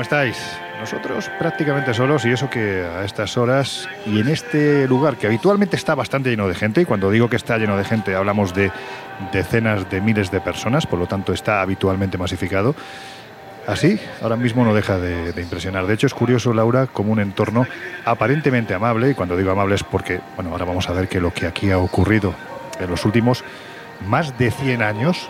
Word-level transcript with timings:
¿cómo 0.00 0.04
estáis? 0.04 0.38
Nosotros 0.78 1.30
prácticamente 1.38 1.92
solos 1.92 2.24
y 2.24 2.30
eso 2.30 2.48
que 2.48 2.86
a 2.86 3.04
estas 3.04 3.36
horas 3.36 3.86
y 4.06 4.20
en 4.20 4.28
este 4.28 4.88
lugar 4.88 5.16
que 5.16 5.26
habitualmente 5.26 5.76
está 5.76 5.94
bastante 5.94 6.30
lleno 6.30 6.48
de 6.48 6.54
gente, 6.54 6.80
y 6.80 6.84
cuando 6.86 7.10
digo 7.10 7.28
que 7.28 7.36
está 7.36 7.58
lleno 7.58 7.76
de 7.76 7.84
gente 7.84 8.14
hablamos 8.14 8.54
de 8.54 8.72
decenas 9.30 9.90
de 9.90 10.00
miles 10.00 10.30
de 10.30 10.40
personas, 10.40 10.86
por 10.86 10.98
lo 10.98 11.06
tanto 11.06 11.34
está 11.34 11.60
habitualmente 11.60 12.16
masificado, 12.16 12.74
así 13.66 14.00
ahora 14.22 14.36
mismo 14.36 14.64
no 14.64 14.72
deja 14.72 14.96
de, 14.96 15.34
de 15.34 15.42
impresionar. 15.42 15.86
De 15.86 15.92
hecho 15.92 16.06
es 16.06 16.14
curioso, 16.14 16.54
Laura, 16.54 16.86
como 16.86 17.12
un 17.12 17.20
entorno 17.20 17.66
aparentemente 18.06 18.72
amable, 18.72 19.10
y 19.10 19.14
cuando 19.14 19.36
digo 19.36 19.50
amable 19.50 19.74
es 19.74 19.84
porque, 19.84 20.22
bueno, 20.34 20.52
ahora 20.52 20.64
vamos 20.64 20.88
a 20.88 20.94
ver 20.94 21.08
que 21.08 21.20
lo 21.20 21.30
que 21.30 21.46
aquí 21.46 21.70
ha 21.72 21.76
ocurrido 21.76 22.32
en 22.80 22.88
los 22.88 23.04
últimos 23.04 23.44
más 24.08 24.38
de 24.38 24.50
100 24.50 24.80
años 24.80 25.28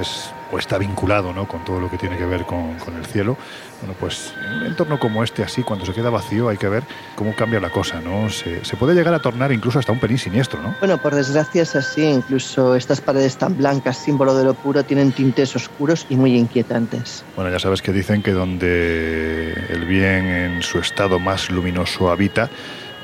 es 0.00 0.32
o 0.54 0.58
está 0.58 0.78
vinculado 0.78 1.32
¿no? 1.32 1.48
con 1.48 1.64
todo 1.64 1.80
lo 1.80 1.90
que 1.90 1.98
tiene 1.98 2.16
que 2.16 2.24
ver 2.24 2.44
con, 2.44 2.74
con, 2.78 2.96
el 2.96 3.04
cielo. 3.04 3.36
Bueno, 3.80 3.96
pues 3.98 4.32
en 4.46 4.60
un 4.60 4.66
entorno 4.66 4.98
como 5.00 5.24
este, 5.24 5.42
así, 5.42 5.62
cuando 5.62 5.84
se 5.84 5.92
queda 5.92 6.10
vacío, 6.10 6.48
hay 6.48 6.56
que 6.56 6.68
ver 6.68 6.84
cómo 7.16 7.34
cambia 7.34 7.60
la 7.60 7.70
cosa, 7.70 8.00
¿no? 8.00 8.30
Se, 8.30 8.64
se, 8.64 8.76
puede 8.76 8.94
llegar 8.94 9.12
a 9.14 9.18
tornar 9.18 9.52
incluso 9.52 9.78
hasta 9.78 9.92
un 9.92 9.98
pelín 9.98 10.16
siniestro, 10.16 10.62
¿no? 10.62 10.74
Bueno, 10.78 10.96
por 10.98 11.14
desgracia 11.14 11.62
es 11.62 11.74
así. 11.74 12.02
Incluso 12.02 12.76
estas 12.76 13.00
paredes 13.00 13.36
tan 13.36 13.56
blancas, 13.58 13.98
símbolo 13.98 14.34
de 14.34 14.44
lo 14.44 14.54
puro, 14.54 14.84
tienen 14.84 15.12
tintes 15.12 15.54
oscuros 15.56 16.06
y 16.08 16.16
muy 16.16 16.36
inquietantes. 16.36 17.24
Bueno, 17.34 17.50
ya 17.50 17.58
sabes 17.58 17.82
que 17.82 17.92
dicen 17.92 18.22
que 18.22 18.32
donde 18.32 19.52
el 19.70 19.84
bien 19.86 20.26
en 20.26 20.62
su 20.62 20.78
estado 20.78 21.18
más 21.18 21.50
luminoso 21.50 22.10
habita, 22.10 22.48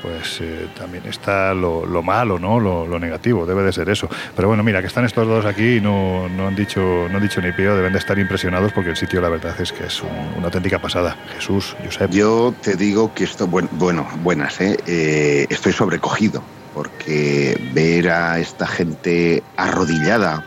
pues 0.03 0.41
eh, 0.41 0.69
también 0.79 1.05
está 1.07 1.55
lo, 1.55 1.85
lo 1.87 2.03
malo, 2.03 2.39
¿no? 2.39 2.61
Lo, 2.61 2.99
negativo, 2.99 3.47
debe 3.47 3.63
de 3.63 3.73
ser 3.73 3.89
eso. 3.89 4.09
Pero 4.37 4.49
bueno, 4.49 4.63
mira, 4.63 4.81
que 4.81 4.87
están 4.87 5.05
estos 5.05 5.27
dos 5.27 5.47
aquí 5.47 5.77
y 5.77 5.81
no, 5.81 6.29
no, 6.29 6.49
han, 6.49 6.55
dicho, 6.55 6.81
no 7.11 7.17
han 7.17 7.23
dicho 7.23 7.41
ni 7.41 7.53
pío, 7.53 7.75
deben 7.75 7.93
de 7.93 7.99
estar 7.99 8.19
impresionados 8.19 8.73
porque 8.73 8.91
el 8.91 8.97
sitio, 8.97 9.21
la 9.21 9.29
verdad, 9.31 9.59
es 9.61 9.73
que 9.73 9.87
es 9.87 10.03
un, 10.03 10.11
una 10.37 10.47
auténtica 10.47 10.79
pasada. 10.79 11.17
Jesús, 11.35 11.77
Josep. 11.85 12.11
Yo 12.11 12.55
te 12.63 12.77
digo 12.77 13.15
que 13.15 13.25
esto, 13.25 13.47
bueno, 13.47 13.69
bueno 13.73 14.07
buenas, 14.23 14.61
¿eh? 14.61 14.77
¿eh? 14.87 15.47
Estoy 15.49 15.73
sobrecogido 15.73 16.43
porque 16.75 17.59
ver 17.73 18.11
a 18.11 18.39
esta 18.39 18.67
gente 18.67 19.43
arrodillada, 19.57 20.45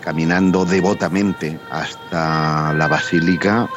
caminando 0.00 0.64
devotamente 0.64 1.58
hasta 1.70 2.72
la 2.72 2.88
basílica, 2.88 3.68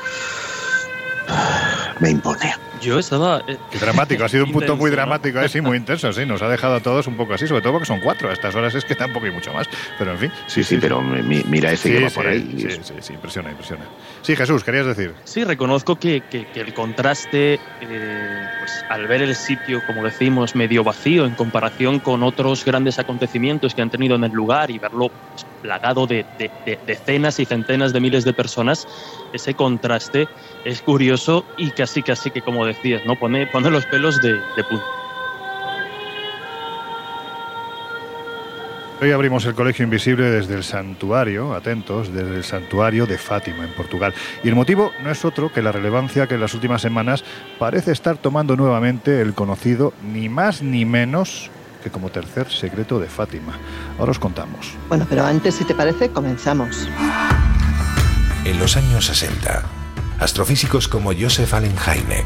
me 2.00 2.10
impone. 2.10 2.54
Yo 2.82 3.00
estaba. 3.00 3.42
Eh, 3.48 3.58
Qué 3.72 3.80
dramático, 3.80 4.24
ha 4.24 4.30
sido 4.30 4.46
un 4.46 4.52
punto 4.52 4.76
muy 4.76 4.92
dramático, 4.92 5.40
¿no? 5.40 5.46
eh, 5.46 5.50
sí, 5.50 5.62
muy 5.62 5.78
intenso, 5.78 6.12
sí. 6.14 6.26
Nos 6.26 6.42
ha 6.42 6.50
dejado 6.50 6.76
a 6.76 6.80
todos 6.80 7.08
un 7.08 7.16
poco 7.16 7.34
así, 7.34 7.48
sobre 7.48 7.62
todo 7.62 7.74
porque 7.74 7.86
son 7.86 8.00
cuatro. 8.00 8.30
A 8.30 8.34
estas 8.34 8.54
horas 8.56 8.76
es 8.76 8.86
que 8.86 8.96
tampoco 8.96 9.26
hay 9.26 9.32
mucho 9.32 9.54
más. 9.54 9.68
Pero 9.98 10.12
en 10.12 10.18
fin. 10.20 10.32
Sí, 10.48 10.64
sí, 10.64 10.76
sí 10.76 10.78
pero 10.82 11.02
mi, 11.02 11.44
mira 11.48 11.72
ese 11.72 11.90
sí, 11.90 11.96
que 11.96 12.04
va 12.04 12.10
por 12.10 12.28
ahí. 12.28 12.56
Sí, 12.58 12.70
sí, 12.84 12.94
sí, 13.00 13.14
impresiona, 13.14 13.52
impresiona. 13.52 13.86
Sí, 14.22 14.36
Jesús, 14.36 14.64
querías 14.64 14.86
decir. 14.86 15.14
Sí, 15.24 15.44
reconozco 15.44 15.96
que, 15.98 16.22
que, 16.30 16.48
que 16.48 16.62
el 16.62 16.74
contraste, 16.74 17.60
eh, 17.82 18.48
pues 18.60 18.86
al 18.90 19.08
ver 19.08 19.22
el 19.22 19.36
sitio, 19.36 19.82
como 19.86 20.04
decimos, 20.04 20.56
medio 20.56 20.84
vacío 20.84 21.26
en 21.26 21.36
comparación 21.36 22.00
con 22.00 22.24
otros 22.24 22.66
grandes 22.66 23.00
acontecimientos 23.00 23.74
que 23.74 23.82
han 23.82 23.90
tenido 23.90 24.16
en 24.16 24.24
el 24.24 24.32
lugar 24.32 24.72
y 24.72 24.80
verlo 24.80 25.10
pues, 25.10 25.46
plagado 25.62 26.06
de, 26.06 26.26
de, 26.38 26.52
de 26.66 26.80
decenas 26.86 27.40
y 27.40 27.46
centenas 27.46 27.92
de 27.92 28.00
miles 28.00 28.24
de 28.24 28.34
personas, 28.34 28.88
ese 29.34 29.54
contraste 29.56 30.28
es 30.64 30.82
curioso 30.82 31.46
y 31.58 31.72
casi 31.72 32.04
casi 32.04 32.30
que 32.32 32.42
como 32.42 32.65
decías, 32.66 33.06
¿no? 33.06 33.16
Pone, 33.18 33.48
pone 33.48 33.70
los 33.70 33.86
pelos 33.86 34.22
de, 34.22 34.34
de 34.34 34.64
punta. 34.64 34.86
Hoy 39.02 39.12
abrimos 39.12 39.46
el 39.46 39.56
Colegio 39.56 39.84
Invisible 39.84 40.30
desde 40.30 40.56
el 40.56 40.64
santuario, 40.64 41.54
atentos, 41.54 42.14
desde 42.14 42.38
el 42.38 42.46
santuario 42.46 43.06
de 43.06 43.18
Fátima, 43.18 43.66
en 43.66 43.74
Portugal. 43.74 44.14
Y 44.42 44.48
el 44.48 44.56
motivo 44.56 44.94
no 45.04 45.12
es 45.12 45.26
otro 45.26 45.52
que 45.52 45.62
la 45.62 45.74
relevancia 45.74 46.28
que 46.28 46.36
en 46.36 46.42
las 46.42 46.54
últimas 46.54 46.82
semanas 46.82 47.26
parece 47.60 47.92
estar 47.92 48.18
tomando 48.18 48.56
nuevamente 48.56 49.22
el 49.22 49.34
conocido, 49.34 49.92
ni 50.02 50.30
más 50.30 50.62
ni 50.62 50.86
menos 50.86 51.52
que 51.84 51.92
como 51.92 52.10
tercer 52.10 52.50
secreto 52.50 52.98
de 52.98 53.08
Fátima. 53.08 53.60
Ahora 54.00 54.12
os 54.12 54.20
contamos. 54.20 54.74
Bueno, 54.88 55.06
pero 55.10 55.26
antes, 55.26 55.56
si 55.56 55.66
te 55.66 55.76
parece, 55.76 56.10
comenzamos. 56.10 56.88
En 58.46 58.60
los 58.60 58.78
años 58.78 59.06
60, 59.08 59.62
astrofísicos 60.20 60.88
como 60.88 61.12
Joseph 61.14 61.54
Allen 61.54 61.76
Hynek, 61.76 62.26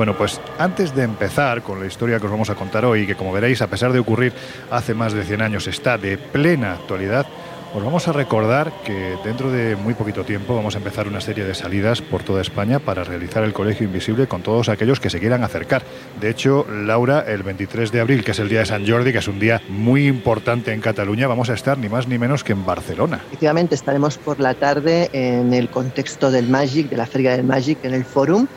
Bueno, 0.00 0.16
pues 0.16 0.40
antes 0.58 0.94
de 0.94 1.02
empezar 1.02 1.60
con 1.60 1.78
la 1.78 1.84
historia 1.84 2.18
que 2.18 2.24
os 2.24 2.32
vamos 2.32 2.48
a 2.48 2.54
contar 2.54 2.86
hoy, 2.86 3.06
que 3.06 3.16
como 3.16 3.32
veréis, 3.32 3.60
a 3.60 3.66
pesar 3.66 3.92
de 3.92 3.98
ocurrir 3.98 4.32
hace 4.70 4.94
más 4.94 5.12
de 5.12 5.24
100 5.24 5.42
años, 5.42 5.66
está 5.66 5.98
de 5.98 6.16
plena 6.16 6.72
actualidad, 6.72 7.26
os 7.72 7.84
vamos 7.84 8.08
a 8.08 8.12
recordar 8.12 8.72
que 8.84 9.16
dentro 9.24 9.52
de 9.52 9.76
muy 9.76 9.94
poquito 9.94 10.24
tiempo 10.24 10.56
vamos 10.56 10.74
a 10.74 10.78
empezar 10.78 11.06
una 11.06 11.20
serie 11.20 11.44
de 11.44 11.54
salidas 11.54 12.02
por 12.02 12.24
toda 12.24 12.40
España 12.40 12.80
para 12.80 13.04
realizar 13.04 13.44
el 13.44 13.52
Colegio 13.52 13.86
Invisible 13.86 14.26
con 14.26 14.42
todos 14.42 14.68
aquellos 14.68 14.98
que 14.98 15.08
se 15.08 15.20
quieran 15.20 15.44
acercar. 15.44 15.82
De 16.20 16.30
hecho, 16.30 16.66
Laura, 16.68 17.20
el 17.28 17.44
23 17.44 17.92
de 17.92 18.00
abril, 18.00 18.24
que 18.24 18.32
es 18.32 18.40
el 18.40 18.48
día 18.48 18.60
de 18.60 18.66
San 18.66 18.88
Jordi, 18.88 19.12
que 19.12 19.18
es 19.18 19.28
un 19.28 19.38
día 19.38 19.62
muy 19.68 20.08
importante 20.08 20.72
en 20.72 20.80
Cataluña, 20.80 21.28
vamos 21.28 21.48
a 21.48 21.54
estar 21.54 21.78
ni 21.78 21.88
más 21.88 22.08
ni 22.08 22.18
menos 22.18 22.42
que 22.42 22.54
en 22.54 22.66
Barcelona. 22.66 23.20
Efectivamente, 23.28 23.76
estaremos 23.76 24.18
por 24.18 24.40
la 24.40 24.54
tarde 24.54 25.08
en 25.12 25.54
el 25.54 25.68
contexto 25.68 26.32
del 26.32 26.48
Magic, 26.48 26.88
de 26.88 26.96
la 26.96 27.06
Feria 27.06 27.32
del 27.32 27.44
Magic, 27.44 27.84
en 27.84 27.94
el 27.94 28.04
Fórum. 28.04 28.48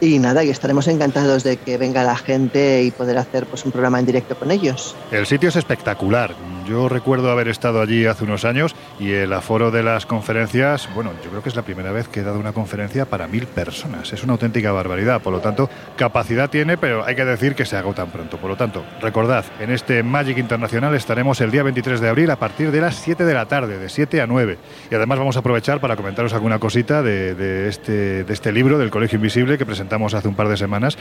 Y 0.00 0.20
nada, 0.20 0.44
y 0.44 0.50
estaremos 0.50 0.86
encantados 0.86 1.42
de 1.42 1.56
que 1.56 1.76
venga 1.76 2.04
la 2.04 2.16
gente 2.16 2.84
y 2.84 2.92
poder 2.92 3.18
hacer 3.18 3.46
pues, 3.46 3.64
un 3.64 3.72
programa 3.72 3.98
en 3.98 4.06
directo 4.06 4.36
con 4.36 4.52
ellos. 4.52 4.94
El 5.10 5.26
sitio 5.26 5.48
es 5.48 5.56
espectacular. 5.56 6.34
Yo 6.68 6.88
recuerdo 6.88 7.30
haber 7.30 7.48
estado 7.48 7.80
allí 7.80 8.06
hace 8.06 8.24
unos 8.24 8.44
años 8.44 8.76
y 9.00 9.10
el 9.10 9.32
aforo 9.32 9.70
de 9.70 9.82
las 9.82 10.06
conferencias, 10.06 10.88
bueno, 10.94 11.12
yo 11.24 11.30
creo 11.30 11.42
que 11.42 11.48
es 11.48 11.56
la 11.56 11.62
primera 11.62 11.90
vez 11.90 12.08
que 12.08 12.20
he 12.20 12.22
dado 12.22 12.38
una 12.38 12.52
conferencia 12.52 13.06
para 13.06 13.26
mil 13.26 13.46
personas. 13.46 14.12
Es 14.12 14.22
una 14.22 14.34
auténtica 14.34 14.70
barbaridad. 14.70 15.20
Por 15.20 15.32
lo 15.32 15.40
tanto, 15.40 15.68
capacidad 15.96 16.48
tiene, 16.48 16.76
pero 16.76 17.04
hay 17.04 17.16
que 17.16 17.24
decir 17.24 17.54
que 17.54 17.64
se 17.64 17.76
agotan 17.76 18.10
pronto. 18.10 18.36
Por 18.36 18.50
lo 18.50 18.56
tanto, 18.56 18.84
recordad, 19.00 19.46
en 19.58 19.70
este 19.70 20.02
Magic 20.02 20.38
Internacional 20.38 20.94
estaremos 20.94 21.40
el 21.40 21.50
día 21.50 21.62
23 21.64 22.00
de 22.00 22.08
abril 22.08 22.30
a 22.30 22.36
partir 22.36 22.70
de 22.70 22.82
las 22.82 22.96
7 22.96 23.24
de 23.24 23.34
la 23.34 23.46
tarde, 23.46 23.78
de 23.78 23.88
7 23.88 24.20
a 24.20 24.26
9. 24.26 24.58
Y 24.90 24.94
además 24.94 25.18
vamos 25.18 25.36
a 25.36 25.40
aprovechar 25.40 25.80
para 25.80 25.96
comentaros 25.96 26.34
alguna 26.34 26.58
cosita 26.58 27.02
de, 27.02 27.34
de 27.34 27.68
este, 27.68 28.24
de 28.24 28.32
este 28.32 28.52
libro 28.52 28.78
del 28.78 28.90
Colegio 28.90 29.16
Invisible 29.16 29.56
que 29.56 29.66
presentamos 29.66 29.87
hace 30.14 30.28
un 30.28 30.34
par 30.34 30.48
de 30.48 30.56
semanas. 30.56 30.96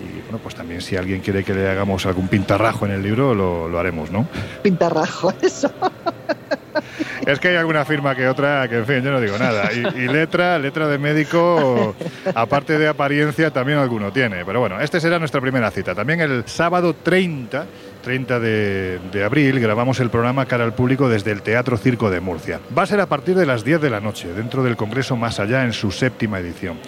Y 0.00 0.20
bueno, 0.22 0.38
pues 0.42 0.54
también 0.54 0.80
si 0.80 0.96
alguien 0.96 1.20
quiere 1.20 1.44
que 1.44 1.54
le 1.54 1.68
hagamos 1.68 2.06
algún 2.06 2.28
pintarrajo 2.28 2.86
en 2.86 2.92
el 2.92 3.02
libro, 3.02 3.34
lo, 3.34 3.68
lo 3.68 3.78
haremos, 3.78 4.10
¿no? 4.10 4.26
Pintarrajo, 4.62 5.32
eso. 5.42 5.70
Es 7.26 7.38
que 7.38 7.48
hay 7.48 7.56
alguna 7.56 7.84
firma 7.84 8.14
que 8.14 8.28
otra 8.28 8.68
que, 8.68 8.78
en 8.78 8.86
fin, 8.86 9.02
yo 9.02 9.12
no 9.12 9.20
digo 9.20 9.38
nada. 9.38 9.70
Y, 9.72 9.78
y, 9.78 10.08
letra, 10.08 10.58
letra 10.58 10.88
de 10.88 10.98
médico, 10.98 11.94
aparte 12.34 12.78
de 12.78 12.88
apariencia, 12.88 13.50
también 13.50 13.78
alguno 13.78 14.12
tiene. 14.12 14.44
Pero 14.44 14.60
bueno, 14.60 14.80
esta 14.80 14.98
será 14.98 15.18
nuestra 15.18 15.40
primera 15.40 15.70
cita. 15.70 15.94
También 15.94 16.20
el 16.20 16.44
sábado 16.46 16.94
30 16.94 17.66
30 18.02 18.40
de, 18.40 18.98
de, 19.12 19.24
abril, 19.24 19.60
grabamos 19.60 20.00
el 20.00 20.10
programa 20.10 20.44
cara 20.46 20.64
al 20.64 20.74
público 20.74 21.08
desde 21.08 21.30
el 21.30 21.42
Teatro 21.42 21.78
Circo 21.78 22.10
de 22.10 22.20
Murcia. 22.20 22.60
Va 22.76 22.82
a 22.82 22.86
ser 22.86 23.00
a 23.00 23.06
partir 23.06 23.36
de 23.36 23.46
las 23.46 23.64
10 23.64 23.80
de 23.80 23.90
la 23.90 24.00
noche, 24.00 24.32
dentro 24.34 24.62
del 24.62 24.76
Congreso 24.76 25.16
Más 25.16 25.38
Allá, 25.38 25.64
en 25.64 25.72
su 25.72 25.90
séptima 25.92 26.40
edición. 26.40 26.78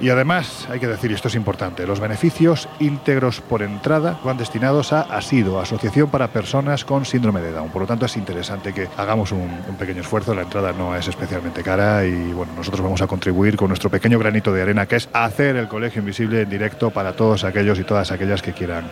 Y 0.00 0.08
además, 0.08 0.66
hay 0.70 0.80
que 0.80 0.86
decir, 0.86 1.10
y 1.10 1.14
esto 1.14 1.28
es 1.28 1.34
importante, 1.34 1.86
los 1.86 2.00
beneficios 2.00 2.70
íntegros 2.78 3.42
por 3.42 3.60
entrada 3.60 4.18
van 4.24 4.38
destinados 4.38 4.94
a 4.94 5.02
ASIDO, 5.02 5.60
Asociación 5.60 6.08
para 6.08 6.28
Personas 6.28 6.86
con 6.86 7.04
Síndrome 7.04 7.42
de 7.42 7.52
Down. 7.52 7.68
Por 7.68 7.82
lo 7.82 7.86
tanto, 7.86 8.06
es 8.06 8.16
interesante 8.16 8.72
que 8.72 8.88
hagamos 8.96 9.30
un, 9.32 9.50
un, 9.68 9.76
pequeño 9.76 10.00
esfuerzo. 10.00 10.34
La 10.34 10.40
entrada 10.42 10.72
no 10.72 10.96
es 10.96 11.06
especialmente 11.06 11.62
cara 11.62 12.06
y 12.06 12.32
bueno, 12.32 12.52
nosotros 12.56 12.80
vamos 12.80 13.02
a 13.02 13.06
contribuir 13.06 13.56
con 13.56 13.68
nuestro 13.68 13.90
pequeño 13.90 14.18
granito 14.18 14.54
de 14.54 14.62
arena, 14.62 14.86
que 14.86 14.96
es 14.96 15.10
hacer 15.12 15.56
el 15.56 15.68
Colegio 15.68 16.00
Invisible 16.00 16.40
en 16.40 16.48
directo 16.48 16.90
para 16.90 17.12
todos 17.12 17.44
aquellos 17.44 17.78
y 17.78 17.84
todas 17.84 18.10
aquellas 18.10 18.40
que 18.40 18.54
quieran, 18.54 18.84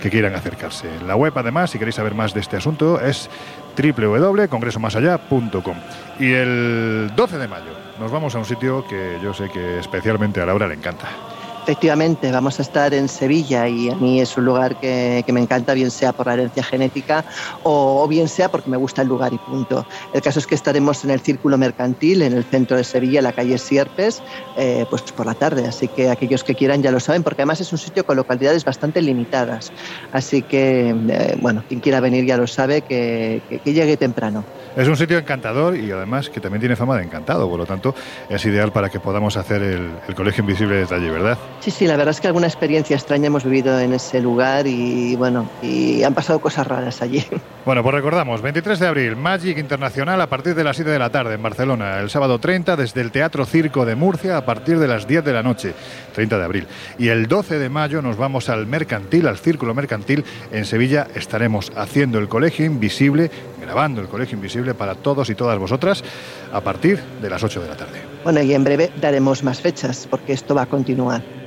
que 0.00 0.10
quieran 0.10 0.36
acercarse. 0.36 0.86
La 1.04 1.16
web, 1.16 1.32
además, 1.34 1.70
si 1.70 1.80
queréis 1.80 1.96
saber 1.96 2.14
más 2.14 2.34
de 2.34 2.40
este 2.40 2.56
asunto, 2.56 3.00
es 3.00 3.28
www.congresomasallá.com. 3.76 5.76
Y 6.20 6.32
el 6.32 7.10
12 7.16 7.38
de 7.38 7.48
mayo 7.48 7.81
nos 7.98 8.10
vamos 8.10 8.34
a 8.34 8.38
un 8.38 8.44
sitio 8.44 8.86
que 8.86 9.18
yo 9.22 9.34
sé 9.34 9.48
que 9.50 9.78
especialmente 9.78 10.40
a 10.40 10.46
Laura 10.46 10.66
le 10.66 10.74
encanta. 10.74 11.31
Efectivamente, 11.62 12.32
vamos 12.32 12.58
a 12.58 12.62
estar 12.62 12.92
en 12.92 13.08
Sevilla 13.08 13.68
y 13.68 13.88
a 13.88 13.94
mí 13.94 14.20
es 14.20 14.36
un 14.36 14.44
lugar 14.44 14.80
que, 14.80 15.22
que 15.24 15.32
me 15.32 15.40
encanta, 15.40 15.74
bien 15.74 15.90
sea 15.92 16.12
por 16.12 16.26
la 16.26 16.34
herencia 16.34 16.62
genética 16.62 17.24
o, 17.62 18.06
bien 18.08 18.28
sea 18.28 18.50
porque 18.50 18.68
me 18.68 18.76
gusta 18.76 19.02
el 19.02 19.08
lugar 19.08 19.32
y 19.32 19.38
punto. 19.38 19.86
El 20.12 20.22
caso 20.22 20.38
es 20.38 20.46
que 20.46 20.54
estaremos 20.54 21.04
en 21.04 21.10
el 21.10 21.20
Círculo 21.20 21.56
Mercantil, 21.58 22.22
en 22.22 22.32
el 22.32 22.44
centro 22.44 22.76
de 22.76 22.84
Sevilla, 22.84 23.22
la 23.22 23.32
calle 23.32 23.58
Sierpes, 23.58 24.22
eh, 24.56 24.86
pues 24.90 25.02
por 25.12 25.26
la 25.26 25.34
tarde. 25.34 25.66
Así 25.66 25.88
que 25.88 26.10
aquellos 26.10 26.42
que 26.42 26.54
quieran 26.54 26.82
ya 26.82 26.90
lo 26.90 27.00
saben, 27.00 27.22
porque 27.22 27.42
además 27.42 27.60
es 27.60 27.72
un 27.72 27.78
sitio 27.78 28.04
con 28.04 28.16
localidades 28.16 28.64
bastante 28.64 29.00
limitadas. 29.00 29.72
Así 30.12 30.42
que, 30.42 30.90
eh, 30.90 31.36
bueno, 31.40 31.62
quien 31.68 31.80
quiera 31.80 32.00
venir 32.00 32.24
ya 32.24 32.36
lo 32.36 32.46
sabe, 32.46 32.82
que, 32.82 33.40
que, 33.64 33.72
llegue 33.72 33.96
temprano. 33.96 34.44
Es 34.76 34.88
un 34.88 34.96
sitio 34.96 35.18
encantador 35.18 35.76
y 35.76 35.90
además 35.90 36.28
que 36.28 36.40
también 36.40 36.60
tiene 36.60 36.76
fama 36.76 36.96
de 36.96 37.04
encantado, 37.04 37.48
por 37.48 37.58
lo 37.58 37.66
tanto 37.66 37.94
es 38.28 38.44
ideal 38.44 38.72
para 38.72 38.88
que 38.88 39.00
podamos 39.00 39.36
hacer 39.36 39.62
el, 39.62 39.92
Colegio 40.14 40.42
Invisible 40.42 40.76
desde 40.76 40.94
allí, 40.94 41.08
¿verdad? 41.08 41.38
Sí, 41.62 41.70
sí, 41.70 41.86
la 41.86 41.96
verdad 41.96 42.10
es 42.10 42.20
que 42.20 42.26
alguna 42.26 42.48
experiencia 42.48 42.96
extraña 42.96 43.28
hemos 43.28 43.44
vivido 43.44 43.78
en 43.78 43.92
ese 43.92 44.20
lugar 44.20 44.66
y 44.66 45.14
bueno, 45.14 45.48
y 45.62 46.02
han 46.02 46.12
pasado 46.12 46.40
cosas 46.40 46.66
raras 46.66 47.00
allí. 47.02 47.24
Bueno, 47.64 47.84
pues 47.84 47.94
recordamos, 47.94 48.42
23 48.42 48.80
de 48.80 48.88
abril, 48.88 49.14
Magic 49.14 49.56
Internacional 49.56 50.20
a 50.20 50.26
partir 50.26 50.56
de 50.56 50.64
las 50.64 50.74
7 50.74 50.90
de 50.90 50.98
la 50.98 51.10
tarde 51.10 51.34
en 51.34 51.42
Barcelona, 51.44 52.00
el 52.00 52.10
sábado 52.10 52.40
30 52.40 52.74
desde 52.74 53.00
el 53.00 53.12
Teatro 53.12 53.46
Circo 53.46 53.86
de 53.86 53.94
Murcia 53.94 54.36
a 54.36 54.44
partir 54.44 54.80
de 54.80 54.88
las 54.88 55.06
10 55.06 55.24
de 55.24 55.32
la 55.32 55.44
noche, 55.44 55.72
30 56.12 56.38
de 56.38 56.44
abril. 56.44 56.66
Y 56.98 57.06
el 57.06 57.28
12 57.28 57.60
de 57.60 57.68
mayo 57.68 58.02
nos 58.02 58.16
vamos 58.16 58.48
al 58.48 58.66
Mercantil, 58.66 59.28
al 59.28 59.38
Círculo 59.38 59.74
Mercantil 59.74 60.24
en 60.50 60.64
Sevilla, 60.64 61.06
estaremos 61.14 61.70
haciendo 61.76 62.18
el 62.18 62.26
Colegio 62.26 62.66
Invisible, 62.66 63.30
grabando 63.60 64.00
el 64.00 64.08
Colegio 64.08 64.34
Invisible 64.34 64.74
para 64.74 64.96
todos 64.96 65.30
y 65.30 65.36
todas 65.36 65.56
vosotras 65.56 66.02
a 66.52 66.60
partir 66.62 66.98
de 67.22 67.30
las 67.30 67.44
8 67.44 67.62
de 67.62 67.68
la 67.68 67.76
tarde. 67.76 68.02
Bueno, 68.24 68.42
y 68.42 68.52
en 68.54 68.64
breve 68.64 68.90
daremos 69.00 69.44
más 69.44 69.60
fechas 69.60 70.08
porque 70.10 70.32
esto 70.32 70.56
va 70.56 70.62
a 70.62 70.66
continuar. 70.66 71.41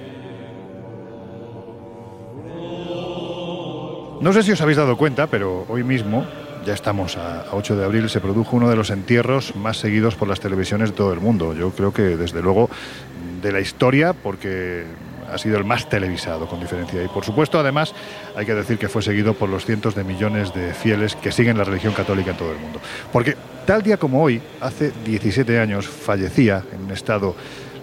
No 4.25 4.33
sé 4.33 4.41
si 4.41 4.51
os 4.51 4.61
habéis 4.61 4.77
dado 4.77 4.97
cuenta, 4.97 5.27
pero 5.27 5.67
hoy 5.69 5.83
mismo, 5.83 6.25
ya 6.65 6.73
estamos 6.73 7.15
a 7.15 7.45
8 7.51 7.75
de 7.75 7.85
abril, 7.85 8.09
se 8.09 8.19
produjo 8.19 8.55
uno 8.55 8.67
de 8.67 8.75
los 8.75 8.89
entierros 8.89 9.55
más 9.55 9.77
seguidos 9.77 10.15
por 10.15 10.27
las 10.27 10.39
televisiones 10.39 10.89
de 10.89 10.95
todo 10.95 11.13
el 11.13 11.19
mundo. 11.19 11.53
Yo 11.53 11.69
creo 11.69 11.93
que 11.93 12.17
desde 12.17 12.41
luego 12.41 12.67
de 13.43 13.51
la 13.51 13.59
historia, 13.59 14.13
porque 14.13 14.85
ha 15.31 15.37
sido 15.37 15.59
el 15.59 15.63
más 15.63 15.87
televisado, 15.89 16.47
con 16.47 16.59
diferencia. 16.59 17.03
Y 17.03 17.07
por 17.07 17.23
supuesto, 17.23 17.59
además, 17.59 17.93
hay 18.35 18.47
que 18.47 18.55
decir 18.55 18.79
que 18.79 18.89
fue 18.89 19.03
seguido 19.03 19.35
por 19.35 19.47
los 19.47 19.63
cientos 19.63 19.93
de 19.93 20.03
millones 20.03 20.55
de 20.55 20.73
fieles 20.73 21.15
que 21.15 21.31
siguen 21.31 21.59
la 21.59 21.63
religión 21.63 21.93
católica 21.93 22.31
en 22.31 22.37
todo 22.37 22.51
el 22.51 22.57
mundo. 22.57 22.79
Porque 23.13 23.37
tal 23.67 23.83
día 23.83 23.97
como 23.97 24.23
hoy, 24.23 24.41
hace 24.59 24.91
17 25.05 25.59
años, 25.59 25.87
fallecía 25.87 26.63
en 26.73 26.85
un 26.85 26.91
estado 26.91 27.35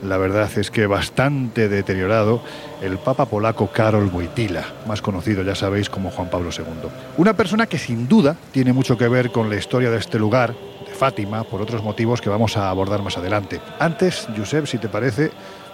la 0.02 0.16
verdad 0.16 0.50
es 0.56 0.70
que 0.70 0.86
bastante 0.86 1.68
deteriorado, 1.68 2.42
el 2.82 2.98
Papa 2.98 3.26
polaco 3.26 3.68
Karol 3.68 4.10
Wojtyla, 4.12 4.64
más 4.86 5.00
conocido, 5.00 5.42
ya 5.42 5.54
sabéis, 5.54 5.88
como 5.88 6.10
Juan 6.10 6.28
Pablo 6.28 6.50
II. 6.56 6.90
Una 7.16 7.34
persona 7.34 7.66
que 7.66 7.78
sin 7.78 8.08
duda 8.08 8.36
tiene 8.50 8.72
mucho 8.72 8.98
que 8.98 9.08
ver 9.08 9.30
con 9.30 9.48
la 9.48 9.56
historia 9.56 9.90
de 9.90 9.98
este 9.98 10.18
lugar, 10.18 10.54
de 10.86 10.94
Fátima, 10.94 11.44
por 11.44 11.62
otros 11.62 11.82
motivos 11.82 12.20
que 12.20 12.28
vamos 12.28 12.56
a 12.56 12.68
abordar 12.68 13.02
más 13.02 13.16
adelante. 13.16 13.60
Antes, 13.78 14.26
Josep, 14.36 14.66
si 14.66 14.78
te 14.78 14.88
parece, 14.88 15.30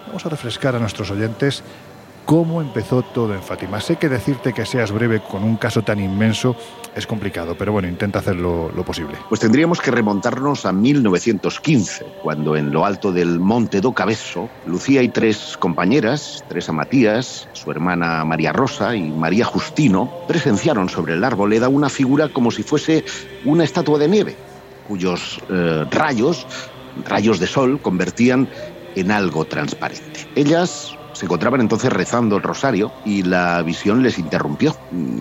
vamos 0.06 0.24
a 0.26 0.28
refrescar 0.28 0.76
a 0.76 0.78
nuestros 0.78 1.10
oyentes 1.10 1.62
cómo 2.28 2.60
empezó 2.60 3.00
todo 3.00 3.34
en 3.34 3.42
Fátima. 3.42 3.80
Sé 3.80 3.96
que 3.96 4.10
decirte 4.10 4.52
que 4.52 4.66
seas 4.66 4.92
breve 4.92 5.20
con 5.20 5.42
un 5.44 5.56
caso 5.56 5.80
tan 5.80 5.98
inmenso 5.98 6.54
es 6.98 7.06
complicado, 7.06 7.56
pero 7.56 7.72
bueno, 7.72 7.86
intenta 7.86 8.18
hacerlo 8.18 8.70
lo 8.74 8.84
posible. 8.84 9.14
Pues 9.28 9.40
tendríamos 9.40 9.80
que 9.80 9.92
remontarnos 9.92 10.66
a 10.66 10.72
1915, 10.72 12.04
cuando 12.22 12.56
en 12.56 12.72
lo 12.72 12.84
alto 12.84 13.12
del 13.12 13.38
Monte 13.38 13.80
do 13.80 13.92
Cabezo, 13.92 14.50
Lucía 14.66 15.02
y 15.02 15.08
tres 15.08 15.56
compañeras, 15.58 16.44
Teresa 16.48 16.72
Matías, 16.72 17.48
su 17.52 17.70
hermana 17.70 18.24
María 18.24 18.52
Rosa 18.52 18.96
y 18.96 19.10
María 19.10 19.44
Justino, 19.44 20.10
presenciaron 20.26 20.88
sobre 20.88 21.16
la 21.16 21.28
arboleda 21.28 21.68
una 21.68 21.88
figura 21.88 22.28
como 22.28 22.50
si 22.50 22.64
fuese 22.64 23.04
una 23.44 23.62
estatua 23.62 23.98
de 23.98 24.08
nieve, 24.08 24.36
cuyos 24.88 25.40
eh, 25.48 25.84
rayos, 25.90 26.46
rayos 27.06 27.38
de 27.38 27.46
sol, 27.46 27.80
convertían 27.80 28.48
en 28.96 29.12
algo 29.12 29.44
transparente. 29.44 30.26
Ellas 30.34 30.98
se 31.12 31.26
encontraban 31.26 31.60
entonces 31.60 31.92
rezando 31.92 32.36
el 32.36 32.42
rosario 32.42 32.92
y 33.04 33.22
la 33.22 33.60
visión 33.62 34.02
les 34.02 34.18
interrumpió. 34.18 34.76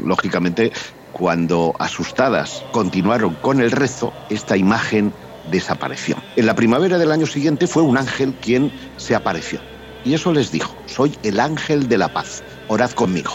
Lógicamente, 0.05 0.71
cuando 1.17 1.73
asustadas 1.79 2.63
continuaron 2.71 3.35
con 3.35 3.59
el 3.59 3.71
rezo, 3.71 4.13
esta 4.29 4.55
imagen 4.55 5.13
desapareció. 5.51 6.15
En 6.35 6.45
la 6.45 6.55
primavera 6.55 6.97
del 6.97 7.11
año 7.11 7.25
siguiente 7.25 7.67
fue 7.67 7.81
un 7.83 7.97
ángel 7.97 8.35
quien 8.41 8.71
se 8.97 9.15
apareció. 9.15 9.59
Y 10.05 10.13
eso 10.13 10.31
les 10.31 10.51
dijo, 10.51 10.75
soy 10.85 11.17
el 11.23 11.39
ángel 11.39 11.87
de 11.87 11.97
la 11.97 12.13
paz, 12.13 12.43
orad 12.67 12.91
conmigo. 12.91 13.31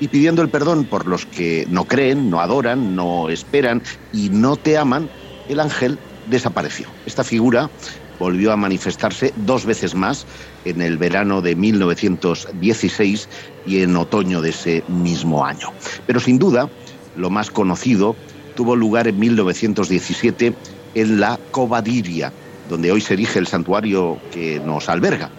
Y 0.00 0.08
pidiendo 0.08 0.42
el 0.42 0.50
perdón 0.50 0.84
por 0.84 1.06
los 1.06 1.24
que 1.24 1.66
no 1.70 1.84
creen, 1.86 2.28
no 2.30 2.40
adoran, 2.40 2.94
no 2.94 3.30
esperan 3.30 3.82
y 4.12 4.28
no 4.28 4.56
te 4.56 4.76
aman, 4.76 5.08
el 5.48 5.60
ángel 5.60 5.98
desapareció. 6.26 6.88
Esta 7.06 7.24
figura 7.24 7.70
volvió 8.18 8.52
a 8.52 8.56
manifestarse 8.56 9.32
dos 9.36 9.64
veces 9.64 9.94
más 9.94 10.26
en 10.64 10.82
el 10.82 10.98
verano 10.98 11.40
de 11.40 11.56
1916 11.56 13.28
y 13.66 13.82
en 13.82 13.96
otoño 13.96 14.40
de 14.40 14.50
ese 14.50 14.84
mismo 14.88 15.44
año. 15.44 15.72
Pero 16.06 16.20
sin 16.20 16.38
duda, 16.38 16.68
lo 17.16 17.30
más 17.30 17.50
conocido 17.50 18.16
tuvo 18.54 18.76
lugar 18.76 19.08
en 19.08 19.18
1917 19.18 20.54
en 20.94 21.20
la 21.20 21.38
Covadiria, 21.50 22.32
donde 22.68 22.92
hoy 22.92 23.00
se 23.00 23.14
erige 23.14 23.38
el 23.38 23.46
santuario 23.46 24.18
que 24.30 24.60
nos 24.60 24.88
alberga. 24.88 25.30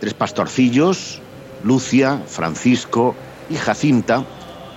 Tres 0.00 0.14
pastorcillos, 0.14 1.20
Lucia, 1.62 2.22
Francisco 2.26 3.14
y 3.50 3.56
Jacinta, 3.56 4.24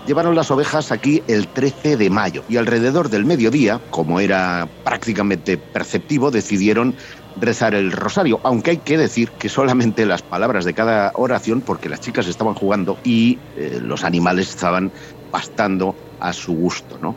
llevaron 0.08 0.36
las 0.36 0.50
ovejas 0.52 0.92
aquí 0.92 1.22
el 1.28 1.48
13 1.50 1.98
de 1.98 2.10
mayo 2.10 2.44
y 2.50 2.58
alrededor 2.58 3.10
del 3.10 3.26
mediodía, 3.26 3.80
como 3.90 4.20
era 4.20 4.68
prácticamente 4.84 5.58
perceptivo, 5.58 6.32
decidieron 6.32 6.96
rezar 7.40 7.76
el 7.76 7.92
rosario, 7.92 8.40
aunque 8.44 8.72
hay 8.72 8.78
que 8.78 8.98
decir 8.98 9.30
que 9.32 9.50
solamente 9.50 10.06
las 10.06 10.24
palabras 10.24 10.66
de 10.66 10.74
cada 10.74 11.12
oración, 11.16 11.62
porque 11.62 11.90
las 11.90 12.00
chicas 12.00 12.28
estaban 12.28 12.56
jugando 12.56 12.98
y 13.04 13.38
eh, 13.58 13.80
los 13.82 14.04
animales 14.04 14.50
estaban 14.50 14.92
pastando 15.30 15.96
a 16.20 16.34
su 16.34 16.54
gusto, 16.54 16.98
¿no? 17.02 17.16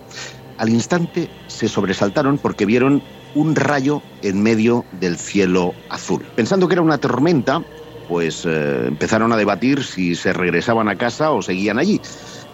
Al 0.58 0.68
instante 0.68 1.30
se 1.46 1.68
sobresaltaron 1.68 2.38
porque 2.38 2.66
vieron 2.66 3.02
un 3.34 3.54
rayo 3.56 4.02
en 4.22 4.42
medio 4.42 4.84
del 5.00 5.16
cielo 5.16 5.74
azul. 5.88 6.24
Pensando 6.34 6.68
que 6.68 6.74
era 6.74 6.82
una 6.82 6.98
tormenta, 6.98 7.62
pues 8.08 8.44
eh, 8.44 8.84
empezaron 8.88 9.32
a 9.32 9.36
debatir 9.36 9.84
si 9.84 10.14
se 10.14 10.32
regresaban 10.32 10.88
a 10.88 10.96
casa 10.96 11.30
o 11.30 11.40
seguían 11.40 11.78
allí. 11.78 12.00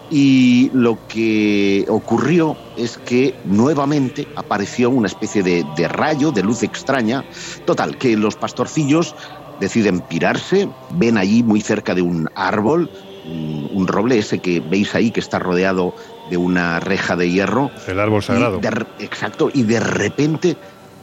Y 0.09 0.71
lo 0.73 0.99
que 1.09 1.85
ocurrió 1.89 2.57
es 2.77 2.97
que 2.99 3.35
nuevamente 3.45 4.29
apareció 4.37 4.91
una 4.91 5.09
especie 5.09 5.43
de, 5.43 5.65
de, 5.77 5.89
rayo, 5.89 6.31
de 6.31 6.45
luz 6.45 6.63
extraña. 6.63 7.25
Total, 7.65 7.99
que 7.99 8.17
los 8.17 8.37
pastorcillos 8.37 9.17
deciden 9.59 10.01
pirarse, 10.01 10.69
ven 10.91 11.19
allí 11.19 11.43
muy 11.43 11.61
cerca 11.61 11.95
de 11.95 12.03
un 12.03 12.29
árbol, 12.35 12.91
un, 13.27 13.87
roble 13.89 14.19
ese 14.19 14.39
que 14.39 14.61
veis 14.61 14.95
ahí 14.95 15.11
que 15.11 15.21
está 15.21 15.39
rodeado 15.39 15.95
de 16.31 16.37
una 16.37 16.81
reja 16.81 17.17
de 17.17 17.31
hierro. 17.31 17.71
El 17.87 18.01
árbol 18.01 18.23
sagrado. 18.23 18.59
Y 18.59 18.61
de, 18.61 19.05
exacto, 19.05 19.51
y 19.53 19.63
de 19.63 19.81
repente 19.81 20.57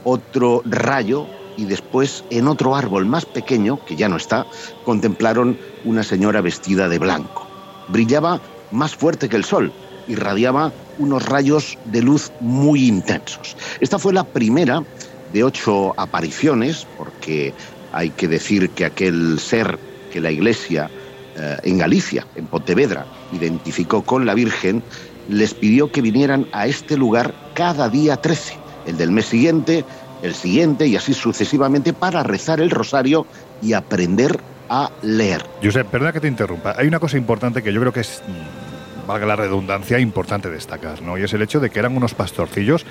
otro 0.04 0.62
rayo 0.66 1.28
y 1.58 1.66
después 1.66 2.24
en 2.30 2.48
otro 2.48 2.76
árbol 2.76 3.06
más 3.06 3.26
pequeño, 3.26 3.84
que 3.86 3.96
ya 3.96 4.10
no 4.10 4.18
está, 4.18 4.46
contemplaron 4.84 5.58
una 5.86 6.04
señora 6.04 6.42
vestida 6.42 6.90
de 6.90 7.00
blanco. 7.00 7.48
Brillaba 7.90 8.42
más 8.72 8.96
fuerte 8.96 9.30
que 9.30 9.36
el 9.36 9.44
sol, 9.44 9.72
irradiaba 10.08 10.72
unos 10.98 11.26
rayos 11.26 11.78
de 11.86 12.02
luz 12.02 12.32
muy 12.40 12.88
intensos. 12.88 13.56
Esta 13.80 14.00
fue 14.00 14.14
la 14.14 14.24
primera 14.24 14.84
de 15.32 15.44
ocho 15.44 15.94
apariciones, 15.98 16.88
porque 16.98 17.54
hay 17.92 18.10
que 18.12 18.28
decir 18.28 18.70
que 18.72 18.86
aquel 18.86 19.40
ser 19.40 19.78
que 20.12 20.22
la 20.22 20.32
Iglesia 20.32 20.90
eh, 21.36 21.58
en 21.64 21.78
Galicia, 21.80 22.28
en 22.36 22.46
Pontevedra, 22.46 23.06
identificó 23.32 24.04
con 24.04 24.26
la 24.26 24.36
Virgen, 24.36 24.84
les 25.30 25.54
pidió 25.54 25.92
que 25.92 26.02
vinieran 26.02 26.48
a 26.52 26.68
este 26.68 26.98
lugar 26.98 27.34
cada 27.54 27.90
día 27.90 28.18
13, 28.18 28.58
el 28.88 28.98
del 28.98 29.12
mes 29.12 29.26
siguiente, 29.26 29.86
el 30.22 30.34
siguiente 30.34 30.88
y 30.88 30.96
así 30.96 31.14
sucesivamente 31.14 31.94
para 31.94 32.24
rezar 32.24 32.62
el 32.62 32.70
rosario 32.70 33.26
y 33.62 33.74
aprender 33.74 34.40
a 34.70 34.90
leer. 35.02 35.46
Josep, 35.62 35.88
perdona 35.88 36.14
que 36.14 36.20
te 36.20 36.28
interrumpa. 36.28 36.76
Hay 36.78 36.88
una 36.88 37.00
cosa 37.00 37.18
importante 37.18 37.62
que 37.62 37.74
yo 37.74 37.80
creo 37.82 37.94
que 37.94 38.00
es, 38.00 38.22
mm, 38.26 39.08
valga 39.08 39.26
la 39.26 39.36
redundancia, 39.36 40.00
importante 40.00 40.50
destacar, 40.50 41.02
¿no? 41.02 41.18
Y 41.18 41.24
es 41.24 41.34
el 41.34 41.42
hecho 41.42 41.60
de 41.60 41.70
que 41.70 41.80
eran 41.80 41.96
unos 41.96 42.14
pastorcillos 42.14 42.86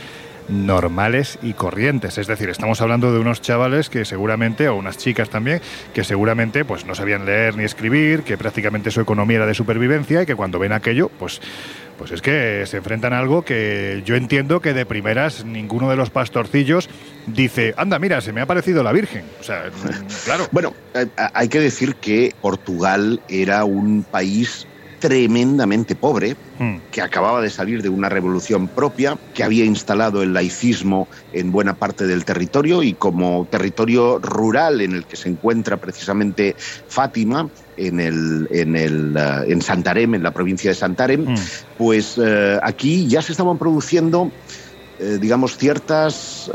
normales 0.48 1.38
y 1.42 1.54
corrientes. 1.54 2.18
Es 2.18 2.26
decir, 2.26 2.48
estamos 2.48 2.80
hablando 2.80 3.12
de 3.12 3.20
unos 3.20 3.40
chavales 3.40 3.88
que 3.88 4.04
seguramente, 4.04 4.68
o 4.68 4.76
unas 4.76 4.98
chicas 4.98 5.30
también, 5.30 5.60
que 5.94 6.04
seguramente 6.04 6.64
pues 6.64 6.84
no 6.84 6.94
sabían 6.94 7.24
leer 7.24 7.56
ni 7.56 7.64
escribir, 7.64 8.22
que 8.22 8.36
prácticamente 8.36 8.90
su 8.90 9.00
economía 9.00 9.38
era 9.38 9.46
de 9.46 9.54
supervivencia 9.54 10.22
y 10.22 10.26
que 10.26 10.34
cuando 10.34 10.58
ven 10.58 10.72
aquello, 10.72 11.10
pues 11.18 11.40
pues 12.02 12.10
es 12.10 12.20
que 12.20 12.64
se 12.66 12.78
enfrentan 12.78 13.12
a 13.12 13.20
algo 13.20 13.44
que 13.44 14.02
yo 14.04 14.16
entiendo 14.16 14.60
que 14.60 14.72
de 14.72 14.84
primeras 14.84 15.44
ninguno 15.44 15.88
de 15.88 15.94
los 15.94 16.10
pastorcillos 16.10 16.90
dice, 17.28 17.74
anda, 17.76 18.00
mira, 18.00 18.20
se 18.20 18.32
me 18.32 18.40
ha 18.40 18.46
parecido 18.46 18.82
la 18.82 18.90
Virgen. 18.90 19.24
O 19.38 19.44
sea, 19.44 19.70
claro. 20.24 20.48
Bueno, 20.50 20.74
eh, 20.94 21.06
hay 21.32 21.46
que 21.46 21.60
decir 21.60 21.94
que 21.94 22.34
Portugal 22.40 23.22
era 23.28 23.64
un 23.64 24.02
país 24.02 24.66
tremendamente 24.98 25.94
pobre, 25.94 26.36
hmm. 26.58 26.76
que 26.90 27.02
acababa 27.02 27.40
de 27.40 27.50
salir 27.50 27.82
de 27.82 27.88
una 27.88 28.08
revolución 28.08 28.66
propia, 28.66 29.16
que 29.32 29.44
había 29.44 29.64
instalado 29.64 30.24
el 30.24 30.32
laicismo 30.32 31.06
en 31.32 31.52
buena 31.52 31.74
parte 31.74 32.08
del 32.08 32.24
territorio 32.24 32.82
y 32.82 32.94
como 32.94 33.46
territorio 33.48 34.18
rural 34.18 34.80
en 34.80 34.94
el 34.94 35.04
que 35.04 35.14
se 35.14 35.28
encuentra 35.28 35.76
precisamente 35.76 36.56
Fátima, 36.88 37.48
en, 37.76 38.00
el, 38.00 38.48
en, 38.50 38.76
el, 38.76 39.16
eh, 39.16 39.52
en 39.52 39.60
Santarém, 39.60 40.14
en 40.14 40.22
la 40.22 40.32
provincia 40.32 40.70
de 40.70 40.74
Santarém, 40.74 41.28
hmm. 41.28 41.34
pues 41.78 42.18
eh, 42.22 42.58
aquí 42.62 43.06
ya 43.08 43.22
se 43.22 43.32
estaban 43.32 43.58
produciendo, 43.58 44.30
eh, 44.98 45.18
digamos, 45.20 45.56
ciertas, 45.56 46.50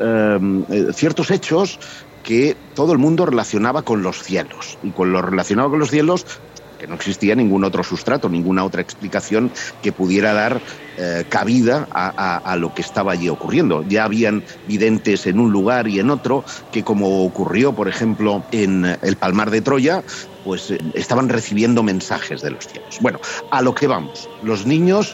ciertos 0.94 1.32
hechos 1.32 1.80
que 2.24 2.58
todo 2.76 2.92
el 2.92 2.98
mundo 2.98 3.26
relacionaba 3.26 3.84
con 3.84 4.04
los 4.04 4.22
cielos. 4.22 4.78
Y 4.84 4.92
con 4.92 5.14
lo 5.14 5.22
relacionado 5.22 5.70
con 5.70 5.80
los 5.80 5.90
cielos, 5.90 6.26
que 6.78 6.88
no 6.88 6.96
existía 6.96 7.36
ningún 7.36 7.64
otro 7.64 7.84
sustrato, 7.84 8.30
ninguna 8.30 8.64
otra 8.64 8.82
explicación 8.82 9.52
que 9.82 9.92
pudiera 9.92 10.34
dar 10.34 10.62
eh, 10.98 11.26
cabida 11.30 11.88
a, 11.92 12.56
lo 12.58 12.74
que 12.74 12.82
estaba 12.82 13.14
allí 13.14 13.30
ocurriendo. 13.30 13.84
Ya 13.88 14.04
habían 14.04 14.44
videntes 14.68 15.28
en 15.28 15.40
un 15.40 15.52
lugar 15.52 15.88
y 15.88 16.00
en 16.00 16.10
otro 16.10 16.44
que, 16.72 16.84
como 16.84 17.24
ocurrió, 17.24 17.74
por 17.74 17.88
ejemplo, 17.88 18.44
en 18.52 18.86
el 19.02 19.16
Palmar 19.18 19.52
de 19.52 19.62
Troya, 19.62 20.04
pues 20.48 20.72
eh, 20.72 20.80
estaban 20.94 21.28
recibiendo 21.28 21.84
mensajes 21.84 22.42
de 22.42 22.52
los 22.52 22.66
cielos. 22.66 23.00
Bueno, 23.02 23.20
a 23.52 23.62
lo 23.62 23.76
que 23.76 23.86
vamos. 23.86 24.30
Los 24.42 24.66
niños 24.66 25.14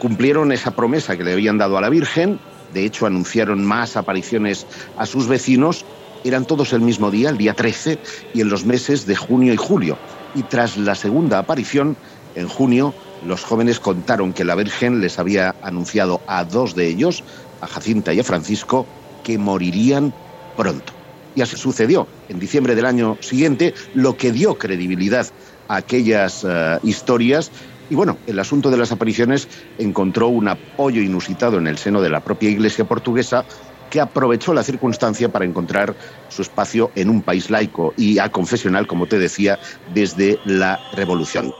cumplieron 0.00 0.50
esa 0.50 0.72
promesa 0.72 1.16
que 1.16 1.22
le 1.22 1.32
habían 1.32 1.56
dado 1.56 1.78
a 1.78 1.80
la 1.80 1.88
Virgen, 1.88 2.40
de 2.74 2.84
hecho 2.84 3.06
anunciaron 3.06 3.64
más 3.64 3.96
apariciones 3.96 4.66
a 4.98 5.06
sus 5.06 5.28
vecinos, 5.28 5.84
eran 6.24 6.46
todos 6.46 6.72
el 6.72 6.80
mismo 6.80 7.12
día, 7.12 7.30
el 7.30 7.38
día 7.38 7.54
13, 7.54 8.00
y 8.34 8.40
en 8.40 8.48
los 8.48 8.64
meses 8.64 9.06
de 9.06 9.14
junio 9.14 9.52
y 9.52 9.56
julio 9.56 9.96
y 10.34 10.42
tras 10.42 10.76
la 10.76 10.96
segunda 10.96 11.38
aparición, 11.38 11.96
en 12.34 12.48
junio, 12.48 12.92
los 13.24 13.44
jóvenes 13.44 13.78
contaron 13.78 14.32
que 14.32 14.44
la 14.44 14.56
Virgen 14.56 15.00
les 15.00 15.20
había 15.20 15.54
anunciado 15.62 16.20
a 16.26 16.44
dos 16.44 16.74
de 16.74 16.88
ellos, 16.88 17.22
a 17.60 17.68
Jacinta 17.68 18.12
y 18.12 18.18
a 18.18 18.24
Francisco, 18.24 18.84
que 19.22 19.38
morirían 19.38 20.12
pronto. 20.56 21.01
Y 21.34 21.42
así 21.42 21.56
sucedió. 21.56 22.06
En 22.28 22.38
diciembre 22.38 22.74
del 22.74 22.86
año 22.86 23.16
siguiente, 23.20 23.74
lo 23.94 24.16
que 24.16 24.32
dio 24.32 24.56
credibilidad 24.56 25.26
a 25.68 25.76
aquellas 25.76 26.44
eh, 26.48 26.78
historias. 26.82 27.50
Y 27.90 27.94
bueno, 27.94 28.18
el 28.26 28.38
asunto 28.38 28.70
de 28.70 28.76
las 28.76 28.92
apariciones 28.92 29.48
encontró 29.78 30.28
un 30.28 30.48
apoyo 30.48 31.00
inusitado 31.02 31.58
en 31.58 31.66
el 31.66 31.78
seno 31.78 32.00
de 32.00 32.10
la 32.10 32.20
propia 32.20 32.50
Iglesia 32.50 32.84
portuguesa, 32.84 33.44
que 33.90 34.00
aprovechó 34.00 34.54
la 34.54 34.62
circunstancia 34.62 35.30
para 35.30 35.44
encontrar 35.44 35.94
su 36.28 36.40
espacio 36.40 36.90
en 36.94 37.10
un 37.10 37.20
país 37.20 37.50
laico 37.50 37.92
y 37.98 38.18
aconfesional, 38.18 38.86
como 38.86 39.06
te 39.06 39.18
decía, 39.18 39.58
desde 39.92 40.38
la 40.46 40.80
Revolución. 40.94 41.52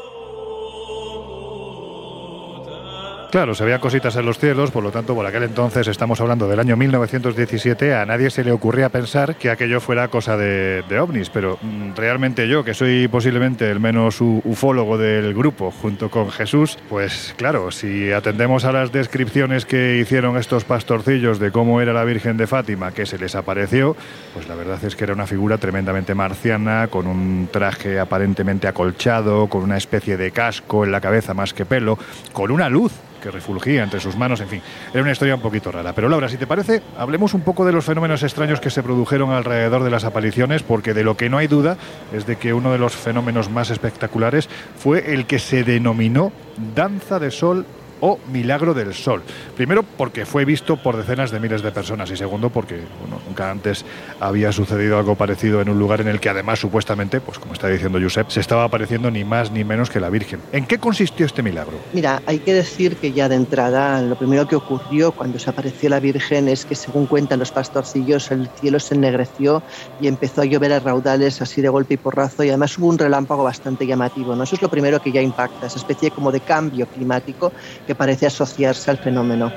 Claro, 3.33 3.55
se 3.55 3.65
veían 3.65 3.81
cositas 3.81 4.15
en 4.17 4.27
los 4.27 4.39
cielos, 4.39 4.71
por 4.71 4.83
lo 4.83 4.91
tanto, 4.91 5.15
por 5.15 5.25
aquel 5.25 5.45
entonces, 5.45 5.89
estamos 5.89 6.21
hablando 6.21 6.49
del 6.49 6.61
año 6.61 6.77
1917, 6.77 7.95
a 7.95 8.05
nadie 8.05 8.29
se 8.29 8.45
le 8.45 8.53
ocurría 8.53 8.91
pensar 8.91 9.37
que 9.37 9.49
aquello 9.49 9.81
fuera 9.81 10.09
cosa 10.09 10.37
de, 10.37 10.85
ovnis, 11.01 11.31
pero 11.31 11.59
mm, 11.63 11.95
realmente 11.97 12.47
yo, 12.47 12.63
que 12.63 12.75
soy 12.75 13.09
posiblemente 13.09 13.71
el 13.71 13.81
menos 13.81 14.21
ufólogo 14.21 14.99
del 14.99 15.33
grupo, 15.33 15.71
junto 15.71 16.11
con 16.11 16.31
Jesús, 16.31 16.77
pues 16.91 17.33
claro, 17.39 17.71
si 17.71 18.13
atendemos 18.13 18.67
a 18.67 18.73
las 18.73 18.93
descripciones 18.93 19.65
que 19.65 19.97
hicieron 19.97 20.37
estos 20.37 20.65
pastorcillos 20.65 21.39
de 21.39 21.53
cómo 21.53 21.81
era 21.81 21.95
la 21.95 22.05
Virgen 22.05 22.37
de 22.37 22.47
Fátima, 22.47 22.93
que 22.93 23.07
se 23.07 23.17
les 23.17 23.35
apareció, 23.35 23.97
pues 24.35 24.47
la 24.47 24.57
verdad 24.57 24.85
es 24.85 24.95
que 24.95 25.05
era 25.05 25.15
una 25.15 25.27
figura 25.27 25.57
tremendamente 25.57 26.15
marciana, 26.15 26.89
con 26.89 27.07
un 27.07 27.49
traje 27.51 27.99
aparentemente 27.99 28.69
acolchado, 28.69 29.47
con 29.47 29.63
una 29.63 29.79
especie 29.79 30.19
de 30.19 30.33
casco 30.33 30.85
en 30.85 30.93
la 30.93 31.01
cabeza 31.01 31.33
más 31.33 31.55
que 31.55 31.65
pelo, 31.65 31.99
con 32.35 32.51
una 32.51 32.69
luz 32.69 32.93
que 33.23 33.31
refulgía 33.31 33.83
entre 33.83 34.01
sus 34.01 34.17
manos, 34.17 34.41
en 34.41 34.49
fin, 34.49 34.63
era 34.93 35.03
una 35.03 35.13
historia 35.13 35.35
un 35.35 35.41
poquito 35.41 35.71
rara. 35.71 35.95
Pero 35.95 36.09
Laura, 36.09 36.29
si 36.29 36.37
te 36.37 36.47
parece, 36.47 36.83
hablemos 36.99 37.33
un 37.35 37.43
poco 37.43 37.65
de 37.65 37.73
los 37.73 37.85
fenómenos 37.85 38.23
extraños 38.23 38.61
que 38.61 38.71
se 38.71 38.83
produjeron 38.83 39.31
alrededor 39.31 39.85
de 39.85 39.91
las 39.91 40.05
apariciones, 40.05 40.63
porque 40.63 40.93
de 40.93 41.05
lo 41.05 41.17
que 41.17 41.31
no 41.31 41.39
hay 41.39 41.47
duda 41.47 41.77
es 42.13 42.27
de 42.27 42.37
que 42.37 42.53
uno 42.53 42.73
de 42.73 42.79
los 42.79 42.97
fenómenos 42.97 43.51
más 43.51 43.71
espectaculares 43.71 44.49
fue 44.77 45.15
el 45.15 45.27
que 45.27 45.39
se 45.39 45.65
denominó 45.65 46.33
danza 46.75 47.19
de 47.19 47.31
sol 47.31 47.65
o 48.03 48.19
Milagro 48.31 48.75
del 48.75 48.93
Sol. 48.95 49.23
Primero 49.57 49.85
porque 49.85 50.27
fue 50.27 50.45
visto 50.45 50.77
por 50.77 50.97
decenas 50.97 51.31
de 51.31 51.41
miles 51.41 51.63
de 51.63 51.71
personas 51.71 52.11
y 52.11 52.17
segundo 52.17 52.51
porque 52.51 52.81
nunca 53.27 53.51
antes 53.51 53.85
había 54.21 54.53
sucedido 54.53 54.99
algo 54.99 55.15
parecido 55.15 55.61
en 55.61 55.69
un 55.69 55.79
lugar 55.79 56.01
en 56.01 56.09
el 56.09 56.21
que 56.21 56.29
además 56.29 56.59
supuestamente, 56.59 57.21
pues 57.21 57.39
como 57.39 57.55
está 57.55 57.69
diciendo 57.69 57.99
Josep, 58.03 58.29
se 58.29 58.41
estaba 58.41 58.65
apareciendo 58.65 59.11
ni 59.11 59.25
más 59.25 59.53
ni 59.53 59.65
menos 59.65 59.89
que 59.89 60.01
la 60.01 60.11
Virgen. 60.11 60.41
¿En 60.53 60.67
qué 60.67 60.79
consistió 60.79 61.25
este 61.25 61.43
milagro? 61.43 61.79
Mira, 61.93 62.21
hay 62.27 62.41
que 62.41 62.53
decir 62.53 62.97
que 62.97 63.13
ya 63.13 63.29
de 63.29 63.37
entrada 63.37 64.03
lo 64.03 64.17
primero 64.17 64.49
que 64.49 64.57
ocurrió 64.57 65.13
cuando 65.13 65.39
se 65.39 65.49
apareció 65.49 65.89
la 65.89 66.01
Virgen 66.01 66.49
es 66.49 66.65
que 66.65 66.75
según 66.75 67.07
cuentan 67.07 67.39
los 67.39 67.53
pastorcillos 67.53 68.33
el 68.33 68.49
cielo 68.61 68.81
se 68.81 68.97
ennegreció 68.97 69.63
y 70.01 70.09
empezó 70.09 70.43
a 70.43 70.45
llover 70.45 70.73
a 70.73 70.81
raudales 70.81 71.41
así 71.41 71.63
de 71.63 71.69
golpe 71.69 71.95
y 71.95 71.97
porrazo 71.99 72.43
y 72.43 72.49
además 72.49 72.77
hubo 72.79 72.89
un 72.89 72.99
relámpago 72.99 73.45
bastante 73.45 73.87
llamativo. 73.87 74.35
¿no? 74.35 74.43
Eso 74.43 74.57
es 74.57 74.63
lo 74.63 74.69
primero 74.69 75.01
que 75.01 75.13
ya 75.13 75.23
impacta, 75.23 75.67
esa 75.67 75.79
especie 75.79 76.11
como 76.11 76.33
de 76.33 76.41
cambio 76.41 76.87
climático 76.87 77.53
que 77.87 77.92
parece 77.95 78.27
asociarse 78.27 78.91
al 78.91 78.99
fenómeno. 78.99 79.53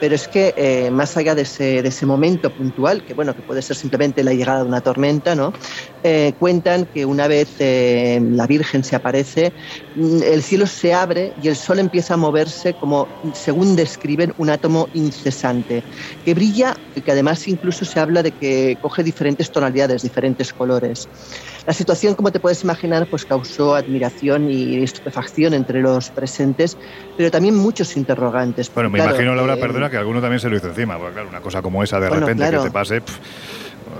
Pero 0.00 0.14
es 0.14 0.28
que 0.28 0.54
eh, 0.56 0.90
más 0.92 1.16
allá 1.16 1.34
de 1.34 1.42
ese, 1.42 1.82
de 1.82 1.88
ese, 1.88 2.06
momento 2.06 2.54
puntual, 2.54 3.02
que 3.04 3.14
bueno, 3.14 3.34
que 3.34 3.42
puede 3.42 3.62
ser 3.62 3.76
simplemente 3.76 4.22
la 4.22 4.32
llegada 4.32 4.60
de 4.60 4.66
una 4.66 4.80
tormenta, 4.80 5.34
¿no? 5.34 5.52
Eh, 6.02 6.34
cuentan 6.38 6.86
que 6.86 7.04
una 7.04 7.26
vez 7.26 7.56
eh, 7.58 8.20
la 8.22 8.46
Virgen 8.46 8.84
se 8.84 8.94
aparece, 8.94 9.54
mm, 9.94 10.22
el 10.22 10.42
cielo 10.44 10.66
se 10.66 10.94
abre 10.94 11.32
y 11.36 11.48
el 11.48 11.56
sol 11.56 11.80
empieza 11.80 12.14
a 12.14 12.16
moverse 12.16 12.74
como, 12.74 13.10
según 13.34 13.74
describen, 13.74 14.32
un 14.36 14.50
átomo 14.50 14.88
incesante, 14.92 15.84
que 16.24 16.34
brilla 16.34 16.76
y 16.94 17.02
que 17.02 17.10
además 17.10 17.48
incluso 17.48 17.84
se 17.84 17.98
habla 17.98 18.22
de 18.22 18.32
que 18.32 18.76
coge 18.80 19.02
diferentes 19.02 19.50
tonalidades, 19.50 20.02
diferentes 20.02 20.52
colores. 20.52 21.08
La 21.68 21.74
situación, 21.74 22.14
como 22.14 22.32
te 22.32 22.40
puedes 22.40 22.64
imaginar, 22.64 23.06
pues 23.10 23.26
causó 23.26 23.74
admiración 23.74 24.50
y 24.50 24.82
estupefacción 24.82 25.52
entre 25.52 25.82
los 25.82 26.08
presentes, 26.08 26.78
pero 27.14 27.30
también 27.30 27.54
muchos 27.56 27.94
interrogantes. 27.98 28.72
Bueno, 28.72 28.88
me 28.88 28.98
imagino, 28.98 29.34
Laura, 29.34 29.52
eh, 29.52 29.60
perdona, 29.60 29.90
que 29.90 29.98
alguno 29.98 30.22
también 30.22 30.40
se 30.40 30.48
lo 30.48 30.56
hizo 30.56 30.68
encima, 30.68 30.96
porque 30.96 31.12
claro, 31.12 31.28
una 31.28 31.42
cosa 31.42 31.60
como 31.60 31.82
esa 31.82 32.00
de 32.00 32.08
repente 32.08 32.50
que 32.50 32.56
te 32.56 32.70
pase, 32.70 33.02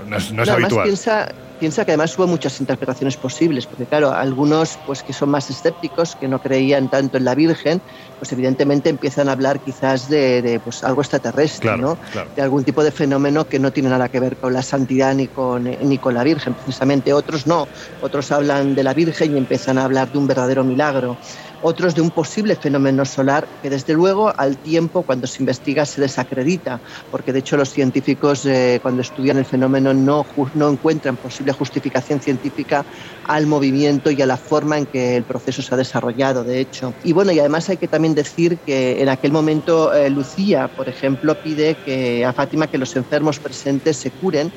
no 0.09 0.17
es, 0.17 0.31
no 0.31 0.43
es 0.43 0.49
habitual. 0.49 0.83
Piensa, 0.83 1.29
piensa 1.59 1.85
que 1.85 1.91
además 1.91 2.17
hubo 2.17 2.27
muchas 2.27 2.59
interpretaciones 2.59 3.17
posibles, 3.17 3.65
porque 3.65 3.85
claro, 3.85 4.11
algunos 4.11 4.79
pues 4.85 5.03
que 5.03 5.13
son 5.13 5.29
más 5.29 5.49
escépticos, 5.49 6.15
que 6.15 6.27
no 6.27 6.41
creían 6.41 6.89
tanto 6.89 7.17
en 7.17 7.25
la 7.25 7.35
Virgen, 7.35 7.81
pues 8.17 8.31
evidentemente 8.31 8.89
empiezan 8.89 9.29
a 9.29 9.33
hablar 9.33 9.59
quizás 9.59 10.09
de, 10.09 10.59
pues 10.63 10.83
algo 10.83 11.01
extraterrestre, 11.01 11.77
¿no? 11.77 11.97
De 12.35 12.41
algún 12.41 12.63
tipo 12.63 12.83
de 12.83 12.91
fenómeno 12.91 13.47
que 13.47 13.59
no 13.59 13.71
tiene 13.71 13.89
nada 13.89 14.09
que 14.09 14.19
ver 14.19 14.37
con 14.37 14.53
la 14.53 14.61
santidad 14.61 15.13
ni 15.13 15.27
con, 15.27 15.63
ni 15.63 15.97
con 15.97 16.13
la 16.13 16.23
Virgen, 16.23 16.53
precisamente. 16.53 17.13
Otros 17.13 17.45
no, 17.45 17.67
otros 18.01 18.31
hablan 18.31 18.75
de 18.75 18.83
la 18.83 18.93
Virgen 18.93 19.35
y 19.35 19.37
empiezan 19.37 19.77
a 19.77 19.85
hablar 19.85 20.11
de 20.11 20.17
un 20.17 20.27
verdadero 20.27 20.63
milagro 20.63 21.17
otros 21.61 21.95
de 21.95 22.01
un 22.01 22.11
posible 22.11 22.55
fenómeno 22.55 23.05
solar 23.05 23.49
que 23.61 23.69
desde 23.69 23.93
luego 23.93 24.33
al 24.37 24.57
tiempo 24.57 25.03
cuando 25.03 25.27
se 25.27 25.41
investiga 25.41 25.85
se 25.85 26.01
desacredita, 26.01 26.81
porque 27.09 27.33
de 27.33 27.39
hecho 27.39 27.57
los 27.57 27.69
científicos 27.69 28.45
eh, 28.45 28.79
cuando 28.81 29.01
estudian 29.01 29.37
el 29.37 29.45
fenómeno 29.45 29.93
no, 29.93 30.25
no 30.53 30.69
encuentran 30.69 31.17
posible 31.17 31.53
justificación 31.53 32.21
científica 32.21 32.85
al 33.23 33.47
movimiento 33.47 34.11
y 34.11 34.21
a 34.21 34.25
la 34.25 34.37
forma 34.37 34.77
en 34.77 34.85
que 34.85 35.17
el 35.17 35.23
proceso 35.25 35.61
se 35.61 35.73
ha 35.73 35.77
desarrollado, 35.77 36.43
de 36.43 36.59
hecho. 36.59 36.93
Y 37.03 37.13
bueno, 37.13 37.31
y 37.31 37.39
además 37.39 37.69
hay 37.69 37.77
que 37.77 37.87
también 37.87 38.15
decir 38.15 38.59
que 38.65 39.01
en 39.01 39.09
aquel 39.09 39.31
momento 39.31 39.93
eh, 39.93 40.09
Lucía, 40.09 40.67
por 40.67 40.89
ejemplo, 40.89 41.35
pide 41.35 41.77
que 41.83 42.25
a 42.25 42.33
Fátima 42.33 42.67
que 42.67 42.77
los 42.77 42.95
enfermos 42.95 43.39
presentes 43.39 43.97
se 43.97 44.11
curen 44.11 44.51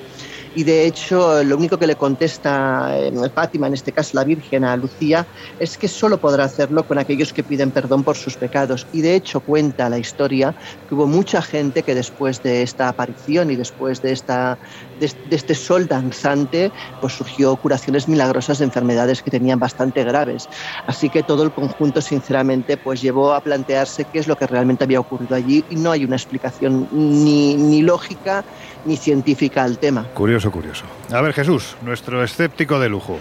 Y 0.54 0.64
de 0.64 0.86
hecho, 0.86 1.42
lo 1.42 1.56
único 1.56 1.78
que 1.78 1.86
le 1.86 1.96
contesta 1.96 2.90
eh, 2.98 3.12
Fátima, 3.34 3.68
en 3.68 3.74
este 3.74 3.92
caso 3.92 4.10
la 4.14 4.24
Virgen, 4.24 4.64
a 4.64 4.76
Lucía, 4.76 5.26
es 5.58 5.78
que 5.78 5.88
solo 5.88 6.18
podrá 6.18 6.44
hacerlo 6.44 6.86
con 6.86 6.98
aquellos 6.98 7.32
que 7.32 7.42
piden 7.42 7.70
perdón 7.70 8.04
por 8.04 8.16
sus 8.16 8.36
pecados. 8.36 8.86
Y 8.92 9.00
de 9.00 9.14
hecho 9.14 9.40
cuenta 9.40 9.88
la 9.88 9.98
historia 9.98 10.54
que 10.88 10.94
hubo 10.94 11.06
mucha 11.06 11.40
gente 11.40 11.82
que 11.82 11.94
después 11.94 12.42
de 12.42 12.62
esta 12.62 12.88
aparición 12.88 13.50
y 13.50 13.56
después 13.56 14.02
de, 14.02 14.12
esta, 14.12 14.58
de, 15.00 15.10
este 15.30 15.54
sol 15.54 15.86
danzante, 15.86 16.70
pues 17.00 17.14
surgió 17.14 17.56
curaciones 17.56 18.06
milagrosas 18.06 18.58
de 18.58 18.66
enfermedades 18.66 19.22
que 19.22 19.30
tenían 19.30 19.58
bastante 19.58 20.04
graves. 20.04 20.48
Así 20.86 21.08
que 21.08 21.22
todo 21.22 21.44
el 21.44 21.52
conjunto, 21.52 22.02
sinceramente, 22.02 22.76
pues 22.76 23.00
llevó 23.00 23.32
a 23.32 23.40
plantearse 23.40 24.04
qué 24.04 24.18
es 24.18 24.28
lo 24.28 24.36
que 24.36 24.46
realmente 24.46 24.84
había 24.84 25.00
ocurrido 25.00 25.34
allí 25.34 25.64
y 25.70 25.76
no 25.76 25.92
hay 25.92 26.04
una 26.04 26.16
explicación 26.16 26.88
ni, 26.92 27.54
ni 27.56 27.80
lógica 27.80 28.44
ni 28.84 28.96
científica 28.96 29.62
al 29.62 29.78
tema. 29.78 30.06
Curioso, 30.14 30.41
curioso. 30.50 30.84
A 31.12 31.20
ver, 31.20 31.32
Jesús, 31.32 31.76
nuestro 31.82 32.22
escéptico 32.24 32.80
de 32.80 32.88
lujo. 32.88 33.18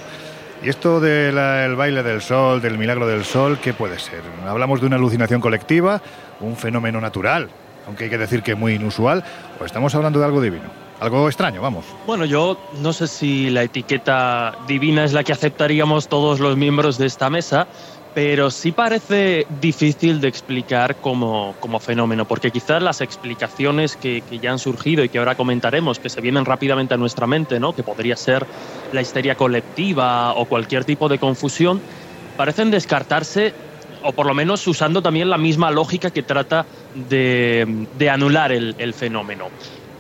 ¿Y 0.64 0.70
esto 0.70 1.00
del 1.00 1.76
baile 1.76 2.04
del 2.04 2.22
sol, 2.22 2.62
del 2.62 2.78
milagro 2.78 3.08
del 3.08 3.26
sol, 3.26 3.58
qué 3.62 3.74
puede 3.74 3.98
ser? 4.00 4.22
¿Hablamos 4.48 4.80
de 4.80 4.88
una 4.88 4.96
alucinación 4.96 5.42
colectiva, 5.42 6.02
un 6.40 6.56
fenómeno 6.56 7.02
natural, 7.02 7.50
aunque 7.88 8.04
hay 8.04 8.10
que 8.12 8.18
decir 8.20 8.44
que 8.44 8.54
muy 8.54 8.76
inusual, 8.76 9.24
o 9.60 9.66
estamos 9.66 9.96
hablando 9.96 10.20
de 10.20 10.26
algo 10.26 10.40
divino? 10.40 10.66
Algo 11.00 11.28
extraño, 11.28 11.64
vamos. 11.64 11.86
Bueno, 12.06 12.26
yo 12.26 12.60
no 12.80 12.94
sé 12.94 13.08
si 13.08 13.50
la 13.50 13.64
etiqueta 13.64 14.54
divina 14.68 15.04
es 15.04 15.14
la 15.14 15.24
que 15.24 15.34
aceptaríamos 15.34 16.08
todos 16.08 16.40
los 16.40 16.56
miembros 16.58 17.00
de 17.00 17.08
esta 17.08 17.32
mesa, 17.32 17.66
pero 18.14 18.52
sí 18.52 18.74
parece 18.74 19.48
difícil 19.62 20.20
de 20.20 20.28
explicar 20.28 20.98
como, 20.98 21.56
fenómeno, 21.80 22.26
porque 22.26 22.52
quizás 22.52 22.84
las 22.84 23.00
explicaciones 23.00 23.96
que, 23.96 24.22
ya 24.42 24.52
han 24.52 24.60
surgido 24.60 25.04
y 25.04 25.10
que 25.10 25.20
ahora 25.20 25.36
comentaremos, 25.36 26.00
que 26.00 26.10
se 26.10 26.20
vienen 26.20 26.44
rápidamente 26.44 26.94
a 26.94 26.98
nuestra 26.98 27.26
mente, 27.26 27.60
¿no? 27.60 27.74
que 27.74 27.84
podría 27.84 28.18
ser 28.18 28.46
la 28.92 29.02
histeria 29.02 29.36
colectiva 29.36 30.34
o 30.34 30.46
cualquier 30.46 30.84
tipo 30.84 31.08
de 31.08 31.20
confusión, 31.20 31.82
parecen 32.36 32.70
descartarse, 32.70 33.54
o 34.04 34.12
por 34.12 34.26
lo 34.26 34.34
menos 34.34 34.66
usando 34.68 35.02
también 35.02 35.30
la 35.30 35.38
misma 35.38 35.72
lógica 35.72 36.10
que 36.10 36.24
trata 36.24 36.66
de, 36.96 37.88
anular 38.12 38.52
el, 38.52 38.94
fenómeno. 38.94 39.48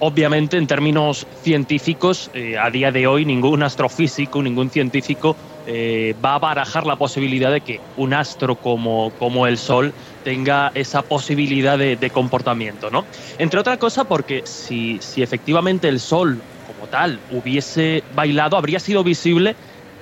Obviamente, 0.03 0.57
en 0.57 0.65
términos 0.65 1.27
científicos, 1.43 2.31
eh, 2.33 2.57
a 2.57 2.71
día 2.71 2.91
de 2.91 3.05
hoy 3.05 3.23
ningún 3.23 3.61
astrofísico, 3.61 4.41
ningún 4.41 4.71
científico 4.71 5.37
eh, 5.67 6.15
va 6.25 6.33
a 6.33 6.39
barajar 6.39 6.87
la 6.87 6.95
posibilidad 6.95 7.51
de 7.51 7.61
que 7.61 7.79
un 7.97 8.15
astro 8.15 8.55
como, 8.55 9.11
como 9.19 9.45
el 9.45 9.59
Sol 9.59 9.93
tenga 10.23 10.71
esa 10.73 11.03
posibilidad 11.03 11.77
de, 11.77 12.09
comportamiento, 12.09 12.89
¿no? 12.89 13.05
Entre 13.37 13.59
otra 13.59 13.77
cosa 13.77 14.03
porque 14.05 14.41
si, 14.43 14.97
si 15.01 15.21
efectivamente 15.21 15.87
el 15.87 15.99
Sol 15.99 16.41
como 16.65 16.87
tal 16.87 17.19
hubiese 17.29 18.03
bailado, 18.15 18.57
habría 18.57 18.79
sido 18.79 19.03
visible 19.03 19.55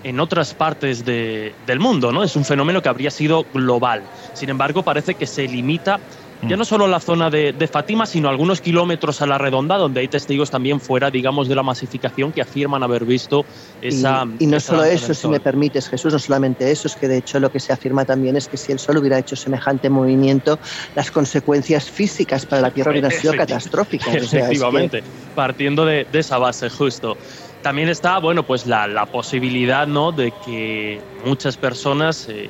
en 0.04 0.22
otras 0.22 0.54
partes 0.54 1.04
del 1.04 1.80
mundo, 1.80 2.14
¿no? 2.14 2.24
Es 2.24 2.38
un 2.38 2.46
fenómeno 2.46 2.82
que 2.82 2.88
habría 2.88 3.12
sido 3.12 3.44
global. 3.54 4.02
Sin 4.34 4.50
embargo, 4.50 4.82
parece 4.82 5.16
que 5.16 5.28
se 5.28 5.46
limita 5.46 6.00
ya 6.48 6.56
no 6.56 6.64
solo 6.64 6.88
la 6.88 7.00
zona 7.00 7.30
de, 7.30 7.52
de, 7.52 7.68
Fátima, 7.68 8.06
sino 8.06 8.30
algunos 8.30 8.62
kilómetros 8.62 9.22
a 9.22 9.26
la 9.26 9.38
redonda, 9.38 9.78
donde 9.78 10.00
hay 10.00 10.08
testigos 10.08 10.50
también 10.50 10.80
fuera, 10.80 11.12
digamos, 11.12 11.50
de 11.50 11.56
la 11.56 11.64
masificación 11.64 12.32
que 12.32 12.42
afirman 12.42 12.82
haber 12.82 13.06
visto 13.06 13.46
esa. 13.82 14.26
Y, 14.40 14.48
no 14.48 14.60
solo 14.60 14.84
eso, 14.84 15.14
si 15.14 15.28
me 15.28 15.40
permites, 15.40 15.90
Jesús, 15.90 16.14
no 16.14 16.20
solamente 16.20 16.72
eso, 16.72 16.88
es 16.88 16.96
que 16.96 17.08
de 17.08 17.18
hecho 17.18 17.40
lo 17.40 17.52
que 17.52 17.60
se 17.60 17.74
afirma 17.74 18.06
también 18.06 18.38
es 18.38 18.48
que 18.48 18.58
si 18.58 18.72
el 18.72 18.80
Sol 18.80 18.98
hubiera 18.98 19.20
hecho 19.20 19.36
semejante 19.36 19.90
movimiento, 19.90 20.60
las 20.96 21.12
consecuencias 21.12 21.90
físicas 21.90 22.46
para 22.46 22.62
la 22.62 22.72
Tierra 22.72 22.92
hubieran 22.92 23.12
sido 23.12 23.34
catastróficas. 23.34 24.16
Efectivamente, 24.16 25.04
partiendo 25.36 25.86
de, 25.86 26.08
de 26.10 26.20
esa 26.20 26.38
base, 26.38 26.70
justo. 26.70 27.18
También 27.62 27.90
está, 27.90 28.20
bueno, 28.20 28.44
pues 28.44 28.66
la, 28.66 29.06
posibilidad, 29.12 29.86
¿no? 29.86 30.14
De 30.14 30.32
que 30.46 31.02
muchas 31.26 31.58
personas 31.58 32.28
eh, 32.30 32.50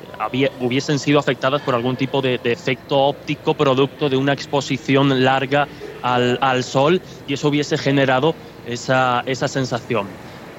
hubiesen 0.60 1.00
sido 1.00 1.18
afectadas 1.18 1.62
por 1.62 1.74
algún 1.74 1.96
tipo 1.96 2.22
de, 2.22 2.38
efecto 2.44 2.96
óptico 2.96 3.54
producto 3.54 4.08
de 4.08 4.16
una 4.16 4.32
exposición 4.32 5.24
larga 5.24 5.66
al, 6.02 6.62
sol 6.62 7.02
y 7.26 7.34
eso 7.34 7.48
hubiese 7.48 7.76
generado 7.76 8.36
esa, 8.66 9.24
esa 9.26 9.48
sensación. 9.48 10.06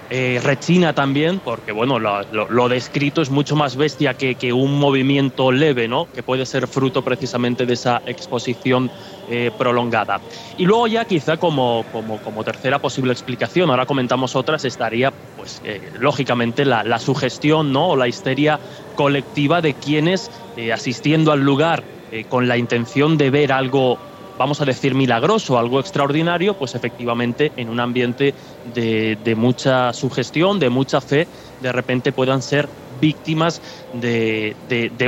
Eh, 0.09 0.41
rechina 0.43 0.91
también, 0.91 1.39
porque 1.39 1.71
bueno, 1.71 1.97
lo, 1.97 2.67
descrito 2.67 3.21
es 3.21 3.29
mucho 3.29 3.55
más 3.55 3.77
bestia 3.77 4.15
que, 4.15 4.35
que, 4.35 4.51
un 4.51 4.77
movimiento 4.77 5.53
leve, 5.53 5.87
¿no? 5.87 6.09
que 6.13 6.21
puede 6.21 6.45
ser 6.45 6.67
fruto 6.67 7.01
precisamente 7.01 7.65
de 7.65 7.73
esa 7.75 8.01
exposición 8.05 8.91
eh, 9.31 9.51
prolongada. 9.57 10.21
Y 10.57 10.65
luego 10.65 10.87
ya 10.87 11.05
quizá 11.05 11.37
como, 11.37 11.85
como, 11.91 12.17
como, 12.17 12.43
tercera 12.43 12.79
posible 12.79 13.11
explicación, 13.13 13.69
ahora 13.69 13.85
comentamos 13.85 14.35
otras, 14.35 14.65
estaría 14.65 15.11
pues 15.37 15.61
eh, 15.63 15.91
lógicamente 15.99 16.65
la, 16.65 16.83
la, 16.83 16.99
sugestión 16.99 17.71
¿no? 17.71 17.89
o 17.89 17.95
la 17.95 18.07
histeria 18.07 18.59
colectiva 18.95 19.61
de 19.61 19.73
quienes 19.73 20.29
asistiendo 20.73 21.31
al 21.31 21.39
lugar 21.39 21.83
con 22.27 22.47
la 22.47 22.57
intención 22.57 23.17
de 23.17 23.29
ver 23.29 23.53
algo 23.53 23.97
vamos 24.41 24.59
a 24.59 24.65
decir, 24.65 24.95
milagroso, 24.95 25.59
algo 25.59 25.79
extraordinario, 25.79 26.55
pues 26.55 26.73
efectivamente 26.73 27.51
en 27.57 27.69
un 27.69 27.79
ambiente 27.79 28.33
de, 28.73 29.35
mucha 29.37 29.93
sugestión, 29.93 30.57
de 30.57 30.69
mucha 30.69 30.99
fe, 30.99 31.27
de 31.61 31.71
repente 31.71 32.11
puedan 32.11 32.41
ser 32.41 32.67
víctimas 33.01 33.61
de, 33.93 34.55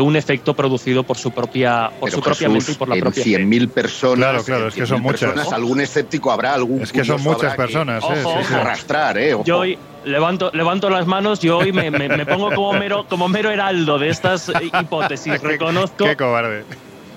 un 0.02 0.16
efecto 0.18 0.54
producido 0.54 1.04
por 1.04 1.18
su 1.18 1.32
propia, 1.32 1.92
por 2.00 2.12
su 2.12 2.22
propia 2.22 2.50
mente 2.50 2.74
y 2.74 2.76
por 2.76 2.90
la 2.90 2.98
propia 2.98 3.24
100.000 3.24 3.70
personas. 3.70 4.18
Claro, 4.18 4.44
claro, 4.44 4.68
es 4.68 4.76
que 4.76 4.86
son 4.86 5.02
muchas. 5.02 5.54
algún 5.54 5.80
escéptico 5.80 6.32
habrá, 6.32 6.54
algún. 6.56 6.82
Es 6.82 6.92
que 6.92 7.06
son 7.06 7.22
muchas 7.22 7.56
personas, 7.56 8.04
eh, 8.04 8.56
arrastrar, 8.56 9.18
¿eh? 9.18 9.38
Yo 9.46 9.60
hoy 9.60 9.78
levanto, 10.04 10.52
levanto 10.54 10.90
las 10.90 11.08
manos, 11.08 11.40
yo 11.40 11.60
hoy 11.60 11.72
me, 11.72 12.26
pongo 12.26 12.54
como 12.54 12.74
mero, 12.74 13.06
como 13.08 13.30
mero 13.30 13.52
heraldo 13.52 14.00
de 14.00 14.10
estas 14.10 14.52
hipótesis. 14.62 15.42
Reconozco. 15.42 16.06
qué 16.06 16.18
cobarde. 16.18 16.66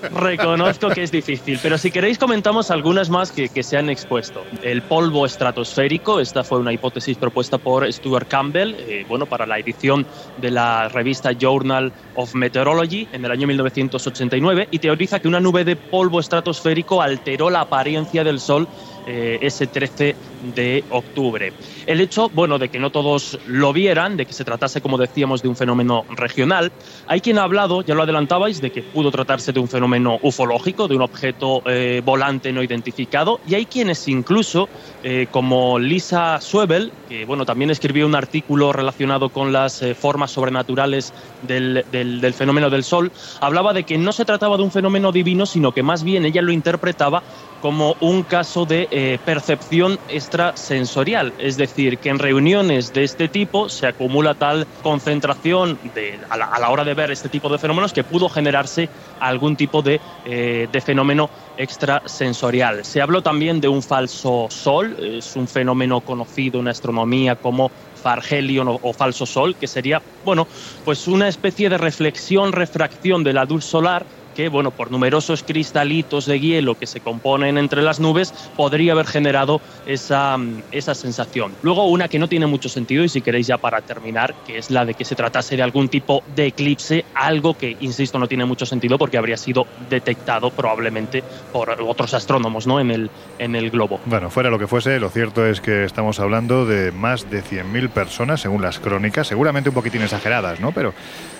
Reconozco 0.01 0.89
que 0.89 1.03
es 1.03 1.11
difícil, 1.11 1.59
pero 1.61 1.77
si 1.77 1.91
queréis 1.91 2.17
comentamos 2.17 2.71
algunas 2.71 3.09
más 3.09 3.31
que, 3.31 3.47
se 3.63 3.77
han 3.77 3.89
expuesto. 3.89 4.43
El 4.61 4.81
polvo 4.81 5.25
estratosférico, 5.25 6.19
esta 6.19 6.43
fue 6.43 6.59
una 6.59 6.71
hipótesis 6.71 7.17
propuesta 7.17 7.57
por 7.57 7.91
Stuart 7.91 8.27
Campbell, 8.27 8.75
eh, 8.77 9.05
bueno, 9.07 9.25
para 9.25 9.45
la 9.45 9.59
edición 9.59 10.05
de 10.37 10.51
la 10.51 10.87
revista 10.89 11.31
Journal 11.31 11.91
of 12.15 12.33
Meteorology 12.35 13.07
en 13.11 13.25
el 13.25 13.31
año 13.31 13.47
1989 13.47 14.67
y 14.71 14.79
teoriza 14.79 15.19
que 15.19 15.27
una 15.27 15.39
nube 15.39 15.65
de 15.65 15.75
polvo 15.75 16.19
estratosférico 16.19 17.01
alteró 17.01 17.49
la 17.49 17.61
apariencia 17.61 18.23
del 18.23 18.39
Sol 18.39 18.67
eh, 19.09 19.39
ese 19.41 19.67
13 19.67 20.15
de 20.53 20.83
octubre. 20.89 21.53
El 21.85 22.01
hecho, 22.01 22.29
bueno, 22.29 22.59
de 22.59 22.67
que 22.67 22.77
no 22.77 22.89
todos 22.89 23.39
lo 23.47 23.71
vieran, 23.71 24.17
de 24.17 24.25
que 24.25 24.33
se 24.33 24.43
tratase, 24.43 24.81
como 24.81 24.97
decíamos, 24.97 25.41
de 25.41 25.47
un 25.47 25.55
fenómeno 25.55 26.03
regional, 26.09 26.73
hay 27.07 27.21
quien 27.21 27.39
ha 27.39 27.43
hablado, 27.43 27.81
ya 27.83 27.95
lo 27.95 28.03
adelantabais, 28.03 28.59
de 28.59 28.69
que 28.69 28.83
pudo 28.83 29.09
tratarse 29.09 29.53
de 29.53 29.61
un 29.61 29.69
fenómeno 29.69 30.19
ufológico, 30.21 30.89
de 30.89 30.95
un 30.97 31.03
objeto 31.03 31.61
eh, 31.65 32.01
volante 32.03 32.51
no 32.51 32.61
identificado, 32.61 33.39
y 33.47 33.55
hay 33.55 33.65
quienes 33.65 34.05
incluso, 34.09 34.67
eh, 35.03 35.27
como 35.31 35.79
Lisa 35.79 36.41
Suebel, 36.41 36.91
que 37.07 37.23
bueno, 37.23 37.45
también 37.45 37.71
escribió 37.71 38.05
un 38.05 38.15
artículo 38.15 38.73
relacionado 38.73 39.29
con 39.29 39.53
las 39.53 39.85
formas 39.97 40.31
sobrenaturales 40.31 41.13
del, 41.43 41.85
del 41.91 42.33
fenómeno 42.33 42.69
del 42.69 42.83
Sol, 42.83 43.09
hablaba 43.39 43.71
de 43.71 43.83
que 43.83 43.97
no 43.97 44.11
se 44.11 44.25
trataba 44.25 44.57
de 44.57 44.63
un 44.63 44.71
fenómeno 44.71 45.13
divino, 45.13 45.45
sino 45.45 45.71
que 45.71 45.81
más 45.81 46.03
bien 46.03 46.25
ella 46.25 46.41
lo 46.41 46.51
interpretaba 46.51 47.23
como 47.61 47.95
un 47.99 48.23
caso 48.23 48.65
de 48.65 48.87
eh, 48.91 49.19
percepción 49.23 49.99
extrasensorial, 50.09 51.33
es 51.39 51.57
decir, 51.57 51.97
que 51.97 52.09
en 52.09 52.19
reuniones 52.19 52.93
de 52.93 53.03
este 53.03 53.27
tipo 53.27 53.69
se 53.69 53.87
acumula 53.87 54.35
tal 54.35 54.67
concentración 54.83 55.79
de, 55.95 56.19
a, 56.29 56.37
la, 56.37 56.69
hora 56.69 56.83
de 56.83 56.93
ver 56.93 57.11
este 57.11 57.29
tipo 57.29 57.49
de 57.49 57.57
fenómenos 57.57 57.93
que 57.93 58.03
pudo 58.03 58.29
generarse 58.29 58.89
algún 59.19 59.55
tipo 59.55 59.81
de, 59.81 59.99
eh, 60.25 60.67
de 60.71 60.81
fenómeno 60.81 61.29
extrasensorial. 61.57 62.85
Se 62.85 63.01
habló 63.01 63.21
también 63.21 63.59
de 63.59 63.67
un 63.67 63.81
falso 63.81 64.47
sol, 64.49 64.95
es 64.99 65.35
un 65.35 65.47
fenómeno 65.47 66.01
conocido 66.01 66.59
en 66.59 66.67
astronomía 66.67 67.35
como 67.35 67.71
Fargelion 68.01 68.67
o, 68.69 68.93
falso 68.93 69.25
sol, 69.25 69.55
que 69.55 69.67
sería, 69.67 70.01
bueno, 70.23 70.47
pues 70.85 71.07
una 71.07 71.27
especie 71.27 71.69
de 71.69 71.77
reflexión, 71.77 72.51
refracción 72.51 73.23
de 73.23 73.33
la 73.33 73.47
solar 73.59 74.05
que, 74.37 74.49
bueno, 74.49 74.69
por 74.69 74.91
numerosos 74.91 75.41
cristalitos 75.41 76.27
de 76.27 76.39
hielo 76.39 76.75
que 76.77 76.85
se 76.85 76.99
componen 76.99 77.57
entre 77.57 77.81
las 77.81 77.99
nubes, 77.99 78.31
podría 78.55 78.91
haber 78.91 79.07
generado 79.07 79.61
esa, 79.87 80.37
esa 80.71 80.93
sensación. 80.93 81.55
Luego 81.63 81.87
una 81.87 82.07
que 82.07 82.19
no 82.19 82.29
tiene 82.29 82.45
mucho 82.45 82.69
sentido, 82.69 83.03
y 83.03 83.09
si 83.09 83.21
queréis 83.21 83.47
ya 83.47 83.57
para 83.57 83.81
terminar, 83.81 84.35
que 84.45 84.59
es 84.59 84.69
la 84.69 84.85
de 84.85 84.93
que 84.93 85.05
se 85.05 85.15
tratase 85.15 85.57
de 85.57 85.63
algún 85.63 85.89
tipo 85.89 86.21
de 86.35 86.45
eclipse, 86.45 87.03
algo 87.15 87.57
que, 87.57 87.77
insisto, 87.79 88.19
no 88.19 88.27
tiene 88.27 88.45
mucho 88.45 88.67
sentido 88.67 88.99
porque 88.99 89.17
habría 89.17 89.37
sido 89.37 89.65
detectado 89.89 90.51
probablemente 90.51 91.23
por 91.51 91.71
otros 91.71 92.13
astrónomos 92.13 92.67
¿no? 92.67 92.79
en, 92.79 92.91
el, 92.91 93.09
en 93.39 93.55
el 93.55 93.71
globo. 93.71 93.99
Bueno, 94.05 94.29
fuera 94.29 94.51
lo 94.51 94.59
que 94.59 94.67
fuese, 94.67 94.99
lo 94.99 95.09
cierto 95.09 95.47
es 95.47 95.61
que 95.61 95.83
estamos 95.83 96.19
hablando 96.19 96.67
de 96.67 96.91
más 96.91 97.27
de 97.31 97.43
100.000 97.43 97.89
personas, 97.89 98.41
según 98.41 98.61
las 98.61 98.77
crónicas, 98.77 99.25
seguramente 99.25 99.69
un 99.69 99.75
poquitín 99.75 100.03
exageradas, 100.03 100.59
¿no? 100.59 100.73
Pero 100.73 100.93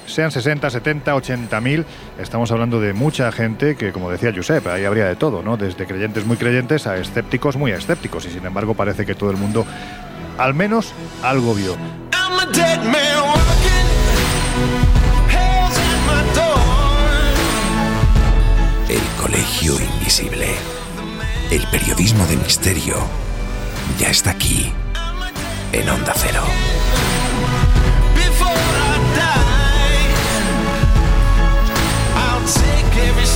sean 0.07 0.31
60, 0.31 0.69
70, 0.69 1.15
80 1.15 1.61
mil, 1.61 1.85
estamos 2.17 2.51
hablando 2.51 2.79
de 2.79 2.93
mucha 2.93 3.31
gente 3.31 3.75
que, 3.75 3.91
como 3.91 4.09
decía 4.09 4.33
Josep, 4.35 4.65
ahí 4.67 4.85
habría 4.85 5.05
de 5.05 5.15
todo, 5.15 5.43
¿no? 5.43 5.57
Desde 5.57 5.85
creyentes 5.85 6.25
muy 6.25 6.37
creyentes 6.37 6.87
a 6.87 6.97
escépticos 6.97 7.55
muy 7.57 7.71
escépticos, 7.71 8.25
y 8.25 8.31
sin 8.31 8.45
embargo 8.45 8.73
parece 8.73 9.05
que 9.05 9.13
todo 9.13 9.29
el 9.29 9.37
mundo 9.37 9.65
al 10.37 10.53
menos 10.53 10.93
algo 11.21 11.53
vio. 11.53 11.75
El 18.89 19.21
Colegio 19.21 19.73
Invisible. 19.73 20.55
El 21.51 21.65
periodismo 21.67 22.25
de 22.25 22.37
misterio 22.37 22.95
ya 23.99 24.09
está 24.09 24.31
aquí, 24.31 24.71
en 25.71 25.89
Onda 25.89 26.13
Cero. 26.15 26.43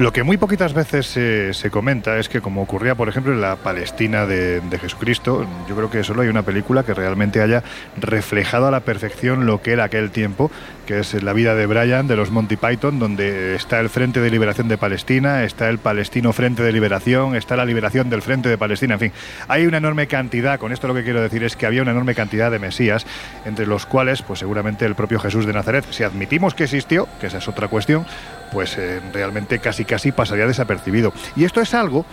Lo 0.00 0.14
que 0.14 0.22
muy 0.22 0.38
poquitas 0.38 0.72
veces 0.72 1.06
se, 1.06 1.70
comenta 1.70 2.16
es 2.18 2.30
que, 2.30 2.40
como 2.40 2.62
ocurría, 2.62 2.94
por 2.94 3.10
ejemplo, 3.10 3.34
en 3.34 3.42
la 3.42 3.56
Palestina 3.56 4.24
de, 4.24 4.62
Jesucristo, 4.80 5.46
yo 5.68 5.76
creo 5.76 5.90
que 5.90 6.02
solo 6.04 6.22
hay 6.22 6.28
una 6.28 6.40
película 6.40 6.84
que 6.84 6.94
realmente 6.94 7.42
haya 7.42 7.62
reflejado 7.98 8.66
a 8.66 8.70
la 8.70 8.80
perfección 8.80 9.44
lo 9.44 9.60
que 9.60 9.72
era 9.72 9.84
aquel 9.84 10.10
tiempo, 10.10 10.50
que 10.86 11.00
es 11.00 11.22
la 11.22 11.34
vida 11.34 11.54
de 11.54 11.66
Brian 11.66 12.08
de 12.08 12.16
los 12.16 12.30
Monty 12.30 12.56
Python, 12.56 12.98
donde 12.98 13.54
está 13.54 13.78
el 13.78 13.90
Frente 13.90 14.22
de 14.22 14.30
Liberación 14.30 14.68
de 14.68 14.78
Palestina, 14.78 15.44
está 15.44 15.68
el 15.68 15.76
Palestino 15.76 16.32
Frente 16.32 16.62
de 16.62 16.72
Liberación, 16.72 17.36
está 17.36 17.54
la 17.54 17.66
liberación 17.66 18.08
del 18.08 18.22
Frente 18.22 18.48
de 18.48 18.56
Palestina, 18.56 18.94
en 18.94 19.00
fin, 19.00 19.12
hay 19.48 19.66
una 19.66 19.76
enorme 19.76 20.06
cantidad, 20.06 20.58
con 20.58 20.72
esto 20.72 20.88
lo 20.88 20.94
que 20.94 21.04
quiero 21.04 21.20
decir 21.20 21.44
es 21.44 21.56
que 21.56 21.66
había 21.66 21.82
una 21.82 21.90
enorme 21.90 22.14
cantidad 22.14 22.50
de 22.50 22.58
Mesías, 22.58 23.04
entre 23.44 23.66
los 23.66 23.84
cuales, 23.84 24.22
pues 24.22 24.38
seguramente 24.38 24.86
el 24.86 24.94
propio 24.94 25.20
Jesús 25.20 25.44
de 25.44 25.52
Nazaret, 25.52 25.84
si 25.90 26.04
admitimos 26.04 26.54
que 26.54 26.64
existió, 26.64 27.06
que 27.20 27.26
esa 27.26 27.36
es 27.36 27.48
otra 27.48 27.68
cuestión, 27.68 28.06
pues 28.52 28.76
eh, 28.78 29.00
realmente 29.12 29.58
casi 29.58 29.84
casi 29.84 30.12
pasaría 30.12 30.46
desapercibido. 30.46 31.12
Y 31.36 31.44
esto 31.44 31.60
es 31.60 31.74
algo 31.74 32.04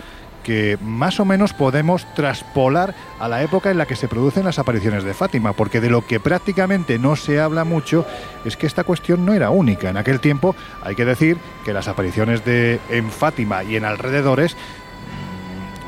que 0.42 0.78
más 0.80 1.20
o 1.20 1.26
menos 1.26 1.52
podemos 1.52 2.06
traspolar 2.14 2.94
a 3.18 3.28
la 3.28 3.42
época 3.42 3.70
en 3.70 3.76
la 3.76 3.84
que 3.84 3.96
se 3.96 4.08
producen 4.08 4.44
las 4.44 4.58
apariciones 4.58 5.04
de 5.04 5.12
Fátima, 5.12 5.52
porque 5.52 5.80
de 5.80 5.90
lo 5.90 6.06
que 6.06 6.20
prácticamente 6.20 6.98
no 6.98 7.16
se 7.16 7.38
habla 7.38 7.64
mucho 7.64 8.06
es 8.46 8.56
que 8.56 8.66
esta 8.66 8.84
cuestión 8.84 9.26
no 9.26 9.34
era 9.34 9.50
única. 9.50 9.90
En 9.90 9.98
aquel 9.98 10.20
tiempo 10.20 10.56
hay 10.82 10.94
que 10.94 11.04
decir 11.04 11.36
que 11.66 11.74
las 11.74 11.86
apariciones 11.86 12.46
de 12.46 12.80
en 12.88 13.10
Fátima 13.10 13.62
y 13.62 13.76
en 13.76 13.84
alrededores 13.84 14.56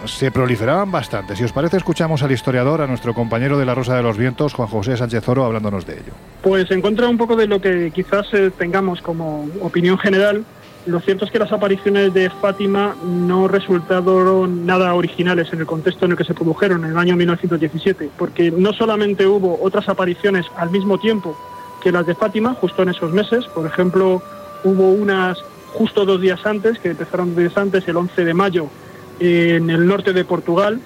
se 0.07 0.31
proliferaban 0.31 0.91
bastante. 0.91 1.37
Si 1.37 1.45
os 1.45 1.53
parece, 1.53 1.77
escuchamos 1.77 2.23
al 2.23 2.33
historiador, 2.33 2.81
a 2.81 2.87
nuestro 2.87 3.15
compañero 3.15 3.59
de 3.59 3.65
la 3.65 3.75
Rosa 3.75 3.97
de 3.97 4.03
los 4.03 4.17
Vientos, 4.17 4.55
Juan 4.55 4.69
José 4.69 4.97
Sánchez 4.97 5.29
Oro, 5.29 5.45
hablándonos 5.45 5.87
de 5.87 5.95
ello. 5.95 6.13
Pues 6.43 6.71
en 6.71 6.81
contra 6.81 7.09
un 7.09 7.19
poco 7.19 7.37
de 7.37 7.47
lo 7.47 7.61
que 7.61 7.91
quizás 7.95 8.27
eh, 8.33 8.51
tengamos 8.57 9.01
como 9.03 9.49
opinión 9.61 9.99
general, 9.99 10.45
lo 10.87 11.01
cierto 11.01 11.25
es 11.25 11.31
que 11.31 11.39
las 11.39 11.53
apariciones 11.53 12.15
de 12.15 12.31
Fátima 12.31 12.97
no 13.05 13.49
resultaron 13.49 14.65
nada 14.65 14.95
originales 14.95 15.53
en 15.53 15.61
el 15.61 15.67
contexto 15.67 16.07
en 16.07 16.13
el 16.13 16.17
que 16.17 16.25
se 16.25 16.35
produjeron 16.35 16.85
en 16.85 16.93
el 16.93 16.99
año 16.99 17.17
1917, 17.17 18.11
porque 18.17 18.51
no 18.51 18.73
solamente 18.73 19.27
hubo 19.27 19.59
otras 19.63 19.89
apariciones 19.89 20.47
al 20.57 20.71
mismo 20.71 20.99
tiempo 20.99 21.37
que 21.83 21.93
las 21.93 22.07
de 22.07 22.15
Fátima, 22.15 22.55
justo 22.55 22.83
en 22.83 22.91
esos 22.91 23.13
meses, 23.13 23.47
por 23.47 23.67
ejemplo, 23.67 24.23
hubo 24.65 24.93
unas 24.93 25.39
justo 25.73 26.05
dos 26.05 26.21
días 26.21 26.45
antes, 26.45 26.79
que 26.79 26.91
empezaron 26.91 27.35
dos 27.35 27.39
días 27.39 27.57
antes, 27.57 27.87
el 27.89 27.97
11 27.97 28.25
de 28.25 28.35
mayo, 28.35 28.69
en 29.21 29.71
el 29.71 29.87
norte 29.87 30.13
de 30.13 30.25
Portugal, 30.25 30.81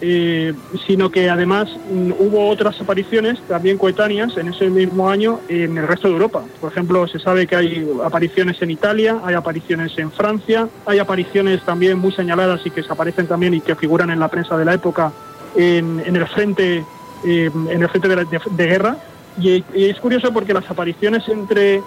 eh, 0.00 0.52
sino 0.86 1.10
que 1.10 1.30
además 1.30 1.68
mm, 1.90 2.12
hubo 2.18 2.48
otras 2.48 2.80
apariciones 2.80 3.38
también 3.46 3.78
coetáneas 3.78 4.36
en 4.36 4.48
ese 4.48 4.68
mismo 4.68 5.08
año 5.08 5.40
en 5.48 5.78
el 5.78 5.86
resto 5.86 6.08
de 6.08 6.14
Europa. 6.14 6.42
Por 6.60 6.72
ejemplo, 6.72 7.06
se 7.06 7.18
sabe 7.18 7.46
que 7.46 7.56
hay 7.56 7.88
apariciones 8.04 8.60
en 8.60 8.70
Italia, 8.70 9.20
hay 9.24 9.34
apariciones 9.34 9.96
en 9.98 10.10
Francia, 10.10 10.68
hay 10.84 10.98
apariciones 10.98 11.62
también 11.62 11.98
muy 11.98 12.12
señaladas 12.12 12.60
y 12.66 12.70
que 12.70 12.82
se 12.82 12.92
aparecen 12.92 13.26
también 13.28 13.54
y 13.54 13.60
que 13.60 13.76
figuran 13.76 14.10
en 14.10 14.18
la 14.18 14.28
prensa 14.28 14.56
de 14.56 14.64
la 14.64 14.74
época 14.74 15.12
en, 15.54 16.00
el 16.00 16.26
frente, 16.26 16.84
eh, 17.24 17.50
en 17.70 17.82
el 17.82 17.88
frente 17.88 18.08
de, 18.08 18.66
guerra. 18.66 18.96
y 19.40 19.62
es 19.74 20.00
curioso 20.00 20.32
porque 20.32 20.52
las 20.52 20.68
apariciones 20.68 21.28
entre 21.28 21.82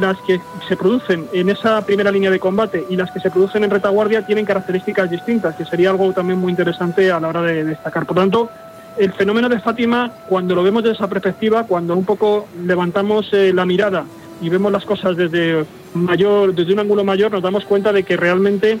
las 0.00 0.16
que 0.18 0.40
se 0.68 0.76
producen 0.76 1.26
en 1.32 1.48
esa 1.48 1.84
primera 1.84 2.10
línea 2.10 2.30
de 2.30 2.38
combate 2.38 2.84
y 2.88 2.96
las 2.96 3.10
que 3.10 3.20
se 3.20 3.30
producen 3.30 3.64
en 3.64 3.70
retaguardia 3.70 4.26
tienen 4.26 4.44
características 4.44 5.10
distintas, 5.10 5.54
que 5.54 5.64
sería 5.64 5.90
algo 5.90 6.12
también 6.12 6.38
muy 6.38 6.50
interesante 6.50 7.10
a 7.10 7.20
la 7.20 7.28
hora 7.28 7.42
de 7.42 7.64
destacar. 7.64 8.06
Por 8.06 8.16
tanto, 8.16 8.50
el 8.98 9.12
fenómeno 9.12 9.48
de 9.48 9.60
Fátima, 9.60 10.10
cuando 10.28 10.54
lo 10.54 10.62
vemos 10.62 10.82
desde 10.82 10.96
esa 10.96 11.08
perspectiva, 11.08 11.64
cuando 11.64 11.96
un 11.96 12.04
poco 12.04 12.46
levantamos 12.64 13.28
eh, 13.32 13.52
la 13.54 13.66
mirada 13.66 14.04
y 14.40 14.48
vemos 14.48 14.72
las 14.72 14.84
cosas 14.84 15.16
desde 15.16 15.64
mayor, 15.94 16.54
desde 16.54 16.72
un 16.72 16.80
ángulo 16.80 17.04
mayor, 17.04 17.30
nos 17.32 17.42
damos 17.42 17.64
cuenta 17.64 17.92
de 17.92 18.02
que 18.02 18.16
realmente 18.16 18.78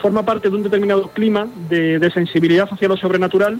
forma 0.00 0.24
parte 0.24 0.50
de 0.50 0.56
un 0.56 0.62
determinado 0.62 1.08
clima 1.08 1.46
de, 1.68 1.98
de 1.98 2.10
sensibilidad 2.10 2.68
hacia 2.70 2.88
lo 2.88 2.96
sobrenatural 2.96 3.58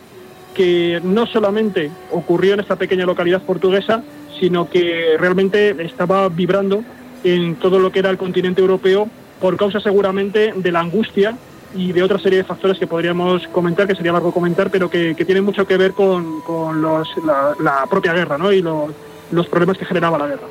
que 0.54 1.00
no 1.04 1.26
solamente 1.26 1.90
ocurrió 2.10 2.54
en 2.54 2.60
esta 2.60 2.76
pequeña 2.76 3.04
localidad 3.04 3.42
portuguesa, 3.42 4.02
sino 4.40 4.68
que 4.68 5.16
realmente 5.18 5.74
estaba 5.84 6.28
vibrando 6.28 6.82
en 7.24 7.56
todo 7.56 7.78
lo 7.78 7.90
que 7.90 8.00
era 8.00 8.10
el 8.10 8.18
continente 8.18 8.60
europeo 8.60 9.08
por 9.40 9.56
causa 9.56 9.80
seguramente 9.80 10.52
de 10.54 10.72
la 10.72 10.80
angustia 10.80 11.36
y 11.74 11.92
de 11.92 12.02
otra 12.02 12.18
serie 12.18 12.38
de 12.38 12.44
factores 12.44 12.78
que 12.78 12.86
podríamos 12.86 13.46
comentar, 13.48 13.86
que 13.86 13.94
sería 13.94 14.12
largo 14.12 14.32
comentar, 14.32 14.70
pero 14.70 14.88
que, 14.88 15.14
tienen 15.14 15.44
mucho 15.44 15.66
que 15.66 15.76
ver 15.76 15.92
con, 15.92 16.42
la, 16.82 17.84
propia 17.90 18.14
guerra 18.14 18.38
¿no? 18.38 18.52
y 18.52 18.62
los 18.62 19.46
problemas 19.48 19.76
que 19.76 19.84
generaba 19.84 20.18
la 20.18 20.26
guerra. 20.26 20.46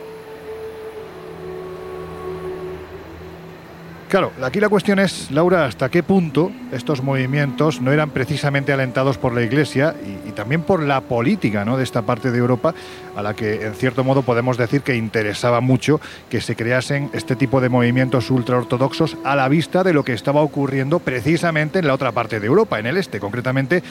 Claro, 4.15 4.31
aquí 4.43 4.61
la 4.61 4.69
cuestión 4.69 4.99
es, 4.99 5.29
Laura, 5.29 5.65
hasta 5.65 5.89
qué 5.89 6.01
punto 6.01 6.49
estos 6.71 7.03
movimientos 7.03 7.81
no 7.81 7.91
eran 7.91 8.11
precisamente 8.11 8.71
alentados 8.71 9.17
por 9.17 9.35
la 9.35 9.41
Iglesia 9.41 9.93
y, 10.25 10.31
también 10.31 10.61
por 10.61 10.81
la 10.81 11.01
política 11.01 11.65
¿no? 11.65 11.75
de 11.75 11.83
esta 11.83 12.03
parte 12.03 12.31
de 12.31 12.37
Europa, 12.37 12.73
a 13.17 13.21
la 13.21 13.33
que 13.33 13.65
en 13.65 13.73
cierto 13.73 14.05
modo 14.05 14.21
podemos 14.21 14.57
decir 14.57 14.83
que 14.83 14.95
interesaba 14.95 15.59
mucho 15.59 15.99
que 16.29 16.39
se 16.39 16.55
creasen 16.55 17.09
este 17.11 17.35
tipo 17.35 17.59
de 17.59 17.67
movimientos 17.67 18.31
ultraortodoxos 18.31 19.17
a 19.25 19.35
la 19.35 19.49
vista 19.49 19.83
de 19.83 19.91
lo 19.91 20.05
que 20.05 20.13
estaba 20.13 20.41
ocurriendo 20.41 20.99
precisamente 20.99 21.79
en 21.79 21.87
la 21.87 21.93
otra 21.93 22.13
parte 22.13 22.39
de 22.39 22.47
Europa, 22.47 22.79
en 22.79 22.85
el 22.85 22.95
este, 22.95 23.19
concretamente 23.19 23.83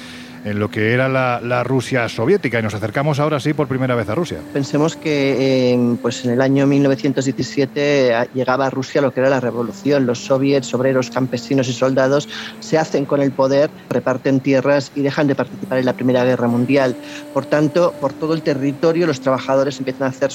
en 0.44 0.58
lo 0.58 0.70
que 0.70 0.92
era 0.92 1.08
la, 1.08 1.64
Rusia 1.64 2.08
soviética. 2.08 2.58
Y 2.58 2.62
nos 2.62 2.74
acercamos 2.74 3.18
ahora 3.18 3.40
sí 3.40 3.54
por 3.54 3.66
primera 3.66 3.94
vez 3.94 4.08
a 4.08 4.14
Rusia. 4.14 4.38
Pensemos 4.52 4.96
que 4.96 5.96
pues 6.02 6.24
en 6.24 6.32
el 6.32 6.40
año 6.40 6.66
1917 6.66 8.28
llegaba 8.34 8.66
a 8.66 8.70
Rusia 8.70 9.00
lo 9.00 9.12
que 9.12 9.20
era 9.20 9.30
la 9.30 9.40
revolución. 9.40 10.06
Los 10.06 10.18
soviets, 10.24 10.72
obreros, 10.74 11.10
campesinos 11.10 11.68
y 11.68 11.72
soldados 11.72 12.28
se 12.60 12.78
hacen 12.78 13.06
con 13.06 13.22
el 13.22 13.32
poder, 13.32 13.70
reparten 13.88 14.40
tierras 14.40 14.92
y 14.94 15.00
dejan 15.00 15.26
de 15.26 15.34
participar 15.34 15.78
en 15.78 15.86
la 15.86 15.94
Primera 15.94 16.24
Guerra 16.24 16.48
Mundial. 16.48 16.94
Por 17.32 17.46
tanto, 17.46 17.94
por 18.00 18.12
todo 18.12 18.34
el 18.34 18.42
territorio 18.42 19.06
los 19.06 19.20
trabajadores 19.20 19.78
empiezan 19.78 20.04
a 20.04 20.10
hacer 20.10 20.30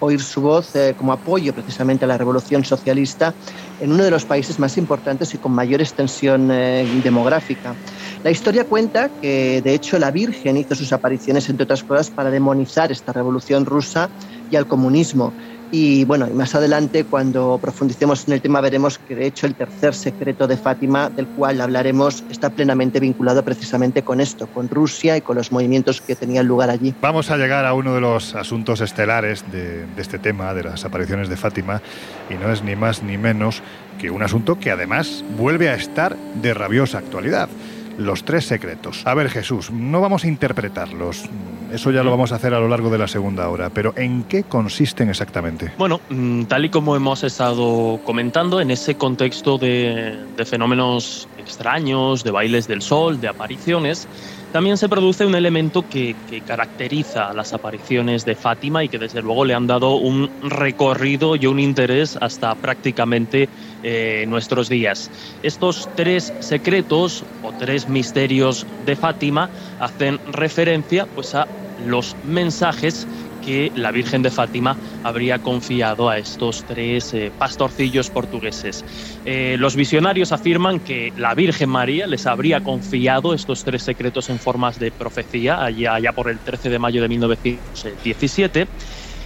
oír 0.00 0.20
su 0.20 0.40
voz 0.40 0.74
eh, 0.76 0.94
como 0.96 1.12
apoyo 1.12 1.52
precisamente 1.52 2.04
a 2.04 2.08
la 2.08 2.18
revolución 2.18 2.64
socialista 2.64 3.34
en 3.80 3.92
uno 3.92 4.04
de 4.04 4.10
los 4.10 4.24
países 4.24 4.58
más 4.58 4.78
importantes 4.78 5.34
y 5.34 5.38
con 5.38 5.52
mayor 5.52 5.80
extensión 5.80 6.50
eh, 6.50 6.86
demográfica. 7.02 7.74
La 8.24 8.32
historia 8.32 8.64
cuenta 8.64 9.10
que, 9.22 9.62
de 9.62 9.74
hecho, 9.74 9.98
la 9.98 10.10
Virgen 10.10 10.56
hizo 10.56 10.74
sus 10.74 10.92
apariciones, 10.92 11.48
entre 11.48 11.64
otras 11.64 11.84
cosas, 11.84 12.10
para 12.10 12.30
demonizar 12.30 12.90
esta 12.90 13.12
revolución 13.12 13.64
rusa 13.64 14.08
y 14.50 14.56
al 14.56 14.66
comunismo. 14.66 15.32
Y 15.70 16.04
bueno, 16.04 16.26
más 16.32 16.54
adelante, 16.54 17.04
cuando 17.04 17.58
profundicemos 17.60 18.26
en 18.26 18.34
el 18.34 18.40
tema, 18.40 18.60
veremos 18.60 18.98
que 18.98 19.14
de 19.14 19.26
hecho 19.26 19.46
el 19.46 19.54
tercer 19.54 19.94
secreto 19.94 20.46
de 20.46 20.56
Fátima, 20.56 21.10
del 21.10 21.26
cual 21.26 21.60
hablaremos, 21.60 22.24
está 22.30 22.48
plenamente 22.50 23.00
vinculado 23.00 23.44
precisamente 23.44 24.02
con 24.02 24.20
esto, 24.20 24.46
con 24.46 24.68
Rusia 24.68 25.18
y 25.18 25.20
con 25.20 25.36
los 25.36 25.52
movimientos 25.52 26.00
que 26.00 26.16
tenían 26.16 26.46
lugar 26.46 26.70
allí. 26.70 26.94
Vamos 27.02 27.30
a 27.30 27.36
llegar 27.36 27.66
a 27.66 27.74
uno 27.74 27.94
de 27.94 28.00
los 28.00 28.34
asuntos 28.34 28.80
estelares 28.80 29.44
de, 29.52 29.84
de 29.84 30.02
este 30.02 30.18
tema, 30.18 30.54
de 30.54 30.64
las 30.64 30.86
apariciones 30.86 31.28
de 31.28 31.36
Fátima, 31.36 31.82
y 32.30 32.34
no 32.34 32.50
es 32.50 32.64
ni 32.64 32.74
más 32.74 33.02
ni 33.02 33.18
menos 33.18 33.62
que 33.98 34.10
un 34.10 34.22
asunto 34.22 34.58
que 34.58 34.70
además 34.70 35.22
vuelve 35.36 35.68
a 35.68 35.74
estar 35.74 36.16
de 36.40 36.54
rabiosa 36.54 36.96
actualidad 36.98 37.50
los 37.98 38.24
tres 38.24 38.46
secretos. 38.46 39.02
A 39.04 39.14
ver 39.14 39.28
Jesús, 39.28 39.70
no 39.70 40.00
vamos 40.00 40.24
a 40.24 40.28
interpretarlos, 40.28 41.24
eso 41.72 41.90
ya 41.90 42.02
lo 42.02 42.10
vamos 42.10 42.32
a 42.32 42.36
hacer 42.36 42.54
a 42.54 42.60
lo 42.60 42.68
largo 42.68 42.88
de 42.88 42.98
la 42.98 43.08
segunda 43.08 43.48
hora, 43.48 43.70
pero 43.70 43.92
¿en 43.96 44.22
qué 44.22 44.44
consisten 44.44 45.10
exactamente? 45.10 45.72
Bueno, 45.76 46.00
mm, 46.08 46.44
tal 46.44 46.64
y 46.64 46.70
como 46.70 46.96
hemos 46.96 47.24
estado 47.24 48.00
comentando, 48.04 48.60
en 48.60 48.70
ese 48.70 48.94
contexto 48.94 49.58
de, 49.58 50.16
de 50.36 50.44
fenómenos 50.46 51.28
extraños, 51.38 52.24
de 52.24 52.30
bailes 52.30 52.68
del 52.68 52.80
sol, 52.80 53.20
de 53.20 53.28
apariciones, 53.28 54.08
también 54.52 54.78
se 54.78 54.88
produce 54.88 55.26
un 55.26 55.34
elemento 55.34 55.84
que, 55.88 56.16
caracteriza 56.46 57.28
a 57.28 57.34
las 57.34 57.52
apariciones 57.52 58.24
de 58.24 58.34
Fátima 58.34 58.82
y 58.82 58.88
que 58.88 58.98
desde 58.98 59.20
luego 59.20 59.44
le 59.44 59.52
han 59.52 59.66
dado 59.66 59.96
un 59.96 60.30
recorrido 60.42 61.36
y 61.36 61.46
un 61.46 61.58
interés 61.58 62.16
hasta 62.20 62.54
prácticamente 62.54 63.48
eh, 63.82 64.24
nuestros 64.28 64.68
días. 64.68 65.10
Estos 65.42 65.88
tres 65.94 66.32
secretos 66.40 67.24
o 67.42 67.52
tres 67.52 67.88
misterios 67.88 68.66
de 68.84 68.96
Fátima 68.96 69.50
hacen 69.78 70.18
referencia 70.32 71.06
pues, 71.06 71.34
a 71.34 71.46
los 71.78 72.16
mensajes 72.24 73.06
que 73.40 73.70
la 73.74 73.92
Virgen 73.92 74.22
de 74.22 74.30
Fátima 74.30 74.76
habría 75.04 75.38
confiado 75.38 76.08
a 76.08 76.18
estos 76.18 76.64
tres 76.66 77.14
eh, 77.14 77.32
pastorcillos 77.38 78.10
portugueses. 78.10 78.84
Eh, 79.24 79.56
los 79.58 79.76
visionarios 79.76 80.32
afirman 80.32 80.80
que 80.80 81.12
la 81.16 81.34
Virgen 81.34 81.70
María 81.70 82.06
les 82.06 82.26
habría 82.26 82.60
confiado 82.60 83.32
estos 83.32 83.64
tres 83.64 83.82
secretos 83.82 84.28
en 84.28 84.38
formas 84.38 84.78
de 84.78 84.90
profecía 84.90 85.62
allá, 85.62 85.94
allá 85.94 86.12
por 86.12 86.28
el 86.28 86.40
13 86.40 86.68
de 86.68 86.78
mayo 86.78 87.00
de 87.00 87.08
1917 87.08 88.66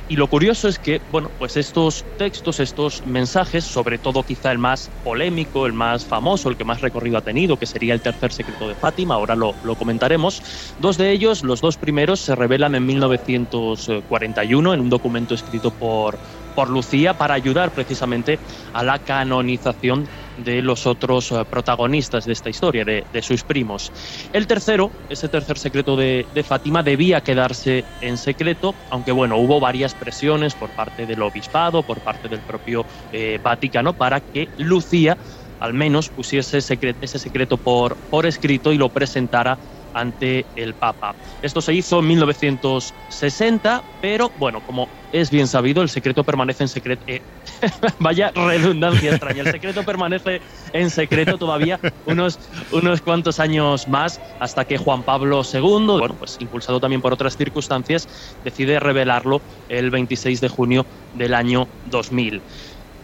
y 0.08 0.16
lo 0.16 0.28
curioso 0.28 0.68
es 0.68 0.78
que, 0.78 1.02
bueno, 1.06 1.32
pues 1.38 1.56
estos 1.56 2.06
textos, 2.16 2.60
estos 2.60 3.02
mensajes, 3.04 3.64
sobre 3.66 3.98
todo 3.98 4.24
quizá 4.24 4.52
el 4.52 4.58
más 4.58 4.92
polémico, 5.02 5.66
el 5.66 5.72
más 5.72 6.06
famoso, 6.06 6.48
el 6.48 6.56
que 6.56 6.64
más 6.64 6.80
recorrido 6.80 7.18
ha 7.18 7.22
tenido, 7.22 7.56
que 7.56 7.66
sería 7.66 7.94
el 7.94 8.02
tercer 8.02 8.32
secreto 8.32 8.68
de 8.68 8.76
Fátima, 8.76 9.14
ahora 9.14 9.36
lo, 9.36 9.56
lo 9.62 9.76
comentaremos, 9.76 10.42
dos 10.76 10.96
de 10.96 11.12
ellos, 11.12 11.42
los 11.42 11.60
dos 11.60 11.78
primeros, 11.78 12.20
se 12.20 12.34
revelan 12.34 12.74
en 12.74 12.84
1941 12.86 14.74
en 14.74 14.80
un 14.80 14.90
documento 14.90 15.34
escrito 15.34 15.72
por 15.72 16.20
por 16.54 16.68
Lucía 16.70 17.14
para 17.14 17.34
ayudar 17.34 17.72
precisamente 17.72 18.40
a 18.72 18.82
la 18.84 18.98
canonización 18.98 20.08
de 20.38 20.62
los 20.62 20.86
otros 20.86 21.32
eh, 21.32 21.44
protagonistas 21.48 22.24
de 22.24 22.32
esta 22.32 22.50
historia, 22.50 22.84
de, 22.84 23.22
sus 23.22 23.42
primos. 23.42 23.92
El 24.32 24.46
tercero, 24.46 24.90
ese 25.08 25.28
tercer 25.28 25.58
secreto 25.58 25.96
de, 25.96 26.26
Fátima, 26.46 26.82
debía 26.82 27.20
quedarse 27.20 27.84
en 28.00 28.16
secreto, 28.16 28.74
aunque 28.90 29.12
bueno, 29.12 29.36
hubo 29.38 29.60
varias 29.60 29.94
presiones 29.94 30.54
por 30.54 30.70
parte 30.70 31.06
del 31.06 31.22
obispado, 31.22 31.82
por 31.82 32.00
parte 32.00 32.28
del 32.28 32.40
propio 32.40 32.84
eh, 33.12 33.38
Vaticano, 33.42 33.92
para 33.92 34.20
que 34.20 34.48
Lucía 34.58 35.16
al 35.60 35.74
menos 35.74 36.08
pusiese 36.08 36.58
ese 36.58 37.18
secreto 37.20 37.56
por, 37.56 37.96
por 37.96 38.26
escrito 38.26 38.72
y 38.72 38.78
lo 38.78 38.88
presentara 38.88 39.56
ante 39.94 40.46
el 40.56 40.74
Papa. 40.74 41.14
Esto 41.42 41.60
se 41.60 41.74
hizo 41.74 42.00
en 42.00 42.08
1960, 42.08 43.82
pero 44.00 44.30
bueno, 44.38 44.60
como 44.66 44.88
es 45.12 45.30
bien 45.30 45.46
sabido, 45.46 45.82
el 45.82 45.88
secreto 45.88 46.24
permanece 46.24 46.64
en 46.64 46.68
secreto. 46.68 47.04
Eh, 47.06 47.20
vaya 47.98 48.30
redundancia 48.34 49.10
extraña. 49.10 49.42
El 49.42 49.52
secreto 49.52 49.82
permanece 49.84 50.40
en 50.72 50.90
secreto 50.90 51.36
todavía 51.36 51.78
unos, 52.06 52.38
unos 52.72 53.00
cuantos 53.02 53.38
años 53.38 53.86
más 53.88 54.20
hasta 54.40 54.64
que 54.64 54.78
Juan 54.78 55.02
Pablo 55.02 55.42
II, 55.50 55.98
bueno, 55.98 56.16
pues 56.18 56.36
impulsado 56.40 56.80
también 56.80 57.02
por 57.02 57.12
otras 57.12 57.36
circunstancias, 57.36 58.08
decide 58.42 58.80
revelarlo 58.80 59.42
el 59.68 59.90
26 59.90 60.40
de 60.40 60.48
junio 60.48 60.86
del 61.14 61.34
año 61.34 61.68
2000. 61.90 62.40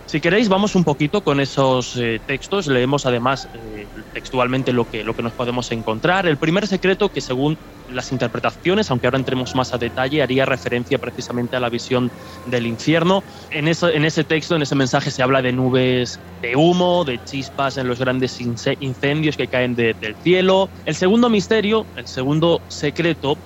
Si 0.09 0.23
queréis, 0.23 0.49
vamos 0.49 0.75
un 0.75 0.85
poquito 0.85 1.23
con 1.23 1.38
esos 1.38 1.94
eh, 1.97 2.18
textos. 2.27 2.66
Leemos 2.66 3.05
además 3.05 3.47
eh, 3.53 3.87
textualmente 4.14 4.73
lo 4.73 4.87
que, 4.87 5.05
lo 5.05 5.14
que 5.14 5.23
nos 5.23 5.35
podemos 5.35 5.71
encontrar. 5.71 6.27
El 6.27 6.38
primer 6.38 6.66
secreto 6.66 7.11
que 7.11 7.21
según 7.21 7.59
las 7.90 8.11
interpretaciones, 8.11 8.90
aunque 8.90 9.07
ahora 9.07 9.18
entremos 9.18 9.55
más 9.55 9.75
a 9.75 9.77
detalle, 9.77 10.23
haría 10.23 10.47
referencia 10.47 10.97
precisamente 10.97 11.57
a 11.57 11.61
la 11.61 11.68
visión 11.68 12.11
del 12.47 12.66
infierno. 12.66 13.23
En, 13.51 13.68
eso, 13.68 13.90
en 13.90 14.07
ese 14.07 14.25
texto, 14.25 14.57
en 14.57 14.62
ese 14.62 14.75
mensaje, 14.75 15.11
se 15.11 15.23
habla 15.23 15.42
de 15.42 15.53
nubes 15.53 16.18
de 16.40 16.57
humo, 16.57 17.05
de 17.05 17.23
chispas 17.25 17.77
en 17.77 17.87
los 17.87 17.99
grandes 17.99 18.40
incendios 18.40 19.37
que 19.37 19.47
caen 19.47 19.75
del 19.75 20.16
cielo. 20.23 20.71
El 20.87 20.94
segundo 20.94 21.29
misterio, 21.29 21.85
el 21.97 22.07
segundo 22.07 22.62
secreto, 22.68 23.37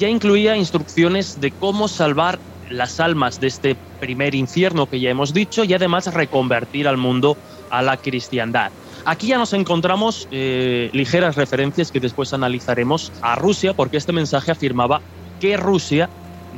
ya 0.00 0.08
incluía 0.08 0.56
instrucciones 0.56 1.40
de 1.40 1.52
cómo 1.52 1.86
salvar 1.86 2.40
las 2.70 3.00
almas 3.00 3.40
de 3.40 3.46
este 3.48 3.76
primer 4.00 4.34
infierno 4.34 4.86
que 4.86 5.00
ya 5.00 5.10
hemos 5.10 5.34
dicho 5.34 5.64
y 5.64 5.74
además 5.74 6.12
reconvertir 6.12 6.86
al 6.88 6.96
mundo 6.96 7.36
a 7.70 7.82
la 7.82 7.96
cristiandad. 7.96 8.70
Aquí 9.04 9.28
ya 9.28 9.38
nos 9.38 9.52
encontramos 9.52 10.28
eh, 10.30 10.90
ligeras 10.92 11.36
referencias 11.36 11.90
que 11.90 12.00
después 12.00 12.32
analizaremos 12.32 13.12
a 13.22 13.34
Rusia 13.36 13.74
porque 13.74 13.96
este 13.96 14.12
mensaje 14.12 14.50
afirmaba 14.50 15.02
que 15.40 15.56
Rusia 15.56 16.10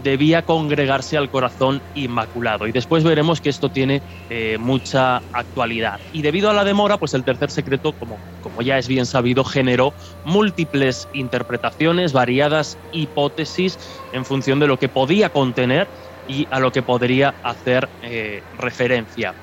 debía 0.02 0.42
congregarse 0.42 1.16
al 1.16 1.30
corazón 1.30 1.82
inmaculado. 1.94 2.66
Y 2.66 2.72
después 2.72 3.04
veremos 3.04 3.40
que 3.40 3.48
esto 3.50 3.70
tiene 3.70 4.02
eh, 4.28 4.56
mucha 4.58 5.22
actualidad. 5.32 6.00
Y 6.12 6.22
debido 6.22 6.50
a 6.50 6.54
la 6.54 6.64
demora, 6.64 6.98
pues 6.98 7.14
el 7.14 7.24
tercer 7.24 7.50
secreto, 7.50 7.92
como, 7.92 8.20
como 8.40 8.62
ya 8.62 8.78
es 8.78 8.88
bien 8.88 9.06
sabido, 9.06 9.44
generó 9.44 9.94
múltiples 10.24 11.08
interpretaciones, 11.12 12.12
variadas 12.12 12.78
hipótesis 12.90 13.78
en 14.12 14.24
función 14.24 14.58
de 14.60 14.66
lo 14.66 14.78
que 14.78 14.88
podía 14.88 15.30
contener 15.30 15.88
y 16.26 16.46
a 16.50 16.60
lo 16.60 16.70
que 16.70 16.82
podría 16.82 17.34
hacer 17.42 17.88
eh, 18.02 18.42
referencia. 18.52 19.34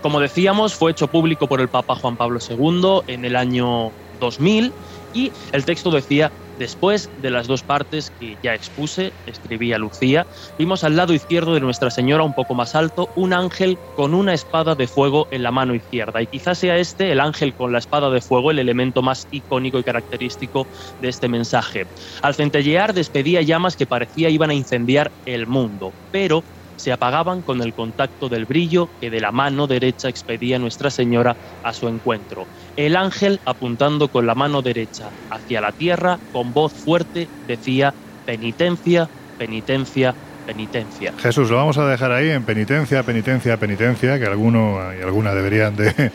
Como 0.00 0.20
decíamos, 0.20 0.74
fue 0.74 0.92
hecho 0.92 1.08
público 1.08 1.48
por 1.48 1.60
el 1.60 1.68
Papa 1.68 1.96
Juan 1.96 2.16
Pablo 2.16 2.38
II 2.48 3.00
en 3.06 3.24
el 3.24 3.34
año 3.34 3.92
2000 4.20 4.72
y 5.12 5.32
el 5.52 5.64
texto 5.64 5.90
decía 5.90 6.32
Después 6.58 7.10
de 7.18 7.30
las 7.30 7.46
dos 7.46 7.62
partes 7.62 8.10
que 8.18 8.38
ya 8.42 8.54
expuse, 8.54 9.12
escribía 9.26 9.76
Lucía, 9.76 10.26
vimos 10.58 10.84
al 10.84 10.96
lado 10.96 11.12
izquierdo 11.12 11.52
de 11.52 11.60
Nuestra 11.60 11.90
Señora, 11.90 12.24
un 12.24 12.32
poco 12.32 12.54
más 12.54 12.74
alto, 12.74 13.10
un 13.14 13.34
ángel 13.34 13.76
con 13.94 14.14
una 14.14 14.32
espada 14.32 14.74
de 14.74 14.86
fuego 14.86 15.26
en 15.30 15.42
la 15.42 15.50
mano 15.50 15.74
izquierda. 15.74 16.22
Y 16.22 16.26
quizás 16.26 16.58
sea 16.58 16.78
este, 16.78 17.12
el 17.12 17.20
ángel 17.20 17.54
con 17.54 17.72
la 17.72 17.78
espada 17.78 18.08
de 18.08 18.22
fuego, 18.22 18.50
el 18.50 18.58
elemento 18.58 19.02
más 19.02 19.26
icónico 19.30 19.78
y 19.78 19.84
característico 19.84 20.66
de 21.00 21.08
este 21.08 21.28
mensaje. 21.28 21.84
Al 22.22 22.34
centellear 22.34 22.94
despedía 22.94 23.42
llamas 23.42 23.76
que 23.76 23.86
parecía 23.86 24.30
iban 24.30 24.50
a 24.50 24.54
incendiar 24.54 25.12
el 25.26 25.46
mundo, 25.46 25.92
pero 26.10 26.42
se 26.76 26.92
apagaban 26.92 27.42
con 27.42 27.60
el 27.62 27.74
contacto 27.74 28.28
del 28.28 28.44
brillo 28.44 28.88
que 29.00 29.10
de 29.10 29.20
la 29.20 29.32
mano 29.32 29.66
derecha 29.66 30.08
expedía 30.08 30.58
Nuestra 30.58 30.90
Señora 30.90 31.36
a 31.62 31.72
su 31.72 31.88
encuentro. 31.88 32.46
El 32.76 32.96
ángel, 32.96 33.40
apuntando 33.44 34.08
con 34.08 34.26
la 34.26 34.34
mano 34.34 34.62
derecha 34.62 35.10
hacia 35.30 35.60
la 35.60 35.72
tierra, 35.72 36.18
con 36.32 36.52
voz 36.52 36.72
fuerte 36.72 37.28
decía, 37.46 37.94
penitencia, 38.24 39.08
penitencia, 39.38 40.14
penitencia. 40.46 41.12
Jesús, 41.18 41.50
lo 41.50 41.56
vamos 41.56 41.76
a 41.76 41.86
dejar 41.88 42.12
ahí 42.12 42.30
en 42.30 42.44
penitencia, 42.44 43.02
penitencia, 43.02 43.56
penitencia, 43.56 44.18
que 44.18 44.26
alguno 44.26 44.78
y 44.98 45.02
alguna 45.02 45.34
deberían 45.34 45.74
de, 45.74 46.12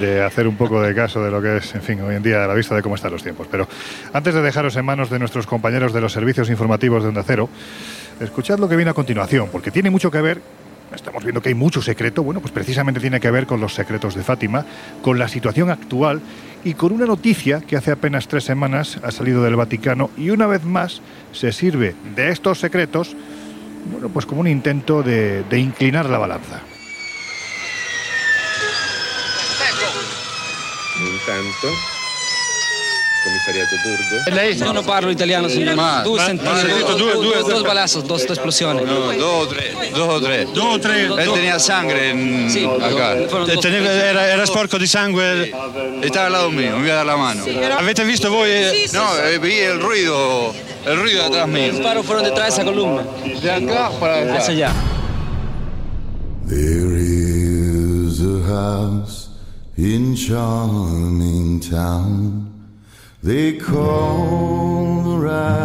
de, 0.00 0.22
hacer 0.22 0.48
un 0.48 0.56
poco 0.56 0.80
de 0.80 0.94
caso 0.94 1.22
de 1.22 1.30
lo 1.30 1.42
que 1.42 1.58
es, 1.58 1.74
en 1.74 1.82
fin, 1.82 2.00
hoy 2.00 2.16
en 2.16 2.22
día 2.22 2.42
a 2.44 2.46
la 2.46 2.54
vista 2.54 2.74
de 2.74 2.82
cómo 2.82 2.94
están 2.94 3.12
los 3.12 3.22
tiempos. 3.22 3.46
Pero 3.50 3.68
antes 4.12 4.34
de 4.34 4.40
dejaros 4.40 4.74
en 4.76 4.84
manos 4.84 5.10
de 5.10 5.18
nuestros 5.18 5.46
compañeros 5.46 5.92
de 5.92 6.00
los 6.00 6.12
servicios 6.12 6.48
informativos 6.48 7.02
de 7.02 7.10
Onda 7.10 7.22
Cero, 7.26 7.50
Escuchad 8.20 8.58
lo 8.58 8.68
que 8.68 8.76
viene 8.76 8.90
a 8.90 8.94
continuación, 8.94 9.48
porque 9.50 9.70
tiene 9.70 9.90
mucho 9.90 10.10
que 10.10 10.20
ver 10.20 10.40
estamos 10.94 11.22
viendo 11.24 11.42
que 11.42 11.48
hay 11.48 11.54
mucho 11.54 11.82
secreto, 11.82 12.22
bueno, 12.22 12.40
pues 12.40 12.52
precisamente 12.52 13.00
tiene 13.00 13.20
que 13.20 13.30
ver 13.30 13.46
con 13.46 13.60
los 13.60 13.74
secretos 13.74 14.14
de 14.14 14.22
Fátima, 14.22 14.64
con 15.02 15.18
la 15.18 15.28
situación 15.28 15.70
actual 15.70 16.20
y 16.64 16.74
con 16.74 16.92
una 16.92 17.06
noticia 17.06 17.60
que 17.60 17.76
hace 17.76 17.92
apenas 17.92 18.28
tres 18.28 18.44
semanas 18.44 18.98
ha 19.02 19.10
salido 19.10 19.42
del 19.42 19.56
Vaticano 19.56 20.10
y 20.16 20.30
una 20.30 20.46
vez 20.46 20.64
más 20.64 21.02
se 21.32 21.52
sirve 21.52 21.94
de 22.14 22.30
estos 22.30 22.60
secretos, 22.60 23.16
bueno, 23.90 24.08
pues 24.08 24.26
como 24.26 24.40
un 24.40 24.48
intento 24.48 25.02
de, 25.02 25.44
inclinar 25.52 26.08
la 26.08 26.18
balanza. 26.18 26.60
Intanto 31.00 31.93
commissariato 33.24 33.76
Burdo. 33.82 34.36
Lei? 34.36 34.56
Io 34.56 34.72
non 34.72 34.84
parlo 34.84 35.10
italiano, 35.10 35.48
signore. 35.48 35.74
Ma, 35.74 36.00
due 36.02 36.18
ma, 36.18 36.24
sentite. 36.26 36.94
Due, 36.94 36.94
due, 36.94 37.12
due, 37.14 37.42
due 37.42 37.56
sbalazzo, 37.56 38.00
due, 38.02 38.18
due 38.18 38.32
esplosioni. 38.32 38.84
No, 38.84 39.12
due 39.12 39.22
o 39.22 39.46
tre. 39.46 39.74
Due 39.92 40.02
o 40.02 40.20
tre. 40.20 40.46
Due 40.52 40.62
o 40.62 40.78
tre. 40.78 41.06
E 41.06 41.32
teneva 41.32 41.58
sangue 41.58 42.48
sì, 42.48 42.62
era, 42.62 44.26
era, 44.26 44.44
sporco 44.44 44.76
di 44.76 44.86
sangue. 44.86 45.48
E 46.00 46.06
stava 46.08 46.26
al 46.26 46.32
lato 46.32 46.50
mio, 46.50 46.76
mi 46.76 46.86
dà 46.86 47.02
la 47.02 47.16
mano. 47.16 47.44
Avete 47.76 48.04
visto 48.04 48.28
voi? 48.28 48.88
No. 48.92 49.16
Eh, 49.18 49.34
il 49.34 49.80
ruido, 49.80 50.54
il 50.84 50.94
ruido 50.94 51.24
atrás 51.24 51.48
mio. 51.48 51.74
Sparo 51.74 52.02
fuori 52.02 52.22
detrás 52.22 52.48
esa 52.48 52.64
columna. 52.64 53.04
De 53.40 53.50
acá 53.50 53.90
para 53.98 54.20
acá. 54.20 54.36
Hacia 54.36 54.52
allá. 54.52 54.72
There 56.46 56.94
is 56.98 58.20
a 58.20 58.42
house 58.46 59.30
in 59.76 60.14
charming 60.14 61.58
town 61.58 62.53
they 63.24 63.56
call 63.56 65.18
the 65.18 65.64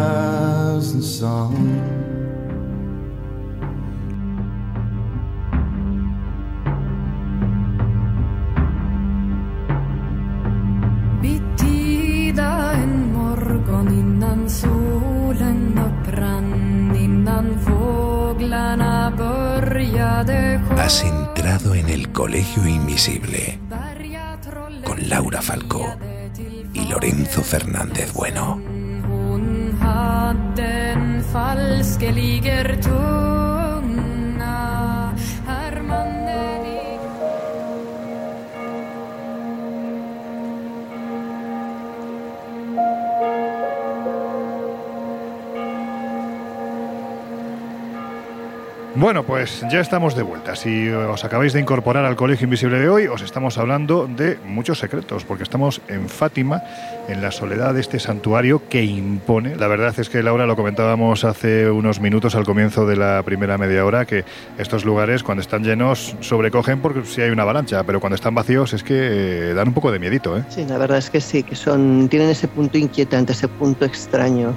en 12.82 13.12
morgon 13.12 13.88
inan 13.92 14.48
suolen 14.48 15.74
no 15.74 15.86
brand 16.06 16.96
inan 16.96 17.60
foglana 17.60 19.12
gla 19.18 20.24
de 20.24 20.58
has 20.78 21.04
entrado 21.04 21.74
en 21.74 21.90
el 21.90 22.10
colegio 22.10 22.66
invisible 22.66 23.60
con 24.82 25.08
laura 25.10 25.42
falcon 25.42 26.19
y 26.74 26.86
Lorenzo 26.86 27.42
Fernández 27.42 28.12
Bueno. 28.12 28.60
Bueno, 48.96 49.22
pues 49.22 49.64
ya 49.70 49.80
estamos 49.80 50.16
de 50.16 50.22
vuelta. 50.22 50.56
Si 50.56 50.88
os 50.88 51.24
acabáis 51.24 51.52
de 51.52 51.60
incorporar 51.60 52.04
al 52.04 52.16
Colegio 52.16 52.46
Invisible 52.46 52.80
de 52.80 52.88
hoy, 52.88 53.06
os 53.06 53.22
estamos 53.22 53.56
hablando 53.56 54.08
de 54.08 54.36
muchos 54.44 54.80
secretos, 54.80 55.24
porque 55.24 55.44
estamos 55.44 55.80
en 55.86 56.08
Fátima, 56.08 56.62
en 57.08 57.22
la 57.22 57.30
soledad 57.30 57.72
de 57.72 57.82
este 57.82 58.00
santuario 58.00 58.68
que 58.68 58.82
impone. 58.82 59.54
La 59.54 59.68
verdad 59.68 59.94
es 59.96 60.08
que, 60.08 60.24
Laura, 60.24 60.44
lo 60.44 60.56
comentábamos 60.56 61.24
hace 61.24 61.70
unos 61.70 62.00
minutos 62.00 62.34
al 62.34 62.44
comienzo 62.44 62.84
de 62.84 62.96
la 62.96 63.22
primera 63.24 63.56
media 63.58 63.84
hora, 63.86 64.06
que 64.06 64.24
estos 64.58 64.84
lugares, 64.84 65.22
cuando 65.22 65.40
están 65.40 65.62
llenos, 65.62 66.16
sobrecogen 66.18 66.80
porque 66.80 67.04
si 67.04 67.22
hay 67.22 67.30
una 67.30 67.44
avalancha, 67.44 67.84
pero 67.84 68.00
cuando 68.00 68.16
están 68.16 68.34
vacíos 68.34 68.72
es 68.72 68.82
que 68.82 69.50
eh, 69.50 69.54
dan 69.54 69.68
un 69.68 69.74
poco 69.74 69.92
de 69.92 70.00
miedito. 70.00 70.36
¿eh? 70.36 70.44
Sí, 70.48 70.64
la 70.68 70.78
verdad 70.78 70.98
es 70.98 71.10
que 71.10 71.20
sí, 71.20 71.44
que 71.44 71.54
son 71.54 72.08
tienen 72.08 72.28
ese 72.28 72.48
punto 72.48 72.76
inquietante, 72.76 73.32
ese 73.32 73.46
punto 73.46 73.84
extraño. 73.84 74.52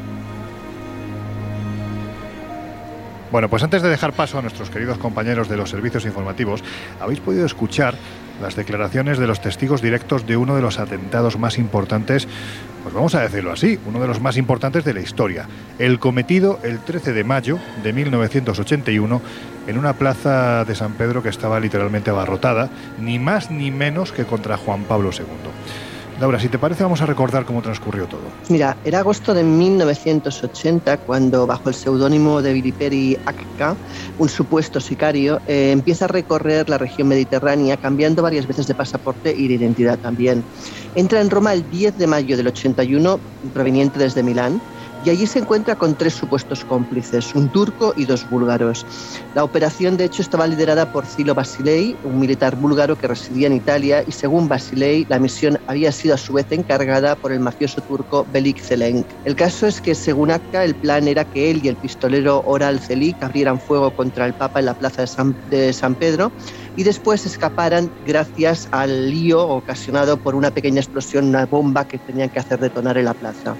Bueno, 3.33 3.49
pues 3.49 3.63
antes 3.63 3.81
de 3.81 3.89
dejar 3.89 4.13
paso 4.13 4.37
a 4.37 4.43
nuestros 4.43 4.69
queridos 4.69 4.99
compañeros 4.99 5.49
de 5.49 5.57
los 5.57 5.71
servicios 5.71 6.05
informativos, 6.05 6.63
habéis 6.99 7.19
podido 7.19 7.47
escuchar 7.47 7.95
las 8.39 8.55
declaraciones 8.55 9.17
de 9.17 9.25
los 9.25 9.41
testigos 9.41 9.81
directos 9.81 10.27
de 10.27 10.37
uno 10.37 10.55
de 10.55 10.61
los 10.61 10.77
atentados 10.77 11.39
más 11.39 11.57
importantes, 11.57 12.27
pues 12.83 12.93
vamos 12.93 13.15
a 13.15 13.21
decirlo 13.21 13.51
así, 13.51 13.79
uno 13.87 13.99
de 13.99 14.05
los 14.05 14.21
más 14.21 14.37
importantes 14.37 14.85
de 14.85 14.93
la 14.93 15.01
historia, 15.01 15.47
el 15.79 15.97
cometido 15.97 16.59
el 16.61 16.77
13 16.77 17.11
de 17.13 17.23
mayo 17.23 17.57
de 17.81 17.91
1981 17.91 19.19
en 19.65 19.77
una 19.79 19.93
plaza 19.93 20.63
de 20.63 20.75
San 20.75 20.93
Pedro 20.93 21.23
que 21.23 21.29
estaba 21.29 21.59
literalmente 21.59 22.11
abarrotada, 22.11 22.69
ni 22.99 23.17
más 23.17 23.49
ni 23.49 23.71
menos 23.71 24.11
que 24.11 24.25
contra 24.25 24.57
Juan 24.57 24.83
Pablo 24.83 25.09
II. 25.11 25.92
Laura, 26.23 26.39
si 26.39 26.47
te 26.47 26.57
parece, 26.57 26.83
vamos 26.83 27.01
a 27.01 27.05
recordar 27.05 27.43
cómo 27.43 27.61
transcurrió 27.61 28.07
todo. 28.07 28.21
Mira, 28.47 28.77
era 28.85 28.99
agosto 28.99 29.33
de 29.33 29.43
1980 29.43 30.95
cuando, 30.99 31.45
bajo 31.45 31.67
el 31.67 31.75
seudónimo 31.75 32.41
de 32.41 32.53
Viliperi 32.53 33.17
Akka, 33.25 33.75
un 34.17 34.29
supuesto 34.29 34.79
sicario, 34.79 35.41
eh, 35.47 35.71
empieza 35.71 36.05
a 36.05 36.07
recorrer 36.07 36.69
la 36.69 36.77
región 36.77 37.09
mediterránea, 37.09 37.75
cambiando 37.75 38.23
varias 38.23 38.47
veces 38.47 38.67
de 38.67 38.73
pasaporte 38.73 39.35
y 39.37 39.49
de 39.49 39.55
identidad 39.55 39.99
también. 39.99 40.45
Entra 40.95 41.19
en 41.19 41.29
Roma 41.29 41.51
el 41.51 41.69
10 41.69 41.97
de 41.97 42.07
mayo 42.07 42.37
del 42.37 42.47
81, 42.47 43.19
proveniente 43.53 43.99
desde 43.99 44.23
Milán, 44.23 44.61
y 45.03 45.09
allí 45.09 45.27
se 45.27 45.39
encuentra 45.39 45.75
con 45.75 45.95
tres 45.95 46.13
supuestos 46.13 46.63
cómplices, 46.63 47.35
un 47.35 47.49
turco 47.51 47.93
y 47.95 48.05
dos 48.05 48.27
búlgaros. 48.29 48.85
La 49.33 49.43
operación, 49.43 49.97
de 49.97 50.05
hecho, 50.05 50.21
estaba 50.21 50.47
liderada 50.47 50.91
por 50.91 51.05
Zilo 51.05 51.35
Basilei, 51.35 51.97
un 52.03 52.19
militar 52.19 52.55
búlgaro 52.55 52.95
que 52.95 53.07
residía 53.07 53.47
en 53.47 53.53
Italia, 53.53 54.03
y 54.07 54.11
según 54.13 54.47
Basilei, 54.47 55.05
la 55.09 55.19
misión 55.19 55.59
había 55.67 55.91
sido 55.91 56.15
a 56.15 56.17
su 56.17 56.33
vez 56.33 56.47
encargada 56.51 57.15
por 57.15 57.33
el 57.33 57.41
mafioso 57.41 57.81
turco 57.81 58.25
Belik 58.31 58.61
Zelenk. 58.61 59.05
El 59.25 59.35
caso 59.35 59.67
es 59.67 59.81
que, 59.81 59.93
según 59.93 60.31
Akka, 60.31 60.63
el 60.63 60.75
plan 60.75 61.07
era 61.07 61.25
que 61.25 61.51
él 61.51 61.59
y 61.63 61.67
el 61.67 61.77
pistolero 61.77 62.41
Oral 62.45 62.79
Zelik 62.79 63.21
abrieran 63.21 63.59
fuego 63.59 63.91
contra 63.91 64.25
el 64.25 64.33
Papa 64.33 64.59
en 64.59 64.65
la 64.67 64.73
plaza 64.73 65.01
de 65.01 65.07
San, 65.07 65.37
de 65.49 65.73
San 65.73 65.95
Pedro 65.95 66.33
y 66.75 66.83
después 66.83 67.25
escaparan 67.25 67.91
gracias 68.05 68.67
al 68.71 69.09
lío 69.09 69.47
ocasionado 69.47 70.17
por 70.17 70.35
una 70.35 70.51
pequeña 70.51 70.79
explosión, 70.79 71.27
una 71.27 71.45
bomba 71.45 71.85
que 71.85 71.99
tenían 71.99 72.29
que 72.29 72.39
hacer 72.39 72.59
detonar 72.59 72.97
en 72.97 73.05
la 73.05 73.13
plaza. 73.13 73.57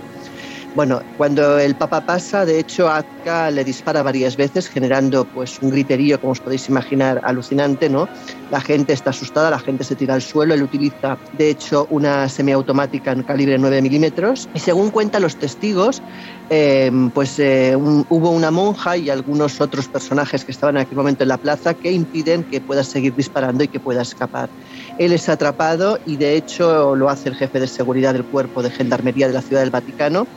Bueno, 0.76 1.04
cuando 1.18 1.60
el 1.60 1.76
Papa 1.76 2.02
pasa, 2.02 2.46
de 2.46 2.60
hecho, 2.60 2.90
Azka 2.90 3.52
le 3.52 3.64
dispara 3.64 4.02
varias 4.02 4.36
veces, 4.36 4.68
generando 4.68 5.24
pues 5.26 5.62
un 5.62 5.70
griterío, 5.70 6.20
como 6.20 6.32
os 6.32 6.40
podéis 6.40 6.68
imaginar, 6.68 7.22
alucinante, 7.24 7.90
¿no? 7.90 8.10
La 8.50 8.60
gente 8.60 8.94
está 8.94 9.12
asustada, 9.12 9.52
la 9.52 9.60
gente 9.60 9.84
se 9.84 9.96
tira 9.96 10.16
al 10.16 10.24
suelo, 10.24 10.56
él 10.56 10.64
utiliza, 10.64 11.20
de 11.32 11.52
hecho, 11.52 11.86
una 11.92 12.28
semiautomática 12.28 13.12
en 13.12 13.22
calibre 13.22 13.60
9 13.60 13.84
milímetros, 13.84 14.50
y 14.52 14.60
según 14.60 14.90
cuentan 14.90 15.22
los 15.22 15.38
testigos, 15.38 16.02
eh, 16.50 16.92
pues 17.14 17.38
eh, 17.38 17.76
hubo 17.76 18.32
una 18.32 18.50
monja 18.50 18.98
y 18.98 19.12
algunos 19.12 19.62
otros 19.62 19.88
personajes 19.88 20.44
que 20.44 20.52
estaban 20.52 20.78
en 20.78 20.82
aquel 20.82 20.98
momento 20.98 21.24
en 21.24 21.30
la 21.30 21.38
plaza 21.38 21.76
que 21.76 21.92
impiden 21.92 22.44
que 22.44 22.62
pueda 22.62 22.84
seguir 22.84 23.14
disparando 23.14 23.64
y 23.64 23.68
que 23.68 23.80
pueda 23.80 24.02
escapar. 24.02 24.50
Él 24.98 25.14
es 25.14 25.30
atrapado 25.30 26.00
y 26.04 26.18
de 26.18 26.36
hecho 26.36 26.96
lo 26.96 27.10
hace 27.10 27.30
el 27.30 27.36
jefe 27.36 27.60
de 27.60 27.68
seguridad 27.68 28.14
del 28.14 28.26
cuerpo 28.26 28.64
de 28.64 28.72
gendarmería 28.72 29.28
de 29.28 29.34
la 29.34 29.42
Ciudad 29.44 29.62
del 29.62 29.72
Vaticano, 29.72 30.28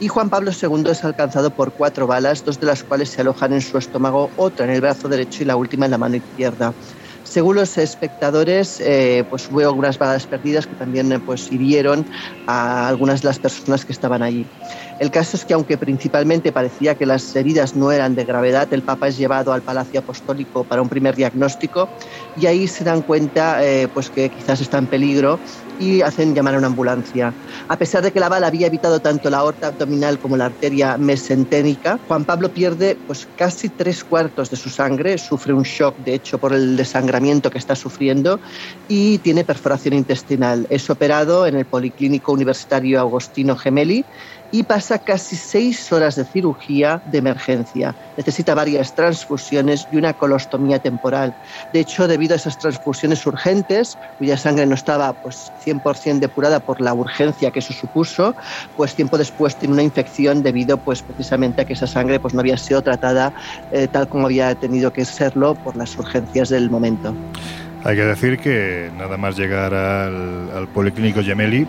y 0.00 0.08
Juan 0.08 0.30
Pablo 0.30 0.50
II 0.50 0.84
es 0.90 1.04
alcanzado 1.04 1.50
por 1.50 1.72
cuatro 1.72 2.06
balas, 2.06 2.44
dos 2.44 2.60
de 2.60 2.66
las 2.66 2.84
cuales 2.84 3.10
se 3.10 3.20
alojan 3.20 3.52
en 3.52 3.60
su 3.60 3.78
estómago, 3.78 4.30
otra 4.36 4.64
en 4.64 4.72
el 4.72 4.80
brazo 4.80 5.08
derecho 5.08 5.42
y 5.42 5.46
la 5.46 5.56
última 5.56 5.86
en 5.86 5.90
la 5.90 5.98
mano 5.98 6.16
izquierda. 6.16 6.72
Según 7.24 7.56
los 7.56 7.76
espectadores, 7.76 8.80
eh, 8.80 9.24
pues 9.28 9.50
hubo 9.50 9.60
algunas 9.60 9.98
balas 9.98 10.26
perdidas 10.26 10.66
que 10.66 10.76
también 10.76 11.12
eh, 11.12 11.20
pues, 11.20 11.50
hirieron 11.52 12.06
a 12.46 12.88
algunas 12.88 13.20
de 13.20 13.28
las 13.28 13.38
personas 13.38 13.84
que 13.84 13.92
estaban 13.92 14.22
allí. 14.22 14.46
El 14.98 15.10
caso 15.10 15.36
es 15.36 15.44
que 15.44 15.52
aunque 15.52 15.76
principalmente 15.76 16.52
parecía 16.52 16.94
que 16.94 17.04
las 17.04 17.36
heridas 17.36 17.76
no 17.76 17.92
eran 17.92 18.14
de 18.14 18.24
gravedad, 18.24 18.72
el 18.72 18.82
Papa 18.82 19.08
es 19.08 19.18
llevado 19.18 19.52
al 19.52 19.62
Palacio 19.62 20.00
Apostólico 20.00 20.64
para 20.64 20.80
un 20.80 20.88
primer 20.88 21.16
diagnóstico 21.16 21.88
y 22.34 22.46
ahí 22.46 22.66
se 22.66 22.84
dan 22.84 23.02
cuenta 23.02 23.62
eh, 23.64 23.88
pues 23.88 24.10
que 24.10 24.30
quizás 24.30 24.60
está 24.60 24.78
en 24.78 24.86
peligro 24.86 25.38
y 25.78 26.02
hacen 26.02 26.34
llamar 26.34 26.54
a 26.54 26.58
una 26.58 26.66
ambulancia. 26.66 27.34
A 27.68 27.78
pesar 27.78 28.02
de 28.02 28.12
que 28.12 28.20
la 28.20 28.28
bala 28.28 28.48
había 28.48 28.66
evitado 28.66 29.00
tanto 29.00 29.30
la 29.30 29.38
aorta 29.38 29.68
abdominal 29.68 30.18
como 30.18 30.36
la 30.36 30.46
arteria 30.46 30.98
mesenténica, 30.98 32.00
Juan 32.06 32.24
Pablo 32.24 32.52
pierde 32.52 33.00
pues, 33.06 33.26
casi 33.36 33.70
tres 33.70 34.04
cuartos 34.04 34.50
de 34.50 34.56
su 34.56 34.70
sangre, 34.70 35.16
sufre 35.18 35.52
un 35.52 35.62
shock, 35.62 35.96
de 35.98 36.14
hecho, 36.14 36.38
por 36.38 36.52
el 36.52 36.76
desangramiento 36.76 37.50
que 37.50 37.58
está 37.58 37.76
sufriendo 37.76 38.40
y 38.88 39.18
tiene 39.18 39.44
perforación 39.44 39.94
intestinal. 39.94 40.66
Es 40.68 40.90
operado 40.90 41.46
en 41.46 41.56
el 41.56 41.66
Policlínico 41.66 42.32
Universitario 42.32 43.00
Agostino 43.00 43.56
Gemelli 43.56 44.04
y 44.50 44.62
pasa 44.62 44.98
casi 44.98 45.36
seis 45.36 45.92
horas 45.92 46.16
de 46.16 46.24
cirugía 46.24 47.02
de 47.06 47.18
emergencia. 47.18 47.94
Necesita 48.16 48.54
varias 48.54 48.94
transfusiones 48.94 49.86
y 49.92 49.96
una 49.96 50.12
colostomía 50.12 50.78
temporal. 50.78 51.34
De 51.72 51.80
hecho, 51.80 52.08
debido 52.08 52.34
a 52.34 52.36
esas 52.36 52.58
transfusiones 52.58 53.26
urgentes, 53.26 53.98
cuya 54.18 54.36
sangre 54.36 54.66
no 54.66 54.74
estaba 54.74 55.12
pues, 55.12 55.52
100% 55.64 56.20
depurada 56.20 56.60
por 56.60 56.80
la 56.80 56.94
urgencia 56.94 57.50
que 57.50 57.58
eso 57.58 57.72
supuso, 57.72 58.34
pues 58.76 58.94
tiempo 58.94 59.18
después 59.18 59.56
tiene 59.56 59.74
una 59.74 59.82
infección 59.82 60.42
debido 60.42 60.78
pues, 60.78 61.02
precisamente 61.02 61.62
a 61.62 61.64
que 61.64 61.74
esa 61.74 61.86
sangre 61.86 62.18
pues, 62.18 62.34
no 62.34 62.40
había 62.40 62.56
sido 62.56 62.82
tratada 62.82 63.32
eh, 63.72 63.88
tal 63.90 64.08
como 64.08 64.26
había 64.26 64.54
tenido 64.54 64.92
que 64.92 65.04
serlo 65.04 65.54
por 65.54 65.76
las 65.76 65.96
urgencias 65.98 66.48
del 66.48 66.70
momento. 66.70 67.14
Hay 67.84 67.96
que 67.96 68.04
decir 68.04 68.38
que 68.38 68.90
nada 68.96 69.16
más 69.16 69.36
llegar 69.36 69.72
al, 69.72 70.50
al 70.54 70.68
Policlínico 70.68 71.22
Gemelli, 71.22 71.66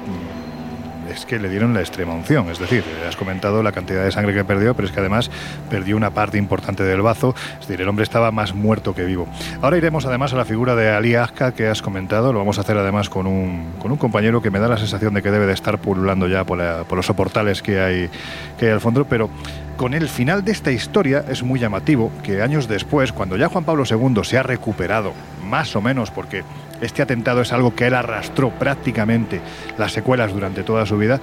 es 1.12 1.26
que 1.26 1.40
le 1.40 1.50
dieron 1.50 1.74
la 1.74 1.82
extrema 1.82 2.14
unción. 2.14 2.50
Es 2.50 2.60
decir, 2.60 2.84
has 3.08 3.16
comentado 3.16 3.64
la 3.64 3.72
cantidad 3.72 4.04
de 4.04 4.12
sangre 4.12 4.34
que 4.34 4.44
perdió, 4.44 4.76
pero 4.76 4.88
es 4.88 4.94
que 4.94 5.00
además 5.00 5.30
perdió 5.70 5.98
una 5.98 6.12
parte 6.12 6.38
importante 6.38 6.84
del 6.84 7.02
bazo. 7.02 7.36
Es 7.60 7.68
decir, 7.68 7.82
el 7.82 7.90
hombre 7.90 8.04
estaba 8.04 8.32
más 8.32 8.54
muerto 8.54 8.94
que 8.94 9.04
vivo. 9.06 9.28
Ahora 9.62 9.78
iremos 9.78 10.06
además 10.06 10.34
a 10.34 10.38
la 10.38 10.46
figura 10.46 10.76
de 10.76 10.90
Ali 10.90 11.16
Azka 11.16 11.54
que 11.54 11.68
has 11.68 11.82
comentado. 11.82 12.34
Lo 12.34 12.40
vamos 12.40 12.58
a 12.58 12.62
hacer 12.62 12.78
además 12.78 13.10
con 13.10 13.28
un, 13.28 13.74
con 13.80 13.92
un 13.92 13.98
compañero 13.98 14.42
que 14.42 14.52
me 14.52 14.60
da 14.60 14.68
la 14.68 14.78
sensación 14.78 15.14
de 15.14 15.22
que 15.22 15.32
debe 15.32 15.46
de 15.46 15.54
estar 15.54 15.80
pululando 15.80 16.28
ya 16.28 16.44
por, 16.44 16.60
por 16.86 16.98
los 16.98 17.06
soportales 17.06 17.62
que 17.62 17.82
hay, 17.82 18.10
que 18.58 18.68
hay 18.68 18.72
al 18.72 18.82
fondo, 18.82 19.06
pero 19.06 19.30
con 19.78 19.94
el 19.94 20.10
final 20.10 20.44
de 20.44 20.52
esta 20.52 20.72
historia 20.72 21.24
es 21.30 21.42
muy 21.42 21.60
llamativo 21.60 22.12
que 22.22 22.42
años 22.42 22.68
después, 22.68 23.14
cuando 23.14 23.38
ya 23.38 23.48
Juan 23.48 23.64
Pablo 23.64 23.86
II 23.90 24.24
se 24.24 24.38
ha 24.38 24.44
recuperado, 24.44 25.14
más 25.50 25.76
o 25.76 25.82
menos 25.82 26.12
porque 26.12 26.44
este 26.82 27.02
atentado 27.02 27.42
es 27.42 27.52
algo 27.52 27.76
que 27.76 27.88
él 27.88 27.96
arrastró 27.96 28.52
prácticamente 28.52 29.42
las 29.78 29.92
secuelas 29.92 30.34
durante 30.34 30.64
toda 30.64 30.86
su 30.86 30.98
vida. 30.98 31.20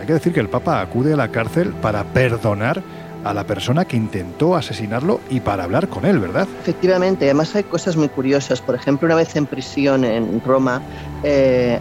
Hay 0.00 0.06
que 0.06 0.14
decir 0.14 0.32
que 0.32 0.40
el 0.40 0.48
Papa 0.48 0.80
acude 0.80 1.12
a 1.12 1.16
la 1.16 1.28
cárcel 1.28 1.72
para 1.74 2.04
perdonar 2.04 2.82
a 3.24 3.34
la 3.34 3.44
persona 3.44 3.84
que 3.84 3.96
intentó 3.96 4.54
asesinarlo 4.54 5.20
y 5.30 5.40
para 5.40 5.64
hablar 5.64 5.88
con 5.88 6.04
él, 6.06 6.20
¿verdad? 6.20 6.46
Efectivamente, 6.62 7.24
además 7.24 7.56
hay 7.56 7.64
cosas 7.64 7.96
muy 7.96 8.08
curiosas. 8.08 8.60
Por 8.60 8.76
ejemplo, 8.76 9.06
una 9.06 9.16
vez 9.16 9.34
en 9.34 9.46
prisión 9.46 10.04
en 10.04 10.40
Roma, 10.44 10.80
eh, 11.24 11.80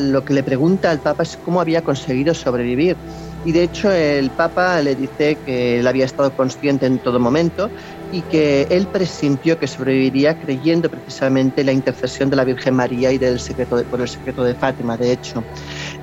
lo 0.00 0.24
que 0.24 0.32
le 0.32 0.42
pregunta 0.42 0.90
al 0.90 1.00
Papa 1.00 1.22
es 1.22 1.38
cómo 1.44 1.60
había 1.60 1.82
conseguido 1.82 2.32
sobrevivir. 2.32 2.96
Y 3.44 3.52
de 3.52 3.62
hecho 3.64 3.90
el 3.90 4.30
Papa 4.30 4.80
le 4.80 4.94
dice 4.94 5.36
que 5.46 5.80
él 5.80 5.86
había 5.86 6.04
estado 6.04 6.30
consciente 6.32 6.86
en 6.86 6.98
todo 6.98 7.18
momento 7.18 7.70
y 8.12 8.22
que 8.22 8.66
él 8.70 8.88
presintió 8.88 9.58
que 9.58 9.66
sobreviviría 9.66 10.38
creyendo 10.38 10.90
precisamente 10.90 11.60
en 11.60 11.66
la 11.66 11.72
intercesión 11.72 12.30
de 12.30 12.36
la 12.36 12.44
Virgen 12.44 12.74
María 12.74 13.12
y 13.12 13.18
del 13.18 13.38
secreto 13.38 13.84
por 13.88 14.00
el 14.00 14.08
secreto 14.08 14.42
de 14.42 14.54
Fátima, 14.54 14.96
de 14.96 15.12
hecho. 15.12 15.44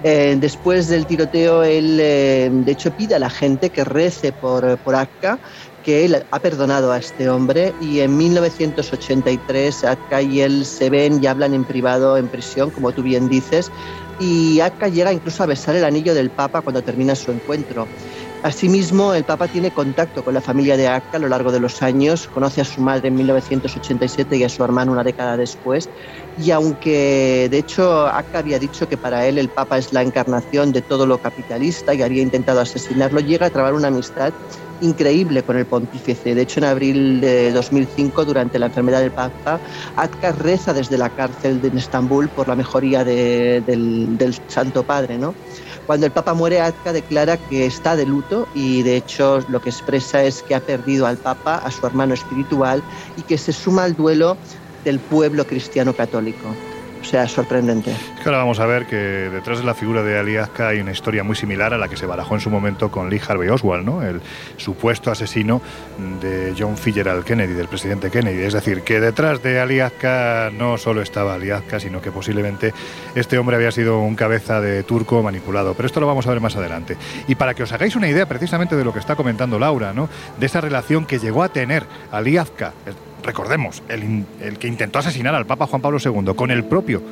Eh, 0.04 0.36
después 0.40 0.88
del 0.88 1.06
tiroteo, 1.06 1.64
él 1.64 2.00
eh, 2.00 2.50
de 2.52 2.72
hecho 2.72 2.92
pide 2.92 3.16
a 3.16 3.20
la 3.20 3.30
gente 3.30 3.70
que 3.70 3.84
rece 3.84 4.32
por, 4.32 4.78
por 4.80 4.96
que 5.88 6.04
él 6.04 6.26
ha 6.32 6.40
perdonado 6.40 6.92
a 6.92 6.98
este 6.98 7.30
hombre 7.30 7.74
y 7.80 8.00
en 8.02 8.18
1983 8.18 9.86
Akka 9.86 10.22
y 10.22 10.42
él 10.42 10.66
se 10.66 10.90
ven 10.90 11.24
y 11.24 11.28
hablan 11.28 11.54
en 11.54 11.64
privado 11.64 12.18
en 12.18 12.28
prisión, 12.28 12.72
como 12.72 12.92
tú 12.92 13.04
bien 13.04 13.30
dices, 13.30 13.72
y 14.20 14.60
Akka 14.60 14.88
llega 14.88 15.14
incluso 15.14 15.44
a 15.44 15.46
besar 15.46 15.76
el 15.76 15.86
anillo 15.86 16.14
del 16.14 16.32
Papa 16.32 16.62
cuando 16.62 16.82
termina 16.82 17.16
su 17.16 17.32
encuentro. 17.32 17.88
Asimismo, 18.48 19.14
el 19.14 19.26
Papa 19.26 19.50
tiene 19.50 19.72
contacto 19.72 20.24
con 20.24 20.34
la 20.34 20.40
familia 20.40 20.78
de 20.78 20.88
Akka 20.88 21.18
a 21.18 21.20
lo 21.20 21.28
largo 21.28 21.52
de 21.52 21.60
los 21.60 21.82
años, 21.82 22.30
conoce 22.30 22.62
a 22.62 22.64
su 22.64 22.80
madre 22.80 23.10
en 23.10 23.16
1987 23.16 24.38
y 24.38 24.46
a 24.46 24.48
su 24.48 24.64
hermano 24.64 24.94
una 24.94 25.04
década 25.04 25.36
después, 25.36 25.90
y 26.38 26.52
aunque 26.52 27.50
de 27.52 27.58
hecho 27.58 28.08
Akka 28.08 28.40
había 28.40 28.58
dicho 28.58 28.88
que 28.88 28.96
para 28.96 29.26
él 29.28 29.38
el 29.38 29.50
Papa 29.50 29.78
es 29.78 29.92
la 29.92 30.02
encarnación 30.02 30.72
de 30.72 30.82
todo 30.82 31.06
lo 31.06 31.18
capitalista 31.18 31.94
y 31.94 32.02
había 32.02 32.22
intentado 32.22 32.62
asesinarlo, 32.62 33.20
llega 33.20 33.48
a 33.48 33.50
trabar 33.50 33.74
una 33.74 33.90
amistad 33.90 34.32
increíble 34.80 35.44
con 35.44 35.58
el 35.58 35.66
pontífice. 35.66 36.34
De 36.34 36.44
hecho, 36.44 36.62
en 36.62 36.68
abril 36.68 37.20
de 37.20 37.52
2005, 37.52 38.24
durante 38.24 38.60
la 38.60 38.68
enfermedad 38.68 39.02
del 39.02 39.12
Papa, 39.12 39.60
Akka 39.98 40.32
reza 40.32 40.74
desde 40.74 40.98
la 40.98 41.10
cárcel 41.10 41.62
de 41.62 41.68
Estambul 41.78 42.30
por 42.30 42.48
la 42.48 42.56
mejoría 42.56 43.04
del 43.04 44.42
Santo 44.48 44.84
Padre, 44.84 45.18
¿no? 45.18 45.36
Cuando 45.88 46.06
el 46.06 46.12
Papa 46.12 46.34
muere, 46.34 46.60
Atka 46.60 46.92
declara 46.92 47.38
que 47.38 47.66
está 47.66 47.96
de 47.96 48.06
luto 48.06 48.46
y 48.54 48.84
de 48.84 48.98
hecho 48.98 49.40
lo 49.48 49.62
que 49.62 49.70
expresa 49.70 50.22
es 50.22 50.44
que 50.44 50.54
ha 50.54 50.60
perdido 50.60 51.08
al 51.08 51.18
Papa, 51.18 51.56
a 51.56 51.72
su 51.72 51.88
hermano 51.88 52.14
espiritual 52.14 52.84
y 53.16 53.24
que 53.24 53.38
se 53.38 53.54
suma 53.54 53.86
al 53.86 53.96
duelo 53.96 54.38
del 54.84 55.00
pueblo 55.00 55.48
cristiano 55.48 55.96
católico 55.96 56.77
sea 57.02 57.28
sorprendente. 57.28 57.92
Es 57.92 58.22
que 58.22 58.30
ahora 58.30 58.40
vamos 58.40 58.60
a 58.60 58.66
ver 58.66 58.86
que 58.88 58.96
detrás 58.96 59.60
de 59.60 59.66
la 59.66 59.74
figura 59.74 60.04
de 60.04 60.18
Ali 60.18 60.38
Azka 60.38 60.70
hay 60.70 60.80
una 60.80 60.92
historia 60.92 61.24
muy 61.24 61.36
similar 61.36 61.74
a 61.74 61.78
la 61.78 61.88
que 61.88 61.98
se 61.98 62.06
barajó 62.06 62.36
en 62.36 62.42
su 62.42 62.50
momento 62.50 62.90
con 62.92 63.10
Lee 63.10 63.22
Harvey 63.26 63.50
Oswald, 63.50 63.86
¿no? 63.86 64.04
el 64.04 64.22
supuesto 64.58 65.12
asesino 65.12 65.62
de 66.22 66.54
John 66.58 66.78
Fitzgerald 66.78 67.24
Kennedy, 67.24 67.54
del 67.54 67.68
presidente 67.68 68.10
Kennedy. 68.10 68.42
Es 68.42 68.54
decir, 68.54 68.82
que 68.82 69.00
detrás 69.00 69.42
de 69.44 69.60
Ali 69.60 69.80
Azka 69.80 70.50
no 70.54 70.78
solo 70.78 71.02
estaba 71.02 71.36
Ali 71.36 71.52
Azka, 71.52 71.80
sino 71.80 72.02
que 72.02 72.12
posiblemente 72.12 72.74
este 73.16 73.38
hombre 73.38 73.56
había 73.56 73.72
sido 73.72 74.00
un 74.00 74.16
cabeza 74.16 74.62
de 74.62 74.84
turco 74.84 75.22
manipulado. 75.24 75.74
Pero 75.74 75.88
esto 75.88 76.00
lo 76.00 76.08
vamos 76.08 76.28
a 76.28 76.32
ver 76.32 76.42
más 76.42 76.56
adelante. 76.56 76.98
Y 77.28 77.36
para 77.36 77.54
que 77.54 77.64
os 77.64 77.72
hagáis 77.72 77.96
una 77.96 78.08
idea 78.08 78.26
precisamente 78.26 78.76
de 78.76 78.84
lo 78.84 78.94
que 78.94 79.00
está 79.00 79.16
comentando 79.16 79.60
Laura, 79.60 79.94
¿no? 79.94 80.10
de 80.40 80.46
esa 80.46 80.62
relación 80.62 81.06
que 81.06 81.20
llegó 81.20 81.44
a 81.44 81.50
tener 81.50 81.86
Ali 82.12 82.38
Azka, 82.38 82.74
recordemos, 83.28 83.84
el, 83.90 84.58
que 84.58 84.68
intentó 84.68 85.00
asesinar 85.00 85.36
al 85.36 85.46
Papa 85.46 85.68
Juan 85.68 85.82
Pablo 85.82 86.00
II 86.04 86.34
con 86.36 86.50
el 86.50 86.64
propio 86.64 87.04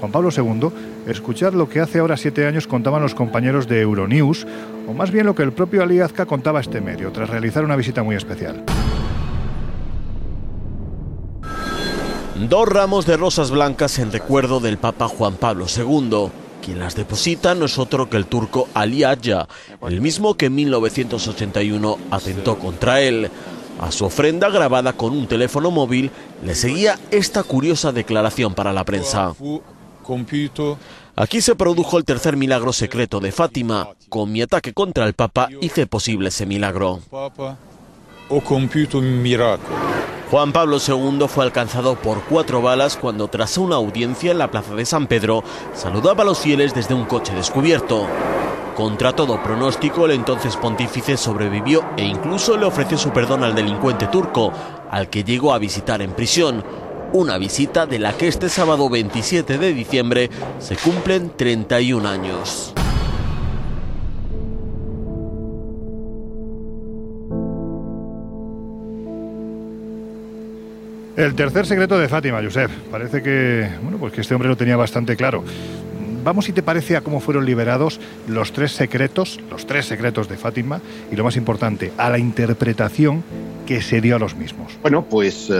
Juan 0.00 0.12
Pablo 0.12 0.30
II, 0.36 0.68
escuchad 1.06 1.52
lo 1.52 1.68
que 1.68 1.80
hace 1.80 2.00
ahora 2.00 2.16
siete 2.16 2.46
años 2.46 2.66
contaban 2.66 3.02
los 3.02 3.14
compañeros 3.14 3.68
de 3.68 3.80
Euronews, 3.80 4.46
o 4.88 4.92
más 4.92 5.10
bien 5.10 5.26
lo 5.26 5.34
que 5.34 5.42
el 5.42 5.52
propio 5.52 5.82
Ali 5.82 6.00
Azka 6.00 6.26
contaba 6.26 6.58
a 6.58 6.62
este 6.62 6.80
medio, 6.80 7.12
tras 7.12 7.30
realizar 7.30 7.64
una 7.64 7.76
visita 7.76 8.02
muy 8.02 8.16
especial. 8.16 8.64
Dos 12.48 12.68
ramos 12.68 13.06
de 13.06 13.16
rosas 13.18 13.50
blancas 13.50 13.98
en 13.98 14.10
recuerdo 14.10 14.60
del 14.60 14.78
Papa 14.78 15.06
Juan 15.06 15.34
Pablo 15.34 15.66
II. 15.68 16.30
Quien 16.64 16.78
las 16.78 16.96
deposita 16.96 17.54
no 17.54 17.66
es 17.66 17.78
otro 17.78 18.08
que 18.08 18.16
el 18.16 18.26
turco 18.26 18.68
Ali 18.74 19.02
el 19.04 20.00
mismo 20.00 20.36
que 20.36 20.46
en 20.46 20.54
1981 20.54 21.98
atentó 22.10 22.58
contra 22.58 23.02
él. 23.02 23.30
A 23.78 23.90
su 23.90 24.04
ofrenda 24.04 24.50
grabada 24.50 24.92
con 24.92 25.12
un 25.12 25.26
teléfono 25.26 25.70
móvil 25.70 26.10
le 26.44 26.54
seguía 26.54 26.98
esta 27.10 27.42
curiosa 27.42 27.92
declaración 27.92 28.54
para 28.54 28.72
la 28.72 28.84
prensa. 28.84 29.34
Aquí 31.16 31.40
se 31.40 31.54
produjo 31.54 31.98
el 31.98 32.04
tercer 32.04 32.36
milagro 32.36 32.72
secreto 32.72 33.20
de 33.20 33.32
Fátima. 33.32 33.88
Con 34.08 34.32
mi 34.32 34.42
ataque 34.42 34.72
contra 34.72 35.06
el 35.06 35.14
Papa 35.14 35.48
hice 35.60 35.86
posible 35.86 36.28
ese 36.28 36.46
milagro. 36.46 37.00
Juan 40.30 40.52
Pablo 40.52 40.78
II 40.78 41.26
fue 41.26 41.44
alcanzado 41.44 41.96
por 41.96 42.22
cuatro 42.22 42.62
balas 42.62 42.96
cuando 42.96 43.26
tras 43.26 43.58
una 43.58 43.76
audiencia 43.76 44.30
en 44.30 44.38
la 44.38 44.50
plaza 44.50 44.76
de 44.76 44.86
San 44.86 45.08
Pedro 45.08 45.42
saludaba 45.74 46.22
a 46.22 46.26
los 46.26 46.38
fieles 46.38 46.72
desde 46.72 46.94
un 46.94 47.04
coche 47.04 47.34
descubierto. 47.34 48.06
Contra 48.74 49.12
todo 49.12 49.42
pronóstico, 49.42 50.06
el 50.06 50.12
entonces 50.12 50.56
pontífice 50.56 51.16
sobrevivió 51.16 51.84
e 51.96 52.04
incluso 52.04 52.56
le 52.56 52.66
ofreció 52.66 52.96
su 52.96 53.10
perdón 53.10 53.42
al 53.42 53.54
delincuente 53.54 54.06
turco, 54.06 54.52
al 54.90 55.10
que 55.10 55.24
llegó 55.24 55.52
a 55.52 55.58
visitar 55.58 56.00
en 56.00 56.12
prisión. 56.12 56.64
Una 57.12 57.36
visita 57.36 57.86
de 57.86 57.98
la 57.98 58.12
que 58.12 58.28
este 58.28 58.48
sábado 58.48 58.88
27 58.88 59.58
de 59.58 59.74
diciembre 59.74 60.30
se 60.60 60.76
cumplen 60.76 61.32
31 61.36 62.08
años. 62.08 62.72
El 71.16 71.34
tercer 71.34 71.66
secreto 71.66 71.98
de 71.98 72.08
Fátima, 72.08 72.40
Josep. 72.42 72.70
Parece 72.90 73.22
que, 73.22 73.68
bueno, 73.82 73.98
pues 73.98 74.12
que 74.12 74.22
este 74.22 74.34
hombre 74.34 74.48
lo 74.48 74.56
tenía 74.56 74.76
bastante 74.76 75.16
claro 75.16 75.44
vamos 76.22 76.46
si 76.46 76.52
te 76.52 76.62
parece 76.62 76.96
a 76.96 77.00
cómo 77.00 77.20
fueron 77.20 77.44
liberados 77.44 78.00
los 78.28 78.52
tres 78.52 78.72
secretos, 78.72 79.40
los 79.50 79.66
tres 79.66 79.86
secretos 79.86 80.28
de 80.28 80.36
Fátima 80.36 80.80
y 81.10 81.16
lo 81.16 81.24
más 81.24 81.36
importante, 81.36 81.92
a 81.96 82.10
la 82.10 82.18
interpretación 82.18 83.22
que 83.66 83.82
se 83.82 84.00
dio 84.00 84.16
a 84.16 84.18
los 84.18 84.34
mismos. 84.34 84.72
Bueno, 84.82 85.04
pues 85.04 85.48
eh, 85.50 85.54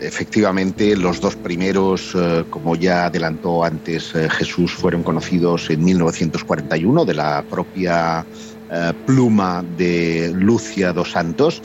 efectivamente 0.00 0.96
los 0.96 1.20
dos 1.20 1.36
primeros, 1.36 2.14
eh, 2.14 2.44
como 2.50 2.76
ya 2.76 3.06
adelantó 3.06 3.64
antes 3.64 4.14
eh, 4.14 4.28
Jesús, 4.28 4.72
fueron 4.72 5.02
conocidos 5.02 5.70
en 5.70 5.84
1941 5.84 7.04
de 7.04 7.14
la 7.14 7.42
propia 7.42 8.24
pluma 9.06 9.64
de 9.78 10.32
Lucia 10.34 10.92
dos 10.92 11.12
Santos, 11.12 11.62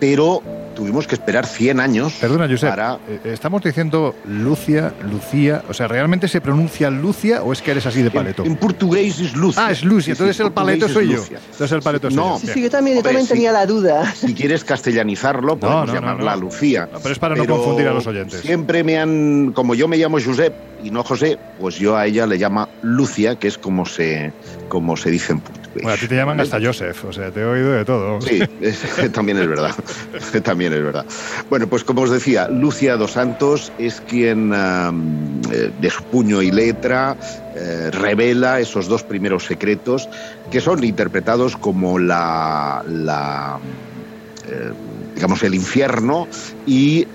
pero 0.00 0.42
tuvimos 0.74 1.06
que 1.06 1.14
esperar 1.14 1.46
100 1.46 1.80
años. 1.80 2.14
Perdona, 2.20 2.48
Josep, 2.48 2.78
eh, 3.08 3.20
estamos 3.24 3.62
diciendo 3.62 4.14
Lucia, 4.26 4.92
Lucía, 5.10 5.62
o 5.68 5.74
sea, 5.74 5.88
¿realmente 5.88 6.28
se 6.28 6.40
pronuncia 6.40 6.90
Lucia 6.90 7.42
o 7.42 7.52
es 7.52 7.62
que 7.62 7.70
eres 7.70 7.86
así 7.86 8.02
de 8.02 8.10
paleto? 8.10 8.44
En, 8.44 8.56
portugués 8.56 9.18
es 9.20 9.34
Lucia. 9.36 9.66
Ah, 9.66 9.72
es 9.72 9.84
Lucia, 9.84 10.12
entonces 10.12 10.38
el 10.40 10.52
paleto 10.52 10.88
soy 10.88 11.10
yo. 11.10 11.24
Entonces 11.24 11.72
el 11.72 11.82
paleto 11.82 12.10
soy 12.10 12.16
no. 12.16 12.40
yo. 12.40 12.52
Sí, 12.52 12.62
yo 12.62 12.70
también, 12.70 13.02
tenía 13.28 13.52
la 13.52 13.66
duda. 13.66 14.12
Si 14.24 14.32
quieres 14.34 14.64
castellanizarlo, 14.64 15.56
podemos 15.56 15.92
llamarla 15.92 16.36
Lucía. 16.36 16.88
pero 17.02 17.12
es 17.12 17.18
para 17.18 17.36
no 17.36 17.46
confundir 17.46 17.88
a 17.88 17.92
los 17.92 18.06
oyentes. 18.06 18.40
Siempre 18.40 18.82
me 18.82 18.98
han, 18.98 19.52
como 19.52 19.74
yo 19.74 19.86
me 19.86 19.96
llamo 19.96 20.18
Josep 20.24 20.54
y 20.82 20.90
no 20.90 21.02
José, 21.02 21.38
pues 21.60 21.76
yo 21.76 21.96
a 21.96 22.06
ella 22.06 22.26
le 22.26 22.38
llama 22.38 22.68
Lucia, 22.82 23.36
que 23.36 23.48
es 23.48 23.58
como 23.58 23.86
se, 23.86 24.32
como 24.68 24.96
se 24.96 25.10
dice 25.10 25.32
en 25.32 25.40
portugués. 25.40 25.63
Bueno, 25.74 25.90
a 25.90 25.96
ti 25.96 26.06
te 26.06 26.14
llaman 26.14 26.40
hasta 26.40 26.60
Joseph, 26.60 27.04
o 27.04 27.12
sea, 27.12 27.30
te 27.30 27.40
he 27.40 27.44
oído 27.44 27.72
de 27.72 27.84
todo. 27.84 28.20
Sí, 28.20 28.40
también 29.12 29.38
es 29.38 29.48
verdad. 29.48 29.74
también 30.42 30.72
es 30.72 30.82
verdad. 30.82 31.04
Bueno, 31.50 31.66
pues 31.66 31.84
como 31.84 32.02
os 32.02 32.10
decía, 32.10 32.48
Lucia 32.48 32.96
dos 32.96 33.12
Santos 33.12 33.72
es 33.78 34.00
quien 34.00 34.52
eh, 34.54 35.70
de 35.80 35.90
su 35.90 36.02
puño 36.04 36.42
y 36.42 36.50
letra 36.50 37.16
eh, 37.56 37.90
revela 37.92 38.60
esos 38.60 38.86
dos 38.86 39.02
primeros 39.02 39.44
secretos 39.44 40.08
que 40.50 40.60
son 40.60 40.84
interpretados 40.84 41.56
como 41.56 41.98
la, 41.98 42.84
la 42.88 43.58
eh, 44.46 44.72
digamos 45.14 45.42
el 45.42 45.54
infierno 45.54 46.28
y 46.66 47.06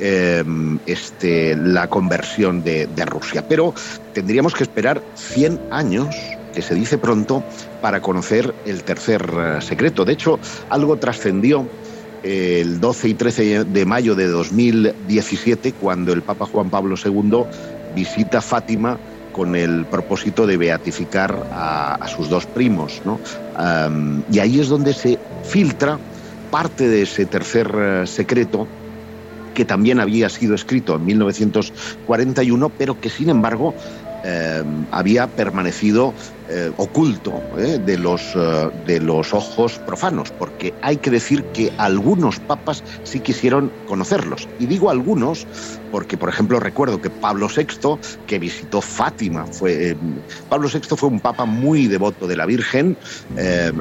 este, 0.85 1.55
la 1.55 1.87
conversión 1.87 2.63
de, 2.63 2.87
de 2.87 3.05
Rusia. 3.05 3.45
Pero 3.47 3.73
tendríamos 4.13 4.53
que 4.53 4.63
esperar 4.63 5.01
100 5.15 5.59
años 5.71 6.15
que 6.53 6.61
se 6.61 6.75
dice 6.75 6.97
pronto, 6.97 7.43
para 7.81 8.01
conocer 8.01 8.53
el 8.65 8.83
tercer 8.83 9.21
secreto. 9.61 10.05
De 10.05 10.13
hecho, 10.13 10.39
algo 10.69 10.97
trascendió 10.97 11.67
el 12.23 12.79
12 12.79 13.07
y 13.09 13.13
13 13.13 13.63
de 13.65 13.85
mayo 13.85 14.15
de 14.15 14.27
2017, 14.27 15.73
cuando 15.73 16.13
el 16.13 16.21
Papa 16.21 16.45
Juan 16.45 16.69
Pablo 16.69 16.95
II 17.03 17.43
visita 17.95 18.41
Fátima 18.41 18.99
con 19.31 19.55
el 19.55 19.85
propósito 19.85 20.45
de 20.45 20.57
beatificar 20.57 21.47
a, 21.51 22.07
sus 22.07 22.29
dos 22.29 22.45
primos. 22.45 23.01
y 24.31 24.39
ahí 24.39 24.59
es 24.59 24.67
donde 24.67 24.93
se 24.93 25.17
filtra 25.43 25.99
parte 26.49 26.87
de 26.87 27.03
ese 27.03 27.25
tercer 27.25 27.71
eh, 27.75 28.07
secreto 28.07 28.67
que 29.53 29.65
también 29.65 29.99
había 29.99 30.29
sido 30.29 30.55
escrito 30.55 30.95
en 30.95 31.05
1941, 31.05 32.69
pero 32.77 32.99
que 32.99 33.09
sin 33.09 33.29
embargo 33.29 33.75
eh, 34.23 34.63
había 34.91 35.27
permanecido 35.27 36.13
eh, 36.49 36.71
oculto 36.77 37.41
eh, 37.57 37.79
de, 37.79 37.97
los, 37.97 38.21
de 38.85 38.99
los 38.99 39.33
ojos 39.33 39.79
profanos, 39.79 40.31
porque 40.31 40.73
hay 40.81 40.97
que 40.97 41.09
decir 41.09 41.43
que 41.53 41.71
algunos 41.77 42.39
papas 42.39 42.83
sí 43.03 43.21
quisieron 43.21 43.71
conocerlos. 43.87 44.49
Y 44.59 44.65
digo 44.65 44.89
algunos 44.89 45.47
porque, 45.91 46.17
por 46.17 46.29
ejemplo, 46.29 46.59
recuerdo 46.59 47.01
que 47.01 47.09
Pablo 47.09 47.47
VI, 47.47 47.99
que 48.27 48.39
visitó 48.39 48.81
Fátima, 48.81 49.45
fue, 49.47 49.95
Pablo 50.49 50.69
VI 50.71 50.81
fue 50.95 51.09
un 51.09 51.19
papa 51.19 51.45
muy 51.45 51.87
devoto 51.87 52.27
de 52.27 52.35
la 52.35 52.45
Virgen, 52.45 52.97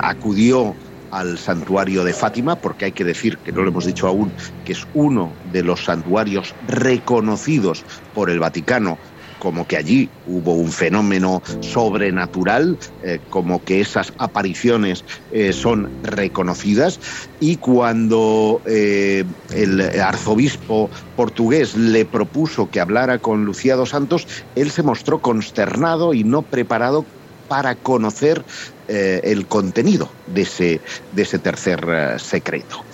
acudió 0.00 0.74
al 1.10 1.38
santuario 1.38 2.04
de 2.04 2.12
Fátima, 2.12 2.56
porque 2.56 2.86
hay 2.86 2.92
que 2.92 3.04
decir, 3.04 3.38
que 3.38 3.52
no 3.52 3.62
lo 3.62 3.68
hemos 3.68 3.86
dicho 3.86 4.06
aún, 4.06 4.30
que 4.64 4.72
es 4.72 4.86
uno 4.94 5.32
de 5.52 5.62
los 5.62 5.84
santuarios 5.84 6.54
reconocidos 6.66 7.84
por 8.14 8.30
el 8.30 8.40
Vaticano 8.40 8.98
como 9.38 9.66
que 9.66 9.76
allí 9.76 10.10
hubo 10.24 10.54
un 10.54 10.72
fenómeno 10.72 11.42
sobrenatural, 11.60 12.78
eh, 13.02 13.20
como 13.28 13.62
que 13.64 13.80
esas 13.80 14.12
apariciones 14.18 15.04
eh, 15.30 15.52
son 15.52 15.90
reconocidas 16.02 16.98
y 17.38 17.56
cuando 17.56 18.62
eh, 18.66 19.24
el 19.54 19.80
arzobispo 20.00 20.90
portugués 21.14 21.76
le 21.76 22.04
propuso 22.04 22.68
que 22.68 22.80
hablara 22.80 23.18
con 23.18 23.44
Lucía 23.44 23.76
Santos, 23.86 24.26
él 24.54 24.70
se 24.70 24.82
mostró 24.82 25.20
consternado 25.20 26.14
y 26.14 26.24
no 26.24 26.42
preparado 26.42 27.06
para 27.46 27.76
conocer 27.76 28.44
el 28.86 29.46
contenido 29.48 30.16
de 30.26 30.42
ese, 30.42 30.82
de 31.10 31.22
ese 31.22 31.38
tercer 31.38 31.80
secreto. 32.18 32.84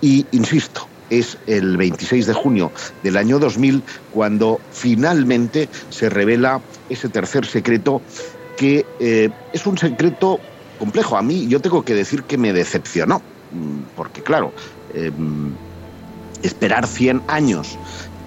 Y 0.00 0.26
insisto, 0.30 0.87
es 1.10 1.38
el 1.46 1.76
26 1.76 2.26
de 2.26 2.32
junio 2.32 2.72
del 3.02 3.16
año 3.16 3.38
2000 3.38 3.84
cuando 4.10 4.60
finalmente 4.70 5.68
se 5.88 6.08
revela 6.08 6.62
ese 6.88 7.08
tercer 7.08 7.46
secreto 7.46 8.02
que 8.56 8.84
eh, 8.98 9.30
es 9.52 9.66
un 9.66 9.78
secreto 9.78 10.40
complejo. 10.78 11.16
A 11.16 11.22
mí 11.22 11.46
yo 11.48 11.60
tengo 11.60 11.82
que 11.82 11.94
decir 11.94 12.24
que 12.24 12.38
me 12.38 12.52
decepcionó, 12.52 13.22
mm, 13.50 13.82
porque 13.94 14.22
claro, 14.22 14.52
em, 14.92 15.54
esperar 16.42 16.86
100 16.86 17.22
años 17.28 17.78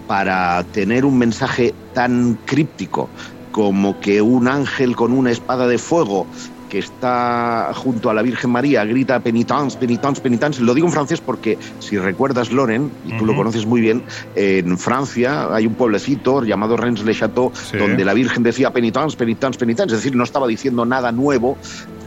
para 0.07 0.63
tener 0.71 1.05
un 1.05 1.17
mensaje 1.17 1.73
tan 1.93 2.35
críptico 2.45 3.09
como 3.51 3.99
que 3.99 4.21
un 4.21 4.47
ángel 4.47 4.95
con 4.95 5.11
una 5.11 5.31
espada 5.31 5.67
de 5.67 5.77
fuego 5.77 6.27
que 6.71 6.79
está 6.79 7.71
junto 7.75 8.09
a 8.09 8.13
la 8.13 8.21
Virgen 8.21 8.49
María, 8.49 8.85
grita 8.85 9.19
penitence, 9.19 9.77
penitence, 9.77 10.21
penitence. 10.21 10.63
Lo 10.63 10.73
digo 10.73 10.87
en 10.87 10.93
francés 10.93 11.19
porque, 11.19 11.57
si 11.79 11.97
recuerdas, 11.97 12.49
Loren, 12.49 12.89
y 13.05 13.17
tú 13.17 13.25
lo 13.25 13.35
conoces 13.35 13.65
muy 13.65 13.81
bien, 13.81 14.01
en 14.35 14.77
Francia 14.77 15.53
hay 15.53 15.67
un 15.67 15.75
pueblecito 15.75 16.45
llamado 16.45 16.77
Rennes-le-Château, 16.77 17.51
donde 17.77 18.05
la 18.05 18.13
Virgen 18.13 18.43
decía 18.43 18.71
penitence, 18.71 19.17
penitence, 19.17 19.59
penitence. 19.59 19.93
Es 19.93 20.01
decir, 20.01 20.15
no 20.15 20.23
estaba 20.23 20.47
diciendo 20.47 20.85
nada 20.85 21.11
nuevo 21.11 21.57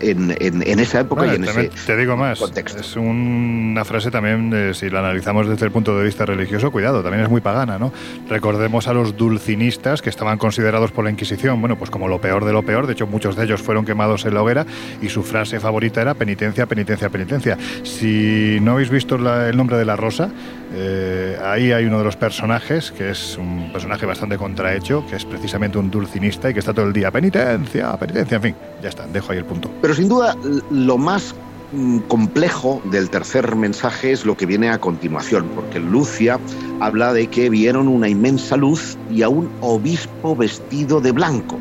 en, 0.00 0.34
en, 0.38 0.80
esa 0.80 1.00
época 1.00 1.26
y 1.26 1.36
en 1.36 1.44
ese 1.44 1.70
Te 1.86 1.96
digo 1.96 2.16
más, 2.16 2.40
es 2.40 2.96
una 2.96 3.84
frase 3.84 4.10
también, 4.10 4.74
si 4.74 4.90
la 4.90 5.00
analizamos 5.00 5.48
desde 5.48 5.66
el 5.66 5.72
punto 5.72 5.96
de 5.96 6.04
vista 6.04 6.26
religioso, 6.26 6.70
cuidado, 6.70 7.02
también 7.02 7.24
es 7.24 7.30
muy 7.30 7.40
pagana, 7.40 7.78
¿no? 7.78 7.92
Recordemos 8.28 8.88
a 8.88 8.92
los 8.92 9.16
dulcinistas 9.16 10.02
que 10.02 10.10
estaban 10.10 10.38
considerados 10.38 10.92
por 10.92 11.04
la 11.04 11.10
Inquisición, 11.10 11.60
bueno, 11.60 11.76
pues 11.78 11.90
como 11.90 12.08
lo 12.08 12.20
peor 12.20 12.44
de 12.44 12.52
lo 12.52 12.62
peor, 12.62 12.86
de 12.86 12.92
hecho 12.94 13.06
muchos 13.06 13.36
de 13.36 13.44
ellos 13.44 13.62
fueron 13.62 13.84
quemados 13.84 14.24
en 14.24 14.34
la 14.34 14.42
hoguera 14.42 14.66
y 15.00 15.08
su 15.08 15.22
frase 15.22 15.60
favorita 15.60 16.02
era 16.02 16.14
penitencia, 16.14 16.66
penitencia, 16.66 17.08
penitencia. 17.08 17.58
Si 17.82 18.58
no 18.60 18.72
habéis 18.72 18.90
visto 18.90 19.16
el 19.16 19.56
nombre 19.56 19.76
de 19.76 19.84
la 19.84 19.96
rosa, 19.96 20.30
eh, 20.76 21.38
ahí 21.40 21.70
hay 21.70 21.84
uno 21.84 21.98
de 21.98 22.04
los 22.04 22.16
personajes, 22.16 22.90
que 22.90 23.10
es 23.10 23.38
un 23.38 23.70
personaje 23.72 24.06
bastante 24.06 24.36
contrahecho, 24.36 25.04
que 25.08 25.14
es 25.14 25.24
precisamente 25.24 25.78
un 25.78 25.88
dulcinista 25.88 26.50
y 26.50 26.52
que 26.52 26.58
está 26.58 26.74
todo 26.74 26.86
el 26.86 26.92
día 26.92 27.12
penitencia, 27.12 27.96
penitencia, 27.96 28.36
en 28.36 28.42
fin, 28.42 28.56
ya 28.82 28.88
está, 28.88 29.06
dejo 29.06 29.30
ahí 29.30 29.38
el 29.38 29.44
punto. 29.44 29.70
Pero 29.80 29.94
sin 29.94 30.08
duda, 30.08 30.36
lo 30.72 30.98
más 30.98 31.32
mm, 31.70 31.98
complejo 32.08 32.82
del 32.90 33.08
tercer 33.08 33.54
mensaje 33.54 34.10
es 34.10 34.26
lo 34.26 34.36
que 34.36 34.46
viene 34.46 34.68
a 34.68 34.78
continuación, 34.78 35.48
porque 35.54 35.78
Lucia 35.78 36.40
habla 36.80 37.12
de 37.12 37.28
que 37.28 37.50
vieron 37.50 37.86
una 37.86 38.08
inmensa 38.08 38.56
luz 38.56 38.98
y 39.12 39.22
a 39.22 39.28
un 39.28 39.52
obispo 39.60 40.34
vestido 40.34 41.00
de 41.00 41.12
blanco, 41.12 41.56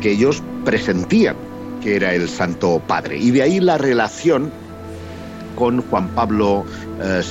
que 0.00 0.10
ellos 0.10 0.42
presentían 0.64 1.36
que 1.80 1.94
era 1.94 2.14
el 2.14 2.28
Santo 2.28 2.82
Padre. 2.84 3.18
Y 3.18 3.30
de 3.30 3.42
ahí 3.42 3.60
la 3.60 3.78
relación 3.78 4.50
con 5.54 5.82
Juan 5.82 6.08
Pablo 6.08 6.64
Eh, 7.00 7.22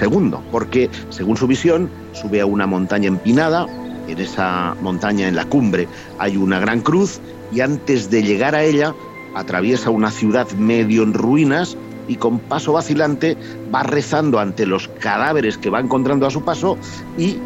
porque 0.52 0.90
según 1.10 1.38
su 1.38 1.48
visión 1.48 1.90
sube 2.12 2.42
a 2.42 2.46
una 2.46 2.68
montaña 2.68 3.08
empinada, 3.08 3.68
en 4.08 4.20
esa 4.20 4.76
montaña, 4.82 5.28
en 5.28 5.36
la 5.36 5.46
cumbre, 5.46 5.88
hay 6.20 6.38
una 6.38 6.60
gran 6.60 6.82
cruz 6.82 7.22
y 7.54 7.62
antes 7.62 8.10
de 8.10 8.24
llegar 8.24 8.56
a 8.56 8.64
ella 8.64 8.94
atraviesa 9.36 9.90
una 9.90 10.12
ciudad 10.12 10.50
medio 10.52 11.04
en 11.04 11.14
ruinas 11.14 11.78
y 12.08 12.16
con 12.16 12.40
paso 12.40 12.74
vacilante 12.74 13.38
va 13.74 13.84
rezando 13.84 14.40
ante 14.40 14.66
los 14.66 14.90
cadáveres 15.00 15.58
que 15.58 15.70
va 15.70 15.80
encontrando 15.80 16.28
a 16.28 16.32
su 16.32 16.44
paso 16.44 16.78
y 17.18 17.38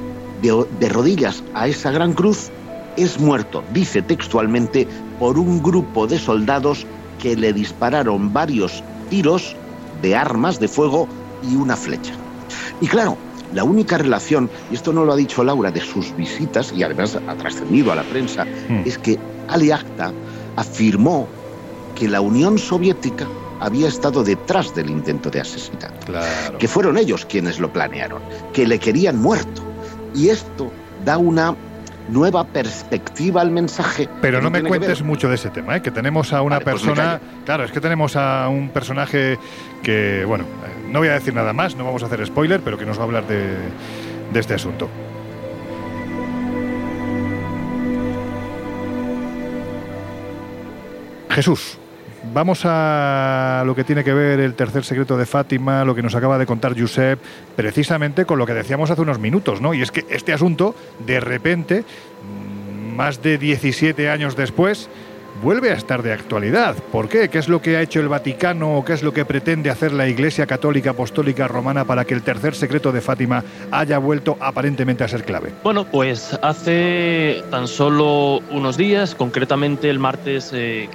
de, 0.41 0.89
rodillas 0.89 1.43
a 1.53 1.67
esa 1.67 1.91
gran 1.91 2.13
cruz 2.13 2.49
es 2.95 3.19
muerto, 3.19 3.63
dice 3.73 4.01
textualmente, 4.01 4.87
por 5.19 5.37
un 5.37 5.61
grupo 5.61 6.07
de 6.07 6.17
soldados 6.17 6.85
que 7.21 7.35
le 7.35 7.53
dispararon 7.53 8.33
varios 8.33 8.83
tiros 9.09 9.55
de 10.01 10.15
armas 10.15 10.59
de 10.59 10.67
fuego 10.67 11.07
y 11.43 11.55
una 11.55 11.75
flecha. 11.75 12.13
Y 12.81 12.87
claro, 12.87 13.17
la 13.53 13.63
única 13.63 13.97
relación, 13.97 14.49
y 14.71 14.75
esto 14.75 14.93
no 14.93 15.05
lo 15.05 15.13
ha 15.13 15.15
dicho 15.15 15.43
Laura, 15.43 15.71
de 15.71 15.81
sus 15.81 16.15
visitas, 16.15 16.73
y 16.73 16.83
además 16.83 17.17
ha 17.27 17.35
trascendido 17.35 17.91
a 17.91 17.95
la 17.95 18.03
prensa, 18.03 18.45
hmm. 18.45 18.83
es 18.85 18.97
que 18.97 19.17
Ali 19.47 19.71
Akta 19.71 20.11
afirmó 20.55 21.27
que 21.95 22.07
la 22.07 22.21
Unión 22.21 22.57
Soviética 22.57 23.27
había 23.59 23.87
estado 23.87 24.23
detrás 24.23 24.75
del 24.75 24.89
intento 24.89 25.29
de 25.29 25.41
asesinato. 25.41 26.13
Que 26.59 26.67
fueron 26.67 26.97
ellos 26.97 27.25
quienes 27.25 27.59
lo 27.59 27.71
planearon, 27.71 28.21
que 28.53 28.67
le 28.67 28.79
querían 28.79 29.19
muerto. 29.19 29.63
Y 30.13 30.29
esto 30.29 30.71
da 31.05 31.17
una 31.17 31.55
nueva 32.09 32.45
perspectiva 32.45 33.41
al 33.41 33.51
mensaje. 33.51 34.09
Pero 34.21 34.41
no 34.41 34.49
me 34.49 34.63
cuentes 34.63 35.01
mucho 35.03 35.29
de 35.29 35.35
ese 35.35 35.49
tema, 35.49 35.77
¿eh? 35.77 35.81
que 35.81 35.91
tenemos 35.91 36.33
a 36.33 36.41
una 36.41 36.59
pues 36.59 36.81
persona, 36.81 37.19
claro, 37.45 37.63
es 37.63 37.71
que 37.71 37.81
tenemos 37.81 38.15
a 38.15 38.47
un 38.49 38.69
personaje 38.69 39.37
que, 39.83 40.23
bueno, 40.25 40.43
eh, 40.43 40.89
no 40.91 40.99
voy 40.99 41.09
a 41.09 41.13
decir 41.13 41.33
nada 41.33 41.53
más, 41.53 41.75
no 41.75 41.85
vamos 41.85 42.03
a 42.03 42.07
hacer 42.07 42.25
spoiler, 42.25 42.61
pero 42.61 42.77
que 42.77 42.85
nos 42.85 42.97
va 42.97 43.01
a 43.01 43.05
hablar 43.05 43.27
de, 43.27 43.57
de 44.33 44.39
este 44.39 44.53
asunto. 44.53 44.89
Jesús, 51.29 51.77
Vamos 52.37 52.61
a 52.65 53.63
lo 53.65 53.73
que 53.73 53.83
tiene 53.83 54.03
que 54.03 54.13
ver 54.13 54.39
el 54.39 54.53
tercer 54.53 54.85
secreto 54.85 55.17
de 55.17 55.25
Fátima, 55.25 55.83
lo 55.83 55.95
que 55.95 56.03
nos 56.03 56.13
acaba 56.13 56.37
de 56.37 56.45
contar 56.45 56.79
Josep, 56.79 57.19
precisamente 57.55 58.25
con 58.25 58.37
lo 58.37 58.45
que 58.45 58.53
decíamos 58.53 58.91
hace 58.91 59.01
unos 59.01 59.17
minutos, 59.17 59.59
¿no? 59.59 59.73
Y 59.73 59.81
es 59.81 59.89
que 59.89 60.05
este 60.07 60.33
asunto, 60.33 60.75
de 61.03 61.19
repente, 61.19 61.83
más 62.95 63.23
de 63.23 63.39
17 63.39 64.11
años 64.11 64.35
después, 64.35 64.87
vuelve 65.41 65.71
a 65.71 65.73
estar 65.73 66.03
de 66.03 66.13
actualidad. 66.13 66.75
¿Por 66.91 67.09
qué? 67.09 67.29
¿Qué 67.29 67.37
es 67.37 67.47
lo 67.47 67.61
que 67.61 67.77
ha 67.77 67.81
hecho 67.81 67.99
el 67.99 68.07
Vaticano 68.07 68.77
o 68.77 68.85
qué 68.85 68.93
es 68.93 69.03
lo 69.03 69.13
que 69.13 69.25
pretende 69.25 69.69
hacer 69.69 69.93
la 69.93 70.07
Iglesia 70.07 70.45
Católica 70.45 70.91
Apostólica 70.91 71.47
Romana 71.47 71.85
para 71.85 72.05
que 72.05 72.13
el 72.13 72.23
tercer 72.23 72.55
secreto 72.55 72.91
de 72.91 73.01
Fátima 73.01 73.43
haya 73.71 73.97
vuelto 73.97 74.37
aparentemente 74.39 75.03
a 75.03 75.07
ser 75.07 75.23
clave? 75.23 75.53
Bueno, 75.63 75.85
pues 75.85 76.37
hace 76.41 77.43
tan 77.51 77.67
solo 77.67 78.39
unos 78.51 78.77
días, 78.77 79.15
concretamente 79.15 79.89
el 79.89 79.99
martes 79.99 80.53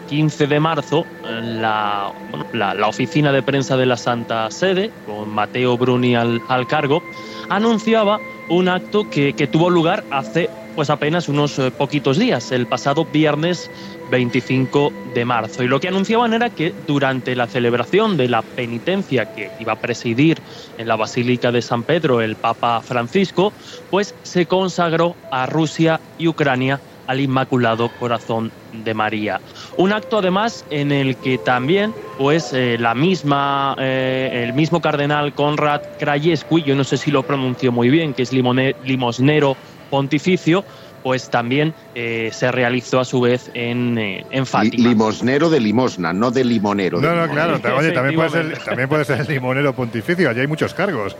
15 0.08 0.44
eh, 0.44 0.46
de 0.46 0.60
marzo, 0.60 1.04
la, 1.24 2.12
la, 2.52 2.88
oficina 2.88 3.32
de 3.32 3.42
prensa 3.42 3.76
de 3.76 3.86
la 3.86 3.96
Santa 3.96 4.50
Sede, 4.50 4.90
con 5.06 5.30
Mateo 5.30 5.76
Bruni 5.78 6.14
al, 6.16 6.40
cargo, 6.68 7.02
anunciaba 7.48 8.18
un 8.48 8.68
acto 8.68 9.08
que, 9.08 9.32
que 9.34 9.46
tuvo 9.46 9.70
lugar 9.70 10.04
hace 10.10 10.48
pues 10.74 10.90
apenas 10.90 11.28
unos 11.28 11.58
eh, 11.58 11.70
poquitos 11.70 12.18
días, 12.18 12.52
el 12.52 12.66
pasado 12.66 13.04
viernes 13.04 13.70
25 14.10 14.92
de 15.14 15.24
marzo. 15.24 15.62
Y 15.62 15.68
lo 15.68 15.80
que 15.80 15.88
anunciaban 15.88 16.32
era 16.32 16.50
que 16.50 16.74
durante 16.86 17.34
la 17.34 17.46
celebración 17.46 18.16
de 18.16 18.28
la 18.28 18.42
penitencia 18.42 19.34
que 19.34 19.50
iba 19.58 19.72
a 19.72 19.80
presidir 19.80 20.38
en 20.78 20.88
la 20.88 20.96
Basílica 20.96 21.52
de 21.52 21.62
San 21.62 21.82
Pedro 21.82 22.20
el 22.20 22.36
Papa 22.36 22.80
Francisco, 22.80 23.52
pues 23.90 24.14
se 24.22 24.46
consagró 24.46 25.16
a 25.30 25.46
Rusia 25.46 26.00
y 26.18 26.28
Ucrania 26.28 26.80
al 27.06 27.20
Inmaculado 27.20 27.90
Corazón 27.98 28.52
de 28.72 28.94
María. 28.94 29.40
Un 29.76 29.92
acto 29.92 30.18
además 30.18 30.64
en 30.70 30.92
el 30.92 31.16
que 31.16 31.38
también 31.38 31.92
pues 32.18 32.52
eh, 32.52 32.76
la 32.78 32.94
misma 32.94 33.74
eh, 33.78 34.44
el 34.44 34.52
mismo 34.52 34.80
cardenal 34.80 35.32
Konrad 35.34 35.80
Krajewski, 35.98 36.62
yo 36.62 36.74
no 36.74 36.84
sé 36.84 36.96
si 36.96 37.10
lo 37.10 37.22
pronuncio 37.22 37.72
muy 37.72 37.90
bien, 37.90 38.14
que 38.14 38.22
es 38.22 38.32
limosnero 38.32 39.56
pontificio, 39.92 40.64
pues 41.02 41.28
también 41.28 41.74
eh, 41.94 42.30
se 42.32 42.50
realizó 42.50 42.98
a 42.98 43.04
su 43.04 43.20
vez 43.20 43.50
en, 43.52 43.98
eh, 43.98 44.24
en 44.30 44.46
Fátima. 44.46 44.88
Limosnero 44.88 45.50
de 45.50 45.60
limosna, 45.60 46.14
no 46.14 46.30
de 46.30 46.44
limonero. 46.44 46.98
No, 46.98 47.14
no, 47.14 47.30
claro. 47.30 47.60
Oye, 47.76 47.92
también 47.92 48.16
puede, 48.16 48.30
ser, 48.30 48.58
también 48.64 48.88
puede 48.88 49.04
ser 49.04 49.20
el 49.20 49.26
limonero 49.26 49.74
pontificio, 49.74 50.30
allí 50.30 50.40
hay 50.40 50.46
muchos 50.46 50.72
cargos. 50.72 51.14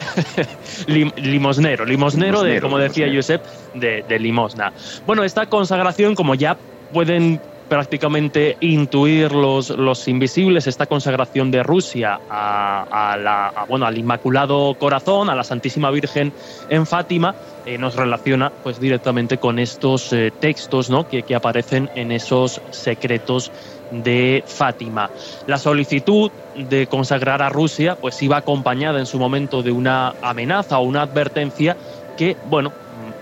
limosnero, 0.86 1.84
limosnero, 1.84 2.42
de, 2.42 2.62
como 2.62 2.78
decía 2.78 3.10
Josep, 3.14 3.44
de, 3.74 4.04
de 4.08 4.18
limosna. 4.18 4.72
Bueno, 5.06 5.22
esta 5.22 5.44
consagración, 5.44 6.14
como 6.14 6.34
ya 6.34 6.56
pueden 6.94 7.40
prácticamente 7.68 8.56
intuir 8.60 9.32
los, 9.32 9.70
los 9.70 10.08
invisibles 10.08 10.66
esta 10.66 10.86
consagración 10.86 11.50
de 11.50 11.62
Rusia 11.62 12.20
a, 12.28 13.16
la, 13.18 13.64
bueno, 13.68 13.86
al 13.86 13.96
Inmaculado 13.96 14.74
Corazón, 14.78 15.30
a 15.30 15.34
la 15.34 15.44
Santísima 15.44 15.90
Virgen 15.90 16.32
en 16.68 16.86
Fátima, 16.86 17.34
eh, 17.64 17.78
nos 17.78 17.94
relaciona 17.94 18.50
pues 18.62 18.80
directamente 18.80 19.38
con 19.38 19.58
estos 19.58 20.12
eh, 20.12 20.32
textos 20.38 20.90
¿no? 20.90 21.08
que, 21.08 21.22
que 21.22 21.34
aparecen 21.34 21.88
en 21.94 22.12
esos 22.12 22.60
secretos 22.70 23.50
de 23.90 24.42
Fátima. 24.46 25.10
La 25.46 25.58
solicitud 25.58 26.30
de 26.56 26.86
consagrar 26.86 27.42
a 27.42 27.48
Rusia 27.48 27.96
pues 28.00 28.20
iba 28.22 28.38
acompañada 28.38 28.98
en 28.98 29.06
su 29.06 29.18
momento 29.18 29.62
de 29.62 29.72
una 29.72 30.14
amenaza 30.22 30.78
o 30.78 30.82
una 30.82 31.02
advertencia 31.02 31.76
que, 32.16 32.36
bueno, 32.48 32.72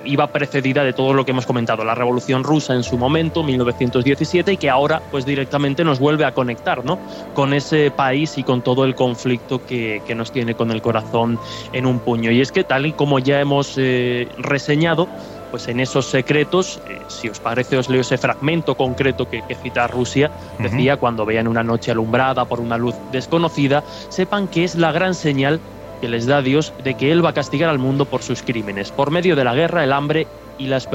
iba 0.05 0.27
precedida 0.29 0.85
de 0.85 0.93
todo 0.93 1.13
lo 1.15 1.25
que 1.25 1.33
hemos 1.33 1.47
comentado, 1.47 1.85
la 1.85 1.95
Revolución 1.95 2.45
Rusa 2.45 2.75
en 2.75 2.83
su 2.83 2.99
momento, 2.99 3.43
1917, 3.43 4.53
y 4.53 4.57
que 4.57 4.71
ahora 4.71 5.03
pues 5.11 5.25
directamente 5.25 5.85
nos 5.85 5.99
vuelve 5.99 6.25
a 6.25 6.33
conectar 6.33 6.85
¿no? 6.85 6.99
con 7.35 7.55
ese 7.55 7.91
país 7.91 8.39
y 8.39 8.43
con 8.43 8.63
todo 8.63 8.85
el 8.85 8.95
conflicto 8.95 9.65
que, 9.65 10.03
que 10.07 10.15
nos 10.15 10.33
tiene 10.33 10.55
con 10.55 10.71
el 10.71 10.83
corazón 10.83 11.39
en 11.73 11.87
un 11.87 11.99
puño. 12.01 12.31
Y 12.31 12.41
es 12.41 12.53
que 12.53 12.65
tal 12.65 12.87
y 12.87 12.93
como 12.93 13.19
ya 13.19 13.41
hemos 13.41 13.75
eh, 13.77 14.29
reseñado, 14.39 15.09
pues 15.51 15.69
en 15.69 15.81
esos 15.81 16.07
secretos, 16.07 16.81
eh, 16.89 16.99
si 17.09 17.29
os 17.29 17.41
parece, 17.41 17.77
os 17.77 17.89
leo 17.89 18.01
ese 18.01 18.19
fragmento 18.19 18.77
concreto 18.77 19.29
que, 19.29 19.43
que 19.43 19.55
cita 19.55 19.87
Rusia, 19.87 20.31
decía, 20.59 20.97
cuando 20.97 21.27
vean 21.27 21.49
una 21.49 21.63
noche 21.63 21.91
alumbrada 21.91 22.45
por 22.45 22.61
una 22.61 22.77
luz 22.79 22.95
desconocida, 23.11 23.83
sepan 24.09 24.49
que 24.49 24.65
es 24.65 24.77
la 24.77 24.93
gran 24.93 25.15
señal 25.15 25.61
que 26.01 26.09
les 26.09 26.27
da 26.27 26.43
Dios 26.43 26.73
de 26.83 26.95
que 26.95 27.13
Él 27.13 27.25
va 27.25 27.31
a 27.31 27.35
castigar 27.35 27.71
al 27.71 27.79
mundo 27.79 28.05
por 28.05 28.23
sus 28.23 28.43
crímenes, 28.43 28.91
por 28.91 29.11
medio 29.11 29.37
de 29.37 29.45
la 29.45 29.55
guerra, 29.55 29.85
el 29.85 29.93
hambre 29.93 30.27
y 30.59 30.67
las, 30.67 30.89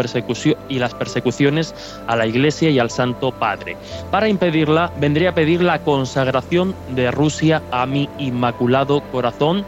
y 0.70 0.80
las 0.80 0.94
persecuciones 0.94 1.74
a 2.08 2.16
la 2.16 2.28
Iglesia 2.28 2.70
y 2.70 2.80
al 2.80 2.90
Santo 2.90 3.32
Padre. 3.32 3.78
Para 4.12 4.30
impedirla, 4.30 4.92
vendría 5.00 5.32
a 5.32 5.36
pedir 5.36 5.62
la 5.62 5.80
consagración 5.80 6.76
de 6.90 7.12
Rusia 7.12 7.62
a 7.72 7.86
mi 7.86 8.10
inmaculado 8.20 9.02
corazón 9.12 9.66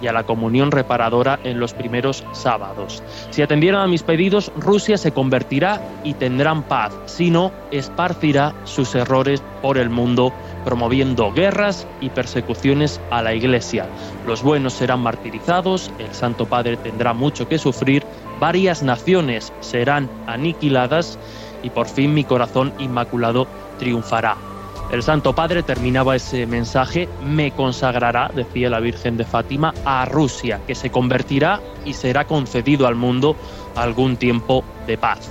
y 0.00 0.06
a 0.06 0.12
la 0.12 0.24
comunión 0.24 0.70
reparadora 0.70 1.38
en 1.44 1.60
los 1.60 1.74
primeros 1.74 2.24
sábados. 2.32 3.02
Si 3.30 3.42
atendieran 3.42 3.82
a 3.82 3.86
mis 3.86 4.02
pedidos, 4.02 4.50
Rusia 4.56 4.96
se 4.98 5.12
convertirá 5.12 5.80
y 6.04 6.14
tendrán 6.14 6.62
paz. 6.62 6.92
Si 7.06 7.30
no, 7.30 7.52
esparcirá 7.70 8.54
sus 8.64 8.94
errores 8.94 9.42
por 9.62 9.78
el 9.78 9.90
mundo, 9.90 10.32
promoviendo 10.64 11.32
guerras 11.32 11.86
y 12.00 12.10
persecuciones 12.10 13.00
a 13.10 13.22
la 13.22 13.34
Iglesia. 13.34 13.86
Los 14.26 14.42
buenos 14.42 14.74
serán 14.74 15.00
martirizados, 15.00 15.90
el 15.98 16.12
Santo 16.14 16.46
Padre 16.46 16.76
tendrá 16.76 17.12
mucho 17.12 17.48
que 17.48 17.58
sufrir, 17.58 18.06
varias 18.38 18.82
naciones 18.82 19.52
serán 19.60 20.10
aniquiladas 20.26 21.18
y 21.62 21.70
por 21.70 21.88
fin 21.88 22.14
mi 22.14 22.24
corazón 22.24 22.72
inmaculado 22.78 23.48
triunfará. 23.78 24.49
El 24.92 25.04
Santo 25.04 25.32
Padre 25.34 25.62
terminaba 25.62 26.16
ese 26.16 26.46
mensaje, 26.46 27.08
me 27.22 27.52
consagrará, 27.52 28.28
decía 28.34 28.68
la 28.68 28.80
Virgen 28.80 29.16
de 29.16 29.24
Fátima, 29.24 29.72
a 29.84 30.04
Rusia, 30.04 30.60
que 30.66 30.74
se 30.74 30.90
convertirá 30.90 31.60
y 31.84 31.92
será 31.92 32.26
concedido 32.26 32.88
al 32.88 32.96
mundo 32.96 33.36
algún 33.76 34.16
tiempo 34.16 34.64
de 34.88 34.98
paz. 34.98 35.30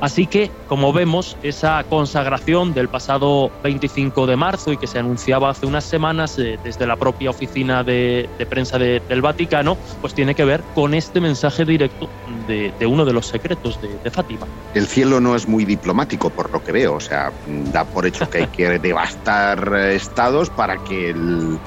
Así 0.00 0.26
que, 0.26 0.50
como 0.66 0.92
vemos, 0.92 1.36
esa 1.42 1.84
consagración 1.84 2.72
del 2.72 2.88
pasado 2.88 3.50
25 3.62 4.26
de 4.26 4.36
marzo 4.36 4.72
y 4.72 4.78
que 4.78 4.86
se 4.86 4.98
anunciaba 4.98 5.50
hace 5.50 5.66
unas 5.66 5.84
semanas 5.84 6.38
eh, 6.38 6.58
desde 6.64 6.86
la 6.86 6.96
propia 6.96 7.30
oficina 7.30 7.84
de, 7.84 8.28
de 8.38 8.46
prensa 8.46 8.78
de, 8.78 9.02
del 9.08 9.20
Vaticano, 9.20 9.76
pues 10.00 10.14
tiene 10.14 10.34
que 10.34 10.44
ver 10.44 10.62
con 10.74 10.94
este 10.94 11.20
mensaje 11.20 11.64
directo 11.64 12.08
de, 12.46 12.72
de 12.78 12.86
uno 12.86 13.04
de 13.04 13.12
los 13.12 13.26
secretos 13.26 13.80
de, 13.82 13.98
de, 13.98 14.10
Fátima. 14.10 14.46
El 14.74 14.86
cielo 14.86 15.20
no 15.20 15.36
es 15.36 15.46
muy 15.46 15.64
diplomático, 15.64 16.30
por 16.30 16.50
lo 16.50 16.64
que 16.64 16.72
veo, 16.72 16.94
o 16.94 17.00
sea, 17.00 17.32
da 17.46 17.84
por 17.84 18.06
hecho 18.06 18.28
que 18.30 18.38
hay 18.38 18.46
que 18.46 18.78
devastar 18.78 19.74
estados 19.90 20.48
para 20.50 20.82
que 20.84 21.10
el 21.10 21.58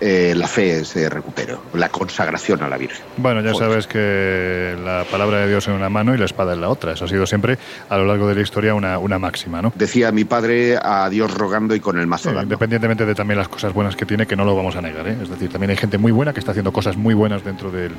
eh, 0.00 0.34
la 0.36 0.48
fe 0.48 0.84
se 0.84 1.08
recupere, 1.08 1.56
la 1.72 1.88
consagración 1.88 2.62
a 2.62 2.68
la 2.68 2.76
Virgen. 2.76 3.04
Bueno, 3.16 3.40
ya 3.40 3.52
Joder. 3.52 3.68
sabes 3.68 3.86
que 3.86 4.76
la 4.84 5.04
palabra 5.10 5.38
de 5.38 5.48
Dios 5.48 5.68
en 5.68 5.74
una 5.74 5.88
mano 5.88 6.14
y 6.14 6.18
la 6.18 6.24
espada 6.24 6.54
en 6.54 6.60
la 6.60 6.68
otra. 6.68 6.92
Eso 6.92 7.04
ha 7.04 7.08
sido 7.08 7.26
siempre 7.26 7.58
a 7.88 7.96
lo 7.96 8.04
largo 8.04 8.26
de 8.28 8.34
la 8.34 8.40
historia 8.40 8.74
una, 8.74 8.98
una 8.98 9.18
máxima, 9.18 9.62
¿no? 9.62 9.72
Decía 9.74 10.10
mi 10.12 10.24
padre 10.24 10.78
a 10.82 11.08
Dios 11.10 11.32
rogando 11.32 11.74
y 11.74 11.80
con 11.80 11.98
el 11.98 12.06
mazo 12.06 12.30
sí, 12.30 12.36
Independientemente 12.36 13.06
de 13.06 13.14
también 13.14 13.38
las 13.38 13.48
cosas 13.48 13.72
buenas 13.72 13.96
que 13.96 14.04
tiene, 14.04 14.26
que 14.26 14.36
no 14.36 14.44
lo 14.44 14.56
vamos 14.56 14.76
a 14.76 14.82
negar. 14.82 15.06
¿eh? 15.06 15.16
Es 15.22 15.28
decir, 15.28 15.50
también 15.50 15.70
hay 15.70 15.76
gente 15.76 15.98
muy 15.98 16.12
buena 16.12 16.32
que 16.32 16.40
está 16.40 16.50
haciendo 16.50 16.72
cosas 16.72 16.96
muy 16.96 17.14
buenas 17.14 17.44
dentro 17.44 17.70
del, 17.70 17.92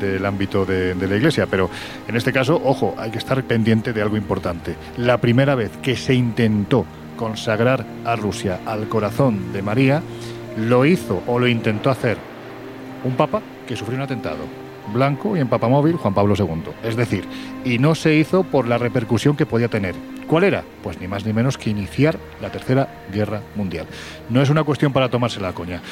del 0.00 0.24
ámbito 0.26 0.64
de, 0.66 0.94
de, 0.94 1.08
la 1.08 1.16
Iglesia. 1.16 1.46
Pero 1.50 1.70
en 2.06 2.16
este 2.16 2.32
caso, 2.32 2.60
ojo, 2.62 2.94
hay 2.98 3.10
que 3.10 3.18
estar 3.18 3.42
pendiente 3.44 3.92
de 3.92 4.02
algo 4.02 4.16
importante. 4.16 4.76
La 4.98 5.18
primera 5.18 5.54
vez 5.54 5.70
que 5.82 5.96
se 5.96 6.14
intentó 6.14 6.84
consagrar 7.16 7.84
a 8.04 8.16
Rusia 8.16 8.60
al 8.66 8.88
corazón 8.88 9.52
de 9.52 9.62
María, 9.62 10.02
lo 10.56 10.84
hizo 10.84 11.22
o 11.26 11.38
lo 11.38 11.48
intentó 11.48 11.90
hacer 11.90 12.16
un 13.04 13.16
papa 13.16 13.42
que 13.66 13.76
sufrió 13.76 13.96
un 13.96 14.04
atentado 14.04 14.62
blanco 14.92 15.36
y 15.36 15.40
en 15.40 15.48
papamóvil 15.48 15.96
Juan 15.96 16.14
Pablo 16.14 16.34
II. 16.36 16.72
Es 16.82 16.96
decir, 16.96 17.24
y 17.64 17.78
no 17.78 17.94
se 17.94 18.14
hizo 18.14 18.42
por 18.42 18.66
la 18.66 18.78
repercusión 18.78 19.36
que 19.36 19.46
podía 19.46 19.68
tener. 19.68 19.94
¿Cuál 20.32 20.44
era? 20.44 20.64
Pues 20.82 20.98
ni 20.98 21.08
más 21.08 21.26
ni 21.26 21.34
menos 21.34 21.58
que 21.58 21.68
iniciar 21.68 22.18
la 22.40 22.50
Tercera 22.50 22.88
Guerra 23.12 23.42
Mundial. 23.54 23.84
No 24.30 24.40
es 24.40 24.48
una 24.48 24.64
cuestión 24.64 24.90
para 24.90 25.10
tomarse 25.10 25.40
la 25.40 25.52
coña. 25.52 25.82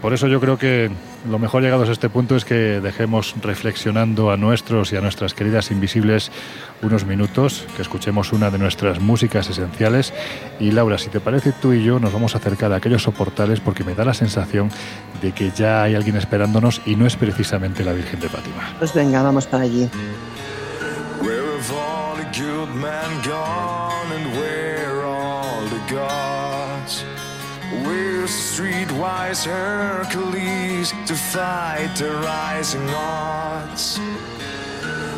Por 0.00 0.14
eso 0.14 0.28
yo 0.28 0.40
creo 0.40 0.56
que 0.56 0.92
lo 1.28 1.40
mejor 1.40 1.60
llegados 1.60 1.88
a 1.88 1.92
este 1.92 2.08
punto 2.08 2.36
es 2.36 2.44
que 2.44 2.54
dejemos 2.54 3.34
reflexionando 3.42 4.30
a 4.30 4.36
nuestros 4.36 4.92
y 4.92 4.96
a 4.96 5.00
nuestras 5.00 5.34
queridas 5.34 5.72
invisibles 5.72 6.30
unos 6.82 7.04
minutos, 7.04 7.66
que 7.74 7.82
escuchemos 7.82 8.32
una 8.32 8.48
de 8.52 8.58
nuestras 8.58 9.00
músicas 9.00 9.50
esenciales. 9.50 10.12
Y 10.60 10.70
Laura, 10.70 10.96
si 10.96 11.08
te 11.08 11.18
parece, 11.18 11.50
tú 11.50 11.72
y 11.72 11.82
yo 11.82 11.98
nos 11.98 12.12
vamos 12.12 12.36
a 12.36 12.38
acercar 12.38 12.72
a 12.72 12.76
aquellos 12.76 13.02
soportales 13.02 13.58
porque 13.58 13.82
me 13.82 13.96
da 13.96 14.04
la 14.04 14.14
sensación 14.14 14.70
de 15.20 15.32
que 15.32 15.50
ya 15.50 15.82
hay 15.82 15.96
alguien 15.96 16.14
esperándonos 16.14 16.80
y 16.86 16.94
no 16.94 17.08
es 17.08 17.16
precisamente 17.16 17.82
la 17.82 17.92
Virgen 17.92 18.20
de 18.20 18.28
Fátima. 18.28 18.72
Pues 18.78 18.94
venga, 18.94 19.20
vamos 19.20 19.48
para 19.48 19.64
allí. 19.64 19.90
Man 22.84 23.22
gone 23.22 24.12
and 24.12 24.26
where 24.36 25.04
all 25.04 25.62
the 25.74 25.82
gods? 25.90 27.02
Where's 27.84 28.30
streetwise 28.30 29.42
Hercules 29.46 30.92
to 31.06 31.14
fight 31.14 31.92
the 31.96 32.10
rising 32.30 32.88
odds? 32.90 33.98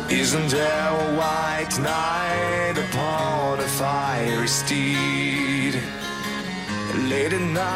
Isn't 0.09 0.49
there 0.49 0.91
a 1.03 1.07
white 1.19 1.75
knight 1.85 2.77
upon 2.85 3.59
a 3.59 3.69
fiery 3.79 4.47
steed? 4.47 5.75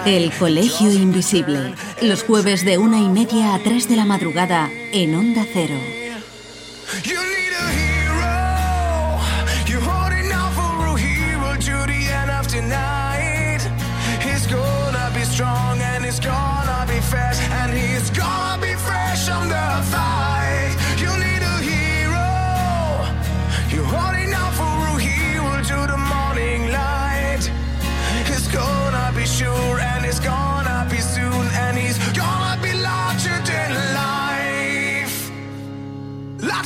El 0.06 0.32
Colegio 0.40 0.92
Invisible, 0.92 1.76
los 2.02 2.24
jueves 2.24 2.66
de 2.66 2.78
una 2.78 3.00
y 3.00 3.08
media 3.08 3.54
a 3.54 3.60
tres 3.60 3.88
de 3.88 3.96
la 3.96 4.06
madrugada 4.06 4.70
en 4.94 5.16
Onda 5.16 5.46
Cero. 5.54 5.76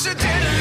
accidental 0.08 0.55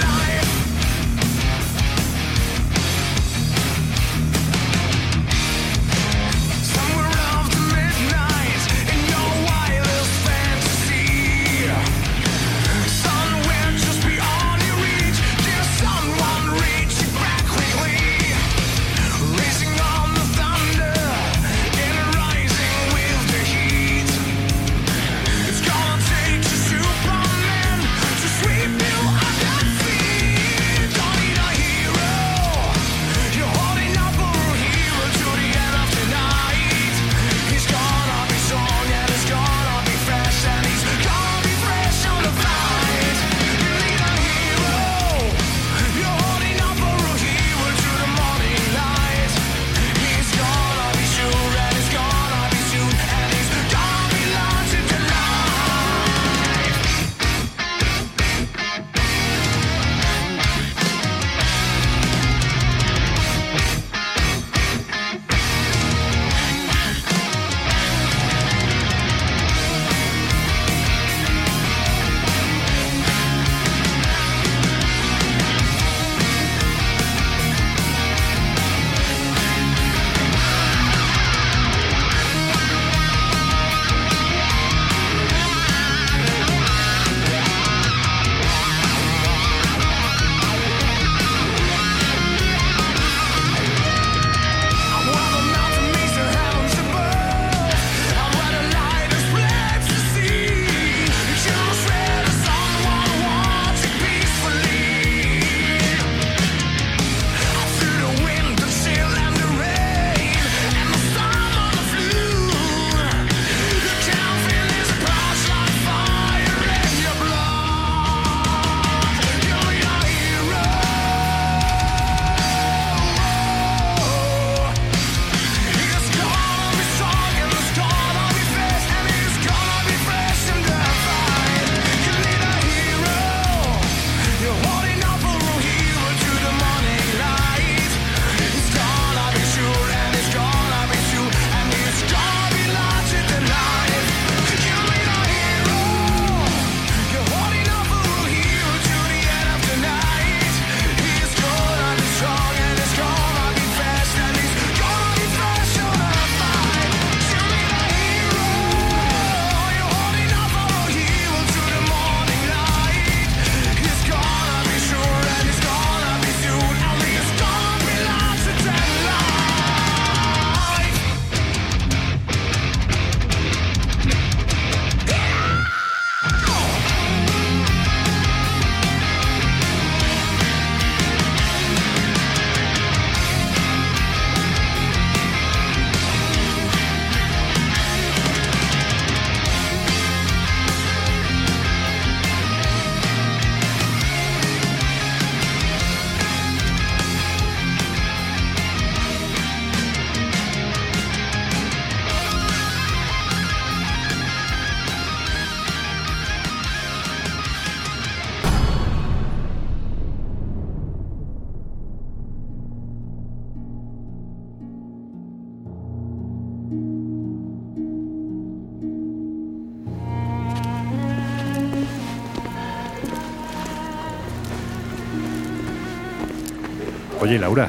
Oye, 227.35 227.41
Laura, 227.41 227.69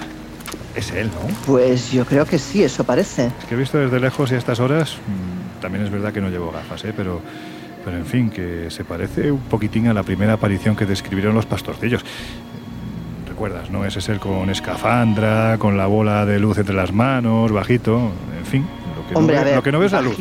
es 0.76 0.92
él, 0.92 1.08
¿no? 1.08 1.28
Pues 1.48 1.92
yo 1.92 2.06
creo 2.06 2.24
que 2.28 2.38
sí, 2.38 2.62
eso 2.64 2.84
parece. 2.84 3.32
Es 3.40 3.46
que 3.50 3.56
he 3.56 3.58
visto 3.58 3.80
desde 3.80 4.00
lejos 4.00 4.32
y 4.32 4.36
a 4.36 4.38
estas 4.38 4.60
horas, 4.60 4.98
mm, 4.98 5.60
también 5.60 5.84
es 5.84 5.90
verdad 5.90 6.14
que 6.14 6.22
no 6.22 6.30
llevo 6.30 6.52
gafas, 6.52 6.86
¿eh? 6.86 6.94
pero, 6.96 7.20
pero 7.84 7.98
en 7.98 8.06
fin, 8.06 8.30
que 8.30 8.70
se 8.70 8.84
parece 8.84 9.32
un 9.32 9.40
poquitín 9.40 9.88
a 9.88 9.94
la 9.96 10.04
primera 10.04 10.34
aparición 10.34 10.76
que 10.76 10.86
describieron 10.86 11.34
los 11.34 11.48
pastorcillos. 11.48 12.06
Recuerdas, 13.28 13.72
¿no? 13.72 13.86
Ese 13.86 14.02
ser 14.02 14.20
con 14.20 14.52
escafandra, 14.52 15.58
con 15.58 15.78
la 15.78 15.88
bola 15.88 16.28
de 16.28 16.38
luz 16.38 16.60
entre 16.60 16.76
las 16.76 16.94
manos, 16.94 17.52
bajito, 17.52 18.12
en 18.38 18.46
fin. 18.46 18.68
Lo 18.96 19.08
que, 19.10 19.16
Hombre, 19.16 19.36
no, 19.38 19.42
a 19.42 19.44
ve- 19.46 19.50
ver, 19.50 19.56
lo 19.58 19.64
que 19.64 19.72
no 19.72 19.80
ves 19.80 19.88
es 19.88 19.92
la 19.94 20.02
luz. 20.04 20.16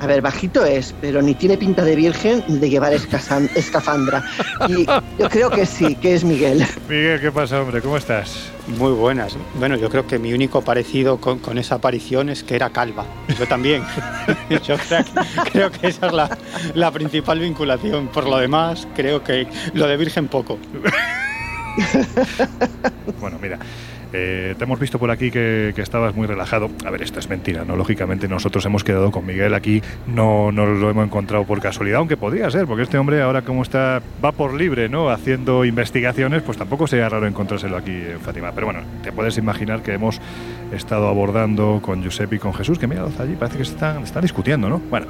A 0.00 0.06
ver, 0.06 0.20
bajito 0.20 0.64
es, 0.64 0.94
pero 1.00 1.22
ni 1.22 1.34
tiene 1.34 1.56
pinta 1.56 1.84
de 1.84 1.96
virgen 1.96 2.44
ni 2.48 2.58
de 2.58 2.68
llevar 2.68 2.92
escafandra. 2.92 4.24
Y 4.68 4.86
yo 4.86 5.28
creo 5.30 5.50
que 5.50 5.66
sí, 5.66 5.94
que 5.94 6.14
es 6.14 6.24
Miguel. 6.24 6.66
Miguel, 6.88 7.20
¿qué 7.20 7.32
pasa, 7.32 7.60
hombre? 7.60 7.80
¿Cómo 7.80 7.96
estás? 7.96 8.50
Muy 8.78 8.92
buenas. 8.92 9.36
Bueno, 9.54 9.76
yo 9.76 9.88
creo 9.90 10.06
que 10.06 10.18
mi 10.18 10.32
único 10.32 10.62
parecido 10.62 11.18
con, 11.18 11.38
con 11.38 11.58
esa 11.58 11.76
aparición 11.76 12.28
es 12.28 12.42
que 12.42 12.56
era 12.56 12.70
calva. 12.70 13.06
Yo 13.38 13.46
también. 13.46 13.82
yo 14.50 14.76
creo, 14.76 15.04
creo 15.52 15.70
que 15.70 15.88
esa 15.88 16.06
es 16.06 16.12
la, 16.12 16.38
la 16.74 16.90
principal 16.90 17.38
vinculación. 17.38 18.08
Por 18.08 18.28
lo 18.28 18.38
demás, 18.38 18.86
creo 18.94 19.22
que 19.22 19.46
lo 19.74 19.86
de 19.86 19.96
Virgen 19.96 20.28
poco. 20.28 20.58
Bueno, 23.20 23.38
mira, 23.40 23.58
eh, 24.16 24.54
te 24.56 24.62
hemos 24.62 24.78
visto 24.78 25.00
por 25.00 25.10
aquí 25.10 25.32
que, 25.32 25.74
estabas 25.76 26.14
muy 26.14 26.28
relajado. 26.28 26.70
A 26.86 26.90
ver, 26.90 27.02
esto 27.02 27.18
es 27.18 27.28
mentira, 27.28 27.64
¿no? 27.64 27.74
Lógicamente 27.74 28.28
nosotros 28.28 28.64
hemos 28.64 28.84
quedado 28.84 29.10
con 29.10 29.26
Miguel 29.26 29.54
aquí, 29.54 29.82
no, 30.06 30.52
no 30.52 30.66
lo 30.66 30.88
hemos 30.88 31.06
encontrado 31.06 31.44
por 31.44 31.60
casualidad, 31.60 31.98
aunque 31.98 32.16
podría 32.16 32.48
ser, 32.48 32.66
porque 32.66 32.84
este 32.84 32.96
hombre 32.96 33.20
ahora 33.20 33.42
como 33.42 33.62
está, 33.62 34.00
va 34.24 34.30
por 34.30 34.54
libre, 34.54 34.88
¿no? 34.88 35.10
Haciendo 35.10 35.64
investigaciones, 35.64 36.42
pues 36.42 36.56
tampoco 36.56 36.86
sería 36.86 37.08
raro 37.08 37.26
encontrárselo 37.26 37.76
aquí 37.76 37.90
en 37.90 38.20
Fátima. 38.20 38.52
Pero 38.52 38.68
bueno, 38.68 38.82
te 39.02 39.10
puedes 39.10 39.36
imaginar 39.36 39.82
que 39.82 39.94
hemos 39.94 40.20
estado 40.72 41.08
abordando 41.08 41.80
con 41.82 42.00
Giuseppe 42.00 42.36
y 42.36 42.38
con 42.38 42.54
Jesús, 42.54 42.78
que 42.78 42.86
mira, 42.86 43.04
allí 43.18 43.34
parece 43.34 43.56
que 43.56 43.64
están, 43.64 44.04
están 44.04 44.22
discutiendo, 44.22 44.68
¿no? 44.68 44.78
Bueno, 44.78 45.08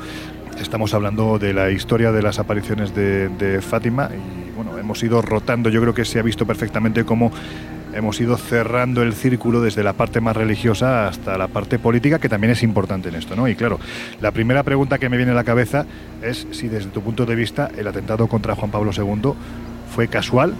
estamos 0.58 0.94
hablando 0.94 1.38
de 1.38 1.52
la 1.52 1.70
historia 1.70 2.10
de 2.10 2.22
las 2.22 2.38
apariciones 2.38 2.94
de 2.94 3.60
Fátima 3.60 4.08
y 4.10 4.44
bueno, 4.54 4.78
hemos 4.78 5.02
ido 5.02 5.20
rotando, 5.20 5.68
yo 5.68 5.80
creo 5.80 5.94
que 5.94 6.04
se 6.04 6.18
ha 6.18 6.22
visto 6.22 6.46
perfectamente 6.46 7.04
cómo 7.04 7.32
hemos 7.94 8.20
ido 8.20 8.36
cerrando 8.36 9.02
el 9.02 9.14
círculo 9.14 9.60
desde 9.60 9.82
la 9.82 9.92
parte 9.92 10.20
más 10.20 10.36
religiosa 10.36 11.08
hasta 11.08 11.38
la 11.38 11.48
parte 11.48 11.78
política, 11.78 12.18
que 12.18 12.28
también 12.28 12.52
es 12.52 12.62
importante 12.62 13.08
en 13.08 13.14
esto, 13.14 13.36
¿no? 13.36 13.48
Y 13.48 13.54
claro, 13.54 13.78
la 14.20 14.30
primera 14.30 14.62
pregunta 14.62 14.98
que 14.98 15.08
me 15.08 15.16
viene 15.16 15.32
a 15.32 15.34
la 15.34 15.44
cabeza 15.44 15.86
es 16.22 16.46
si 16.50 16.68
desde 16.68 16.90
tu 16.90 17.02
punto 17.02 17.26
de 17.26 17.34
vista 17.34 17.70
el 17.76 17.86
atentado 17.86 18.26
contra 18.26 18.54
Juan 18.54 18.70
Pablo 18.70 18.90
II 18.96 19.32
fue 19.94 20.08
casual, 20.08 20.54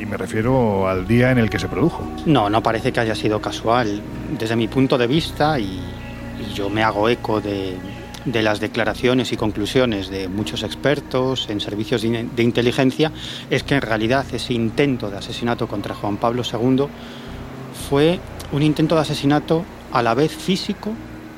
y 0.00 0.06
me 0.06 0.16
refiero 0.16 0.88
al 0.88 1.08
día 1.08 1.32
en 1.32 1.38
el 1.38 1.50
que 1.50 1.58
se 1.58 1.68
produjo. 1.68 2.08
No, 2.26 2.48
no 2.48 2.62
parece 2.62 2.92
que 2.92 3.00
haya 3.00 3.16
sido 3.16 3.40
casual. 3.40 4.00
Desde 4.38 4.54
mi 4.54 4.68
punto 4.68 4.96
de 4.96 5.08
vista, 5.08 5.58
y, 5.58 5.80
y 6.38 6.54
yo 6.54 6.70
me 6.70 6.84
hago 6.84 7.08
eco 7.08 7.40
de, 7.40 7.76
de 8.32 8.42
las 8.42 8.60
declaraciones 8.60 9.32
y 9.32 9.36
conclusiones 9.36 10.08
de 10.10 10.28
muchos 10.28 10.62
expertos 10.62 11.48
en 11.50 11.60
servicios 11.60 12.02
de, 12.02 12.08
in- 12.08 12.30
de 12.36 12.42
inteligencia, 12.42 13.12
es 13.50 13.62
que 13.62 13.74
en 13.76 13.82
realidad 13.82 14.26
ese 14.32 14.54
intento 14.54 15.10
de 15.10 15.16
asesinato 15.18 15.66
contra 15.66 15.94
Juan 15.94 16.16
Pablo 16.16 16.42
II 16.44 16.86
fue 17.88 18.18
un 18.52 18.62
intento 18.62 18.94
de 18.94 19.00
asesinato 19.02 19.64
a 19.92 20.02
la 20.02 20.14
vez 20.14 20.32
físico 20.32 20.92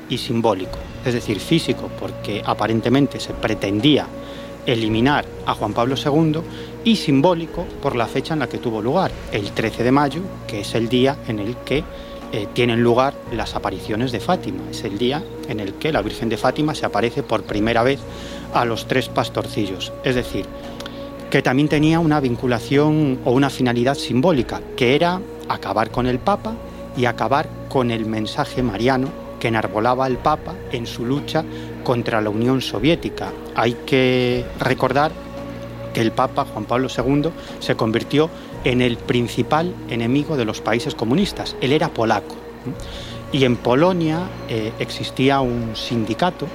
y 0.09 0.17
simbólico. 0.17 0.77
Es 1.05 1.13
decir, 1.13 1.39
físico 1.39 1.89
porque 1.99 2.41
aparentemente 2.45 3.19
se 3.19 3.33
pretendía 3.33 4.05
eliminar 4.65 5.25
a 5.45 5.53
Juan 5.55 5.73
Pablo 5.73 5.95
II 5.95 6.41
y 6.83 6.95
simbólico 6.95 7.65
por 7.81 7.95
la 7.95 8.05
fecha 8.07 8.33
en 8.33 8.39
la 8.41 8.47
que 8.47 8.59
tuvo 8.59 8.81
lugar, 8.81 9.11
el 9.31 9.51
13 9.51 9.83
de 9.83 9.91
mayo, 9.91 10.21
que 10.47 10.61
es 10.61 10.75
el 10.75 10.87
día 10.89 11.17
en 11.27 11.39
el 11.39 11.55
que 11.57 11.83
eh, 12.31 12.47
tienen 12.53 12.81
lugar 12.81 13.13
las 13.31 13.55
apariciones 13.55 14.11
de 14.11 14.19
Fátima. 14.19 14.63
Es 14.69 14.83
el 14.83 14.97
día 14.97 15.23
en 15.49 15.59
el 15.59 15.73
que 15.73 15.91
la 15.91 16.01
Virgen 16.01 16.29
de 16.29 16.37
Fátima 16.37 16.73
se 16.73 16.85
aparece 16.85 17.23
por 17.23 17.43
primera 17.43 17.83
vez 17.83 17.99
a 18.53 18.63
los 18.65 18.87
tres 18.87 19.09
pastorcillos. 19.09 19.91
Es 20.03 20.15
decir, 20.15 20.45
que 21.29 21.41
también 21.41 21.67
tenía 21.67 21.99
una 21.99 22.19
vinculación 22.19 23.19
o 23.25 23.31
una 23.31 23.49
finalidad 23.49 23.95
simbólica, 23.95 24.61
que 24.75 24.95
era 24.95 25.21
acabar 25.49 25.91
con 25.91 26.07
el 26.07 26.19
Papa 26.19 26.55
y 26.95 27.05
acabar 27.05 27.49
con 27.69 27.91
el 27.91 28.05
mensaje 28.05 28.63
mariano 28.63 29.09
que 29.39 29.47
enarbolaba 29.47 30.07
el 30.07 30.17
Papa 30.17 30.53
en 30.71 30.85
su 30.85 31.05
lucha 31.05 31.43
contra 31.83 32.21
la 32.21 32.29
Unión 32.29 32.61
Soviética. 32.61 33.31
Hay 33.55 33.73
que 33.85 34.45
recordar 34.59 35.11
que 35.93 36.01
el 36.01 36.11
Papa 36.11 36.45
Juan 36.45 36.65
Pablo 36.65 36.87
II 36.95 37.29
se 37.59 37.75
convirtió 37.75 38.29
en 38.63 38.81
el 38.81 38.97
principal 38.97 39.73
enemigo 39.89 40.37
de 40.37 40.45
los 40.45 40.61
países 40.61 40.95
comunistas. 40.95 41.55
Él 41.61 41.71
era 41.71 41.89
polaco. 41.89 42.35
Y 43.31 43.45
en 43.45 43.55
Polonia 43.55 44.27
eh, 44.49 44.73
existía 44.79 45.41
un 45.41 45.75
sindicato 45.75 46.47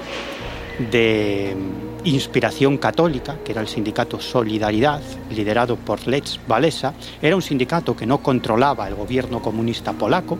de 0.90 1.56
inspiración 2.04 2.76
católica, 2.78 3.38
que 3.44 3.52
era 3.52 3.60
el 3.60 3.68
sindicato 3.68 4.20
Solidaridad, 4.20 5.02
liderado 5.30 5.76
por 5.76 6.06
Lech 6.06 6.38
Walesa. 6.48 6.94
Era 7.20 7.34
un 7.34 7.42
sindicato 7.42 7.96
que 7.96 8.06
no 8.06 8.18
controlaba 8.18 8.86
el 8.86 8.94
gobierno 8.94 9.40
comunista 9.40 9.92
polaco, 9.92 10.38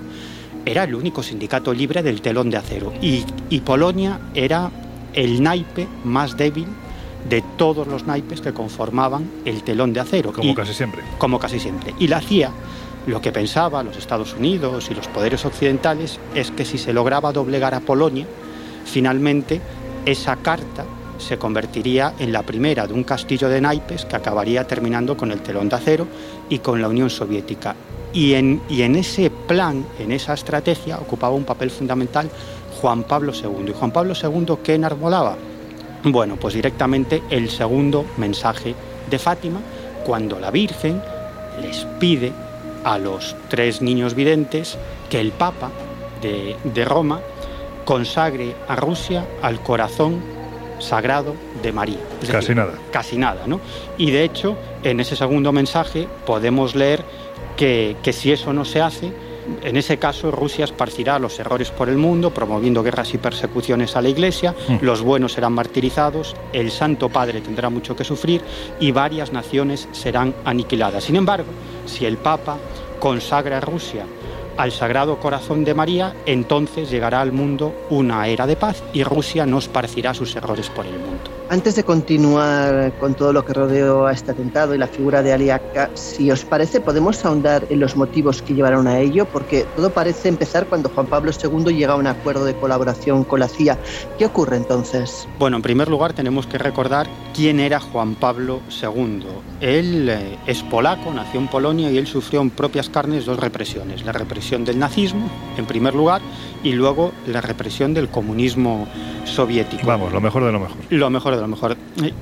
era 0.64 0.85
el 0.85 0.95
único 0.95 1.23
sindicato 1.23 1.73
libre 1.73 2.03
del 2.03 2.21
telón 2.21 2.51
de 2.51 2.59
acero. 2.59 2.93
Y, 3.01 3.25
y 3.51 3.61
Polonia 3.61 4.21
era 4.35 4.71
el 5.14 5.43
naipe 5.43 5.89
más 6.05 6.37
débil 6.37 6.67
de 7.29 7.43
todos 7.57 7.87
los 7.87 8.07
naipes 8.07 8.41
que 8.41 8.53
conformaban 8.53 9.29
el 9.45 9.62
telón 9.62 9.93
de 9.93 10.01
acero. 10.01 10.33
Como 10.33 10.51
Y- 10.51 10.55
casi 10.55 10.74
siempre. 10.74 11.03
como 11.18 11.39
casi 11.39 11.59
siempre. 11.59 11.95
Y 11.99 12.09
la 12.09 12.20
CIA, 12.20 12.51
lo 13.07 13.20
que 13.20 13.33
pensaba 13.33 13.83
los 13.83 13.97
Estados 13.97 14.35
Unidos 14.35 14.89
y 14.91 14.95
los 14.95 15.09
poderes 15.09 15.45
occidentales 15.45 16.18
es 16.35 16.51
que 16.51 16.64
si 16.64 16.79
se 16.79 16.93
lograba 16.93 17.33
doblegar 17.33 17.74
a 17.74 17.81
Polonia, 17.81 18.27
finalmente 18.85 19.61
esa 20.05 20.37
carta 20.37 20.85
se 21.18 21.39
convertiría 21.39 22.12
en 22.18 22.31
la 22.33 22.43
primera 22.43 22.87
de 22.87 22.93
un 22.93 23.03
castillo 23.03 23.49
de 23.49 23.61
naipes 23.61 24.05
que 24.05 24.16
acabaría 24.16 24.66
terminando 24.66 25.16
con 25.16 25.33
el 25.33 25.41
telón 25.41 25.68
de 25.68 25.77
acero 25.77 26.07
y 26.49 26.59
con 26.59 26.81
la 26.83 26.89
Unión 26.89 27.09
Soviética. 27.11 27.74
Y 28.12 28.35
en, 28.35 28.61
y 28.68 28.83
en 28.83 28.97
ese 28.97 29.31
plan, 29.31 29.85
en 29.99 30.12
esa 30.12 30.35
estrategia, 30.35 30.99
ocupaba 30.99 31.35
un 31.35 31.45
papel 31.45 31.70
fundamental 31.70 32.31
Juan 32.81 33.03
Pablo 33.05 33.33
II. 33.33 33.68
¿Y 33.70 33.72
Juan 33.72 33.91
Pablo 33.91 34.14
II 34.20 34.59
qué 34.62 34.74
enarbolaba? 34.74 35.37
Bueno, 36.09 36.37
pues 36.37 36.55
directamente 36.55 37.21
el 37.31 37.51
segundo 37.51 38.07
mensaje 38.17 38.77
de 39.11 39.19
Fátima, 39.19 39.59
cuando 40.05 40.39
la 40.39 40.53
Virgen 40.53 41.03
les 41.61 41.85
pide 41.99 42.33
a 42.85 42.97
los 42.97 43.35
tres 43.49 43.83
niños 43.83 44.15
videntes 44.15 44.79
que 45.11 45.21
el 45.21 45.33
Papa 45.33 45.73
de, 46.23 46.55
de 46.63 46.85
Roma 46.85 47.21
consagre 47.85 48.55
a 48.69 48.77
Rusia 48.77 49.27
al 49.43 49.61
corazón 49.61 50.23
sagrado 50.79 51.35
de 51.61 51.73
María. 51.73 51.99
Es 52.23 52.31
Casi 52.31 52.55
nada. 52.55 52.75
Casi 52.93 53.17
nada, 53.17 53.49
¿no? 53.49 53.61
Y 53.99 54.13
de 54.13 54.23
hecho, 54.23 54.57
en 54.85 55.01
ese 55.01 55.17
segundo 55.17 55.51
mensaje 55.51 56.07
podemos 56.25 56.77
leer 56.77 57.03
que, 57.57 57.97
que 58.05 58.13
si 58.13 58.31
eso 58.31 58.53
no 58.53 58.65
se 58.65 58.81
hace, 58.81 59.13
en 59.62 59.76
ese 59.76 59.99
caso 59.99 60.30
Rusia 60.30 60.64
esparcirá 60.64 61.18
los 61.18 61.38
errores 61.38 61.70
por 61.70 61.88
el 61.88 61.97
mundo, 61.97 62.30
promoviendo 62.32 62.82
guerras 62.82 63.14
y 63.14 63.18
persecuciones 63.18 63.97
a 63.97 64.03
la 64.03 64.09
Iglesia, 64.09 64.55
Mm. 64.68 64.78
los 64.82 65.03
buenos 65.03 65.32
serán 65.32 65.53
martirizados, 65.53 66.34
el 66.53 66.70
Santo 66.70 67.09
Padre 67.09 67.40
tendrá 67.40 67.70
mucho 67.70 67.94
que 67.97 68.05
sufrir 68.05 68.42
y 68.80 68.92
varias 68.92 69.32
naciones 69.32 69.88
serán 69.92 70.34
aniquiladas. 70.44 71.05
Sin 71.05 71.16
embargo, 71.16 71.49
si 71.86 72.05
el 72.07 72.16
Papa 72.16 72.57
consagra 72.99 73.59
a 73.59 73.61
Rusia 73.61 74.05
al 74.57 74.72
Sagrado 74.72 75.18
Corazón 75.20 75.64
de 75.64 75.74
María, 75.74 76.14
entonces 76.24 76.90
llegará 76.90 77.20
al 77.20 77.30
mundo 77.30 77.74
una 77.90 78.26
era 78.26 78.47
de 78.47 78.57
paz 78.57 78.82
y 78.94 79.03
Rusia 79.05 79.44
no 79.44 79.59
esparcirá 79.59 80.14
sus 80.14 80.34
errores 80.34 80.70
por 80.70 80.86
el 80.86 80.92
mundo. 80.99 81.16
Antes 81.49 81.76
de 81.76 81.84
continuar 81.84 82.92
con 82.99 83.14
todo 83.14 83.32
lo 83.32 83.44
que 83.44 83.53
rodeó 83.53 84.07
a 84.07 84.12
este 84.12 84.32
atentado 84.32 84.74
y 84.74 84.78
la 84.78 84.88
figura 84.88 85.22
de 85.22 85.32
Ali 85.32 85.51
Akka, 85.51 85.90
si 85.94 86.28
os 86.32 86.44
parece, 86.44 86.80
podemos 86.80 87.24
ahondar 87.24 87.64
en 87.70 87.78
los 87.78 87.97
motivos 87.97 88.42
que 88.42 88.53
llevaron 88.53 88.88
a 88.88 88.99
ello, 88.99 89.26
porque 89.26 89.64
todo 89.76 89.90
parece 89.90 90.28
empezar 90.28 90.66
cuando 90.66 90.88
Juan 90.88 91.07
Pablo 91.07 91.30
II 91.30 91.72
llega 91.72 91.92
a 91.92 91.97
un 91.97 92.09
acuerdo 92.09 92.44
de 92.44 92.57
colaboración 92.57 93.22
con 93.22 93.38
la 93.38 93.47
CIA. 93.47 93.78
¿Qué 94.18 94.26
ocurre 94.26 94.57
entonces? 94.57 95.28
Bueno, 95.38 95.59
en 95.59 95.62
primer 95.62 95.88
lugar 95.88 96.14
tenemos 96.14 96.49
que 96.49 96.59
recordar 96.59 97.07
quién 97.32 97.61
era 97.61 97.78
Juan 97.78 98.16
Pablo 98.16 98.61
II. 98.82 99.22
Él 99.61 100.09
eh, 100.09 100.38
es 100.49 100.64
polaco, 100.64 101.12
nació 101.14 101.38
en 101.38 101.47
Polonia 101.47 101.92
y 101.92 101.99
él 101.99 102.09
sufrió 102.09 102.40
en 102.40 102.51
propias 102.51 102.88
carnes 102.88 103.24
dos 103.24 103.38
represiones. 103.38 104.05
La 104.05 104.11
represión 104.11 104.64
del 104.64 104.80
nazismo, 104.80 105.30
en 105.57 105.66
primer 105.66 105.94
lugar, 105.94 106.22
y 106.64 106.72
luego 106.72 107.12
la 107.28 107.40
represión 107.40 107.94
del 107.94 108.09
comunismo 108.09 108.88
soviético. 109.24 109.86
Vamos, 109.86 110.12
lo 110.12 110.20
mejor 110.20 110.44
de 110.44 110.51
lo 110.51 110.59
mejor. 110.59 110.76
Lo 110.90 111.11
mejor 111.11 111.36
de 111.37 111.43
lo 111.43 111.49
mejor. 111.49 111.76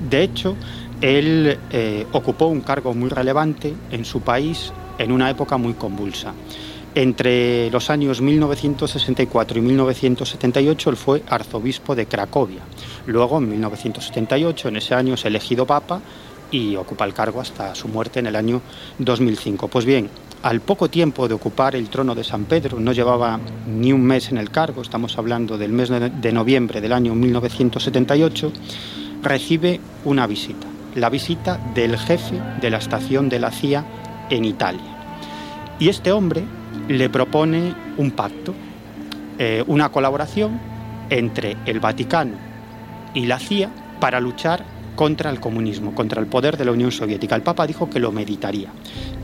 De 0.09 0.23
hecho, 0.23 0.55
él 1.01 1.57
eh, 1.71 2.05
ocupó 2.11 2.47
un 2.47 2.61
cargo 2.61 2.93
muy 2.93 3.09
relevante 3.09 3.73
en 3.91 4.05
su 4.05 4.21
país 4.21 4.71
en 4.97 5.11
una 5.11 5.29
época 5.29 5.57
muy 5.57 5.73
convulsa. 5.73 6.33
Entre 6.93 7.69
los 7.71 7.89
años 7.89 8.21
1964 8.21 9.59
y 9.59 9.61
1978 9.61 10.89
él 10.89 10.95
fue 10.95 11.23
arzobispo 11.27 11.93
de 11.93 12.05
Cracovia. 12.05 12.61
Luego, 13.07 13.39
en 13.39 13.49
1978, 13.49 14.69
en 14.69 14.77
ese 14.77 14.95
año 14.95 15.15
es 15.15 15.25
elegido 15.25 15.65
papa 15.65 15.99
y 16.51 16.77
ocupa 16.77 17.03
el 17.03 17.13
cargo 17.13 17.41
hasta 17.41 17.75
su 17.75 17.89
muerte 17.89 18.19
en 18.19 18.27
el 18.27 18.35
año 18.37 18.61
2005. 18.99 19.67
Pues 19.67 19.83
bien, 19.83 20.09
al 20.43 20.61
poco 20.61 20.89
tiempo 20.89 21.27
de 21.27 21.33
ocupar 21.33 21.75
el 21.75 21.89
trono 21.89 22.15
de 22.15 22.23
San 22.23 22.45
Pedro, 22.45 22.79
no 22.79 22.93
llevaba 22.93 23.39
ni 23.67 23.91
un 23.91 24.03
mes 24.03 24.29
en 24.29 24.37
el 24.37 24.49
cargo, 24.49 24.81
estamos 24.81 25.17
hablando 25.17 25.57
del 25.57 25.73
mes 25.73 25.89
de 25.89 26.31
noviembre 26.31 26.79
del 26.79 26.93
año 26.93 27.13
1978, 27.13 28.53
recibe 29.25 29.81
una 30.05 30.27
visita, 30.27 30.67
la 30.93 31.09
visita 31.09 31.59
del 31.73 31.97
jefe 31.97 32.39
de 32.61 32.69
la 32.69 32.77
estación 32.77 33.27
de 33.27 33.39
la 33.39 33.51
CIA 33.51 33.83
en 34.29 34.45
Italia. 34.45 34.85
Y 35.79 35.89
este 35.89 36.11
hombre 36.11 36.43
le 36.87 37.09
propone 37.09 37.73
un 37.97 38.11
pacto, 38.11 38.53
eh, 39.37 39.63
una 39.67 39.89
colaboración 39.89 40.59
entre 41.09 41.57
el 41.65 41.79
Vaticano 41.79 42.35
y 43.13 43.25
la 43.25 43.39
CIA 43.39 43.71
para 43.99 44.19
luchar 44.19 44.63
contra 44.95 45.29
el 45.29 45.39
comunismo, 45.39 45.93
contra 45.93 46.21
el 46.21 46.27
poder 46.27 46.55
de 46.55 46.65
la 46.65 46.71
Unión 46.71 46.91
Soviética. 46.91 47.35
El 47.35 47.41
Papa 47.41 47.67
dijo 47.67 47.89
que 47.89 47.99
lo 47.99 48.11
meditaría. 48.11 48.69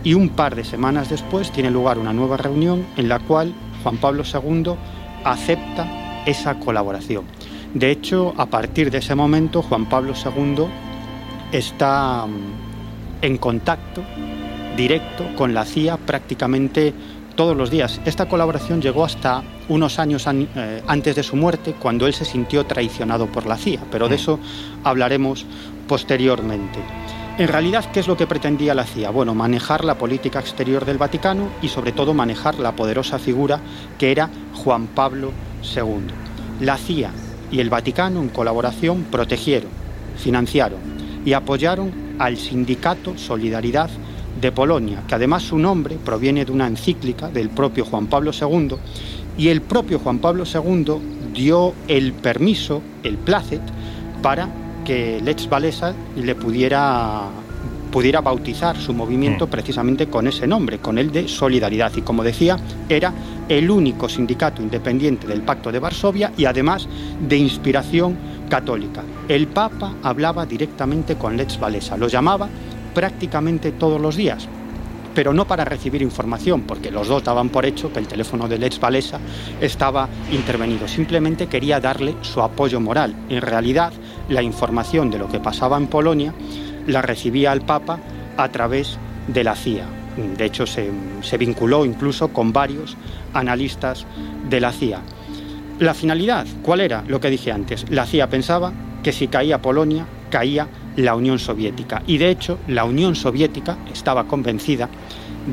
Y 0.03 0.15
un 0.15 0.29
par 0.29 0.55
de 0.55 0.65
semanas 0.65 1.09
después 1.09 1.51
tiene 1.51 1.71
lugar 1.71 1.97
una 1.97 2.11
nueva 2.11 2.37
reunión 2.37 2.85
en 2.97 3.07
la 3.07 3.19
cual 3.19 3.53
Juan 3.83 3.97
Pablo 3.97 4.23
II 4.23 4.73
acepta 5.23 6.23
esa 6.25 6.59
colaboración. 6.59 7.25
De 7.73 7.89
hecho, 7.89 8.33
a 8.37 8.47
partir 8.47 8.91
de 8.91 8.97
ese 8.97 9.15
momento, 9.15 9.61
Juan 9.61 9.87
Pablo 9.87 10.13
II 10.13 10.65
está 11.51 12.25
mm, 12.25 13.23
en 13.23 13.37
contacto 13.37 14.03
directo 14.75 15.25
con 15.35 15.53
la 15.53 15.65
CIA 15.65 15.97
prácticamente 15.97 16.93
todos 17.35 17.55
los 17.55 17.71
días. 17.71 18.01
Esta 18.05 18.27
colaboración 18.27 18.81
llegó 18.81 19.05
hasta 19.05 19.43
unos 19.69 19.99
años 19.99 20.27
eh, 20.27 20.83
antes 20.85 21.15
de 21.15 21.23
su 21.23 21.37
muerte, 21.37 21.73
cuando 21.79 22.07
él 22.07 22.13
se 22.13 22.25
sintió 22.25 22.65
traicionado 22.65 23.27
por 23.27 23.45
la 23.45 23.57
CIA, 23.57 23.81
pero 23.89 24.09
de 24.09 24.15
mm. 24.15 24.19
eso 24.19 24.39
hablaremos 24.83 25.45
posteriormente. 25.87 26.79
En 27.37 27.47
realidad, 27.47 27.85
¿qué 27.93 28.01
es 28.01 28.07
lo 28.07 28.17
que 28.17 28.27
pretendía 28.27 28.75
la 28.75 28.83
CIA? 28.83 29.09
Bueno, 29.11 29.33
manejar 29.33 29.85
la 29.85 29.97
política 29.97 30.39
exterior 30.39 30.85
del 30.85 30.97
Vaticano 30.97 31.49
y 31.61 31.69
sobre 31.69 31.93
todo 31.93 32.13
manejar 32.13 32.59
la 32.59 32.75
poderosa 32.75 33.17
figura 33.17 33.61
que 33.97 34.11
era 34.11 34.29
Juan 34.53 34.87
Pablo 34.87 35.31
II. 35.73 36.07
La 36.59 36.77
CIA 36.77 37.11
y 37.51 37.59
el 37.59 37.69
Vaticano 37.69 38.21
en 38.21 38.29
colaboración 38.29 39.03
protegieron, 39.11 39.69
financiaron 40.17 40.79
y 41.25 41.33
apoyaron 41.33 41.91
al 42.19 42.37
sindicato 42.37 43.17
Solidaridad 43.17 43.89
de 44.39 44.51
Polonia, 44.51 45.03
que 45.07 45.15
además 45.15 45.43
su 45.43 45.57
nombre 45.57 45.97
proviene 46.03 46.45
de 46.45 46.51
una 46.51 46.67
encíclica 46.67 47.29
del 47.29 47.49
propio 47.49 47.85
Juan 47.85 48.07
Pablo 48.07 48.31
II, 48.31 48.75
y 49.37 49.49
el 49.49 49.61
propio 49.61 49.99
Juan 49.99 50.19
Pablo 50.19 50.43
II 50.45 51.31
dio 51.33 51.73
el 51.87 52.13
permiso, 52.13 52.81
el 53.03 53.17
placet, 53.17 53.61
para 54.21 54.49
que 54.85 55.21
Lech 55.21 55.47
Walesa 55.51 55.93
le 56.15 56.35
pudiera 56.35 57.29
pudiera 57.91 58.21
bautizar 58.21 58.77
su 58.77 58.93
movimiento 58.93 59.47
mm. 59.47 59.49
precisamente 59.49 60.07
con 60.07 60.27
ese 60.27 60.47
nombre, 60.47 60.79
con 60.79 60.97
el 60.97 61.11
de 61.11 61.27
Solidaridad. 61.27 61.91
Y 61.95 62.01
como 62.01 62.23
decía, 62.23 62.57
era 62.89 63.13
el 63.49 63.69
único 63.69 64.07
sindicato 64.07 64.61
independiente 64.61 65.27
del 65.27 65.41
Pacto 65.41 65.71
de 65.71 65.79
Varsovia 65.79 66.31
y 66.37 66.45
además 66.45 66.87
de 67.27 67.37
inspiración 67.37 68.17
católica. 68.49 69.03
El 69.27 69.47
Papa 69.47 69.95
hablaba 70.03 70.45
directamente 70.45 71.15
con 71.15 71.37
Lech 71.37 71.59
Walesa, 71.61 71.97
lo 71.97 72.07
llamaba 72.07 72.49
prácticamente 72.93 73.71
todos 73.71 73.99
los 73.99 74.15
días, 74.15 74.47
pero 75.13 75.33
no 75.33 75.45
para 75.45 75.65
recibir 75.65 76.01
información, 76.01 76.61
porque 76.61 76.91
los 76.91 77.07
dos 77.07 77.23
daban 77.23 77.49
por 77.49 77.65
hecho 77.65 77.91
que 77.91 77.99
el 77.99 78.07
teléfono 78.07 78.47
de 78.47 78.57
Lex 78.57 78.79
Valesa 78.79 79.19
estaba 79.59 80.07
intervenido. 80.31 80.87
Simplemente 80.87 81.47
quería 81.47 81.79
darle 81.79 82.15
su 82.21 82.41
apoyo 82.41 82.79
moral. 82.79 83.15
En 83.29 83.41
realidad, 83.41 83.91
la 84.29 84.41
información 84.41 85.09
de 85.09 85.19
lo 85.19 85.27
que 85.27 85.39
pasaba 85.39 85.77
en 85.77 85.87
Polonia 85.87 86.33
la 86.91 87.01
recibía 87.01 87.53
el 87.53 87.61
Papa 87.61 87.99
a 88.37 88.49
través 88.49 88.97
de 89.27 89.43
la 89.43 89.55
CIA. 89.55 89.85
De 90.37 90.45
hecho, 90.45 90.67
se, 90.67 90.89
se 91.21 91.37
vinculó 91.37 91.85
incluso 91.85 92.29
con 92.29 92.51
varios 92.51 92.97
analistas 93.33 94.05
de 94.49 94.59
la 94.59 94.71
CIA. 94.71 95.01
La 95.79 95.93
finalidad, 95.93 96.45
¿cuál 96.61 96.81
era? 96.81 97.03
Lo 97.07 97.19
que 97.19 97.29
dije 97.29 97.51
antes. 97.51 97.89
La 97.89 98.05
CIA 98.05 98.29
pensaba 98.29 98.71
que 99.03 99.11
si 99.11 99.27
caía 99.27 99.61
Polonia, 99.61 100.05
caía 100.29 100.67
la 100.95 101.15
Unión 101.15 101.39
Soviética. 101.39 102.03
Y 102.05 102.17
de 102.17 102.29
hecho, 102.29 102.59
la 102.67 102.83
Unión 102.83 103.15
Soviética 103.15 103.77
estaba 103.91 104.25
convencida 104.25 104.89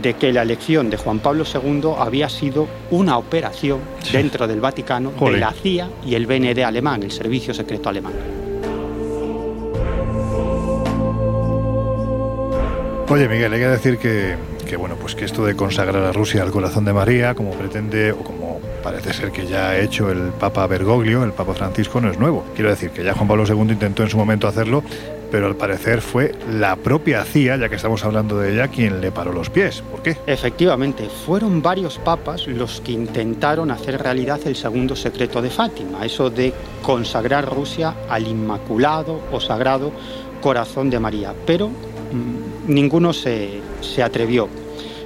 de 0.03 0.15
que 0.15 0.33
la 0.33 0.43
elección 0.43 0.91
de 0.91 0.97
Juan 0.97 1.21
Pablo 1.21 1.45
II 1.45 1.93
había 1.99 2.29
sido 2.29 2.69
una 2.91 3.17
operación 3.17 3.81
dentro 4.13 4.47
del 4.47 4.61
Vaticano 4.61 5.13
de 5.13 5.39
la 5.39 5.53
CIA 5.53 5.89
y 6.07 6.15
el 6.15 6.27
BND 6.27 6.63
alemán, 6.63 7.03
el 7.03 7.11
Servicio 7.11 7.55
Secreto 7.55 7.89
Alemán. 7.89 8.48
Oye, 13.11 13.27
Miguel, 13.27 13.51
hay 13.55 13.61
que 13.61 13.69
decir 13.69 13.97
que, 13.97 14.37
que, 14.67 14.77
bueno, 14.77 14.97
pues 15.01 15.15
que 15.15 15.25
esto 15.25 15.43
de 15.47 15.57
consagrar 15.57 16.05
a 16.05 16.13
Rusia 16.13 16.43
al 16.43 16.51
corazón 16.51 16.85
de 16.85 16.93
María, 16.93 17.35
como 17.35 17.53
pretende 17.53 18.13
o 18.13 18.19
como 18.19 18.61
parece 18.83 19.15
ser 19.15 19.33
que 19.33 19.47
ya 19.47 19.71
ha 19.71 19.79
hecho 19.79 20.11
el 20.11 20.29
Papa 20.39 20.67
Bergoglio, 20.67 21.25
el 21.25 21.33
Papa 21.33 21.55
Francisco, 21.55 22.03
no 22.03 22.11
es 22.11 22.19
nuevo. 22.19 22.45
Quiero 22.55 22.69
decir 22.69 22.91
que 22.91 23.03
ya 23.03 23.15
Juan 23.15 23.27
Pablo 23.27 23.45
II 23.47 23.73
intentó 23.73 24.03
en 24.03 24.11
su 24.11 24.19
momento 24.19 24.47
hacerlo, 24.47 24.85
pero 25.31 25.47
al 25.47 25.57
parecer 25.57 26.03
fue 26.03 26.35
la 26.53 26.77
propia 26.77 27.25
CIA, 27.25 27.57
ya 27.57 27.71
que 27.71 27.77
estamos 27.77 28.05
hablando 28.05 28.39
de 28.39 28.53
ella, 28.53 28.69
quien 28.69 29.01
le 29.01 29.11
paró 29.11 29.33
los 29.33 29.49
pies. 29.49 29.83
¿Por 29.91 30.03
qué? 30.03 30.19
Efectivamente, 30.27 31.09
fueron 31.09 31.63
varios 31.63 31.99
papas 31.99 32.47
los 32.47 32.83
que 32.83 32.93
intentaron 32.93 33.71
hacer 33.71 34.03
realidad 34.03 34.41
el 34.45 34.55
segundo 34.55 34.95
secreto 34.95 35.41
de 35.41 35.49
Fátima, 35.49 36.05
eso 36.05 36.29
de 36.29 36.53
consagrar 36.83 37.49
Rusia 37.49 37.95
al 38.11 38.27
Inmaculado 38.27 39.23
o 39.33 39.41
Sagrado 39.41 39.93
Corazón 40.43 40.91
de 40.91 41.01
María, 41.01 41.33
pero 41.47 41.69
mmm, 41.69 42.48
ninguno 42.69 43.13
se, 43.13 43.61
se 43.81 44.03
atrevió. 44.03 44.49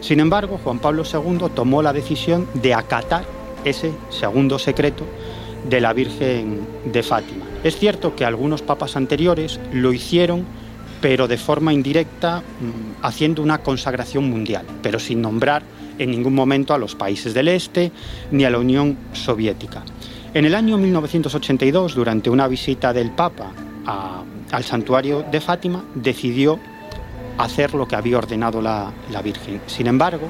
Sin 0.00 0.20
embargo, 0.20 0.60
Juan 0.62 0.80
Pablo 0.80 1.04
II 1.10 1.46
tomó 1.54 1.80
la 1.80 1.92
decisión 1.92 2.46
de 2.54 2.74
acatar 2.74 3.24
ese 3.64 3.92
segundo 4.10 4.58
secreto 4.58 5.04
de 5.68 5.80
la 5.80 5.92
Virgen 5.92 6.60
de 6.84 7.02
Fátima. 7.02 7.44
Es 7.62 7.76
cierto 7.78 8.16
que 8.16 8.24
algunos 8.24 8.62
papas 8.62 8.96
anteriores 8.96 9.60
lo 9.72 9.92
hicieron, 9.92 10.44
pero 11.00 11.28
de 11.28 11.38
forma 11.38 11.72
indirecta, 11.72 12.40
mm, 12.40 13.04
haciendo 13.04 13.42
una 13.42 13.58
consagración 13.58 14.28
mundial, 14.28 14.66
pero 14.82 14.98
sin 14.98 15.22
nombrar 15.22 15.62
en 15.98 16.10
ningún 16.10 16.34
momento 16.34 16.74
a 16.74 16.78
los 16.78 16.94
países 16.94 17.34
del 17.34 17.48
Este 17.48 17.92
ni 18.30 18.44
a 18.44 18.50
la 18.50 18.58
Unión 18.58 18.96
Soviética. 19.12 19.84
En 20.34 20.44
el 20.44 20.54
año 20.54 20.78
1982, 20.78 21.94
durante 21.94 22.30
una 22.30 22.48
visita 22.48 22.92
del 22.92 23.10
Papa 23.10 23.52
al 24.50 24.64
santuario 24.64 25.24
de 25.30 25.40
Fátima, 25.40 25.84
decidió 25.94 26.58
hacer 27.38 27.74
lo 27.74 27.86
que 27.86 27.96
había 27.96 28.18
ordenado 28.18 28.60
la, 28.60 28.92
Virgen. 29.22 29.60
Sin 29.66 29.86
embargo, 29.86 30.28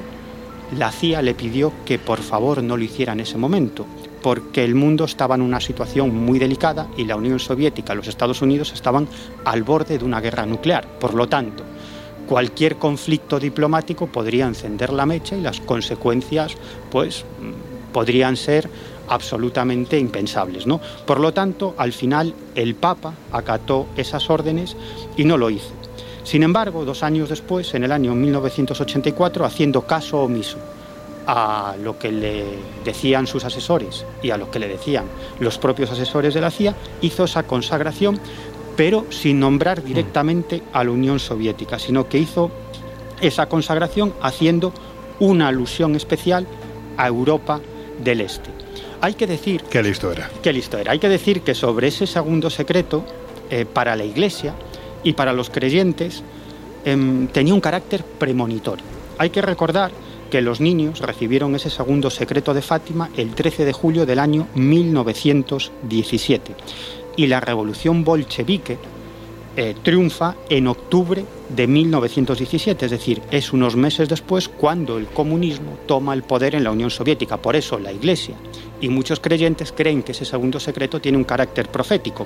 la 0.77 0.91
CIA 0.91 1.21
le 1.21 1.35
pidió 1.35 1.71
que 1.85 1.99
por 1.99 2.19
favor 2.19 2.63
no 2.63 2.77
lo 2.77 2.83
hiciera 2.83 3.13
en 3.13 3.19
ese 3.19 3.37
momento, 3.37 3.85
porque 4.21 4.63
el 4.63 4.75
mundo 4.75 5.05
estaba 5.05 5.35
en 5.35 5.41
una 5.41 5.59
situación 5.59 6.15
muy 6.15 6.39
delicada 6.39 6.87
y 6.97 7.05
la 7.05 7.15
Unión 7.15 7.39
Soviética, 7.39 7.95
los 7.95 8.07
Estados 8.07 8.41
Unidos 8.41 8.71
estaban 8.73 9.07
al 9.45 9.63
borde 9.63 9.97
de 9.97 10.05
una 10.05 10.21
guerra 10.21 10.45
nuclear. 10.45 10.87
Por 10.99 11.13
lo 11.13 11.27
tanto, 11.27 11.63
cualquier 12.27 12.77
conflicto 12.77 13.39
diplomático 13.39 14.07
podría 14.07 14.47
encender 14.47 14.93
la 14.93 15.05
mecha 15.05 15.35
y 15.35 15.41
las 15.41 15.59
consecuencias 15.59 16.55
pues 16.89 17.25
podrían 17.91 18.37
ser 18.37 18.69
absolutamente 19.09 19.99
impensables, 19.99 20.65
¿no? 20.65 20.79
Por 21.05 21.19
lo 21.19 21.33
tanto, 21.33 21.75
al 21.77 21.93
final 21.93 22.33
el 22.55 22.75
Papa 22.75 23.13
acató 23.31 23.87
esas 23.97 24.29
órdenes 24.29 24.75
y 25.17 25.25
no 25.25 25.37
lo 25.37 25.49
hizo. 25.49 25.82
Sin 26.23 26.43
embargo, 26.43 26.85
dos 26.85 27.03
años 27.03 27.29
después, 27.29 27.73
en 27.73 27.83
el 27.83 27.91
año 27.91 28.15
1984, 28.15 29.45
haciendo 29.45 29.81
caso 29.81 30.21
omiso 30.21 30.57
a 31.27 31.75
lo 31.81 31.97
que 31.97 32.11
le 32.11 32.45
decían 32.83 33.27
sus 33.27 33.45
asesores 33.45 34.05
y 34.21 34.31
a 34.31 34.37
lo 34.37 34.51
que 34.51 34.59
le 34.59 34.67
decían 34.67 35.05
los 35.39 35.57
propios 35.57 35.91
asesores 35.91 36.33
de 36.33 36.41
la 36.41 36.51
CIA, 36.51 36.75
hizo 37.01 37.25
esa 37.25 37.43
consagración, 37.43 38.19
pero 38.75 39.05
sin 39.09 39.39
nombrar 39.39 39.83
directamente 39.83 40.63
a 40.73 40.83
la 40.83 40.91
Unión 40.91 41.19
Soviética, 41.19 41.77
sino 41.79 42.07
que 42.07 42.17
hizo 42.17 42.51
esa 43.21 43.47
consagración 43.47 44.13
haciendo 44.21 44.73
una 45.19 45.49
alusión 45.49 45.95
especial 45.95 46.47
a 46.97 47.07
Europa 47.07 47.61
del 48.03 48.21
Este. 48.21 48.49
Hay 49.01 49.13
que 49.13 49.27
decir... 49.27 49.63
Qué 49.69 49.83
listo 49.83 50.11
era. 50.11 50.29
Qué 50.41 50.53
listo 50.53 50.77
era. 50.77 50.93
Hay 50.93 50.99
que 50.99 51.09
decir 51.09 51.41
que 51.41 51.53
sobre 51.53 51.87
ese 51.87 52.07
segundo 52.07 52.49
secreto, 52.49 53.03
eh, 53.49 53.65
para 53.65 53.95
la 53.95 54.05
Iglesia 54.05 54.55
y 55.03 55.13
para 55.13 55.33
los 55.33 55.49
creyentes, 55.49 56.21
eh, 56.85 57.27
tenía 57.31 57.53
un 57.53 57.61
carácter 57.61 58.03
premonitorio. 58.03 58.83
Hay 59.17 59.29
que 59.29 59.41
recordar 59.41 59.91
que 60.29 60.41
los 60.41 60.59
niños 60.59 60.99
recibieron 60.99 61.55
ese 61.55 61.69
segundo 61.69 62.09
secreto 62.09 62.53
de 62.55 62.63
Fátima 62.63 63.09
el 63.15 63.35
13 63.35 63.63
de 63.65 63.73
julio 63.73 64.05
del 64.05 64.19
año 64.19 64.47
1917 64.55 66.55
y 67.15 67.27
la 67.27 67.39
revolución 67.39 68.03
bolchevique 68.03 68.79
eh, 69.55 69.75
triunfa 69.83 70.35
en 70.49 70.65
octubre 70.65 71.23
de 71.55 71.67
1917, 71.67 72.85
es 72.85 72.91
decir, 72.91 73.21
es 73.29 73.53
unos 73.53 73.75
meses 73.75 74.09
después 74.09 74.49
cuando 74.49 74.97
el 74.97 75.05
comunismo 75.05 75.77
toma 75.85 76.15
el 76.15 76.23
poder 76.23 76.55
en 76.55 76.63
la 76.63 76.71
Unión 76.71 76.89
Soviética. 76.89 77.37
Por 77.37 77.55
eso 77.55 77.77
la 77.77 77.91
Iglesia 77.91 78.33
y 78.81 78.89
muchos 78.89 79.19
creyentes 79.19 79.71
creen 79.71 80.01
que 80.01 80.13
ese 80.13 80.25
segundo 80.25 80.59
secreto 80.59 80.99
tiene 80.99 81.19
un 81.19 81.23
carácter 81.23 81.69
profético. 81.69 82.25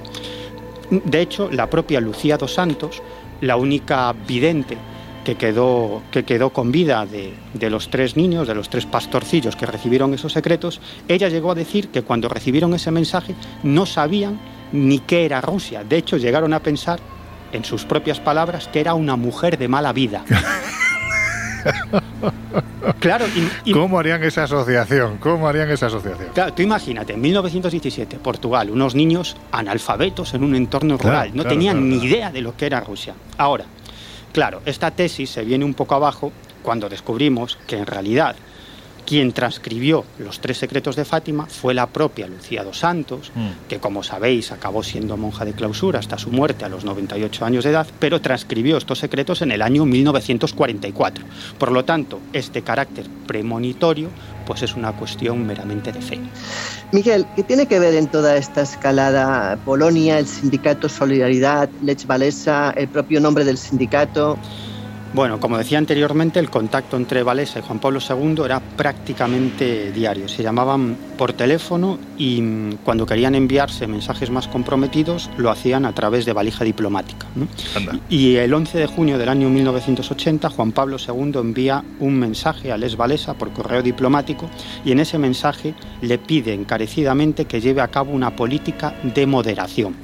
De 0.89 1.21
hecho, 1.21 1.49
la 1.51 1.69
propia 1.69 1.99
Lucía 1.99 2.37
dos 2.37 2.53
Santos, 2.53 3.01
la 3.41 3.55
única 3.55 4.13
vidente 4.13 4.77
que 5.23 5.35
quedó, 5.35 6.03
que 6.11 6.23
quedó 6.23 6.51
con 6.51 6.71
vida 6.71 7.05
de, 7.05 7.33
de 7.53 7.69
los 7.69 7.89
tres 7.89 8.15
niños, 8.15 8.47
de 8.47 8.55
los 8.55 8.69
tres 8.69 8.85
pastorcillos 8.85 9.55
que 9.55 9.65
recibieron 9.65 10.13
esos 10.13 10.31
secretos, 10.31 10.79
ella 11.07 11.27
llegó 11.27 11.51
a 11.51 11.55
decir 11.55 11.89
que 11.89 12.01
cuando 12.01 12.29
recibieron 12.29 12.73
ese 12.73 12.91
mensaje 12.91 13.35
no 13.63 13.85
sabían 13.85 14.39
ni 14.71 14.99
qué 14.99 15.25
era 15.25 15.41
Rusia. 15.41 15.83
De 15.83 15.97
hecho, 15.97 16.17
llegaron 16.17 16.53
a 16.53 16.61
pensar, 16.61 16.99
en 17.51 17.63
sus 17.63 17.85
propias 17.85 18.19
palabras, 18.19 18.67
que 18.67 18.79
era 18.79 18.93
una 18.93 19.15
mujer 19.15 19.57
de 19.57 19.67
mala 19.67 19.93
vida. 19.93 20.23
Claro, 22.99 23.25
y- 23.35 23.69
y- 23.69 23.73
¿Cómo 23.73 23.99
harían 23.99 24.23
esa 24.23 24.43
asociación? 24.43 25.17
¿Cómo 25.17 25.47
harían 25.47 25.69
esa 25.69 25.87
asociación? 25.87 26.29
Claro, 26.33 26.53
tú 26.53 26.61
imagínate, 26.61 27.13
en 27.13 27.21
1917, 27.21 28.17
Portugal, 28.17 28.69
unos 28.69 28.95
niños 28.95 29.35
analfabetos 29.51 30.33
en 30.33 30.43
un 30.43 30.55
entorno 30.55 30.97
Claro, 30.97 31.13
rural, 31.17 31.27
no 31.29 31.43
claro, 31.43 31.49
tenían 31.49 31.77
claro, 31.77 31.87
ni 32.01 32.05
idea 32.05 32.31
de 32.31 32.41
lo 32.41 32.55
que 32.55 32.65
era 32.65 32.79
Rusia. 32.79 33.13
Ahora, 33.37 33.65
claro, 34.31 34.61
esta 34.65 34.91
tesis 34.91 35.29
se 35.29 35.43
viene 35.43 35.65
un 35.65 35.73
poco 35.73 35.95
abajo 35.95 36.31
cuando 36.63 36.87
descubrimos 36.89 37.57
que 37.67 37.77
en 37.77 37.85
realidad 37.85 38.35
quien 39.07 39.31
transcribió 39.31 40.03
los 40.19 40.41
tres 40.41 40.57
secretos 40.57 40.97
de 40.97 41.05
Fátima 41.05 41.45
fue 41.47 41.73
la 41.73 41.87
propia 41.87 42.27
Lucía 42.27 42.63
dos 42.65 42.79
Santos, 42.79 43.31
Mm. 43.33 43.69
que 43.69 43.79
como 43.79 44.03
sabéis 44.03 44.51
acabó 44.51 44.83
siendo 44.83 45.15
monja 45.15 45.45
de 45.45 45.53
clausura 45.53 45.99
hasta 45.99 46.17
su 46.17 46.29
muerte 46.29 46.65
a 46.65 46.69
los 46.69 46.83
98 46.83 47.45
años 47.45 47.63
de 47.63 47.69
edad, 47.69 47.87
pero 47.99 48.19
transcribió 48.21 48.75
estos 48.77 48.99
secretos 48.99 49.41
en 49.41 49.51
el 49.51 49.61
año 49.61 49.85
1944. 49.85 51.23
Por 51.57 51.71
lo 51.71 51.85
tanto, 51.85 52.19
este 52.33 52.61
carácter 52.63 53.05
premonitorio 53.25 54.09
pues 54.45 54.61
es 54.63 54.75
una 54.75 54.93
cuestión 54.93 55.45
meramente 55.45 55.91
de 55.91 56.01
fe. 56.01 56.19
Miguel, 56.91 57.25
¿qué 57.35 57.43
tiene 57.43 57.65
que 57.65 57.79
ver 57.79 57.95
en 57.95 58.07
toda 58.07 58.37
esta 58.37 58.61
escalada 58.61 59.57
Polonia, 59.65 60.19
el 60.19 60.27
sindicato 60.27 60.87
Solidaridad, 60.89 61.69
Lech 61.81 62.05
Walesa, 62.09 62.71
el 62.71 62.87
propio 62.87 63.19
nombre 63.19 63.43
del 63.45 63.57
sindicato? 63.57 64.37
Bueno, 65.17 65.39
como 65.39 65.57
decía 65.57 65.79
anteriormente, 65.79 66.39
el 66.39 66.51
contacto 66.51 66.95
entre 66.95 67.23
Valesa 67.23 67.57
y 67.57 67.63
Juan 67.63 67.79
Pablo 67.79 67.99
II 68.07 68.43
era 68.45 68.59
prácticamente 68.59 69.91
diario. 69.91 70.27
Se 70.27 70.43
llamaban 70.43 70.95
por 71.17 71.33
teléfono 71.33 71.97
y 72.19 72.39
mm, 72.39 72.77
cuando 72.83 73.07
querían 73.07 73.33
enviarse 73.33 73.87
mensajes 73.87 74.29
más 74.29 74.47
comprometidos 74.47 75.31
lo 75.37 75.49
hacían 75.49 75.87
a 75.87 75.93
través 75.93 76.25
de 76.25 76.33
valija 76.33 76.63
diplomática. 76.63 77.25
Y 78.07 78.35
el 78.35 78.53
11 78.53 78.77
de 78.77 78.85
junio 78.85 79.17
del 79.17 79.29
año 79.29 79.49
1980, 79.49 80.51
Juan 80.51 80.71
Pablo 80.71 80.97
II 80.99 81.31
envía 81.39 81.83
un 81.99 82.19
mensaje 82.19 82.71
a 82.71 82.77
Les 82.77 82.95
Valesa 82.95 83.33
por 83.33 83.51
correo 83.53 83.81
diplomático 83.81 84.47
y 84.85 84.91
en 84.91 84.99
ese 84.99 85.17
mensaje 85.17 85.73
le 85.99 86.19
pide 86.19 86.53
encarecidamente 86.53 87.45
que 87.45 87.59
lleve 87.59 87.81
a 87.81 87.87
cabo 87.87 88.11
una 88.11 88.35
política 88.35 88.93
de 89.01 89.25
moderación, 89.25 89.95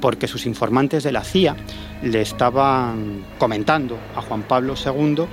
porque 0.00 0.26
sus 0.28 0.46
informantes 0.46 1.02
de 1.04 1.12
la 1.12 1.22
CIA 1.24 1.56
le 2.02 2.20
estaban 2.22 3.24
comentando 3.38 3.98
a 4.16 4.22
Juan 4.22 4.42
Pablo 4.42 4.74
II 4.74 5.24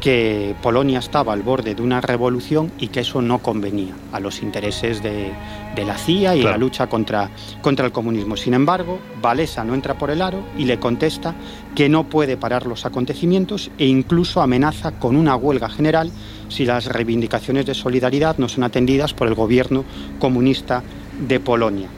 que 0.00 0.54
Polonia 0.62 0.98
estaba 0.98 1.34
al 1.34 1.42
borde 1.42 1.74
de 1.74 1.82
una 1.82 2.00
revolución 2.00 2.72
y 2.78 2.88
que 2.88 3.00
eso 3.00 3.20
no 3.20 3.40
convenía 3.40 3.92
a 4.12 4.18
los 4.18 4.40
intereses 4.40 5.02
de, 5.02 5.30
de 5.76 5.84
la 5.84 5.98
CIA 5.98 6.36
y 6.36 6.40
Claro. 6.40 6.56
la 6.56 6.58
lucha 6.58 6.86
contra, 6.86 7.30
contra 7.60 7.84
el 7.84 7.92
comunismo. 7.92 8.34
Sin 8.38 8.54
embargo, 8.54 8.98
Valesa 9.20 9.62
no 9.62 9.74
entra 9.74 9.98
por 9.98 10.10
el 10.10 10.22
aro 10.22 10.42
y 10.56 10.64
le 10.64 10.78
contesta 10.78 11.34
que 11.74 11.90
no 11.90 12.04
puede 12.04 12.38
parar 12.38 12.66
los 12.66 12.86
acontecimientos 12.86 13.70
e 13.76 13.84
incluso 13.86 14.40
amenaza 14.40 14.92
con 14.92 15.16
una 15.16 15.36
huelga 15.36 15.68
general 15.68 16.10
si 16.48 16.64
las 16.64 16.86
reivindicaciones 16.86 17.66
de 17.66 17.74
solidaridad 17.74 18.38
no 18.38 18.48
son 18.48 18.64
atendidas 18.64 19.12
por 19.12 19.28
el 19.28 19.34
gobierno 19.34 19.84
comunista 20.18 20.82
de 21.28 21.40
Polonia. 21.40 21.88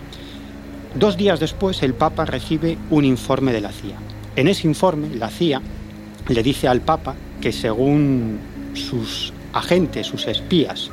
Dos 0.94 1.16
días 1.16 1.40
después, 1.40 1.82
el 1.82 1.94
Papa 1.94 2.26
recibe 2.26 2.76
un 2.90 3.06
informe 3.06 3.52
de 3.52 3.62
la 3.62 3.72
CIA. 3.72 3.96
En 4.36 4.46
ese 4.46 4.68
informe, 4.68 5.08
la 5.16 5.30
CIA 5.30 5.62
le 6.28 6.42
dice 6.42 6.68
al 6.68 6.82
Papa 6.82 7.14
que 7.40 7.50
según 7.50 8.38
sus 8.74 9.32
agentes, 9.54 10.06
sus 10.06 10.26
espías, 10.26 10.90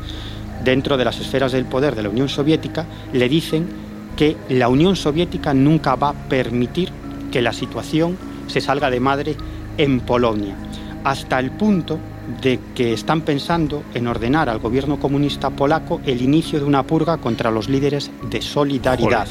dentro 0.64 0.96
de 0.96 1.04
las 1.04 1.20
esferas 1.20 1.52
del 1.52 1.66
poder 1.66 1.96
de 1.96 2.04
la 2.04 2.10
Unión 2.10 2.30
Soviética, 2.30 2.86
le 3.12 3.28
dicen 3.28 3.68
que 4.16 4.38
la 4.48 4.70
Unión 4.70 4.96
Soviética 4.96 5.54
nunca 5.54 5.96
va 5.96 6.10
a 6.10 6.30
permitir 6.30 6.90
que 7.30 7.42
la 7.42 7.52
situación 7.52 8.18
se 8.48 8.62
salga 8.62 8.90
de 8.90 9.02
madre 9.02 9.36
en 9.78 10.00
Polonia, 10.00 10.56
hasta 11.04 11.40
el 11.40 11.52
punto 11.52 12.00
de 12.42 12.60
que 12.76 12.94
están 12.94 13.22
pensando 13.22 13.84
en 13.94 14.08
ordenar 14.08 14.50
al 14.50 14.60
gobierno 14.60 15.00
comunista 15.00 15.50
polaco 15.50 16.00
el 16.06 16.22
inicio 16.22 16.60
de 16.60 16.66
una 16.66 16.84
purga 16.84 17.18
contra 17.18 17.52
los 17.52 17.70
líderes 17.70 18.12
de 18.30 18.42
solidaridad. 18.42 19.28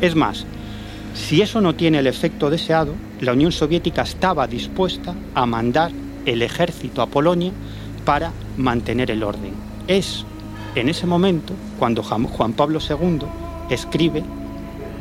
Es 0.00 0.14
más, 0.14 0.44
si 1.14 1.42
eso 1.42 1.60
no 1.60 1.74
tiene 1.74 1.98
el 1.98 2.06
efecto 2.06 2.50
deseado, 2.50 2.94
la 3.20 3.32
Unión 3.32 3.52
Soviética 3.52 4.02
estaba 4.02 4.46
dispuesta 4.46 5.14
a 5.34 5.46
mandar 5.46 5.90
el 6.24 6.42
ejército 6.42 7.02
a 7.02 7.06
Polonia 7.06 7.52
para 8.04 8.32
mantener 8.56 9.10
el 9.10 9.22
orden. 9.22 9.52
Es 9.86 10.24
en 10.74 10.88
ese 10.88 11.06
momento 11.06 11.54
cuando 11.78 12.02
Juan 12.02 12.52
Pablo 12.52 12.80
II 12.80 13.20
escribe 13.70 14.22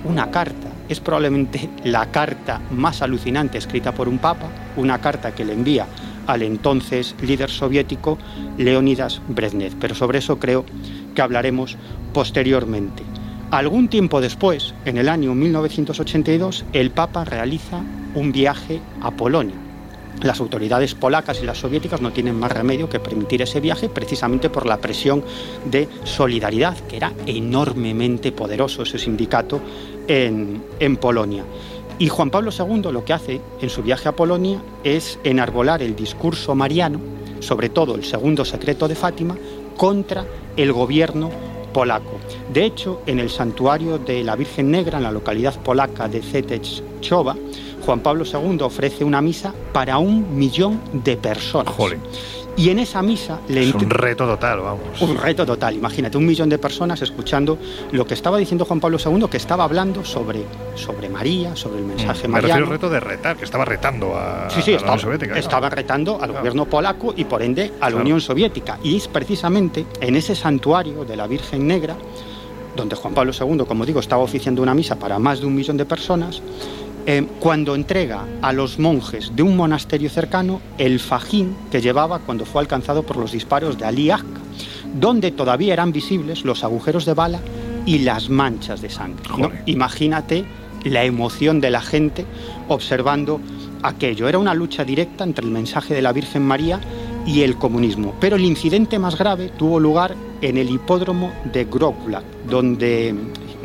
una 0.04 0.32
carta. 0.32 0.70
Es 0.88 1.00
probablemente 1.00 1.70
la 1.84 2.12
carta 2.12 2.62
más 2.72 3.02
alucinante 3.02 3.58
escrita 3.58 3.92
por 3.92 4.08
un 4.08 4.20
papa, 4.20 4.48
una 4.78 5.00
carta 5.02 5.34
que 5.34 5.44
le 5.44 5.54
envía 5.54 5.88
al 6.28 6.42
entonces 6.42 7.16
líder 7.22 7.50
soviético 7.50 8.18
Leonidas 8.58 9.22
Brezhnev. 9.28 9.76
Pero 9.80 9.96
sobre 9.96 10.20
eso 10.20 10.40
creo 10.40 10.66
que 11.14 11.22
hablaremos 11.22 11.78
posteriormente. 12.14 13.04
Algún 13.52 13.88
tiempo 13.88 14.22
después, 14.22 14.74
en 14.86 14.98
el 14.98 15.08
año 15.08 15.36
1982, 15.36 16.66
el 16.74 16.92
Papa 16.92 17.26
realiza 17.26 17.82
un 18.16 18.32
viaje 18.32 18.82
a 19.02 19.12
Polonia. 19.12 19.56
Las 20.22 20.40
autoridades 20.40 20.96
polacas 20.96 21.42
y 21.42 21.46
las 21.46 21.60
soviéticas 21.60 22.02
no 22.02 22.12
tienen 22.12 22.40
más 22.40 22.52
remedio 22.52 22.90
que 22.90 23.00
permitir 23.00 23.42
ese 23.42 23.60
viaje 23.60 23.90
precisamente 23.90 24.50
por 24.50 24.66
la 24.66 24.78
presión 24.78 25.24
de 25.66 25.90
solidaridad, 26.06 26.78
que 26.88 26.98
era 26.98 27.14
enormemente 27.26 28.32
poderoso 28.32 28.84
ese 28.84 28.98
sindicato 28.98 29.62
en, 30.08 30.64
en 30.80 30.98
Polonia. 30.98 31.44
Y 31.98 32.10
Juan 32.10 32.30
Pablo 32.30 32.52
II 32.52 32.92
lo 32.92 33.06
que 33.06 33.14
hace 33.14 33.42
en 33.62 33.70
su 33.70 33.82
viaje 33.82 34.10
a 34.10 34.16
Polonia 34.16 34.62
es 34.84 35.18
enarbolar 35.24 35.82
el 35.82 35.96
discurso 35.96 36.54
mariano, 36.54 37.00
sobre 37.40 37.70
todo 37.70 37.96
el 37.96 38.04
segundo 38.04 38.44
secreto 38.44 38.88
de 38.88 38.96
Fátima, 38.96 39.38
contra 39.78 40.26
el 40.58 40.74
gobierno 40.74 41.30
polaco. 41.74 42.20
De 42.54 42.66
hecho, 42.66 43.02
en 43.06 43.20
el 43.20 43.30
santuario 43.30 43.98
de 43.98 44.24
la 44.24 44.36
Virgen 44.36 44.72
Negra, 44.72 44.98
en 44.98 45.04
la 45.04 45.12
localidad 45.12 45.58
polaca 45.62 46.08
de 46.08 46.22
Zetechchowa, 46.22 47.36
Juan 47.86 48.00
Pablo 48.00 48.26
II 48.26 48.58
ofrece 48.62 49.04
una 49.04 49.22
misa 49.22 49.54
para 49.72 49.98
un 49.98 50.38
millón 50.38 50.82
de 50.92 51.16
personas. 51.16 51.76
Y 52.58 52.70
en 52.70 52.80
esa 52.80 53.02
misa 53.02 53.40
le 53.50 53.64
Es 53.68 53.74
un 53.76 53.90
reto 53.90 54.26
total, 54.26 54.62
vamos. 54.62 55.02
un 55.02 55.18
reto 55.18 55.46
total, 55.46 55.76
imagínate, 55.76 56.18
un 56.18 56.26
millón 56.26 56.48
de 56.48 56.58
personas 56.58 57.02
escuchando 57.02 57.58
lo 57.92 58.08
que 58.08 58.14
estaba 58.14 58.38
diciendo 58.38 58.64
Juan 58.64 58.80
Pablo 58.80 58.98
II, 59.04 59.26
que 59.30 59.36
estaba 59.38 59.66
hablando 59.66 60.06
sobre, 60.06 60.46
sobre 60.76 61.10
María, 61.10 61.54
sobre 61.56 61.80
el 61.80 61.86
mensaje 61.86 62.28
Mm, 62.28 62.32
Me 62.32 62.42
refiero 62.42 62.62
mariano. 62.62 62.66
al 62.66 62.72
reto 62.72 62.90
de 62.90 63.00
retar, 63.02 63.36
que 63.36 63.44
estaba 63.44 63.66
retando 63.66 64.16
a, 64.16 64.50
Sí, 64.50 64.62
sí, 64.62 64.74
a 64.74 64.78
la 64.78 64.84
Unión 64.84 65.00
Soviética. 65.00 65.34
¿no? 65.34 65.40
estaba 65.40 65.70
retando 65.70 66.22
al 66.22 66.32
gobierno 66.32 66.66
polaco 66.66 67.14
y 67.18 67.26
por 67.26 67.42
ende 67.44 67.64
a 67.64 67.68
la 67.68 67.88
Claro. 67.88 67.98
Unión 67.98 68.22
Soviética. 68.22 68.80
Y 68.84 68.96
es 68.96 69.08
precisamente 69.10 69.86
en 70.00 70.16
ese 70.16 70.34
santuario 70.34 71.04
de 71.04 71.16
la 71.18 71.28
Virgen 71.28 71.68
Negra, 71.68 71.98
donde 72.76 72.96
Juan 72.96 73.14
Pablo 73.14 73.34
II, 73.38 73.66
como 73.68 73.86
digo, 73.86 74.00
estaba 74.00 74.24
oficiando 74.24 74.62
una 74.62 74.74
misa 74.74 74.98
para 74.98 75.20
más 75.20 75.42
de 75.42 75.46
un 75.46 75.56
millón 75.56 75.76
de 75.78 75.86
personas, 75.86 76.42
eh, 77.06 77.26
cuando 77.40 77.76
entrega 77.76 78.26
a 78.42 78.52
los 78.52 78.80
monjes 78.80 79.32
de 79.36 79.44
un 79.44 79.56
monasterio 79.56 80.10
cercano 80.10 80.62
el 80.78 81.00
fajín 81.00 81.56
que 81.72 81.82
llevaba 81.82 82.20
cuando 82.20 82.46
fue 82.46 82.62
alcanzado 82.62 83.04
por 83.04 83.18
los 83.18 83.32
disparos 83.32 83.78
de 83.78 83.86
Ali 83.86 84.10
Akka, 84.10 84.42
donde 85.00 85.32
todavía 85.32 85.74
eran 85.74 85.92
visibles 85.92 86.44
los 86.44 86.64
agujeros 86.64 87.06
de 87.06 87.14
bala 87.14 87.40
y 87.86 88.00
las 88.00 88.30
manchas 88.30 88.82
de 88.82 88.90
sangre. 88.90 89.24
¿no? 89.38 89.52
Imagínate 89.66 90.46
la 90.84 91.04
emoción 91.04 91.62
de 91.62 91.70
la 91.70 91.82
gente 91.82 92.26
observando 92.68 93.40
aquello. 93.84 94.28
Era 94.28 94.40
una 94.40 94.54
lucha 94.54 94.84
directa 94.84 95.24
entre 95.24 95.46
el 95.46 95.52
mensaje 95.52 95.94
de 95.94 96.02
la 96.02 96.14
Virgen 96.14 96.44
María 96.44 96.80
y 97.26 97.42
el 97.42 97.58
comunismo. 97.58 98.16
Pero 98.20 98.36
el 98.36 98.46
incidente 98.46 99.00
más 99.00 99.18
grave 99.18 99.50
tuvo 99.50 99.80
lugar 99.80 100.16
en 100.42 100.58
el 100.58 100.70
hipódromo 100.70 101.32
de 101.52 101.66
Groblac, 101.66 102.24
donde 102.50 103.16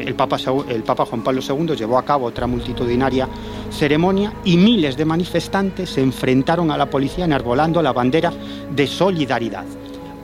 el 0.00 0.14
Papa, 0.14 0.38
el 0.68 0.82
Papa 0.82 1.06
Juan 1.06 1.22
Pablo 1.22 1.40
II 1.46 1.76
llevó 1.76 1.98
a 1.98 2.04
cabo 2.04 2.26
otra 2.26 2.46
multitudinaria 2.46 3.28
ceremonia 3.70 4.32
y 4.44 4.56
miles 4.56 4.96
de 4.96 5.04
manifestantes 5.04 5.90
se 5.90 6.02
enfrentaron 6.02 6.70
a 6.70 6.76
la 6.76 6.90
policía 6.90 7.24
enarbolando 7.24 7.82
la 7.82 7.92
bandera 7.92 8.32
de 8.74 8.86
solidaridad. 8.86 9.64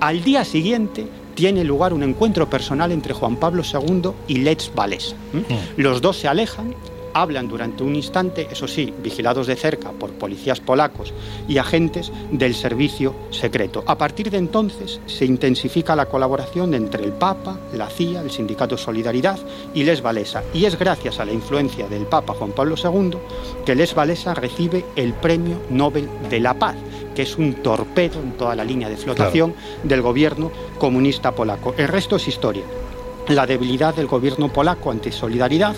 Al 0.01 0.23
día 0.23 0.45
siguiente 0.45 1.07
tiene 1.35 1.65
lugar 1.65 1.93
un 1.93 2.03
encuentro 2.03 2.49
personal 2.49 2.93
entre 2.93 3.15
Juan 3.15 3.37
Pablo 3.37 3.63
II 3.63 4.11
y 4.27 4.39
Lech 4.39 4.71
Walesa. 4.75 5.15
¿m? 5.33 5.45
Los 5.77 6.01
dos 6.01 6.17
se 6.17 6.29
alejan, 6.29 6.75
hablan 7.23 7.49
durante 7.49 7.83
un 7.83 7.97
instante, 7.97 8.47
eso 8.51 8.69
sí, 8.69 8.93
vigilados 9.03 9.47
de 9.47 9.57
cerca 9.57 9.91
por 9.93 10.13
policías 10.13 10.61
polacos 10.61 11.15
y 11.49 11.59
agentes 11.59 12.13
del 12.31 12.55
servicio 12.55 13.15
secreto. 13.31 13.83
A 13.87 13.97
partir 13.97 14.31
de 14.31 14.39
entonces 14.39 15.01
se 15.07 15.25
intensifica 15.25 15.97
la 15.97 16.07
colaboración 16.07 16.75
entre 16.75 17.05
el 17.05 17.13
Papa, 17.13 17.59
la 17.73 17.89
CIA, 17.89 18.21
el 18.21 18.31
Sindicato 18.31 18.77
Solidaridad 18.77 19.39
y 19.75 19.85
Les 19.85 20.03
Walesa. 20.03 20.43
Y 20.53 20.67
es 20.67 20.79
gracias 20.79 21.19
a 21.19 21.25
la 21.25 21.33
influencia 21.33 21.89
del 21.89 22.07
Papa 22.07 22.35
Juan 22.35 22.53
Pablo 22.53 22.75
II 22.77 23.17
que 23.65 23.75
Les 23.75 23.97
Walesa 23.97 24.35
recibe 24.35 24.85
el 24.95 25.15
Premio 25.15 25.63
Nobel 25.71 26.09
de 26.29 26.41
la 26.41 26.55
Paz 26.55 26.77
que 27.15 27.23
es 27.23 27.39
un 27.39 27.55
torpedo 27.55 28.21
en 28.21 28.33
toda 28.33 28.55
la 28.55 28.63
línea 28.63 28.91
de 28.91 28.97
flotación 28.99 29.55
del 29.83 30.03
gobierno 30.03 30.53
comunista 30.79 31.35
polaco. 31.35 31.75
El 31.79 31.89
resto 31.89 32.17
es 32.17 32.29
historia. 32.29 32.65
La 33.29 33.47
debilidad 33.47 33.95
del 33.95 34.07
gobierno 34.07 34.53
polaco 34.53 34.91
ante 34.91 35.11
solidaridad 35.11 35.75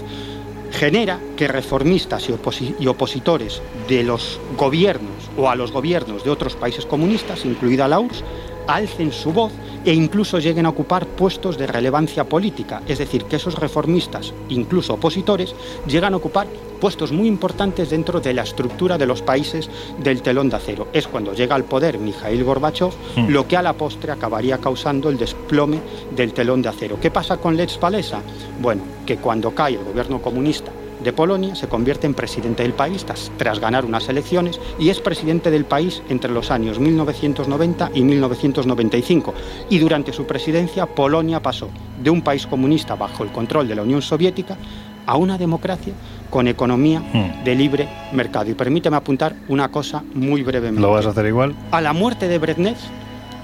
genera 0.70 1.18
que 1.36 1.48
reformistas 1.48 2.28
y, 2.28 2.32
oposi 2.32 2.74
y, 2.78 2.86
opositores 2.86 3.62
de 3.88 4.02
los 4.02 4.40
gobiernos 4.56 5.30
o 5.36 5.48
a 5.48 5.54
los 5.54 5.72
gobiernos 5.72 6.24
de 6.24 6.30
otros 6.30 6.56
países 6.56 6.86
comunistas, 6.86 7.44
incluida 7.44 7.88
la 7.88 8.00
URSS, 8.00 8.24
alcen 8.68 9.10
su 9.10 9.32
voz 9.32 9.52
e 9.84 9.92
incluso 9.92 10.38
lleguen 10.38 10.66
a 10.66 10.68
ocupar 10.68 11.06
puestos 11.06 11.58
de 11.58 11.66
relevancia 11.66 12.24
política, 12.24 12.82
es 12.86 12.98
decir, 12.98 13.24
que 13.24 13.36
esos 13.36 13.54
reformistas, 13.58 14.32
incluso 14.48 14.94
opositores, 14.94 15.54
llegan 15.86 16.12
a 16.14 16.18
ocupar 16.18 16.46
puestos 16.78 17.10
muy 17.10 17.26
importantes 17.26 17.90
dentro 17.90 18.20
de 18.20 18.34
la 18.34 18.42
estructura 18.42 18.98
de 18.98 19.06
los 19.06 19.22
países 19.22 19.68
del 19.98 20.22
telón 20.22 20.48
de 20.48 20.56
acero. 20.56 20.88
Es 20.92 21.08
cuando 21.08 21.32
llega 21.32 21.56
al 21.56 21.64
poder 21.64 21.98
Mikhail 21.98 22.44
Gorbachev 22.44 22.92
mm. 23.16 23.28
lo 23.28 23.48
que 23.48 23.56
a 23.56 23.62
la 23.62 23.72
postre 23.72 24.12
acabaría 24.12 24.58
causando 24.58 25.08
el 25.08 25.18
desplome 25.18 25.80
del 26.14 26.32
telón 26.32 26.62
de 26.62 26.68
acero. 26.68 27.00
¿Qué 27.00 27.10
pasa 27.10 27.38
con 27.38 27.56
Lech 27.56 27.82
Walesa? 27.82 28.20
Bueno, 28.60 28.82
que 29.04 29.16
cuando 29.16 29.50
cae 29.52 29.74
el 29.74 29.84
gobierno 29.84 30.22
comunista 30.22 30.70
de 31.03 31.12
Polonia, 31.12 31.55
se 31.55 31.68
convierte 31.68 32.07
en 32.07 32.14
presidente 32.14 32.62
del 32.62 32.72
país 32.72 33.05
tras, 33.05 33.30
tras, 33.36 33.61
ganar 33.61 33.84
unas 33.84 34.09
elecciones 34.09 34.61
y 34.78 34.90
es 34.90 35.01
presidente 35.01 35.51
del 35.51 35.64
país 35.64 36.03
entre 36.09 36.30
los 36.30 36.51
años 36.51 36.78
1990 36.78 37.90
y 37.94 38.03
1995. 38.03 39.34
Y 39.70 39.78
durante 39.78 40.12
su 40.12 40.26
presidencia, 40.26 40.86
Polonia 40.86 41.40
pasó 41.40 41.68
de 42.03 42.11
un 42.11 42.22
país 42.22 42.46
comunista 42.46 42.94
bajo 42.94 43.24
el 43.24 43.30
control 43.30 43.68
de 43.68 43.74
la 43.74 43.82
Unión 43.82 44.03
Soviética 44.03 44.57
a 45.07 45.16
una 45.16 45.38
democracia 45.38 45.94
con 46.28 46.49
economía 46.49 47.01
hmm. 47.01 47.44
de 47.44 47.55
libre 47.55 47.88
mercado. 48.12 48.51
Y 48.51 48.55
permíteme 48.55 48.96
apuntar 48.96 49.34
una 49.49 49.70
cosa 49.70 50.05
muy 50.14 50.42
brevemente. 50.42 50.82
¿Lo 50.82 50.90
vas 50.90 51.07
a 51.07 51.11
hacer 51.11 51.26
igual? 51.26 51.55
A 51.70 51.80
la 51.80 51.94
muerte 51.94 52.28
de 52.28 52.38
Brezhnev 52.38 52.76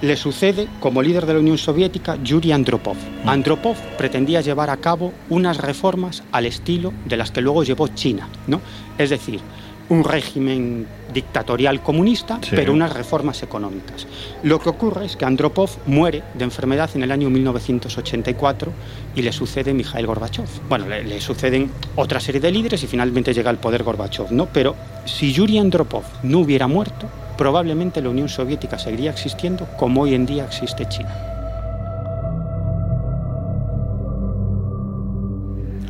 le 0.04 0.16
sucede 0.18 0.68
como 0.80 1.00
líder 1.00 1.24
de 1.24 1.32
la 1.32 1.40
Unión 1.40 1.56
Soviética 1.56 2.18
Yuri 2.22 2.52
Andropov. 2.52 2.96
Andropov 3.24 3.76
pretendía 3.96 4.42
llevar 4.42 4.68
a 4.68 4.76
cabo 4.76 5.14
unas 5.30 5.56
reformas 5.56 6.22
al 6.30 6.44
estilo 6.44 6.92
de 7.06 7.16
las 7.16 7.30
que 7.30 7.40
luego 7.40 7.64
llevó 7.64 7.88
China, 7.88 8.28
¿no? 8.46 8.60
Es 8.98 9.08
decir, 9.08 9.40
un 9.88 10.04
régimen 10.04 10.86
dictatorial 11.12 11.82
comunista, 11.82 12.38
sí. 12.42 12.52
pero 12.54 12.72
unas 12.72 12.92
reformas 12.92 13.42
económicas. 13.42 14.06
Lo 14.42 14.58
que 14.58 14.68
ocurre 14.68 15.06
es 15.06 15.16
que 15.16 15.24
Andropov 15.24 15.70
muere 15.86 16.22
de 16.34 16.44
enfermedad 16.44 16.90
en 16.94 17.02
el 17.02 17.12
año 17.12 17.30
1984 17.30 18.72
y 19.14 19.22
le 19.22 19.32
sucede 19.32 19.74
Mikhail 19.74 20.06
Gorbachev. 20.06 20.48
Bueno, 20.68 20.88
le, 20.88 21.04
le, 21.04 21.20
suceden 21.20 21.70
otra 21.96 22.20
serie 22.20 22.40
de 22.40 22.50
líderes 22.50 22.82
y 22.82 22.86
finalmente 22.86 23.34
llega 23.34 23.50
al 23.50 23.58
poder 23.58 23.82
Gorbachev, 23.82 24.32
¿no? 24.32 24.46
Pero 24.46 24.74
si 25.04 25.32
Yuri 25.32 25.58
Andropov 25.58 26.04
no 26.22 26.40
hubiera 26.40 26.66
muerto, 26.66 27.08
probablemente 27.36 28.00
la 28.00 28.08
Unión 28.08 28.28
Soviética 28.28 28.78
seguiría 28.78 29.10
existiendo 29.10 29.66
como 29.76 30.02
hoy 30.02 30.14
en 30.14 30.26
día 30.26 30.44
existe 30.44 30.88
China. 30.88 31.34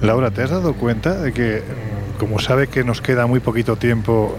Laura, 0.04 0.30
¿te 0.30 0.42
has 0.42 0.50
dado 0.50 0.74
cuenta 0.74 1.14
de 1.14 1.32
que, 1.32 1.62
como 2.18 2.38
sabe 2.38 2.68
que 2.68 2.84
nos 2.84 3.00
queda 3.00 3.26
muy 3.26 3.40
poquito 3.40 3.76
tiempo, 3.76 4.36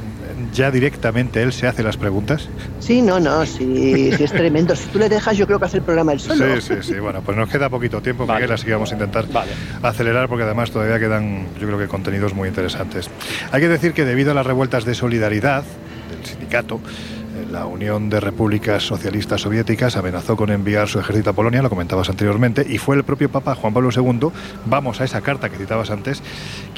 ya 0.53 0.71
directamente 0.71 1.41
él 1.41 1.53
se 1.53 1.67
hace 1.67 1.83
las 1.83 1.97
preguntas? 1.97 2.47
Sí, 2.79 3.01
no, 3.01 3.19
no, 3.19 3.45
sí, 3.45 4.11
sí 4.15 4.23
es 4.23 4.31
tremendo. 4.31 4.75
Si 4.75 4.87
tú 4.87 4.99
le 4.99 5.09
dejas, 5.09 5.37
yo 5.37 5.45
creo 5.45 5.59
que 5.59 5.65
hace 5.65 5.77
el 5.77 5.83
programa 5.83 6.13
el 6.13 6.19
solo. 6.19 6.61
Sí, 6.61 6.75
sí, 6.75 6.93
sí. 6.93 6.99
Bueno, 6.99 7.21
pues 7.21 7.37
nos 7.37 7.49
queda 7.49 7.69
poquito 7.69 8.01
tiempo, 8.01 8.25
vale. 8.25 8.41
Miguel, 8.41 8.53
así 8.53 8.65
que 8.65 8.73
vamos 8.73 8.91
a 8.91 8.93
intentar 8.93 9.27
vale. 9.31 9.51
acelerar 9.81 10.29
porque 10.29 10.43
además 10.43 10.71
todavía 10.71 10.99
quedan, 10.99 11.47
yo 11.59 11.67
creo 11.67 11.77
que 11.77 11.87
contenidos 11.87 12.33
muy 12.33 12.47
interesantes. 12.49 13.09
Hay 13.51 13.61
que 13.61 13.67
decir 13.67 13.93
que 13.93 14.05
debido 14.05 14.31
a 14.31 14.33
las 14.33 14.45
revueltas 14.45 14.85
de 14.85 14.95
solidaridad 14.95 15.63
del 16.09 16.25
sindicato, 16.25 16.79
la 17.51 17.65
Unión 17.65 18.09
de 18.09 18.19
Repúblicas 18.19 18.83
Socialistas 18.83 19.41
Soviéticas 19.41 19.97
amenazó 19.97 20.35
con 20.35 20.51
enviar 20.51 20.87
su 20.87 20.99
ejército 20.99 21.29
a 21.29 21.33
Polonia, 21.33 21.61
lo 21.61 21.69
comentabas 21.69 22.09
anteriormente, 22.09 22.65
y 22.67 22.77
fue 22.77 22.95
el 22.95 23.03
propio 23.03 23.29
Papa 23.29 23.55
Juan 23.55 23.73
Pablo 23.73 23.89
II, 23.95 24.29
vamos 24.65 25.01
a 25.01 25.03
esa 25.03 25.21
carta 25.21 25.49
que 25.49 25.57
citabas 25.57 25.91
antes, 25.91 26.21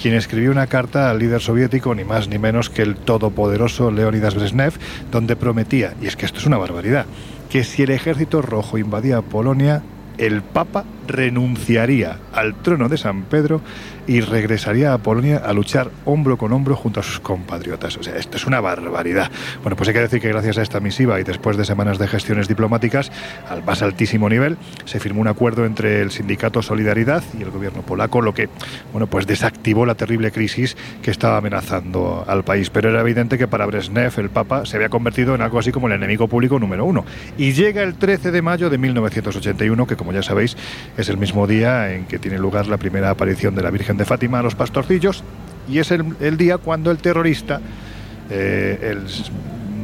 quien 0.02 0.14
escribió 0.14 0.52
una 0.52 0.68
carta 0.68 1.10
al 1.10 1.19
líder 1.19 1.41
soviético, 1.41 1.95
ni 1.95 2.03
más 2.03 2.27
ni 2.27 2.38
menos 2.38 2.69
que 2.69 2.81
el 2.81 2.95
todopoderoso 2.95 3.91
Leonidas 3.91 4.35
Brezhnev, 4.35 4.73
donde 5.11 5.35
prometía, 5.35 5.94
y 6.02 6.07
es 6.07 6.15
que 6.15 6.26
esto 6.26 6.39
es 6.39 6.45
una 6.45 6.57
barbaridad, 6.57 7.06
que 7.49 7.64
si 7.64 7.84
el 7.84 7.91
ejército 7.91 8.41
rojo 8.41 8.77
invadía 8.77 9.22
Polonia, 9.22 9.84
el 10.18 10.41
Papa 10.41 10.84
renunciaría 11.08 12.20
al 12.34 12.56
trono 12.62 12.90
de 12.90 12.98
San 12.98 13.24
Pedro 13.24 13.62
y 14.08 14.22
regresaría 14.22 14.94
a 14.94 14.98
Polonia 14.98 15.38
a 15.38 15.54
luchar 15.54 15.92
hombro 16.06 16.38
con 16.38 16.54
hombro 16.54 16.76
junto 16.76 17.02
a 17.02 17.04
sus 17.04 17.20
compatriotas. 17.20 17.98
O 17.98 18.04
sea, 18.04 18.16
esto 18.16 18.38
es 18.38 18.48
una 18.48 18.62
barbaridad. 18.62 19.30
Bueno, 19.62 19.76
pues 19.76 19.90
hay 19.90 19.94
que 19.94 20.02
decir 20.02 20.22
que 20.22 20.30
gracias 20.30 20.58
a 20.58 20.62
esta 20.62 20.80
misiva 20.80 21.20
y 21.20 21.24
después 21.24 21.58
de 21.58 21.66
semanas 21.66 22.00
de 22.00 22.08
gestiones 22.08 22.48
diplomáticas 22.48 23.12
al 23.50 23.64
más 23.64 23.82
altísimo 23.82 24.30
nivel, 24.30 24.58
se 24.86 25.00
firmó 25.00 25.22
un 25.22 25.28
acuerdo 25.28 25.66
entre 25.66 26.02
el 26.02 26.12
sindicato 26.12 26.62
Solidaridad 26.62 27.22
y 27.38 27.44
el 27.44 27.52
gobierno 27.52 27.82
polaco, 27.82 28.22
lo 28.22 28.34
que, 28.34 28.50
bueno, 28.94 29.08
pues 29.08 29.28
desactivó 29.28 29.86
la 29.86 29.96
terrible 29.96 30.32
crisis 30.32 30.78
que 31.02 31.12
estaba 31.12 31.38
amenazando 31.38 32.24
al 32.28 32.44
país. 32.44 32.70
Pero 32.70 32.90
era 32.90 33.02
evidente 33.02 33.38
que 33.38 33.48
para 33.48 33.66
Brezhnev, 33.66 34.14
el 34.18 34.30
Papa, 34.30 34.66
se 34.66 34.78
había 34.78 34.90
convertido 34.90 35.36
en 35.36 35.42
algo 35.42 35.60
así 35.60 35.72
como 35.72 35.88
el 35.88 35.94
enemigo 35.94 36.28
público 36.30 36.60
número 36.60 36.86
uno. 36.86 37.04
Y 37.38 37.52
llega 37.52 37.84
el 37.84 37.96
13 37.96 38.32
de 38.32 38.42
mayo 38.42 38.70
de 38.70 38.78
1981, 38.78 39.86
que 39.86 39.98
como 39.98 40.14
ya 40.14 40.24
sabéis, 40.24 40.56
es 40.98 41.10
el 41.10 41.18
mismo 41.18 41.48
día 41.48 41.94
en 41.94 42.06
que 42.06 42.19
tiene 42.19 42.38
lugar 42.40 42.68
la 42.68 42.78
primera 42.78 43.10
aparición 43.10 43.56
de 43.56 43.61
la 43.61 43.69
Virgen 43.69 43.98
de 43.98 44.06
Fátima 44.06 44.40
a 44.40 44.44
los 44.44 44.56
pastorcillos 44.56 45.24
y 45.69 45.80
es 45.80 45.91
el, 45.91 46.15
el 46.19 46.38
día 46.38 46.57
cuando 46.57 46.91
el 46.91 46.98
terrorista, 46.98 47.61
eh, 48.30 48.80
el 48.82 49.06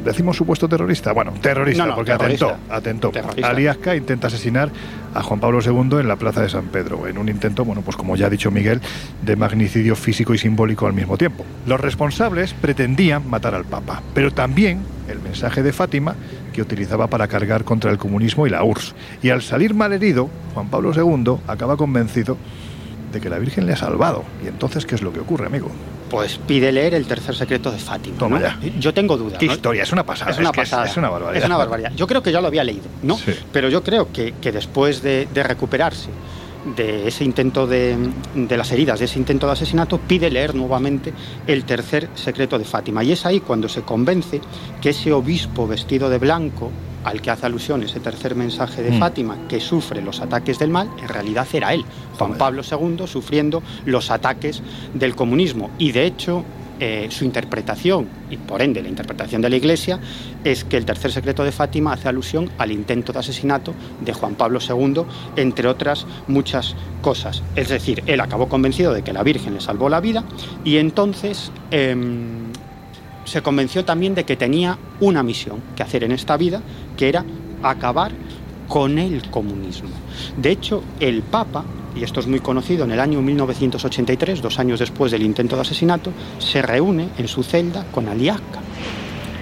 decimos 0.04 0.36
supuesto 0.36 0.68
terrorista, 0.68 1.14
bueno, 1.14 1.34
terrorista, 1.42 1.84
no, 1.84 1.90
no, 1.92 1.96
porque 1.96 2.12
terrorista. 2.12 2.46
atentó, 2.46 2.74
atentó. 2.74 3.10
Terrorista. 3.12 3.50
Aliasca 3.50 3.96
intenta 3.96 4.28
asesinar 4.28 4.70
a 5.14 5.22
Juan 5.22 5.40
Pablo 5.40 5.60
II 5.62 6.00
en 6.00 6.08
la 6.08 6.16
plaza 6.16 6.42
de 6.42 6.50
San 6.50 6.66
Pedro, 6.66 7.08
en 7.08 7.18
un 7.18 7.30
intento, 7.30 7.64
bueno, 7.64 7.82
pues 7.82 7.96
como 7.96 8.16
ya 8.16 8.28
ha 8.28 8.30
dicho 8.30 8.52
Miguel, 8.52 8.82
de 9.22 9.36
magnicidio 9.36 9.96
físico 9.96 10.34
y 10.34 10.38
simbólico 10.38 10.88
al 10.88 10.94
mismo 10.94 11.18
tiempo. 11.18 11.46
Los 11.66 11.80
responsables 11.80 12.54
pretendían 12.54 13.30
matar 13.30 13.56
al 13.56 13.66
Papa, 13.66 14.02
pero 14.14 14.32
también 14.32 14.80
el 15.08 15.20
mensaje 15.20 15.64
de 15.64 15.72
Fátima 15.74 16.16
que 16.54 16.62
utilizaba 16.62 17.08
para 17.08 17.28
cargar 17.28 17.66
contra 17.66 17.92
el 17.92 17.98
comunismo 17.98 18.48
y 18.48 18.50
la 18.50 18.64
URSS. 18.64 18.96
Y 19.22 19.30
al 19.30 19.42
salir 19.42 19.74
malherido, 19.74 20.30
Juan 20.54 20.70
Pablo 20.70 20.94
II 20.96 21.42
acaba 21.48 21.76
convencido 21.76 22.38
de 23.12 23.20
que 23.20 23.30
la 23.30 23.40
Virgen 23.40 23.66
le 23.66 23.74
ha 23.74 23.78
salvado. 23.78 24.24
Y 24.44 24.48
entonces, 24.48 24.86
¿qué 24.86 24.96
es 24.96 25.02
lo 25.02 25.14
que 25.14 25.20
ocurre, 25.20 25.48
amigo? 25.48 25.70
Pues 26.10 26.38
pide 26.38 26.72
leer 26.72 26.94
el 26.94 27.06
tercer 27.06 27.36
secreto 27.36 27.72
de 27.72 27.78
Fátima. 27.78 28.18
Toma 28.18 28.40
¿no? 28.40 28.46
ya. 28.46 28.60
Yo 28.80 28.94
tengo 28.94 29.18
dudas. 29.18 29.40
¿Qué 29.40 29.48
¿no? 29.48 29.54
historia? 29.54 29.84
Es 29.84 29.92
una 29.92 30.06
pasada. 30.06 30.32
Es 30.32 30.38
una 30.38 30.50
es 30.50 30.56
pasada. 30.56 30.86
Es, 30.86 30.92
es, 30.92 30.98
una 30.98 31.10
barbaridad. 31.10 31.44
Es 31.44 31.46
una 31.46 31.58
barbaridad. 31.58 31.92
Yo 31.96 32.08
creo 32.08 32.22
que 32.22 32.32
ya 32.32 32.42
lo 32.42 32.48
había 32.48 32.64
leído, 32.64 32.86
¿no? 33.02 33.18
Sí. 33.18 33.34
Pero 33.52 33.70
yo 33.70 33.84
creo 33.84 34.12
que, 34.12 34.34
que 34.42 34.52
después 34.52 35.02
de, 35.02 35.28
de, 35.34 35.44
recuperarse 35.44 36.10
de 36.76 37.08
ese 37.08 37.24
intento 37.24 37.68
de, 37.68 37.98
de, 38.36 38.58
las 38.58 38.72
heridas, 38.72 39.00
de 39.00 39.06
ese 39.06 39.20
intento 39.20 39.48
de 39.48 39.54
asesinato, 39.54 40.00
pide 40.00 40.30
leer 40.30 40.56
nuevamente 40.56 41.14
el 41.48 41.66
tercer 41.66 42.10
secreto 42.16 42.58
de 42.58 42.66
Fátima. 42.66 43.04
Y 43.04 43.12
es 43.12 43.26
ahí 43.26 43.40
cuando 43.40 43.70
se 43.70 43.82
convence 43.82 44.42
que 44.82 44.90
ese 44.90 45.12
obispo 45.12 45.68
vestido 45.68 46.10
de 46.10 46.18
blanco, 46.18 46.72
al 47.04 47.22
que 47.22 47.32
hace 47.32 47.46
alusión 47.46 47.84
ese 47.84 48.00
tercer 48.00 48.36
mensaje 48.36 48.82
de 48.82 48.92
mm. 48.92 49.00
Fátima, 49.00 49.38
que 49.48 49.60
sufre 49.60 50.02
los 50.02 50.22
ataques 50.22 50.60
del 50.60 50.70
mal, 50.70 50.90
en 51.02 51.08
realidad 51.08 51.48
era 51.54 51.74
él, 51.74 51.84
Juan 52.18 52.38
Pablo 52.38 52.62
II, 52.70 53.08
sufriendo 53.08 53.62
los 53.86 54.10
ataques 54.10 54.62
del 54.94 55.16
comunismo. 55.16 55.70
Y 55.78 55.92
de 55.92 56.06
hecho, 56.06 56.46
eh, 56.80 57.08
su 57.10 57.26
interpretación, 57.26 58.08
y 58.30 58.38
por 58.38 58.62
ende 58.62 58.82
la 58.82 58.90
interpretación 58.90 59.42
de 59.42 59.50
la 59.50 59.56
Iglesia, 59.56 60.00
es 60.44 60.64
que 60.64 60.78
el 60.78 60.86
tercer 60.86 61.12
secreto 61.12 61.44
de 61.44 61.52
Fátima 61.52 61.94
hace 61.94 62.10
alusión 62.10 62.50
al 62.58 62.72
intento 62.72 63.14
de 63.14 63.20
asesinato 63.20 63.74
de 64.02 64.14
Juan 64.14 64.36
Pablo 64.36 64.60
II, 64.60 65.04
entre 65.36 65.68
otras 65.68 66.06
muchas 66.28 66.76
cosas. 67.02 67.44
Es 67.56 67.70
decir, 67.70 68.04
él 68.06 68.20
acabó 68.22 68.50
convencido 68.50 68.94
de 68.94 69.04
que 69.04 69.14
la 69.14 69.24
Virgen 69.24 69.54
le 69.54 69.62
salvó 69.62 69.90
la 69.90 70.00
vida 70.00 70.24
y 70.64 70.78
entonces... 70.78 71.52
Eh, 71.72 71.96
se 73.26 73.42
convenció 73.42 73.86
también 73.86 74.16
de 74.16 74.26
que 74.26 74.36
tenía 74.36 74.78
una 75.00 75.24
misión 75.24 75.62
que 75.76 75.84
hacer 75.84 76.04
en 76.04 76.12
esta 76.12 76.38
vida, 76.38 76.62
que 76.98 77.10
era 77.10 77.24
acabar 77.62 78.12
con 78.68 78.98
el 78.98 79.30
comunismo. 79.30 79.90
De 80.38 80.52
hecho, 80.52 80.84
el 81.00 81.22
Papa, 81.22 81.64
y 81.96 82.04
esto 82.04 82.20
es 82.20 82.28
muy 82.28 82.40
conocido, 82.40 82.86
en 82.86 82.92
el 82.92 83.00
año 83.00 83.22
1983, 83.22 84.42
dos 84.42 84.60
años 84.60 84.80
después 84.80 85.12
del 85.12 85.24
intento 85.24 85.56
de 85.56 85.62
asesinato, 85.62 86.12
se 86.40 86.62
reúne 86.62 87.10
en 87.18 87.28
su 87.28 87.44
celda 87.44 87.86
con 87.92 88.08
Aliasca. 88.08 88.60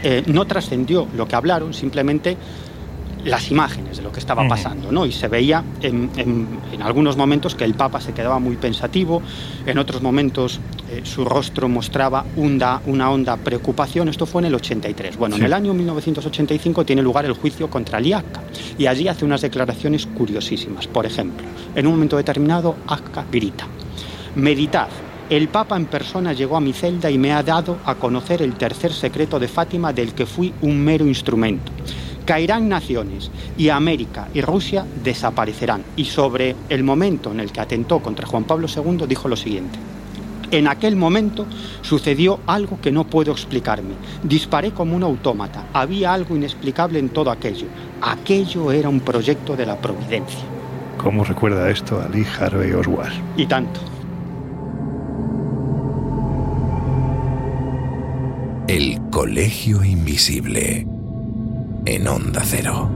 Eh, 0.03 0.23
no 0.27 0.45
trascendió 0.45 1.07
lo 1.15 1.27
que 1.27 1.35
hablaron, 1.35 1.73
simplemente 1.73 2.35
las 3.23 3.51
imágenes 3.51 3.97
de 3.97 4.03
lo 4.03 4.11
que 4.11 4.19
estaba 4.19 4.41
pasando, 4.49 4.91
¿no? 4.91 5.05
Y 5.05 5.11
se 5.11 5.27
veía 5.27 5.63
en, 5.81 6.09
en- 6.17 6.47
en 6.73 6.81
algunos 6.81 7.17
momentos 7.17 7.53
que 7.55 7.63
el 7.63 7.73
Papa 7.75 8.01
se 8.01 8.13
quedaba 8.13 8.39
muy 8.39 8.55
pensativo, 8.57 9.21
en 9.65 9.77
otros 9.77 10.01
momentos 10.01 10.59
eh, 10.89 11.01
su 11.03 11.23
rostro 11.25 11.69
mostraba 11.69 12.25
una, 12.35 12.81
una 12.87 13.11
honda 13.11 13.37
preocupación. 13.37 14.09
Esto 14.09 14.25
fue 14.25 14.41
en 14.41 14.47
el 14.47 14.55
83. 14.55 15.17
Bueno, 15.17 15.35
en 15.35 15.43
el 15.43 15.53
año 15.53 15.73
1985 15.73 16.83
tiene 16.85 17.01
lugar 17.01 17.25
el 17.25 17.33
juicio 17.33 17.69
contra 17.69 17.99
Liaca 17.99 18.41
y 18.77 18.87
allí 18.87 19.07
hace 19.07 19.23
unas 19.25 19.41
declaraciones 19.41 20.05
curiosísimas. 20.07 20.87
Por 20.87 21.05
ejemplo, 21.05 21.45
en 21.75 21.85
un 21.87 21.93
momento 21.93 22.17
determinado, 22.17 22.75
Akka 22.87 23.25
grita: 23.31 23.67
Meditad. 24.35 24.87
El 25.29 25.47
Papa 25.47 25.77
en 25.77 25.85
persona 25.85 26.33
llegó 26.33 26.57
a 26.57 26.59
mi 26.59 26.73
celda 26.73 27.09
y 27.09 27.17
me 27.17 27.31
ha 27.31 27.41
dado 27.41 27.77
a 27.85 27.95
conocer 27.95 28.41
el 28.41 28.53
tercer 28.55 28.91
secreto 28.91 29.39
de 29.39 29.47
Fátima 29.47 29.93
del 29.93 30.13
que 30.13 30.25
fui 30.25 30.53
un 30.61 30.77
mero 30.83 31.05
instrumento. 31.07 31.71
Caerán 32.25 32.69
naciones 32.69 33.31
y 33.57 33.69
América 33.69 34.27
y 34.33 34.41
Rusia 34.41 34.85
desaparecerán. 35.03 35.83
Y 35.95 36.05
sobre 36.05 36.55
el 36.69 36.83
momento 36.83 37.31
en 37.31 37.39
el 37.39 37.51
que 37.51 37.61
atentó 37.61 37.99
contra 37.99 38.27
Juan 38.27 38.43
Pablo 38.43 38.67
II 38.67 39.05
dijo 39.07 39.27
lo 39.27 39.35
siguiente. 39.35 39.79
En 40.51 40.67
aquel 40.67 40.97
momento 40.97 41.45
sucedió 41.81 42.41
algo 42.45 42.79
que 42.81 42.91
no 42.91 43.05
puedo 43.05 43.31
explicarme. 43.31 43.93
Disparé 44.21 44.71
como 44.71 44.97
un 44.97 45.03
autómata. 45.03 45.67
Había 45.71 46.13
algo 46.13 46.35
inexplicable 46.35 46.99
en 46.99 47.09
todo 47.09 47.31
aquello. 47.31 47.67
Aquello 48.01 48.71
era 48.73 48.89
un 48.89 48.99
proyecto 48.99 49.55
de 49.55 49.65
la 49.65 49.77
providencia. 49.77 50.41
¿Cómo 50.97 51.23
recuerda 51.23 51.69
esto 51.69 52.01
a 52.01 52.09
Lee 52.09 52.27
Harvey 52.39 52.73
Oswald? 52.73 53.13
Y 53.37 53.45
tanto. 53.45 53.79
El 58.67 58.99
Colegio 59.09 59.83
Invisible. 59.83 60.90
En 61.85 62.07
Onda 62.07 62.41
Cero. 62.45 62.89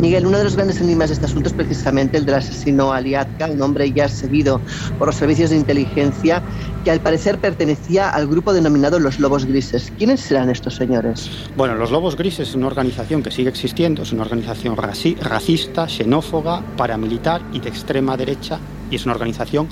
Miguel, 0.00 0.26
uno 0.26 0.38
de 0.38 0.44
los 0.44 0.54
grandes 0.54 0.80
enigmas 0.80 1.08
de 1.08 1.14
este 1.14 1.26
asunto 1.26 1.48
es 1.48 1.52
precisamente 1.54 2.16
el 2.16 2.24
del 2.24 2.36
asesino 2.36 2.92
Aliatka, 2.92 3.46
un 3.46 3.60
hombre 3.60 3.90
ya 3.92 4.08
seguido 4.08 4.60
por 4.96 5.08
los 5.08 5.16
servicios 5.16 5.50
de 5.50 5.56
inteligencia 5.56 6.40
que 6.84 6.92
al 6.92 7.00
parecer 7.00 7.38
pertenecía 7.38 8.08
al 8.08 8.28
grupo 8.28 8.52
denominado 8.52 9.00
los 9.00 9.18
Lobos 9.18 9.44
Grises. 9.44 9.92
¿Quiénes 9.98 10.20
serán 10.20 10.50
estos 10.50 10.76
señores? 10.76 11.28
Bueno, 11.56 11.74
los 11.74 11.90
Lobos 11.90 12.16
Grises 12.16 12.50
es 12.50 12.54
una 12.54 12.68
organización 12.68 13.22
que 13.24 13.32
sigue 13.32 13.48
existiendo, 13.48 14.02
es 14.02 14.12
una 14.12 14.22
organización 14.22 14.76
raci- 14.76 15.18
racista, 15.18 15.88
xenófoba, 15.88 16.62
paramilitar 16.76 17.42
y 17.52 17.58
de 17.58 17.68
extrema 17.68 18.16
derecha, 18.16 18.60
y 18.90 18.96
es 18.96 19.04
una 19.04 19.14
organización 19.14 19.68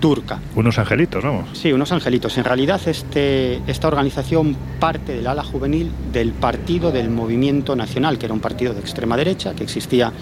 turca. 0.00 0.40
Unos 0.54 0.78
angelitos, 0.78 1.22
vamos. 1.22 1.48
Sí, 1.52 1.72
unos 1.72 1.92
angelitos. 1.92 2.36
En 2.38 2.44
realidad 2.44 2.80
este, 2.86 3.60
esta 3.66 3.88
organización 3.88 4.56
parte 4.78 5.14
del 5.14 5.26
ala 5.26 5.42
juvenil 5.42 5.90
del 6.12 6.32
Partido 6.32 6.92
del 6.92 7.10
Movimiento 7.10 7.76
Nacional, 7.76 8.18
que 8.18 8.26
era 8.26 8.34
un 8.34 8.40
partido 8.40 8.74
de 8.74 8.80
extrema 8.80 9.16
derecha 9.16 9.54
que 9.54 9.64
existía 9.64 10.12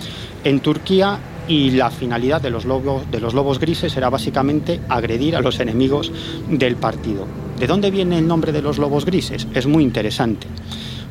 en 0.44 0.60
Turquía 0.60 1.18
y 1.48 1.70
la 1.70 1.90
finalidad 1.90 2.40
de 2.40 2.50
los, 2.50 2.64
lobos, 2.64 3.10
de 3.10 3.20
los 3.20 3.34
lobos 3.34 3.58
grises 3.58 3.96
era 3.96 4.08
básicamente 4.10 4.80
agredir 4.88 5.36
a 5.36 5.40
los 5.40 5.60
enemigos 5.60 6.10
del 6.48 6.76
partido. 6.76 7.26
¿De 7.58 7.66
dónde 7.66 7.90
viene 7.90 8.18
el 8.18 8.26
nombre 8.26 8.52
de 8.52 8.62
los 8.62 8.78
lobos 8.78 9.04
grises? 9.04 9.46
Es 9.54 9.66
muy 9.66 9.82
interesante. 9.84 10.46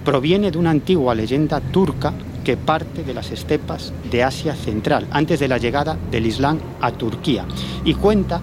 Proviene 0.03 0.51
de 0.51 0.57
una 0.57 0.71
antigua 0.71 1.15
leyenda 1.15 1.61
turca 1.61 2.13
que 2.43 2.57
parte 2.57 3.03
de 3.03 3.13
las 3.13 3.31
estepas 3.31 3.93
de 4.11 4.23
Asia 4.23 4.55
Central, 4.55 5.07
antes 5.11 5.39
de 5.39 5.47
la 5.47 5.57
llegada 5.57 5.97
del 6.11 6.25
Islam 6.25 6.59
a 6.81 6.91
Turquía, 6.91 7.45
y 7.85 7.93
cuenta 7.93 8.41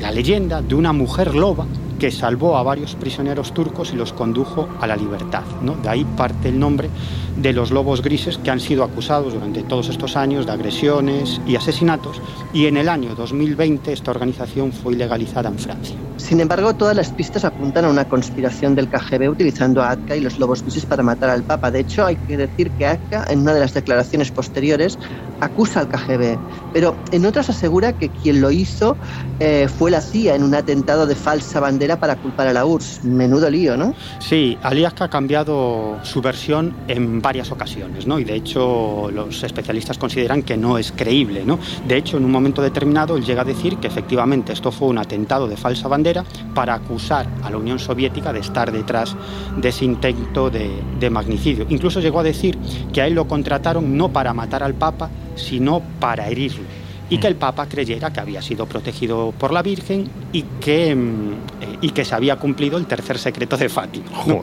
la 0.00 0.10
leyenda 0.10 0.62
de 0.62 0.74
una 0.74 0.92
mujer 0.92 1.34
loba 1.34 1.66
que 1.98 2.10
salvó 2.10 2.56
a 2.56 2.62
varios 2.62 2.94
prisioneros 2.94 3.52
turcos 3.52 3.92
y 3.92 3.96
los 3.96 4.12
condujo 4.12 4.68
a 4.80 4.86
la 4.86 4.96
libertad. 4.96 5.42
¿no? 5.62 5.74
De 5.76 5.88
ahí 5.88 6.04
parte 6.16 6.48
el 6.48 6.58
nombre 6.58 6.90
de 7.36 7.52
los 7.52 7.70
lobos 7.70 8.02
grises 8.02 8.38
que 8.38 8.50
han 8.50 8.60
sido 8.60 8.84
acusados 8.84 9.34
durante 9.34 9.62
todos 9.62 9.88
estos 9.88 10.16
años 10.16 10.46
de 10.46 10.52
agresiones 10.52 11.40
y 11.46 11.56
asesinatos 11.56 12.20
y 12.52 12.66
en 12.66 12.76
el 12.76 12.88
año 12.88 13.14
2020 13.14 13.92
esta 13.92 14.10
organización 14.10 14.72
fue 14.72 14.94
ilegalizada 14.94 15.48
en 15.48 15.58
Francia. 15.58 15.96
Sin 16.16 16.40
embargo, 16.40 16.74
todas 16.74 16.96
las 16.96 17.10
pistas 17.10 17.44
apuntan 17.44 17.84
a 17.84 17.88
una 17.88 18.08
conspiración 18.08 18.74
del 18.74 18.88
KGB 18.88 19.28
utilizando 19.28 19.82
a 19.82 19.90
Atka 19.90 20.14
y 20.16 20.20
los 20.20 20.38
Lobos 20.38 20.62
Grises 20.62 20.86
para 20.86 21.02
matar 21.02 21.28
al 21.28 21.42
Papa. 21.42 21.70
De 21.70 21.80
hecho, 21.80 22.06
hay 22.06 22.16
que 22.16 22.36
decir 22.36 22.70
que 22.72 22.86
Atka, 22.86 23.26
en 23.28 23.40
una 23.40 23.52
de 23.52 23.60
las 23.60 23.74
declaraciones 23.74 24.30
posteriores, 24.30 24.98
acusa 25.40 25.80
al 25.80 25.88
KGB, 25.88 26.38
pero 26.72 26.96
en 27.10 27.26
otras 27.26 27.50
asegura 27.50 27.92
que 27.92 28.08
quien 28.08 28.40
lo 28.40 28.50
hizo 28.50 28.96
eh, 29.40 29.68
fue 29.78 29.90
la 29.90 30.00
CIA 30.00 30.36
en 30.36 30.44
un 30.44 30.54
atentado 30.54 31.06
de 31.06 31.14
falsa 31.14 31.60
bandera 31.60 31.83
para 31.98 32.16
culpar 32.16 32.48
a 32.48 32.52
la 32.52 32.64
URSS. 32.64 33.04
Menudo 33.04 33.48
lío, 33.50 33.76
¿no? 33.76 33.94
Sí, 34.18 34.58
Aliaska 34.62 35.04
ha 35.04 35.10
cambiado 35.10 35.98
su 36.02 36.20
versión 36.20 36.74
en 36.88 37.20
varias 37.20 37.50
ocasiones, 37.50 38.06
¿no? 38.06 38.18
Y 38.18 38.24
de 38.24 38.34
hecho 38.34 39.10
los 39.12 39.42
especialistas 39.42 39.98
consideran 39.98 40.42
que 40.42 40.56
no 40.56 40.78
es 40.78 40.92
creíble, 40.92 41.44
¿no? 41.44 41.58
De 41.86 41.96
hecho, 41.96 42.16
en 42.16 42.24
un 42.24 42.30
momento 42.30 42.62
determinado 42.62 43.16
él 43.16 43.24
llega 43.24 43.42
a 43.42 43.44
decir 43.44 43.76
que 43.76 43.86
efectivamente 43.86 44.52
esto 44.52 44.72
fue 44.72 44.88
un 44.88 44.98
atentado 44.98 45.46
de 45.46 45.56
falsa 45.56 45.88
bandera 45.88 46.24
para 46.54 46.74
acusar 46.74 47.26
a 47.42 47.50
la 47.50 47.58
Unión 47.58 47.78
Soviética 47.78 48.32
de 48.32 48.40
estar 48.40 48.72
detrás 48.72 49.14
de 49.56 49.68
ese 49.68 49.84
intento 49.84 50.50
de, 50.50 50.70
de 50.98 51.10
magnicidio. 51.10 51.66
Incluso 51.68 52.00
llegó 52.00 52.20
a 52.20 52.24
decir 52.24 52.58
que 52.92 53.02
a 53.02 53.06
él 53.06 53.14
lo 53.14 53.28
contrataron 53.28 53.96
no 53.96 54.10
para 54.10 54.32
matar 54.32 54.62
al 54.62 54.74
Papa, 54.74 55.10
sino 55.36 55.82
para 56.00 56.28
herirlo 56.28 56.83
y 57.10 57.18
que 57.18 57.26
el 57.26 57.36
Papa 57.36 57.66
creyera 57.68 58.12
que 58.12 58.20
había 58.20 58.42
sido 58.42 58.66
protegido 58.66 59.32
por 59.38 59.52
la 59.52 59.62
Virgen 59.62 60.08
y 60.32 60.42
que, 60.60 60.94
mm, 60.94 61.32
eh, 61.60 61.78
y 61.82 61.90
que 61.90 62.04
se 62.04 62.14
había 62.14 62.36
cumplido 62.36 62.78
el 62.78 62.86
tercer 62.86 63.18
secreto 63.18 63.56
de 63.56 63.68
Fátima. 63.68 64.06
¿no? 64.26 64.42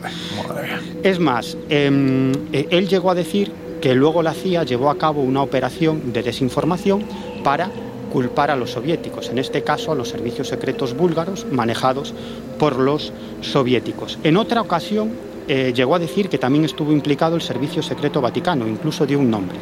Es 1.03 1.19
más, 1.19 1.57
em, 1.69 2.31
eh, 2.53 2.67
él 2.69 2.87
llegó 2.87 3.11
a 3.11 3.15
decir 3.15 3.51
que 3.81 3.95
luego 3.95 4.21
la 4.21 4.33
CIA 4.33 4.63
llevó 4.63 4.89
a 4.89 4.97
cabo 4.97 5.21
una 5.21 5.41
operación 5.41 6.13
de 6.13 6.21
desinformación 6.21 7.03
para 7.43 7.71
culpar 8.11 8.51
a 8.51 8.55
los 8.55 8.71
soviéticos, 8.71 9.29
en 9.29 9.39
este 9.39 9.63
caso 9.63 9.91
a 9.91 9.95
los 9.95 10.09
servicios 10.09 10.49
secretos 10.49 10.95
búlgaros 10.95 11.47
manejados 11.49 12.13
por 12.59 12.77
los 12.77 13.11
soviéticos. 13.41 14.19
En 14.23 14.37
otra 14.37 14.61
ocasión 14.61 15.11
eh, 15.47 15.73
llegó 15.75 15.95
a 15.95 15.99
decir 15.99 16.29
que 16.29 16.37
también 16.37 16.65
estuvo 16.65 16.91
implicado 16.91 17.35
el 17.35 17.41
servicio 17.41 17.81
secreto 17.81 18.21
vaticano, 18.21 18.67
incluso 18.67 19.05
dio 19.05 19.17
un 19.17 19.31
nombre, 19.31 19.57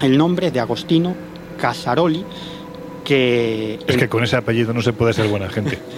el 0.00 0.16
nombre 0.16 0.50
de 0.50 0.60
Agostino 0.60 1.14
Casaroli, 1.58 2.24
que... 3.04 3.78
Es 3.86 3.96
que 3.96 4.08
con 4.08 4.24
ese 4.24 4.36
apellido 4.36 4.72
no 4.72 4.80
se 4.80 4.92
puede 4.92 5.12
ser 5.12 5.28
buena 5.28 5.48
gente. 5.50 5.78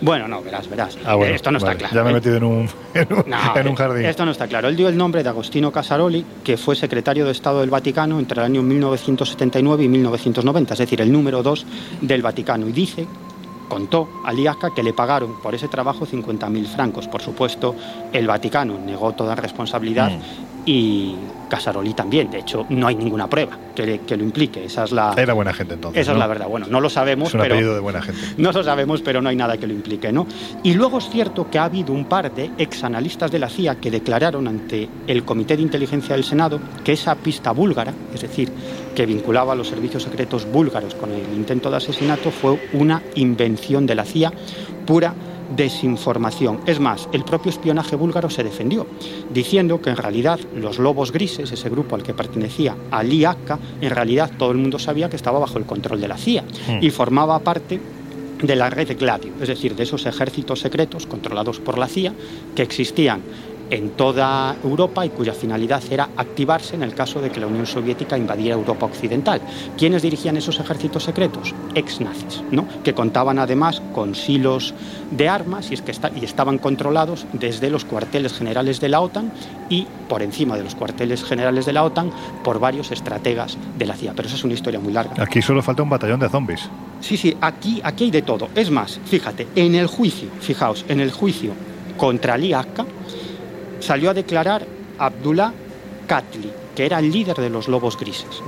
Bueno, 0.00 0.28
no, 0.28 0.42
verás, 0.42 0.68
verás. 0.68 0.98
Ah, 1.06 1.14
bueno, 1.14 1.34
Esto 1.34 1.50
no 1.50 1.58
vale. 1.58 1.72
está 1.72 1.88
claro. 1.88 1.94
Ya 1.94 2.02
me 2.04 2.10
he 2.10 2.12
¿eh? 2.12 2.14
metido 2.16 2.36
en 2.36 2.44
un, 2.44 2.68
en 2.94 3.12
un, 3.12 3.24
No, 3.26 3.56
en 3.56 3.68
un 3.68 3.74
jardín. 3.74 4.04
Esto 4.04 4.26
no 4.26 4.32
está 4.32 4.46
claro. 4.46 4.68
Él 4.68 4.76
dio 4.76 4.88
el 4.88 4.96
nombre 4.96 5.22
de 5.22 5.28
Agostino 5.30 5.72
Casaroli, 5.72 6.24
que 6.44 6.58
fue 6.58 6.76
secretario 6.76 7.24
de 7.24 7.32
Estado 7.32 7.60
del 7.60 7.70
Vaticano 7.70 8.18
entre 8.18 8.40
el 8.40 8.44
año 8.44 8.62
1979 8.62 9.84
y 9.84 9.88
1990, 9.88 10.74
es 10.74 10.78
decir, 10.78 11.00
el 11.00 11.10
número 11.10 11.42
2 11.42 11.66
del 12.02 12.20
Vaticano. 12.20 12.68
Y 12.68 12.72
dice, 12.72 13.06
contó 13.68 14.08
a 14.24 14.32
Liaca 14.34 14.74
que 14.74 14.82
le 14.82 14.92
pagaron 14.92 15.40
por 15.40 15.54
ese 15.54 15.68
trabajo 15.68 16.06
50.000 16.06 16.66
francos. 16.66 17.08
Por 17.08 17.22
supuesto, 17.22 17.74
el 18.12 18.26
Vaticano 18.26 18.78
negó 18.78 19.12
toda 19.12 19.34
responsabilidad 19.34 20.10
Mm. 20.10 20.45
Y 20.66 21.14
Casaroli 21.48 21.94
también. 21.94 22.28
De 22.30 22.40
hecho, 22.40 22.66
no 22.70 22.88
hay 22.88 22.96
ninguna 22.96 23.28
prueba 23.30 23.56
que, 23.74 23.86
le- 23.86 23.98
que 24.00 24.16
lo 24.16 24.24
implique. 24.24 24.64
Esa 24.64 24.82
es 24.84 24.90
la, 24.92 25.14
Era 25.16 25.32
buena 25.32 25.54
gente 25.54 25.74
entonces. 25.74 26.02
esa 26.02 26.12
es 26.12 26.18
la 26.18 26.26
verdad. 26.26 26.48
Bueno, 26.48 26.66
no 26.68 26.80
lo 26.80 26.90
sabemos, 26.90 27.28
Es 27.28 27.34
un 27.34 27.40
pero... 27.40 27.54
apellido 27.54 27.74
de 27.74 27.80
buena 27.80 28.02
gente. 28.02 28.20
No 28.36 28.50
lo 28.52 28.62
sabemos, 28.64 29.00
pero 29.00 29.22
no 29.22 29.28
hay 29.28 29.36
nada 29.36 29.56
que 29.56 29.66
lo 29.66 29.72
implique, 29.72 30.12
¿no? 30.12 30.26
Y 30.64 30.74
luego 30.74 30.98
es 30.98 31.08
cierto 31.08 31.48
que 31.48 31.58
ha 31.58 31.64
habido 31.64 31.92
un 31.92 32.04
par 32.06 32.34
de 32.34 32.50
exanalistas 32.58 33.30
de 33.30 33.38
la 33.38 33.48
CIA 33.48 33.76
que 33.76 33.90
declararon 33.90 34.48
ante 34.48 34.88
el 35.06 35.24
Comité 35.24 35.56
de 35.56 35.62
Inteligencia 35.62 36.14
del 36.16 36.24
Senado 36.24 36.58
que 36.84 36.92
esa 36.92 37.14
pista 37.14 37.52
búlgara, 37.52 37.94
es 38.12 38.22
decir, 38.22 38.50
que 38.94 39.06
vinculaba 39.06 39.52
a 39.52 39.56
los 39.56 39.68
servicios 39.68 40.02
secretos 40.02 40.50
búlgaros 40.50 40.94
con 40.96 41.12
el 41.12 41.22
intento 41.36 41.70
de 41.70 41.76
asesinato, 41.76 42.30
fue 42.32 42.58
una 42.72 43.02
invención 43.14 43.86
de 43.86 43.94
la 43.94 44.04
CIA 44.04 44.32
pura 44.84 45.14
desinformación. 45.54 46.60
Es 46.66 46.80
más, 46.80 47.08
el 47.12 47.24
propio 47.24 47.50
espionaje 47.50 47.96
búlgaro 47.96 48.30
se 48.30 48.42
defendió, 48.42 48.86
diciendo 49.32 49.80
que 49.80 49.90
en 49.90 49.96
realidad 49.96 50.40
los 50.54 50.78
lobos 50.78 51.12
grises, 51.12 51.52
ese 51.52 51.68
grupo 51.68 51.94
al 51.94 52.02
que 52.02 52.14
pertenecía 52.14 52.74
Ali 52.90 53.24
Akka, 53.24 53.58
en 53.80 53.90
realidad 53.90 54.30
todo 54.38 54.50
el 54.52 54.58
mundo 54.58 54.78
sabía 54.78 55.08
que 55.10 55.16
estaba 55.16 55.38
bajo 55.38 55.58
el 55.58 55.64
control 55.64 56.00
de 56.00 56.08
la 56.08 56.16
CIA 56.16 56.44
Hmm. 56.68 56.78
y 56.80 56.90
formaba 56.90 57.38
parte 57.40 57.80
de 58.42 58.56
la 58.56 58.68
red 58.68 58.98
Gladio, 58.98 59.32
es 59.40 59.48
decir, 59.48 59.74
de 59.74 59.84
esos 59.84 60.04
ejércitos 60.06 60.60
secretos 60.60 61.06
controlados 61.06 61.58
por 61.58 61.78
la 61.78 61.88
CIA 61.88 62.12
que 62.54 62.62
existían 62.62 63.20
en 63.70 63.90
toda 63.90 64.54
Europa 64.62 65.04
y 65.04 65.08
cuya 65.10 65.32
finalidad 65.32 65.82
era 65.90 66.08
activarse 66.16 66.74
en 66.76 66.82
el 66.82 66.94
caso 66.94 67.20
de 67.20 67.30
que 67.30 67.40
la 67.40 67.46
Unión 67.46 67.66
Soviética 67.66 68.16
invadiera 68.16 68.54
Europa 68.54 68.86
Occidental. 68.86 69.40
¿Quiénes 69.76 70.02
dirigían 70.02 70.36
esos 70.36 70.60
ejércitos 70.60 71.02
secretos? 71.04 71.54
Ex-nazis, 71.74 72.42
¿no? 72.50 72.66
que 72.84 72.94
contaban 72.94 73.38
además 73.38 73.82
con 73.92 74.14
silos 74.14 74.74
de 75.10 75.28
armas 75.28 75.70
y, 75.70 75.74
es 75.74 75.82
que 75.82 75.90
esta- 75.90 76.10
y 76.14 76.24
estaban 76.24 76.58
controlados 76.58 77.26
desde 77.32 77.70
los 77.70 77.84
cuarteles 77.84 78.32
generales 78.32 78.80
de 78.80 78.88
la 78.88 79.00
OTAN 79.00 79.32
y 79.68 79.86
por 80.08 80.22
encima 80.22 80.56
de 80.56 80.64
los 80.64 80.74
cuarteles 80.74 81.24
generales 81.24 81.66
de 81.66 81.72
la 81.72 81.82
OTAN 81.84 82.10
por 82.44 82.60
varios 82.60 82.92
estrategas 82.92 83.56
de 83.78 83.86
la 83.86 83.94
CIA. 83.96 84.12
Pero 84.14 84.28
esa 84.28 84.36
es 84.36 84.44
una 84.44 84.54
historia 84.54 84.78
muy 84.80 84.92
larga. 84.92 85.22
Aquí 85.22 85.42
solo 85.42 85.62
falta 85.62 85.82
un 85.82 85.90
batallón 85.90 86.20
de 86.20 86.28
zombies. 86.28 86.68
Sí, 87.00 87.16
sí, 87.16 87.36
aquí, 87.40 87.80
aquí 87.82 88.04
hay 88.04 88.10
de 88.10 88.22
todo. 88.22 88.48
Es 88.54 88.70
más, 88.70 89.00
fíjate, 89.04 89.48
en 89.56 89.74
el 89.74 89.86
juicio, 89.86 90.28
fijaos, 90.40 90.84
en 90.88 91.00
el 91.00 91.10
juicio 91.10 91.52
contra 91.96 92.36
salió 93.86 94.10
a 94.10 94.14
declarar 94.14 94.66
Abdullah 94.98 95.52
Katli, 96.08 96.50
que 96.74 96.86
era 96.86 96.98
el 96.98 97.10
líder 97.10 97.36
de 97.36 97.50
los 97.50 97.68
lobos 97.68 97.96
grises. 97.96 98.42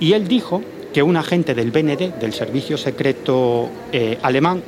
Y 0.00 0.14
él 0.14 0.26
dijo 0.26 0.62
que 0.92 1.02
un 1.02 1.16
agente 1.16 1.54
del 1.54 1.70
BND, 1.70 2.18
del 2.18 2.32
Servicio 2.32 2.78
Secreto 2.78 3.68
eh, 3.92 4.18
Alemán, 4.22 4.62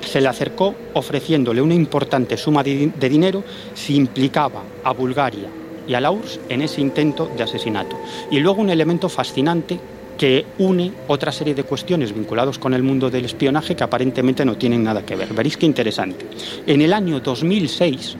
se 0.00 0.20
le 0.20 0.28
acercó 0.28 0.74
ofreciéndole 0.94 1.60
una 1.60 1.74
importante 1.74 2.38
suma 2.38 2.62
de, 2.62 2.90
de 2.98 3.08
dinero 3.08 3.44
si 3.74 3.96
implicaba 3.96 4.62
a 4.82 4.92
Bulgaria 4.92 5.48
y 5.86 5.92
a 5.92 6.00
la 6.00 6.10
URSS 6.10 6.40
en 6.48 6.62
ese 6.62 6.80
intento 6.80 7.30
de 7.36 7.42
asesinato. 7.42 7.98
Y 8.30 8.40
luego 8.40 8.62
un 8.62 8.70
elemento 8.70 9.10
fascinante 9.10 9.78
que 10.16 10.44
une 10.58 10.92
otra 11.08 11.32
serie 11.32 11.54
de 11.54 11.64
cuestiones 11.64 12.14
vinculadas 12.14 12.58
con 12.58 12.74
el 12.74 12.82
mundo 12.82 13.10
del 13.10 13.26
espionaje 13.26 13.76
que 13.76 13.84
aparentemente 13.84 14.44
no 14.44 14.56
tienen 14.56 14.82
nada 14.82 15.04
que 15.04 15.16
ver. 15.16 15.32
Veréis 15.34 15.56
qué 15.56 15.66
interesante. 15.66 16.26
En 16.66 16.80
el 16.80 16.92
año 16.92 17.20
2006, 17.20 18.16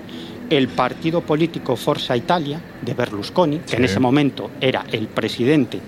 el 0.50 0.68
partido 0.68 1.20
político 1.20 1.76
Forza 1.76 2.16
Italia 2.16 2.60
de 2.82 2.92
Berlusconi, 2.92 3.60
que 3.60 3.76
en 3.76 3.84
ese 3.84 4.00
momento 4.00 4.50
era 4.60 4.84
el 4.90 5.06
presidente 5.06 5.80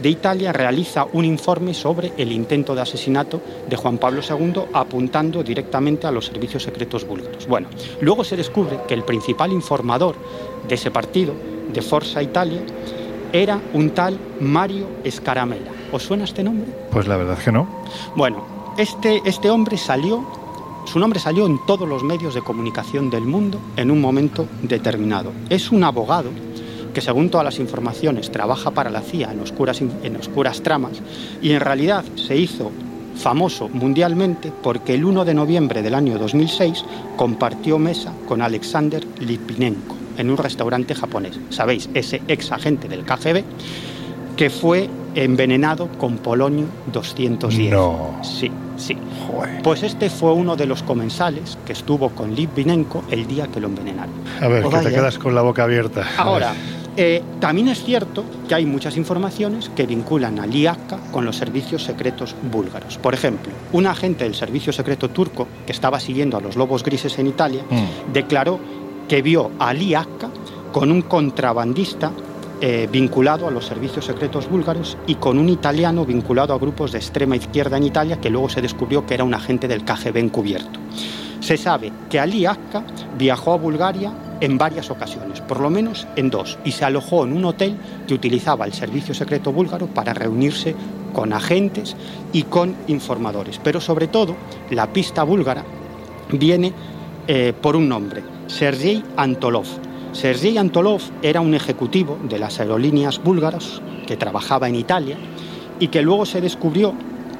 de 0.00 0.08
Italia, 0.08 0.52
realiza 0.52 1.06
un 1.12 1.24
informe 1.24 1.74
sobre 1.74 2.12
el 2.16 2.30
intento 2.30 2.74
de 2.74 2.82
asesinato 2.82 3.40
de 3.68 3.76
Juan 3.76 3.98
Pablo 3.98 4.20
II 4.22 4.62
apuntando 4.72 5.42
directamente 5.42 6.06
a 6.06 6.10
los 6.10 6.26
servicios 6.26 6.62
secretos 6.62 7.06
búlgaros. 7.06 7.46
Bueno, 7.46 7.68
luego 8.00 8.22
se 8.22 8.36
descubre 8.36 8.80
que 8.86 8.94
el 8.94 9.04
principal 9.04 9.52
informador 9.52 10.16
de 10.68 10.74
ese 10.74 10.90
partido, 10.90 11.34
de 11.72 11.82
Forza 11.82 12.22
Italia, 12.22 12.60
era 13.32 13.60
un 13.72 13.90
tal 13.90 14.18
Mario 14.40 14.86
Scaramella. 15.08 15.70
¿Os 15.92 16.02
suena 16.02 16.24
este 16.24 16.42
nombre? 16.42 16.66
Pues 16.90 17.06
la 17.06 17.16
verdad 17.16 17.38
es 17.38 17.44
que 17.44 17.52
no. 17.52 17.84
Bueno, 18.16 18.44
este, 18.76 19.20
este 19.24 19.50
hombre 19.50 19.76
salió, 19.76 20.24
su 20.90 20.98
nombre 20.98 21.20
salió 21.20 21.46
en 21.46 21.64
todos 21.66 21.88
los 21.88 22.02
medios 22.02 22.34
de 22.34 22.42
comunicación 22.42 23.10
del 23.10 23.22
mundo 23.22 23.60
en 23.76 23.92
un 23.92 24.00
momento 24.00 24.48
determinado. 24.62 25.30
Es 25.48 25.70
un 25.70 25.84
abogado 25.84 26.30
que 26.92 27.00
según 27.00 27.30
todas 27.30 27.44
las 27.44 27.60
informaciones 27.60 28.32
trabaja 28.32 28.72
para 28.72 28.90
la 28.90 29.00
CIA 29.00 29.30
en 29.30 29.38
oscuras, 29.38 29.80
en 29.80 30.16
oscuras 30.16 30.62
tramas 30.62 31.00
y 31.40 31.52
en 31.52 31.60
realidad 31.60 32.04
se 32.16 32.36
hizo 32.36 32.72
famoso 33.14 33.68
mundialmente 33.68 34.52
porque 34.64 34.94
el 34.94 35.04
1 35.04 35.24
de 35.24 35.34
noviembre 35.34 35.80
del 35.80 35.94
año 35.94 36.18
2006 36.18 36.84
compartió 37.16 37.78
mesa 37.78 38.12
con 38.26 38.42
Alexander 38.42 39.06
Litvinenko 39.20 39.94
en 40.16 40.28
un 40.28 40.38
restaurante 40.38 40.96
japonés. 40.96 41.38
Sabéis, 41.50 41.88
ese 41.94 42.20
ex 42.26 42.50
agente 42.50 42.88
del 42.88 43.04
KGB 43.04 43.44
que 44.36 44.50
fue 44.50 44.90
envenenado 45.14 45.88
con 45.98 46.18
polonio 46.18 46.66
210. 46.92 47.70
No. 47.70 48.18
Sí, 48.22 48.50
sí. 48.80 48.96
Pues 49.62 49.82
este 49.82 50.10
fue 50.10 50.32
uno 50.32 50.56
de 50.56 50.66
los 50.66 50.82
comensales 50.82 51.58
que 51.64 51.72
estuvo 51.72 52.10
con 52.10 52.34
Litvinenko 52.34 53.04
el 53.10 53.26
día 53.26 53.46
que 53.46 53.60
lo 53.60 53.68
envenenaron. 53.68 54.14
A 54.40 54.48
ver, 54.48 54.64
Oh, 54.64 54.70
que 54.70 54.78
te 54.78 54.90
quedas 54.90 55.18
con 55.18 55.34
la 55.34 55.42
boca 55.42 55.62
abierta. 55.64 56.04
Ahora, 56.18 56.52
eh, 56.96 57.22
también 57.40 57.68
es 57.68 57.82
cierto 57.84 58.24
que 58.48 58.54
hay 58.54 58.66
muchas 58.66 58.96
informaciones 58.96 59.70
que 59.76 59.86
vinculan 59.86 60.38
al 60.40 60.54
IACA 60.54 60.98
con 61.12 61.24
los 61.24 61.36
servicios 61.36 61.84
secretos 61.84 62.34
búlgaros. 62.50 62.98
Por 62.98 63.14
ejemplo, 63.14 63.52
un 63.72 63.86
agente 63.86 64.24
del 64.24 64.34
servicio 64.34 64.72
secreto 64.72 65.08
turco 65.10 65.46
que 65.66 65.72
estaba 65.72 66.00
siguiendo 66.00 66.36
a 66.36 66.40
los 66.40 66.56
lobos 66.56 66.82
grises 66.82 67.18
en 67.18 67.26
Italia 67.28 67.62
Mm. 67.70 68.12
declaró 68.12 68.58
que 69.08 69.22
vio 69.22 69.50
al 69.58 69.80
IACA 69.82 70.30
con 70.72 70.90
un 70.92 71.02
contrabandista 71.02 72.12
eh, 72.60 72.88
vinculado 72.90 73.48
a 73.48 73.50
los 73.50 73.64
servicios 73.64 74.04
secretos 74.04 74.48
búlgaros 74.48 74.98
y 75.06 75.14
con 75.14 75.38
un 75.38 75.48
italiano 75.48 76.04
vinculado 76.04 76.52
a 76.52 76.58
grupos 76.58 76.92
de 76.92 76.98
extrema 76.98 77.36
izquierda 77.36 77.76
en 77.76 77.84
Italia 77.84 78.20
que 78.20 78.30
luego 78.30 78.48
se 78.48 78.60
descubrió 78.60 79.06
que 79.06 79.14
era 79.14 79.24
un 79.24 79.34
agente 79.34 79.66
del 79.66 79.84
KGB 79.84 80.18
encubierto. 80.18 80.78
Se 81.40 81.56
sabe 81.56 81.90
que 82.10 82.20
Ali 82.20 82.44
Akka 82.44 82.84
viajó 83.16 83.54
a 83.54 83.56
Bulgaria 83.56 84.12
en 84.40 84.58
varias 84.58 84.90
ocasiones, 84.90 85.40
por 85.40 85.60
lo 85.60 85.70
menos 85.70 86.06
en 86.16 86.30
dos, 86.30 86.58
y 86.64 86.72
se 86.72 86.84
alojó 86.84 87.24
en 87.24 87.32
un 87.32 87.44
hotel 87.46 87.76
que 88.06 88.14
utilizaba 88.14 88.66
el 88.66 88.72
servicio 88.72 89.14
secreto 89.14 89.52
búlgaro 89.52 89.86
para 89.86 90.12
reunirse 90.12 90.74
con 91.12 91.32
agentes 91.32 91.96
y 92.32 92.42
con 92.44 92.76
informadores. 92.88 93.58
Pero 93.62 93.80
sobre 93.80 94.08
todo, 94.08 94.36
la 94.70 94.92
pista 94.92 95.22
búlgara 95.22 95.64
viene 96.30 96.72
eh, 97.26 97.52
por 97.60 97.76
un 97.76 97.88
nombre, 97.88 98.22
Sergei 98.46 99.02
Antolov. 99.16 99.66
Sergei 100.12 100.58
Antolov 100.58 101.00
era 101.22 101.40
un 101.40 101.54
ejecutivo 101.54 102.18
de 102.24 102.38
las 102.38 102.58
aerolíneas 102.58 103.22
búlgaras 103.22 103.80
que 104.06 104.16
trabajaba 104.16 104.68
en 104.68 104.74
Italia 104.74 105.16
y 105.78 105.88
que 105.88 106.02
luego 106.02 106.26
se 106.26 106.40
descubrió, 106.40 106.92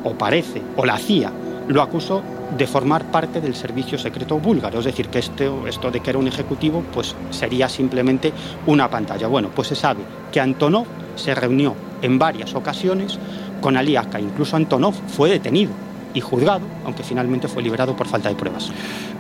o 0.05 0.15
parece, 0.15 0.63
o 0.77 0.87
la 0.87 0.97
CIA 0.97 1.33
lo 1.67 1.83
acusó 1.83 2.23
de 2.57 2.67
formar 2.67 3.11
parte 3.11 3.41
del 3.41 3.55
servicio 3.55 3.99
secreto 3.99 4.39
búlgaro, 4.39 4.79
es 4.79 4.85
decir, 4.85 5.09
que 5.09 5.19
esto, 5.19 5.67
esto 5.67 5.91
de 5.91 6.01
que 6.01 6.11
era 6.11 6.19
un 6.19 6.29
ejecutivo 6.29 6.83
pues 6.93 7.15
sería 7.31 7.69
simplemente 7.69 8.33
una 8.67 8.89
pantalla. 8.89 9.27
Bueno, 9.27 9.51
pues 9.55 9.69
se 9.69 9.75
sabe 9.75 10.01
que 10.33 10.41
Antonov 10.41 10.87
se 11.17 11.35
reunió 11.35 11.75
en 12.03 12.19
varias 12.19 12.55
ocasiones 12.55 13.19
con 13.61 13.77
Ali 13.77 13.97
Akka, 13.97 14.21
incluso 14.21 14.57
Antonov 14.57 14.95
fue 15.09 15.29
detenido 15.29 15.73
y 16.15 16.20
juzgado, 16.20 16.66
aunque 16.85 17.03
finalmente 17.03 17.49
fue 17.49 17.62
liberado 17.62 17.97
por 17.97 18.07
falta 18.07 18.28
de 18.28 18.35
pruebas. 18.35 18.70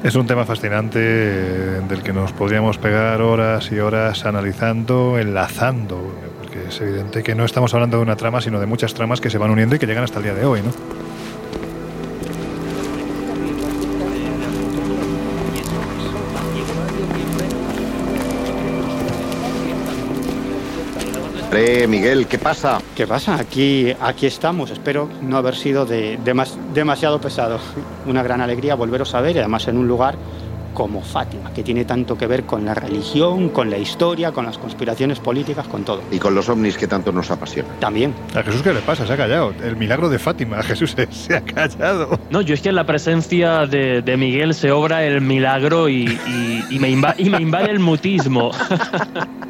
Es 0.02 0.14
un 0.14 0.26
tema 0.26 0.44
fascinante 0.44 0.98
eh, 1.02 1.80
del 1.88 2.02
que 2.02 2.12
nos 2.12 2.32
podríamos 2.32 2.78
pegar 2.78 3.20
horas 3.22 3.70
y 3.70 3.78
horas 3.78 4.24
analizando, 4.24 5.18
enlazando, 5.18 6.00
porque 6.40 6.68
es 6.68 6.80
evidente 6.80 7.22
que 7.22 7.34
no 7.34 7.44
estamos 7.44 7.74
hablando 7.74 7.98
de 7.98 8.02
una 8.02 8.16
trama, 8.16 8.40
sino 8.40 8.60
de 8.60 8.66
muchas 8.66 8.94
tramas 8.94 9.20
que 9.20 9.30
se 9.30 9.38
van 9.38 9.50
uniendo 9.50 9.76
y 9.76 9.78
que 9.78 9.86
llegan 9.86 10.04
hasta 10.04 10.18
el 10.18 10.24
día 10.24 10.34
de 10.34 10.44
hoy, 10.44 10.62
¿no? 10.62 11.09
Miguel, 21.52 22.28
¿qué 22.28 22.38
pasa? 22.38 22.78
¿Qué 22.94 23.06
pasa? 23.08 23.34
Aquí, 23.34 23.92
aquí 24.00 24.26
estamos. 24.26 24.70
Espero 24.70 25.08
no 25.22 25.36
haber 25.36 25.56
sido 25.56 25.84
de, 25.84 26.16
demas- 26.24 26.56
demasiado 26.72 27.20
pesado. 27.20 27.58
Una 28.06 28.22
gran 28.22 28.40
alegría 28.40 28.76
volveros 28.76 29.14
a 29.14 29.20
ver, 29.20 29.34
y 29.34 29.38
además 29.40 29.66
en 29.66 29.76
un 29.76 29.88
lugar 29.88 30.14
como 30.74 31.02
Fátima, 31.02 31.52
que 31.52 31.62
tiene 31.62 31.84
tanto 31.84 32.16
que 32.16 32.26
ver 32.26 32.44
con 32.44 32.64
la 32.64 32.74
religión, 32.74 33.48
con 33.50 33.70
la 33.70 33.78
historia, 33.78 34.32
con 34.32 34.44
las 34.46 34.58
conspiraciones 34.58 35.18
políticas, 35.20 35.66
con 35.68 35.84
todo. 35.84 36.02
Y 36.10 36.18
con 36.18 36.34
los 36.34 36.48
ovnis 36.48 36.76
que 36.76 36.86
tanto 36.86 37.12
nos 37.12 37.30
apasionan. 37.30 37.72
También. 37.80 38.14
¿A 38.34 38.42
Jesús 38.42 38.62
qué 38.62 38.72
le 38.72 38.80
pasa? 38.80 39.06
Se 39.06 39.12
ha 39.12 39.16
callado. 39.16 39.52
El 39.62 39.76
milagro 39.76 40.08
de 40.08 40.18
Fátima. 40.18 40.62
Jesús 40.62 40.92
se, 40.96 41.10
se 41.12 41.36
ha 41.36 41.40
callado. 41.40 42.18
No, 42.30 42.40
yo 42.40 42.54
es 42.54 42.60
que 42.60 42.68
en 42.70 42.76
la 42.76 42.84
presencia 42.86 43.66
de, 43.66 44.02
de 44.02 44.16
Miguel 44.16 44.54
se 44.54 44.70
obra 44.70 45.04
el 45.04 45.20
milagro 45.20 45.88
y, 45.88 46.04
y- 46.26 46.64
y 46.70 46.78
me, 46.78 46.88
inva- 46.90 47.14
y 47.18 47.28
me 47.30 47.40
invade 47.40 47.70
el 47.70 47.78
mutismo. 47.80 48.50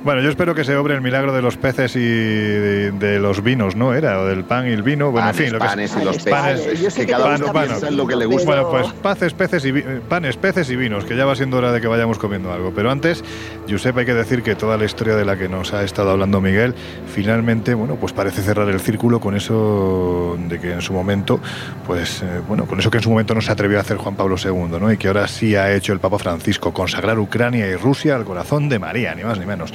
Bueno, 0.03 0.23
yo 0.23 0.31
espero 0.31 0.55
que 0.55 0.65
se 0.65 0.75
obre 0.79 0.95
el 0.95 1.03
milagro 1.03 1.35
de 1.35 1.43
los 1.43 1.59
peces 1.59 1.95
y 1.95 2.01
de, 2.01 2.91
de 2.93 3.19
los 3.19 3.43
vinos, 3.43 3.77
¿no? 3.77 3.93
Era, 3.93 4.21
o 4.21 4.25
del 4.25 4.45
pan 4.45 4.67
y 4.67 4.73
el 4.73 4.83
vino. 4.83 5.11
Bueno, 5.11 5.27
Panes, 5.27 5.41
en 5.41 5.45
fin, 5.45 5.53
lo 5.53 5.59
que 5.59 5.67
panes 5.67 5.95
y 6.01 6.05
los 6.07 6.17
peces. 6.17 6.31
Panes, 6.31 6.67
Es 6.67 6.95
que 6.95 7.07
cada 7.07 7.35
uno 7.37 7.53
piensa 7.53 7.89
en 7.89 7.97
lo 7.99 8.07
que 8.07 8.17
le 8.17 8.25
gusta. 8.25 8.47
Bueno, 8.47 8.71
pues 8.71 8.87
paces, 9.03 9.35
peces 9.35 9.63
y 9.67 9.73
panes, 10.09 10.39
peces 10.39 10.71
y 10.71 10.77
vinos, 10.77 11.05
que 11.11 11.17
ya 11.17 11.25
va 11.25 11.35
siendo 11.35 11.57
hora 11.57 11.73
de 11.73 11.81
que 11.81 11.89
vayamos 11.89 12.21
comiendo 12.21 12.53
algo. 12.53 12.73
Pero 12.73 12.89
antes, 12.89 13.25
Josep, 13.69 13.99
hay 13.99 14.07
que 14.07 14.15
decir 14.15 14.45
que 14.45 14.55
toda 14.55 14.77
la 14.77 14.85
historia 14.85 15.17
de 15.17 15.25
la 15.25 15.37
que 15.37 15.49
nos 15.49 15.75
ha 15.75 15.83
estado 15.83 16.13
hablando 16.13 16.41
Miguel, 16.41 16.73
finalmente, 17.13 17.75
bueno, 17.75 17.97
pues 17.97 18.13
parece 18.13 18.43
cerrar 18.43 18.69
el 18.69 18.79
círculo 18.79 19.19
con 19.19 19.35
eso 19.35 20.39
de 20.39 20.61
que 20.61 20.71
en 20.71 20.81
su 20.81 20.93
momento, 20.93 21.41
pues, 21.85 22.23
eh, 22.23 22.41
bueno, 22.47 22.65
con 22.67 22.79
eso 22.79 22.93
que 22.93 22.99
en 22.99 23.03
su 23.03 23.11
momento 23.11 23.35
no 23.35 23.41
se 23.41 23.51
atrevió 23.51 23.79
a 23.79 23.81
hacer 23.81 23.97
Juan 23.97 24.15
Pablo 24.15 24.37
II, 24.41 24.79
¿no? 24.81 24.93
Y 24.93 24.99
que 24.99 25.09
ahora 25.09 25.27
sí 25.27 25.57
ha 25.57 25.75
hecho 25.75 25.93
el 25.93 25.99
Papa 25.99 26.21
Francisco, 26.21 26.73
consagrar 26.73 27.19
Ucrania 27.19 27.67
y 27.67 27.75
Rusia 27.75 28.15
al 28.15 28.25
corazón 28.25 28.69
de 28.69 28.79
María, 28.79 29.13
ni 29.17 29.25
más 29.25 29.37
ni 29.37 29.47
menos. 29.47 29.75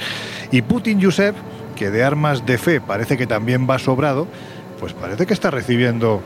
Y 0.50 0.62
Putin, 0.62 1.02
Josep, 1.02 1.36
que 1.76 1.90
de 1.90 2.02
armas 2.02 2.46
de 2.46 2.56
fe 2.56 2.80
parece 2.80 3.18
que 3.18 3.26
también 3.26 3.68
va 3.68 3.78
sobrado, 3.78 4.26
pues 4.80 4.94
parece 4.94 5.26
que 5.26 5.34
está 5.34 5.50
recibiendo 5.50 6.22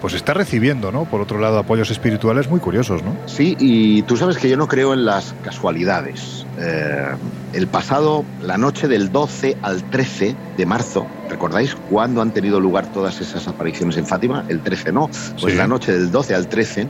pues 0.00 0.14
está 0.14 0.32
recibiendo, 0.34 0.90
¿no? 0.90 1.04
Por 1.04 1.20
otro 1.20 1.38
lado, 1.38 1.58
apoyos 1.58 1.90
espirituales 1.90 2.48
muy 2.48 2.58
curiosos, 2.60 3.02
¿no? 3.02 3.14
Sí, 3.26 3.56
y 3.58 4.02
tú 4.02 4.16
sabes 4.16 4.38
que 4.38 4.48
yo 4.48 4.56
no 4.56 4.66
creo 4.66 4.94
en 4.94 5.04
las 5.04 5.34
casualidades. 5.42 6.46
Eh, 6.58 7.04
el 7.52 7.66
pasado, 7.68 8.24
la 8.42 8.56
noche 8.56 8.88
del 8.88 9.12
12 9.12 9.58
al 9.62 9.82
13 9.90 10.34
de 10.56 10.66
marzo, 10.66 11.06
¿recordáis 11.28 11.74
cuándo 11.74 12.22
han 12.22 12.32
tenido 12.32 12.60
lugar 12.60 12.86
todas 12.92 13.20
esas 13.20 13.46
apariciones 13.46 13.96
en 13.98 14.06
Fátima? 14.06 14.44
El 14.48 14.60
13 14.62 14.92
no. 14.92 15.08
Pues 15.40 15.52
Sí. 15.52 15.58
la 15.58 15.66
noche 15.66 15.92
del 15.92 16.10
12 16.10 16.34
al 16.34 16.48
13, 16.48 16.88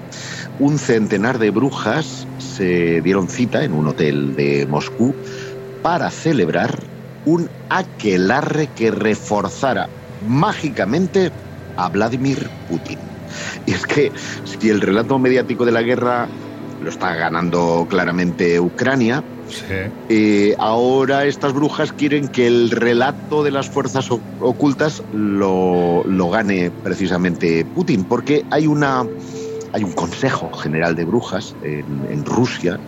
un 0.60 0.78
centenar 0.78 1.38
de 1.38 1.50
brujas 1.50 2.26
se 2.38 3.00
dieron 3.00 3.28
cita 3.28 3.64
en 3.64 3.72
un 3.72 3.88
hotel 3.88 4.36
de 4.36 4.66
Moscú 4.66 5.14
para 5.82 6.10
celebrar 6.10 6.78
un 7.24 7.48
aquelarre 7.70 8.68
que 8.68 8.90
reforzara 8.90 9.88
mágicamente 10.26 11.30
a 11.76 11.88
Vladimir 11.88 12.50
Putin. 12.66 12.98
Y 13.66 13.72
es 13.72 13.86
que 13.86 14.12
si 14.44 14.70
el 14.70 14.80
relato 14.80 15.18
mediático 15.18 15.64
de 15.64 15.72
la 15.72 15.82
guerra 15.82 16.28
lo 16.80 16.88
está 16.88 17.14
ganando 17.14 17.86
claramente 17.88 18.58
Ucrania, 18.58 19.22
eh, 20.08 20.54
ahora 20.58 21.24
estas 21.24 21.52
brujas 21.52 21.92
quieren 21.92 22.28
que 22.28 22.46
el 22.46 22.70
relato 22.70 23.42
de 23.42 23.50
las 23.50 23.68
fuerzas 23.68 24.08
ocultas 24.38 25.02
lo, 25.12 26.02
lo 26.04 26.30
gane 26.30 26.70
precisamente 26.70 27.64
Putin, 27.64 28.04
porque 28.04 28.44
hay 28.50 28.66
una 28.66 29.04
hay 29.72 29.84
un 29.84 29.92
Consejo 29.92 30.52
General 30.52 30.96
de 30.96 31.04
Brujas 31.04 31.54
en, 31.62 32.04
en 32.10 32.24
Rusia 32.24 32.80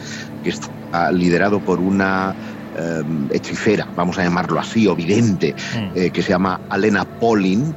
que 0.43 0.51
está 0.51 1.13
liderado 1.13 1.61
por 1.61 1.81
una 1.81 2.37
eh, 2.75 3.03
hechicera, 3.31 3.89
vamos 3.95 4.19
a 4.19 4.25
llamarlo 4.25 4.59
así, 4.59 4.87
o 4.87 4.95
vidente, 4.95 5.55
eh, 5.95 6.11
que 6.11 6.23
se 6.23 6.31
llama 6.31 6.61
Alena 6.69 7.05
Polin. 7.05 7.75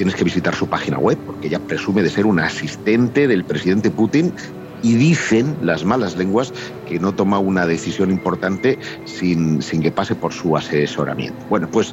Tienes 0.00 0.14
que 0.14 0.24
visitar 0.24 0.54
su 0.54 0.66
página 0.66 0.96
web 0.96 1.18
porque 1.26 1.48
ella 1.48 1.58
presume 1.58 2.02
de 2.02 2.08
ser 2.08 2.24
una 2.24 2.46
asistente 2.46 3.28
del 3.28 3.44
presidente 3.44 3.90
Putin 3.90 4.32
y 4.80 4.94
dicen 4.94 5.58
las 5.60 5.84
malas 5.84 6.16
lenguas 6.16 6.54
que 6.86 6.98
no 6.98 7.14
toma 7.14 7.38
una 7.38 7.66
decisión 7.66 8.10
importante 8.10 8.78
sin, 9.04 9.60
sin 9.60 9.82
que 9.82 9.92
pase 9.92 10.14
por 10.14 10.32
su 10.32 10.56
asesoramiento. 10.56 11.44
Bueno, 11.50 11.68
pues 11.70 11.92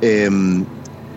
eh, 0.00 0.26
en 0.26 0.68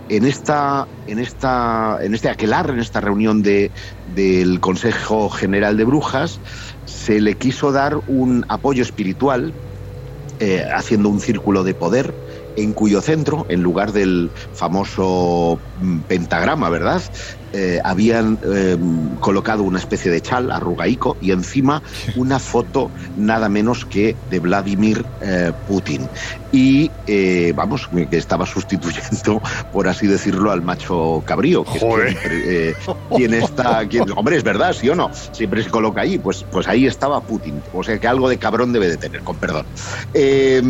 esta, 0.09 0.87
en 1.05 1.19
esta, 1.19 1.99
en 2.01 2.15
este 2.15 2.29
aquelarre, 2.29 2.73
en 2.73 2.79
esta 2.79 3.01
reunión 3.01 3.43
de, 3.43 3.71
del 4.07 4.59
Consejo 4.59 5.29
General 5.29 5.77
de 5.77 5.83
Brujas, 5.83 6.39
se 6.85 7.21
le 7.21 7.35
quiso 7.35 7.71
dar 7.71 8.01
un 8.07 8.45
apoyo 8.49 8.81
espiritual 8.81 9.53
eh, 10.39 10.65
haciendo 10.73 11.09
un 11.09 11.19
círculo 11.19 11.63
de 11.63 11.75
poder 11.75 12.15
en 12.55 12.73
cuyo 12.73 13.01
centro, 13.01 13.45
en 13.49 13.61
lugar 13.61 13.91
del 13.91 14.31
famoso 14.51 15.61
mm, 15.75 16.01
pentagrama, 16.01 16.69
¿verdad? 16.69 17.01
Eh, 17.53 17.79
habían 17.83 18.39
eh, 18.43 18.77
colocado 19.19 19.63
una 19.63 19.79
especie 19.79 20.09
de 20.09 20.21
chal 20.21 20.51
arrugaico 20.51 21.17
y 21.19 21.31
encima 21.31 21.83
una 22.15 22.39
foto 22.39 22.93
nada 23.13 23.49
menos 23.49 23.85
que 23.85 24.19
de 24.23 24.39
Vladimir 24.39 25.05
eh, 25.19 25.51
Putin. 25.65 26.09
Y 26.51 26.91
eh, 27.07 27.53
vamos, 27.55 27.87
que 28.09 28.17
estaba 28.17 28.45
sustituyendo, 28.45 29.41
por 29.71 29.87
así 29.87 30.05
decirlo, 30.07 30.51
al 30.51 30.61
macho 30.61 31.23
cabrío, 31.25 31.63
que 31.63 31.77
es 31.77 31.83
quien, 31.83 32.17
eh, 32.45 32.73
quien 33.15 33.33
está. 33.33 33.87
quien- 33.87 34.05
hombre, 34.15 34.35
es 34.37 34.43
verdad, 34.43 34.73
sí 34.73 34.89
o 34.89 34.95
no, 34.95 35.09
siempre 35.31 35.63
se 35.63 35.69
coloca 35.69 36.01
ahí, 36.01 36.17
pues, 36.17 36.45
pues 36.51 36.67
ahí 36.67 36.87
estaba 36.87 37.21
Putin. 37.21 37.61
O 37.73 37.83
sea 37.83 37.97
que 37.99 38.07
algo 38.07 38.27
de 38.27 38.37
cabrón 38.37 38.73
debe 38.73 38.89
de 38.89 38.97
tener, 38.97 39.21
con 39.21 39.37
perdón. 39.37 39.65
Eh, 40.13 40.61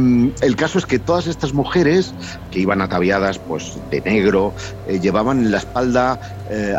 el 0.41 0.55
caso 0.55 0.77
es 0.77 0.85
que 0.85 0.99
todas 0.99 1.25
estas 1.27 1.53
mujeres 1.53 2.13
que 2.51 2.59
iban 2.59 2.81
ataviadas 2.81 3.39
pues, 3.39 3.79
de 3.89 4.01
negro, 4.01 4.53
llevaban 5.01 5.39
en 5.39 5.51
la 5.51 5.57
espalda 5.57 6.19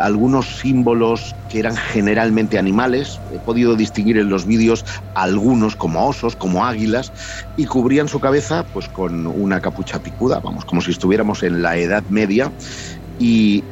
algunos 0.01 0.59
símbolos 0.59 1.35
que 1.49 1.59
eran 1.59 1.75
generalmente 1.75 2.57
animales. 2.59 3.19
He 3.31 3.39
podido 3.39 3.75
distinguir 3.75 4.17
en 4.17 4.29
los 4.29 4.45
vídeos 4.45 4.85
algunos 5.15 5.75
como 5.75 6.07
osos, 6.07 6.35
como 6.35 6.65
águilas, 6.65 7.11
y 7.57 7.65
cubrían 7.65 8.07
su 8.07 8.19
cabeza 8.19 8.65
pues, 8.71 8.87
con 8.93 9.27
una 9.27 9.59
capucha 9.59 9.99
picuda, 9.99 10.39
vamos, 10.39 10.63
como 10.63 10.79
si 10.81 10.91
estuviéramos 10.91 11.43
en 11.43 11.61
la 11.61 11.75
Edad 11.77 12.05
Media. 12.07 12.53
Y 13.17 13.65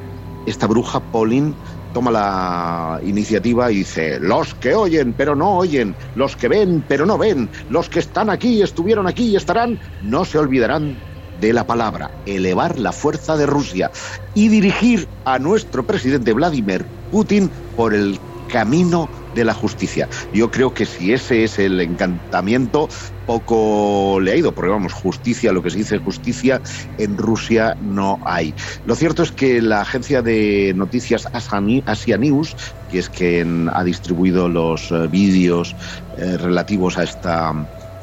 esta 0.45 0.67
bruja, 0.67 0.99
Pauline, 0.99 1.55
toma 1.93 2.11
la 2.11 2.99
iniciativa 3.03 3.71
y 3.71 3.77
dice, 3.77 4.19
los 4.19 4.55
que 4.55 4.73
oyen 4.73 5.13
pero 5.13 5.35
no 5.35 5.57
oyen, 5.57 5.95
los 6.13 6.35
que 6.35 6.47
ven 6.47 6.83
pero 6.87 7.05
no 7.05 7.17
ven, 7.17 7.49
los 7.67 7.89
que 7.89 7.99
están 7.99 8.29
aquí, 8.29 8.61
estuvieron 8.61 9.07
aquí 9.07 9.29
y 9.29 9.35
estarán, 9.35 9.79
no 9.99 10.25
se 10.25 10.37
olvidarán 10.37 11.01
de 11.33 11.53
la 11.53 11.65
palabra, 11.65 12.11
elevar 12.25 12.77
la 12.79 12.91
fuerza 12.91 13.37
de 13.37 13.45
Rusia 13.45 13.91
y 14.33 14.49
dirigir 14.49 15.07
a 15.23 15.39
nuestro 15.39 15.85
presidente 15.85 16.33
Vladimir 16.33 16.87
Putin 17.09 17.51
por 17.75 17.93
el 17.93 18.19
camino 18.47 19.09
de 19.33 19.45
la 19.45 19.53
justicia. 19.53 20.09
Yo 20.31 20.51
creo 20.51 20.73
que 20.73 20.85
si 20.85 21.13
ese 21.13 21.43
es 21.43 21.59
el 21.59 21.79
encantamiento, 21.79 22.89
poco 23.25 24.19
le 24.19 24.31
ha 24.31 24.35
ido, 24.35 24.53
porque 24.53 24.71
vamos, 24.71 24.93
justicia, 24.93 25.53
lo 25.53 25.61
que 25.61 25.69
se 25.69 25.77
dice 25.77 25.99
justicia, 25.99 26.61
en 26.97 27.17
Rusia 27.17 27.75
no 27.79 28.19
hay. 28.25 28.55
Lo 28.83 28.95
cierto 28.95 29.23
es 29.23 29.31
que 29.31 29.61
la 29.61 29.81
agencia 29.81 30.21
de 30.21 30.73
noticias 30.75 31.27
Asia 31.31 32.17
News, 32.17 32.55
que 32.87 32.99
es 32.99 33.09
quien 33.09 33.69
ha 33.73 33.83
distribuido 33.83 34.49
los 34.49 34.91
eh, 34.91 35.07
vídeos 35.07 35.75
eh, 36.11 36.37
relativos 36.37 36.97
a 36.97 37.03
esta 37.03 37.53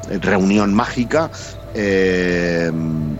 eh, 0.09 0.17
reunión 0.19 0.73
mágica, 0.73 1.29
mm, 1.73 3.15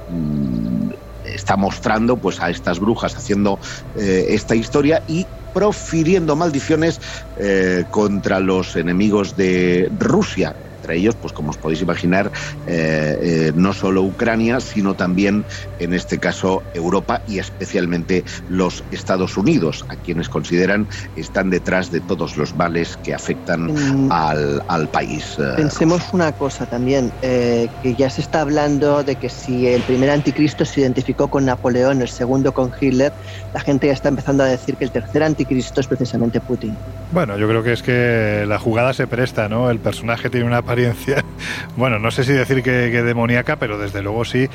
está 1.23 1.57
mostrando 1.57 2.19
pues 2.19 2.41
a 2.41 2.49
estas 2.49 2.79
brujas 2.79 3.15
haciendo 3.15 3.59
esta 3.93 4.55
historia 4.55 5.03
y 5.05 5.27
profiriendo 5.51 6.35
maldiciones 6.35 6.99
eh, 7.35 7.85
contra 7.89 8.39
los 8.39 8.75
enemigos 8.75 9.35
de 9.35 9.89
Rusia 9.91 10.55
entre 10.89 10.97
ellos, 10.97 11.15
pues 11.15 11.33
como 11.33 11.51
os 11.51 11.57
podéis 11.57 11.81
imaginar, 11.81 12.31
eh, 12.65 13.17
eh, 13.21 13.51
no 13.55 13.73
solo 13.73 14.01
Ucrania, 14.03 14.59
sino 14.59 14.95
también, 14.95 15.45
en 15.77 15.93
este 15.93 16.17
caso, 16.19 16.63
Europa 16.73 17.21
y 17.27 17.37
especialmente 17.39 18.23
los 18.47 18.83
Estados 18.89 19.37
Unidos, 19.37 19.85
a 19.89 19.95
quienes 19.97 20.29
consideran 20.29 20.87
están 21.15 21.49
detrás 21.51 21.91
de 21.91 22.01
todos 22.01 22.37
los 22.37 22.55
males 22.55 22.97
que 23.03 23.13
afectan 23.13 23.59
Mm. 23.69 24.11
al, 24.11 24.63
al 24.67 24.87
país. 24.89 25.35
eh, 25.37 25.53
Pensemos 25.57 26.01
una 26.13 26.31
cosa 26.31 26.65
también, 26.65 27.11
eh, 27.21 27.67
que 27.83 27.93
ya 27.95 28.09
se 28.09 28.21
está 28.21 28.41
hablando 28.41 29.03
de 29.03 29.15
que 29.15 29.29
si 29.29 29.67
el 29.67 29.81
primer 29.83 30.09
anticristo 30.09 30.65
se 30.65 30.81
identificó 30.81 31.27
con 31.27 31.45
Napoleón, 31.45 32.01
el 32.01 32.07
segundo 32.09 32.51
con 32.53 32.71
Hitler, 32.79 33.11
la 33.53 33.59
gente 33.59 33.87
ya 33.87 33.93
está 33.93 34.09
empezando 34.09 34.43
a 34.43 34.47
decir 34.47 34.75
que 34.75 34.85
el 34.85 34.91
tercer 34.91 35.21
anticristo 35.23 35.81
es 35.81 35.87
precisamente 35.87 36.39
Putin. 36.39 36.75
Bueno, 37.11 37.37
yo 37.37 37.47
creo 37.47 37.61
que 37.63 37.73
es 37.73 37.83
que 37.83 38.45
la 38.47 38.57
jugada 38.59 38.93
se 38.93 39.07
presta, 39.07 39.49
¿no? 39.49 39.69
El 39.69 39.79
personaje 39.79 40.29
tiene 40.29 40.45
una 40.45 40.57
apariencia, 40.59 40.78
bueno, 41.77 41.99
no 41.99 42.11
sé 42.11 42.23
si 42.23 42.33
decir 42.33 42.57
que, 42.63 42.89
que 42.91 43.03
demoníaca, 43.03 43.57
pero 43.57 43.77
desde 43.77 44.01
luego 44.01 44.25
sí, 44.25 44.47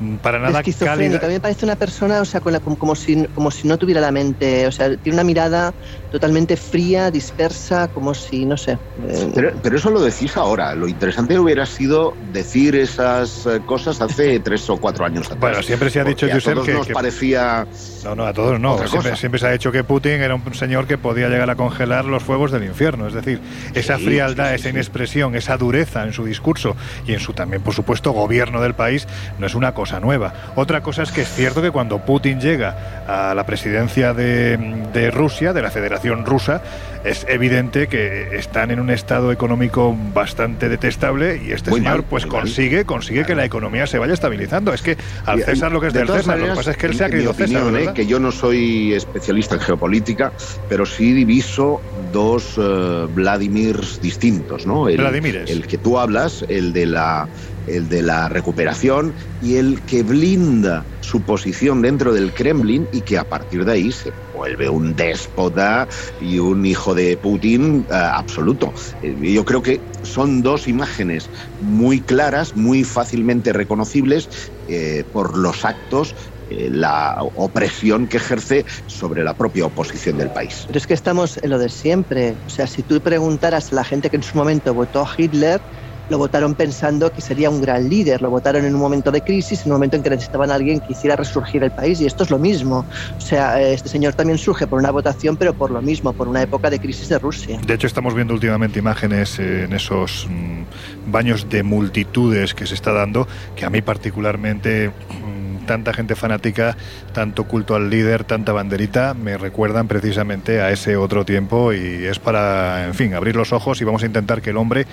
mm, 0.00 0.16
para 0.16 0.38
nada 0.38 0.58
Esquizofrénica, 0.60 1.16
a 1.16 1.20
cálida. 1.20 1.28
mí 1.28 1.34
me 1.34 1.40
parece 1.40 1.64
una 1.64 1.76
persona, 1.76 2.20
o 2.20 2.24
sea, 2.24 2.40
con 2.40 2.52
la- 2.52 2.60
como, 2.60 2.78
como 2.78 2.94
si, 2.94 3.24
como 3.34 3.50
si 3.50 3.68
no 3.68 3.78
tuviera 3.78 4.00
la 4.00 4.10
mente, 4.12 4.66
o 4.66 4.72
sea, 4.72 4.96
tiene 4.96 5.16
una 5.16 5.24
mirada 5.24 5.72
totalmente 6.10 6.56
fría, 6.56 7.10
dispersa, 7.10 7.88
como 7.88 8.14
si, 8.14 8.44
no 8.44 8.56
sé. 8.56 8.72
eh, 9.08 9.30
Pero, 9.34 9.52
pero 9.62 9.76
eso 9.76 9.90
lo 9.90 10.00
decís 10.00 10.36
ahora. 10.36 10.74
Lo 10.74 10.88
interesante 10.88 11.38
hubiera 11.38 11.66
sido 11.66 12.14
decir 12.32 12.74
esas 12.76 13.46
eh, 13.46 13.60
cosas 13.64 14.00
hace 14.00 14.40
tres 14.40 14.68
o 14.70 14.76
cuatro 14.76 15.04
años 15.04 15.26
atrás. 15.26 15.40
Bueno, 15.40 15.62
siempre 15.62 15.90
se 15.90 16.00
ha 16.00 16.04
dicho, 16.04 16.26
Porque 16.26 16.32
a 16.32 16.34
Josep, 16.36 16.54
todos 16.54 16.66
que- 16.66 16.72
nos 16.74 16.86
que- 16.88 16.92
parecía. 16.94 17.66
No, 18.04 18.14
no, 18.14 18.24
a 18.26 18.32
todos 18.32 18.58
no. 18.58 18.78
Siempre, 18.88 19.14
siempre 19.16 19.38
se 19.38 19.46
ha 19.46 19.50
dicho 19.50 19.70
que 19.70 19.84
Putin 19.84 20.12
era 20.22 20.34
un 20.34 20.54
señor 20.54 20.86
que 20.86 20.96
podía 20.98 21.28
llegar 21.28 21.50
a 21.50 21.54
congelar 21.54 22.04
los 22.06 22.22
fuegos 22.22 22.50
del 22.50 22.64
infierno. 22.64 23.06
Es 23.06 23.14
decir, 23.14 23.40
esa 23.74 23.98
Sí, 23.98 24.04
frialdad, 24.06 24.46
sí, 24.46 24.50
sí, 24.50 24.54
esa 24.56 24.62
sí. 24.64 24.68
inexpresión, 24.70 25.34
esa 25.36 25.56
dureza 25.56 25.69
en 25.70 26.12
su 26.12 26.24
discurso 26.24 26.76
y 27.06 27.12
en 27.12 27.20
su 27.20 27.32
también, 27.32 27.62
por 27.62 27.74
supuesto, 27.74 28.12
gobierno 28.12 28.60
del 28.60 28.74
país, 28.74 29.06
no 29.38 29.46
es 29.46 29.54
una 29.54 29.72
cosa 29.72 30.00
nueva. 30.00 30.32
Otra 30.56 30.82
cosa 30.82 31.02
es 31.02 31.12
que 31.12 31.22
es 31.22 31.28
cierto 31.28 31.62
que 31.62 31.70
cuando 31.70 31.98
Putin 31.98 32.40
llega 32.40 33.02
a 33.06 33.34
la 33.34 33.44
presidencia 33.44 34.12
de, 34.12 34.56
de 34.92 35.10
Rusia, 35.10 35.52
de 35.52 35.62
la 35.62 35.70
Federación 35.70 36.26
Rusa, 36.26 36.60
es 37.04 37.26
evidente 37.28 37.88
que 37.88 38.36
están 38.36 38.70
en 38.70 38.80
un 38.80 38.90
estado 38.90 39.32
económico 39.32 39.96
bastante 40.14 40.68
detestable 40.68 41.40
y 41.44 41.52
este 41.52 41.70
Muy 41.70 41.80
señor 41.80 41.98
mal, 41.98 42.04
pues 42.04 42.26
mal. 42.26 42.40
consigue 42.40 42.84
consigue 42.84 43.24
que 43.24 43.34
la 43.34 43.44
economía 43.44 43.86
se 43.86 43.98
vaya 43.98 44.14
estabilizando. 44.14 44.72
Es 44.72 44.82
que 44.82 44.96
al 45.24 45.42
César 45.42 45.72
lo 45.72 45.80
que 45.80 45.88
es 45.88 45.92
de 45.92 46.00
del 46.00 46.08
César, 46.08 46.18
lo 46.18 46.32
que 46.32 46.38
maneras, 46.38 46.58
pasa 46.58 46.70
es 46.72 46.76
que 46.76 46.86
él 46.86 46.94
se 46.94 47.04
ha 47.04 47.10
creído 47.10 47.32
César. 47.32 47.62
opinión, 47.62 47.88
¿eh? 47.88 47.92
que 47.94 48.06
yo 48.06 48.20
no 48.20 48.32
soy 48.32 48.94
especialista 48.94 49.54
en 49.54 49.60
geopolítica, 49.60 50.32
pero 50.68 50.86
sí 50.86 51.12
diviso 51.12 51.80
dos 52.12 52.54
eh, 52.58 53.06
Vladimirs 53.14 54.00
distintos, 54.00 54.66
¿no? 54.66 54.88
El, 54.88 55.00
el 55.00 55.66
que 55.66 55.78
tú 55.78 55.98
hablas, 55.98 56.44
el 56.48 56.72
de 56.72 56.86
la 56.86 57.28
el 57.66 57.88
de 57.88 58.02
la 58.02 58.28
recuperación 58.28 59.14
y 59.40 59.56
el 59.56 59.84
que 59.84 60.02
blinda 60.02 60.86
su 61.00 61.24
posición 61.24 61.82
dentro 61.82 62.12
del 62.12 62.32
Kremlin 62.32 62.88
y 62.92 63.02
que 63.02 63.18
a 63.18 63.24
partir 63.24 63.64
de 63.64 63.72
ahí 63.72 63.92
se 63.92 64.14
vuelve 64.32 64.68
un 64.68 64.94
déspota 64.94 65.88
y 66.18 66.38
un 66.38 66.64
hijo 66.66 66.94
de 66.94 67.16
Putin 67.16 67.86
eh, 67.90 67.94
absoluto. 67.94 68.72
Eh, 69.00 69.16
yo 69.32 69.44
creo 69.44 69.62
que 69.62 69.82
son 70.02 70.42
dos 70.42 70.68
imágenes 70.68 71.30
muy 71.58 72.02
claras, 72.02 72.54
muy 72.54 72.84
fácilmente 72.84 73.52
reconocibles 73.52 74.28
eh, 74.66 75.04
por 75.10 75.36
los 75.36 75.64
actos 75.64 76.14
la 76.52 77.16
opresión 77.34 78.08
que 78.08 78.16
ejerce 78.16 78.64
sobre 78.86 79.22
la 79.22 79.34
propia 79.34 79.66
oposición 79.66 80.16
del 80.16 80.32
país. 80.32 80.64
Pero 80.66 80.78
es 80.78 80.86
que 80.88 80.94
estamos 80.94 81.38
en 81.40 81.50
lo 81.50 81.60
de 81.60 81.68
siempre. 81.68 82.38
O 82.44 82.48
sea, 82.48 82.66
si 82.66 82.82
tú 82.82 83.00
preguntaras 83.00 83.72
a 83.72 83.76
la 83.76 83.84
gente 83.84 84.10
que 84.10 84.16
en 84.16 84.24
su 84.24 84.36
momento 84.36 84.74
votó 84.74 85.02
a 85.02 85.10
Hitler, 85.16 85.62
lo 86.10 86.18
votaron 86.18 86.54
pensando 86.54 87.12
que 87.12 87.20
sería 87.20 87.48
un 87.48 87.60
gran 87.62 87.88
líder. 87.88 88.20
Lo 88.20 88.30
votaron 88.30 88.64
en 88.64 88.74
un 88.74 88.80
momento 88.80 89.10
de 89.10 89.22
crisis, 89.22 89.60
en 89.60 89.66
un 89.68 89.72
momento 89.74 89.96
en 89.96 90.02
que 90.02 90.10
necesitaban 90.10 90.50
a 90.50 90.56
alguien 90.56 90.80
que 90.80 90.92
hiciera 90.92 91.16
resurgir 91.16 91.62
el 91.62 91.70
país. 91.70 92.00
Y 92.00 92.06
esto 92.06 92.24
es 92.24 92.30
lo 92.30 92.38
mismo. 92.38 92.84
O 93.16 93.20
sea, 93.20 93.60
este 93.62 93.88
señor 93.88 94.14
también 94.14 94.36
surge 94.36 94.66
por 94.66 94.80
una 94.80 94.90
votación, 94.90 95.36
pero 95.36 95.54
por 95.54 95.70
lo 95.70 95.80
mismo, 95.80 96.12
por 96.12 96.28
una 96.28 96.42
época 96.42 96.68
de 96.68 96.80
crisis 96.80 97.08
de 97.08 97.18
Rusia. 97.18 97.60
De 97.64 97.74
hecho, 97.74 97.86
estamos 97.86 98.14
viendo 98.14 98.34
últimamente 98.34 98.80
imágenes 98.80 99.38
eh, 99.38 99.64
en 99.64 99.72
esos 99.72 100.26
mm, 100.28 101.10
baños 101.12 101.48
de 101.48 101.62
multitudes 101.62 102.54
que 102.54 102.66
se 102.66 102.74
está 102.74 102.92
dando, 102.92 103.28
que 103.54 103.64
a 103.64 103.70
mí 103.70 103.80
particularmente 103.80 104.88
mm, 104.88 105.66
tanta 105.66 105.92
gente 105.92 106.16
fanática, 106.16 106.76
tanto 107.12 107.44
culto 107.44 107.76
al 107.76 107.90
líder, 107.90 108.24
tanta 108.24 108.52
banderita, 108.52 109.14
me 109.14 109.38
recuerdan 109.38 109.86
precisamente 109.86 110.60
a 110.60 110.72
ese 110.72 110.96
otro 110.96 111.24
tiempo 111.24 111.72
y 111.72 112.06
es 112.06 112.18
para, 112.18 112.86
en 112.86 112.94
fin, 112.94 113.14
abrir 113.14 113.36
los 113.36 113.52
ojos 113.52 113.80
y 113.80 113.84
vamos 113.84 114.02
a 114.02 114.06
intentar 114.06 114.42
que 114.42 114.50
el 114.50 114.56
hombre, 114.56 114.86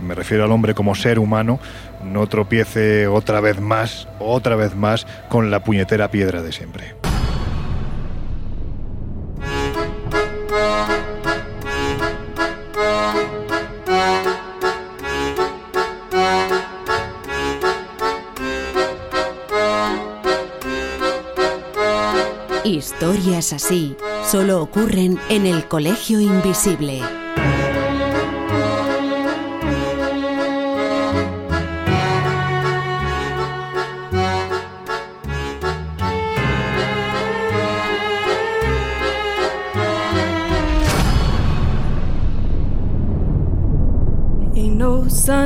me 0.00 0.14
refiero 0.14 0.44
al 0.44 0.52
hombre 0.52 0.74
como 0.74 0.94
ser 0.94 1.18
humano, 1.18 1.58
no 2.04 2.26
tropiece 2.26 3.06
otra 3.06 3.40
vez 3.40 3.60
más, 3.60 4.08
otra 4.18 4.56
vez 4.56 4.74
más, 4.74 5.06
con 5.28 5.50
la 5.50 5.64
puñetera 5.64 6.10
piedra 6.10 6.42
de 6.42 6.52
siempre. 6.52 6.94
Historias 22.64 23.52
así 23.52 23.96
solo 24.24 24.60
ocurren 24.60 25.18
en 25.28 25.46
el 25.46 25.66
colegio 25.68 26.20
invisible. 26.20 27.25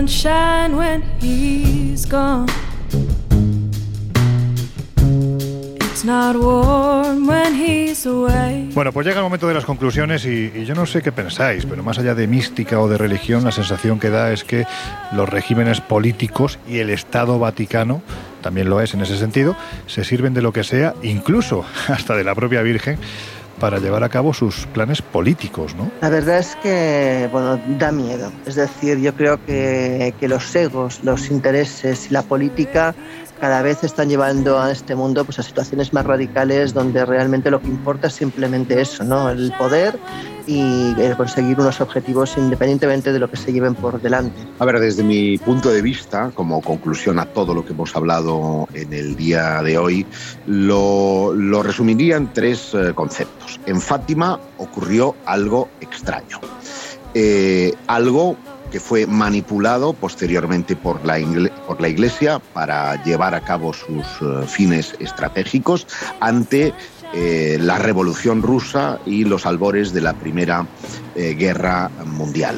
Sunshine 0.06 0.76
when 0.76 1.02
he's 1.20 2.06
gone. 2.06 2.46
Bueno, 8.72 8.92
pues 8.92 9.06
llega 9.06 9.18
el 9.18 9.22
momento 9.22 9.46
de 9.46 9.52
las 9.54 9.66
conclusiones 9.66 10.24
y, 10.24 10.50
y 10.54 10.64
yo 10.64 10.74
no 10.74 10.86
sé 10.86 11.02
qué 11.02 11.12
pensáis, 11.12 11.66
pero 11.66 11.82
más 11.82 11.98
allá 11.98 12.14
de 12.14 12.26
mística 12.26 12.80
o 12.80 12.88
de 12.88 12.96
religión, 12.96 13.44
la 13.44 13.52
sensación 13.52 14.00
que 14.00 14.08
da 14.08 14.32
es 14.32 14.42
que 14.42 14.64
los 15.12 15.28
regímenes 15.28 15.82
políticos 15.82 16.58
y 16.66 16.78
el 16.78 16.88
Estado 16.88 17.38
Vaticano, 17.38 18.00
también 18.40 18.70
lo 18.70 18.80
es 18.80 18.94
en 18.94 19.02
ese 19.02 19.18
sentido, 19.18 19.54
se 19.86 20.04
sirven 20.04 20.32
de 20.32 20.40
lo 20.40 20.54
que 20.54 20.64
sea, 20.64 20.94
incluso 21.02 21.66
hasta 21.88 22.16
de 22.16 22.24
la 22.24 22.34
propia 22.34 22.62
Virgen, 22.62 22.98
para 23.60 23.78
llevar 23.78 24.02
a 24.02 24.08
cabo 24.08 24.32
sus 24.32 24.66
planes 24.66 25.02
políticos, 25.02 25.74
¿no? 25.76 25.90
La 26.00 26.08
verdad 26.08 26.38
es 26.38 26.56
que, 26.56 27.28
bueno, 27.30 27.60
da 27.78 27.92
miedo. 27.92 28.32
Es 28.46 28.56
decir, 28.56 28.98
yo 28.98 29.14
creo 29.14 29.44
que, 29.44 30.14
que 30.18 30.26
los 30.26 30.56
egos, 30.56 31.00
los 31.04 31.30
intereses 31.30 32.10
y 32.10 32.14
la 32.14 32.22
política 32.22 32.94
cada 33.40 33.62
vez 33.62 33.82
están 33.82 34.08
llevando 34.08 34.60
a 34.60 34.70
este 34.70 34.94
mundo 34.94 35.24
pues, 35.24 35.38
a 35.38 35.42
situaciones 35.42 35.92
más 35.92 36.04
radicales 36.04 36.74
donde 36.74 37.04
realmente 37.06 37.50
lo 37.50 37.60
que 37.60 37.68
importa 37.68 38.08
es 38.08 38.14
simplemente 38.14 38.80
eso, 38.80 39.02
¿no? 39.04 39.30
el 39.30 39.52
poder 39.58 39.98
y 40.46 40.94
conseguir 41.16 41.60
unos 41.60 41.80
objetivos 41.80 42.34
independientemente 42.36 43.12
de 43.12 43.18
lo 43.18 43.30
que 43.30 43.36
se 43.36 43.52
lleven 43.52 43.74
por 43.74 44.00
delante. 44.00 44.40
A 44.58 44.64
ver, 44.64 44.80
desde 44.80 45.02
mi 45.02 45.38
punto 45.38 45.70
de 45.70 45.80
vista, 45.80 46.30
como 46.34 46.60
conclusión 46.60 47.18
a 47.18 47.26
todo 47.26 47.54
lo 47.54 47.64
que 47.64 47.72
hemos 47.72 47.94
hablado 47.94 48.68
en 48.74 48.92
el 48.92 49.16
día 49.16 49.62
de 49.62 49.78
hoy, 49.78 50.06
lo, 50.46 51.32
lo 51.34 51.62
resumiría 51.62 52.16
en 52.16 52.32
tres 52.32 52.74
eh, 52.74 52.92
conceptos. 52.94 53.60
En 53.66 53.80
Fátima 53.80 54.40
ocurrió 54.58 55.14
algo 55.24 55.68
extraño. 55.80 56.40
Eh, 57.14 57.72
algo 57.86 58.36
que 58.70 58.80
fue 58.80 59.06
manipulado 59.06 59.92
posteriormente 59.92 60.76
por 60.76 61.04
la, 61.04 61.18
por 61.66 61.80
la 61.80 61.88
Iglesia 61.88 62.40
para 62.52 63.02
llevar 63.04 63.34
a 63.34 63.40
cabo 63.40 63.72
sus 63.72 64.06
eh, 64.22 64.46
fines 64.46 64.94
estratégicos 65.00 65.86
ante 66.20 66.72
eh, 67.12 67.58
la 67.60 67.78
Revolución 67.78 68.40
Rusa 68.40 69.00
y 69.04 69.24
los 69.24 69.44
albores 69.44 69.92
de 69.92 70.00
la 70.00 70.14
Primera 70.14 70.66
eh, 71.16 71.34
Guerra 71.34 71.90
Mundial. 72.06 72.56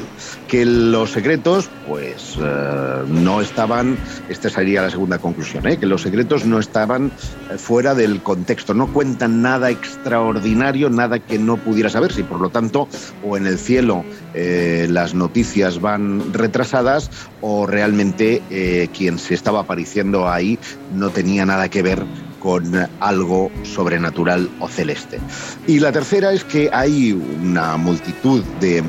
Que 0.53 0.67
los 0.67 1.09
secretos, 1.09 1.67
pues, 1.87 2.37
eh, 2.39 3.03
no 3.07 3.41
estaban, 3.41 3.97
esta 4.29 4.51
sería 4.51 4.83
la 4.83 4.91
segunda 4.91 5.17
conclusión, 5.17 5.65
¿eh? 5.65 5.79
que 5.79 5.87
los 5.87 6.03
secretos 6.03 6.45
no 6.45 6.59
estaban 6.59 7.11
eh, 7.49 7.57
fuera 7.57 7.95
del 7.95 8.21
contexto, 8.21 8.75
no 8.75 8.93
cuentan 8.93 9.41
nada 9.41 9.71
extraordinario, 9.71 10.91
nada 10.91 11.17
que 11.17 11.39
no 11.39 11.57
pudiera 11.57 11.89
saberse 11.89 12.21
y 12.21 12.25
por 12.25 12.39
lo 12.39 12.51
tanto, 12.51 12.87
o 13.23 13.35
en 13.35 13.47
el 13.47 13.57
cielo 13.57 14.05
las 14.35 15.15
noticias 15.15 15.81
van 15.81 16.33
retrasadas 16.33 17.09
o 17.41 17.65
realmente 17.65 18.41
quien 18.95 19.17
se 19.17 19.33
estaba 19.33 19.61
apareciendo 19.61 20.29
ahí 20.29 20.59
no 20.93 21.09
tenía 21.09 21.45
nada 21.45 21.69
que 21.69 21.81
ver 21.81 22.03
con 22.43 22.73
algo 22.99 23.49
sobrenatural 23.63 24.49
o 24.59 24.67
celeste. 24.67 25.19
Y 25.65 25.79
la 25.79 25.93
tercera 25.93 26.33
es 26.33 26.43
que 26.43 26.69
hay 26.73 27.13
una 27.13 27.77
multitud 27.77 28.43
de, 28.59 28.83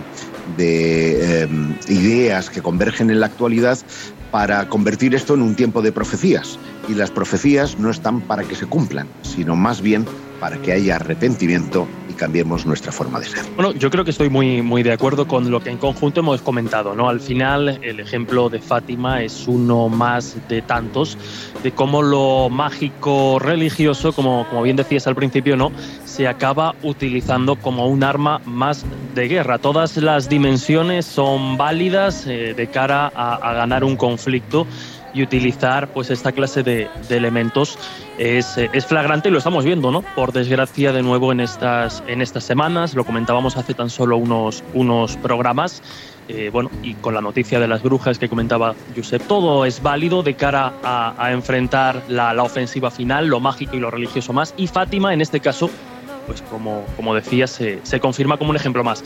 de, 0.57 1.43
eh, 1.43 1.49
ideas 1.89 2.51
que 2.51 2.63
convergen 2.63 3.11
en 3.11 3.21
la 3.21 3.27
actualidad 3.27 3.79
para 4.31 4.69
convertir 4.69 5.15
esto 5.15 5.35
en 5.35 5.43
un 5.43 5.55
tiempo 5.55 5.81
de 5.83 5.93
profecías. 5.93 6.59
Y 6.89 6.95
las 6.95 7.11
profecías 7.11 7.79
no 7.79 7.91
están 7.91 8.21
para 8.21 8.43
que 8.45 8.57
se 8.57 8.67
cumplan, 8.67 9.09
sino 9.23 9.55
más 9.55 9.81
bien 9.81 10.05
para 10.45 10.61
que 10.61 10.73
haya 10.73 10.97
arrepentimiento 10.97 11.89
y 12.11 12.13
cambiemos 12.13 12.67
nuestra 12.67 12.93
forma 12.93 13.19
de 13.19 13.25
ser. 13.25 13.47
Bueno, 13.57 13.73
yo 13.73 13.91
creo 13.91 14.05
que 14.05 14.11
estoy 14.11 14.29
muy, 14.29 14.61
muy 14.61 14.83
de 14.83 14.93
acuerdo 14.93 15.27
con 15.27 15.51
lo 15.51 15.61
que 15.63 15.71
en 15.71 15.79
conjunto 15.79 16.21
hemos 16.21 16.43
comentado. 16.43 16.95
¿no? 16.95 17.09
Al 17.09 17.21
final, 17.21 17.79
el 17.81 17.99
ejemplo 17.99 18.51
de 18.51 18.61
Fátima 18.61 19.23
es 19.23 19.49
uno 19.49 19.89
más 19.89 20.37
de 20.51 20.61
tantos, 20.61 21.17
de 21.63 21.73
cómo 21.73 22.03
lo 22.03 22.51
mágico 22.51 23.39
religioso, 23.39 24.13
como, 24.13 24.47
como 24.51 24.61
bien 24.61 24.77
decías 24.77 25.07
al 25.07 25.15
principio, 25.15 25.57
¿no? 25.57 25.73
se 26.05 26.29
acaba 26.29 26.75
utilizando 26.83 27.57
como 27.57 27.89
un 27.89 28.05
arma 28.05 28.43
más 28.45 28.85
de 29.15 29.29
guerra. 29.29 29.57
Todas 29.57 29.97
las 29.97 30.29
dimensiones 30.29 31.07
son 31.07 31.57
válidas 31.57 32.27
eh, 32.27 32.53
de 32.55 32.67
cara 32.67 33.11
a, 33.15 33.37
a 33.37 33.55
ganar 33.55 33.83
un 33.83 33.97
conflicto 33.97 34.67
y 35.15 35.23
utilizar 35.23 35.89
pues 35.89 36.11
esta 36.11 36.33
clase 36.33 36.63
de, 36.63 36.89
de 37.09 37.17
elementos 37.17 37.79
es, 38.19 38.59
eh, 38.59 38.69
es, 38.73 38.85
flagrante 38.87 39.29
y 39.29 39.33
lo 39.33 39.39
estamos 39.39 39.65
viendo, 39.65 39.91
¿no? 39.91 40.03
Por 40.03 40.33
desgracia, 40.33 40.93
de 40.93 41.03
nuevo 41.03 41.33
en 41.33 41.41
estas, 41.41 42.03
en 42.07 42.21
estas 42.21 42.45
semanas, 42.45 42.95
lo 42.95 43.05
comentábamos 43.05 43.57
hace 43.57 43.75
tan 43.75 43.91
solo 43.91 44.17
unos, 44.17 44.63
unos 44.75 45.17
programas. 45.17 45.83
Eh, 46.27 46.49
bueno, 46.51 46.71
y 46.83 46.95
con 46.95 47.13
la 47.13 47.21
noticia 47.21 47.61
de 47.61 47.69
las 47.69 47.83
brujas 47.83 48.19
que 48.19 48.31
comentaba 48.31 48.75
Josep, 48.97 49.27
todo 49.27 49.67
es 49.67 49.83
válido 49.83 50.23
de 50.23 50.35
cara 50.35 50.73
a, 50.83 51.15
a 51.19 51.33
enfrentar 51.33 52.03
la, 52.09 52.33
la, 52.33 52.43
ofensiva 52.43 52.91
final, 52.91 53.27
lo 53.27 53.41
mágico 53.41 53.77
y 53.77 53.81
lo 53.81 53.91
religioso 53.91 54.33
más. 54.33 54.55
Y 54.57 54.67
Fátima, 54.67 55.13
en 55.13 55.21
este 55.21 55.41
caso, 55.41 55.69
pues 56.27 56.43
como, 56.43 56.85
como 56.97 57.15
decía, 57.15 57.47
se, 57.47 57.81
se 57.83 58.01
confirma 58.01 58.37
como 58.39 58.51
un 58.51 58.57
ejemplo 58.57 58.83
más. 58.83 59.03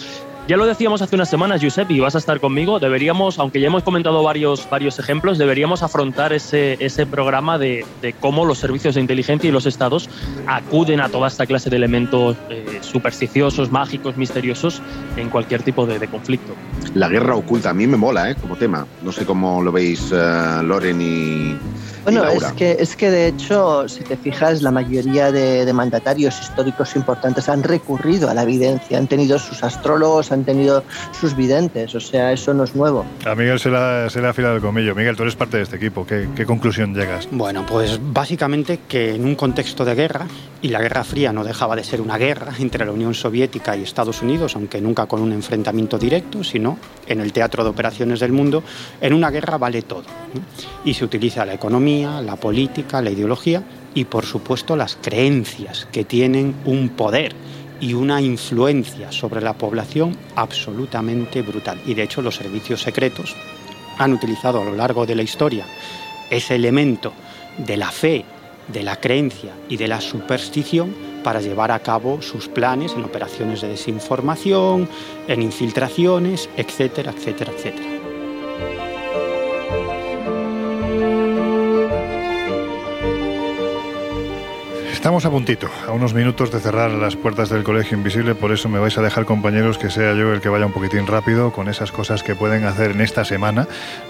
Ya 0.48 0.56
lo 0.56 0.64
decíamos 0.64 1.02
hace 1.02 1.14
unas 1.14 1.28
semanas, 1.28 1.60
Giuseppe, 1.60 1.92
y 1.92 2.00
vas 2.00 2.14
a 2.14 2.18
estar 2.18 2.40
conmigo. 2.40 2.80
Deberíamos, 2.80 3.38
aunque 3.38 3.60
ya 3.60 3.66
hemos 3.66 3.82
comentado 3.82 4.22
varios, 4.22 4.66
varios 4.70 4.98
ejemplos, 4.98 5.36
deberíamos 5.36 5.82
afrontar 5.82 6.32
ese, 6.32 6.78
ese 6.82 7.04
programa 7.04 7.58
de, 7.58 7.84
de 8.00 8.14
cómo 8.14 8.46
los 8.46 8.56
servicios 8.56 8.94
de 8.94 9.02
inteligencia 9.02 9.46
y 9.46 9.52
los 9.52 9.66
estados 9.66 10.08
acuden 10.46 11.02
a 11.02 11.10
toda 11.10 11.28
esta 11.28 11.44
clase 11.44 11.68
de 11.68 11.76
elementos 11.76 12.34
eh, 12.48 12.78
supersticiosos, 12.80 13.70
mágicos, 13.70 14.16
misteriosos 14.16 14.80
en 15.18 15.28
cualquier 15.28 15.62
tipo 15.62 15.84
de, 15.84 16.08
conflicto. 16.08 16.54
La 16.94 17.10
guerra 17.10 17.36
oculta 17.36 17.68
a 17.68 17.74
mí 17.74 17.86
me 17.86 17.98
mola, 17.98 18.30
¿eh? 18.30 18.34
Como 18.34 18.56
tema. 18.56 18.86
No 19.02 19.12
sé 19.12 19.26
cómo 19.26 19.60
lo 19.60 19.70
veis, 19.70 20.10
uh, 20.12 20.62
Loren 20.62 21.02
y. 21.02 21.58
Bueno, 22.10 22.28
es 22.30 22.52
que, 22.52 22.76
es 22.78 22.96
que 22.96 23.10
de 23.10 23.28
hecho, 23.28 23.86
si 23.88 24.02
te 24.02 24.16
fijas, 24.16 24.62
la 24.62 24.70
mayoría 24.70 25.30
de, 25.30 25.66
de, 25.66 25.72
mandatarios 25.72 26.40
históricos 26.40 26.96
importantes 26.96 27.48
han 27.48 27.62
recurrido 27.62 28.30
a 28.30 28.34
la 28.34 28.44
evidencia, 28.44 28.96
han 28.96 29.06
tenido 29.06 29.38
sus 29.38 29.62
astrólogos, 29.62 30.32
han 30.32 30.44
tenido 30.44 30.82
sus 31.12 31.36
videntes, 31.36 31.94
o 31.94 32.00
sea, 32.00 32.32
eso 32.32 32.54
no 32.54 32.64
es 32.64 32.74
nuevo. 32.74 33.04
A 33.26 33.34
Miguel 33.34 33.58
se 33.60 33.70
le 33.70 34.08
se 34.08 34.24
ha 34.24 34.30
afilado 34.30 34.56
el 34.56 34.62
comillo. 34.62 34.94
Miguel, 34.94 35.16
tú 35.16 35.22
eres 35.22 35.36
parte 35.36 35.58
de 35.58 35.64
este 35.64 35.76
equipo, 35.76 36.06
¿Qué, 36.06 36.28
¿qué, 36.34 36.46
conclusión 36.46 36.94
llegas? 36.94 37.28
Bueno, 37.30 37.66
pues 37.66 38.00
básicamente 38.02 38.80
que 38.88 39.14
en 39.14 39.24
un 39.24 39.34
contexto 39.34 39.84
de 39.84 39.94
guerra, 39.94 40.26
y 40.60 40.68
la 40.68 40.80
Guerra 40.80 41.04
Fría 41.04 41.32
no 41.32 41.44
dejaba 41.44 41.76
de 41.76 41.84
ser 41.84 42.00
una 42.00 42.18
guerra 42.18 42.52
entre 42.58 42.84
la 42.84 42.92
Unión 42.92 43.14
Soviética 43.14 43.76
y 43.76 43.82
Estados 43.82 44.22
Unidos, 44.22 44.56
aunque 44.56 44.80
nunca 44.80 45.06
con 45.06 45.20
un 45.20 45.32
enfrentamiento 45.32 45.98
directo, 45.98 46.42
sino 46.42 46.78
en 47.06 47.20
el 47.20 47.32
teatro 47.32 47.62
de 47.62 47.70
operaciones 47.70 48.20
del 48.20 48.32
mundo, 48.32 48.62
en 49.00 49.12
una 49.12 49.30
guerra 49.30 49.58
vale 49.58 49.82
todo. 49.82 50.04
¿no? 50.34 50.40
Y 50.84 50.94
se 50.94 51.04
utiliza 51.04 51.44
la 51.44 51.54
economía, 51.54 51.97
la 52.06 52.36
política, 52.36 53.02
la 53.02 53.10
ideología 53.10 53.62
y 53.94 54.04
por 54.04 54.24
supuesto 54.24 54.76
las 54.76 54.96
creencias 54.96 55.88
que 55.90 56.04
tienen 56.04 56.54
un 56.64 56.90
poder 56.90 57.34
y 57.80 57.94
una 57.94 58.20
influencia 58.20 59.12
sobre 59.12 59.40
la 59.40 59.54
población 59.54 60.16
absolutamente 60.36 61.42
brutal. 61.42 61.80
Y 61.86 61.94
de 61.94 62.04
hecho 62.04 62.22
los 62.22 62.36
servicios 62.36 62.82
secretos 62.82 63.34
han 63.98 64.12
utilizado 64.12 64.60
a 64.60 64.64
lo 64.64 64.74
largo 64.74 65.06
de 65.06 65.14
la 65.14 65.22
historia 65.22 65.64
ese 66.30 66.54
elemento 66.54 67.12
de 67.58 67.76
la 67.76 67.90
fe, 67.90 68.24
de 68.68 68.82
la 68.82 68.96
creencia 68.96 69.52
y 69.68 69.76
de 69.76 69.88
la 69.88 70.00
superstición 70.00 70.94
para 71.24 71.40
llevar 71.40 71.72
a 71.72 71.80
cabo 71.80 72.22
sus 72.22 72.48
planes 72.48 72.92
en 72.92 73.04
operaciones 73.04 73.60
de 73.60 73.68
desinformación, 73.68 74.88
en 75.26 75.42
infiltraciones, 75.42 76.48
etcétera, 76.56 77.12
etcétera, 77.12 77.52
etcétera. 77.56 77.97
Estamos 85.08 85.24
a 85.24 85.30
puntito, 85.30 85.70
a 85.86 85.92
unos 85.92 86.12
minutos 86.12 86.52
de 86.52 86.60
cerrar 86.60 86.90
las 86.90 87.16
puertas 87.16 87.48
del 87.48 87.64
Colegio 87.64 87.96
Invisible, 87.96 88.34
por 88.34 88.52
eso 88.52 88.68
me 88.68 88.78
vais 88.78 88.98
a 88.98 89.00
dejar, 89.00 89.24
compañeros, 89.24 89.78
que 89.78 89.88
sea 89.88 90.12
yo 90.12 90.34
el 90.34 90.42
que 90.42 90.50
vaya 90.50 90.66
un 90.66 90.72
poquitín 90.74 91.06
rápido 91.06 91.50
con 91.50 91.70
esas 91.70 91.92
cosas 91.92 92.22
que 92.22 92.34
pueden 92.34 92.64
hacer 92.64 92.90
en 92.90 93.00
esta 93.00 93.24
semana 93.24 93.66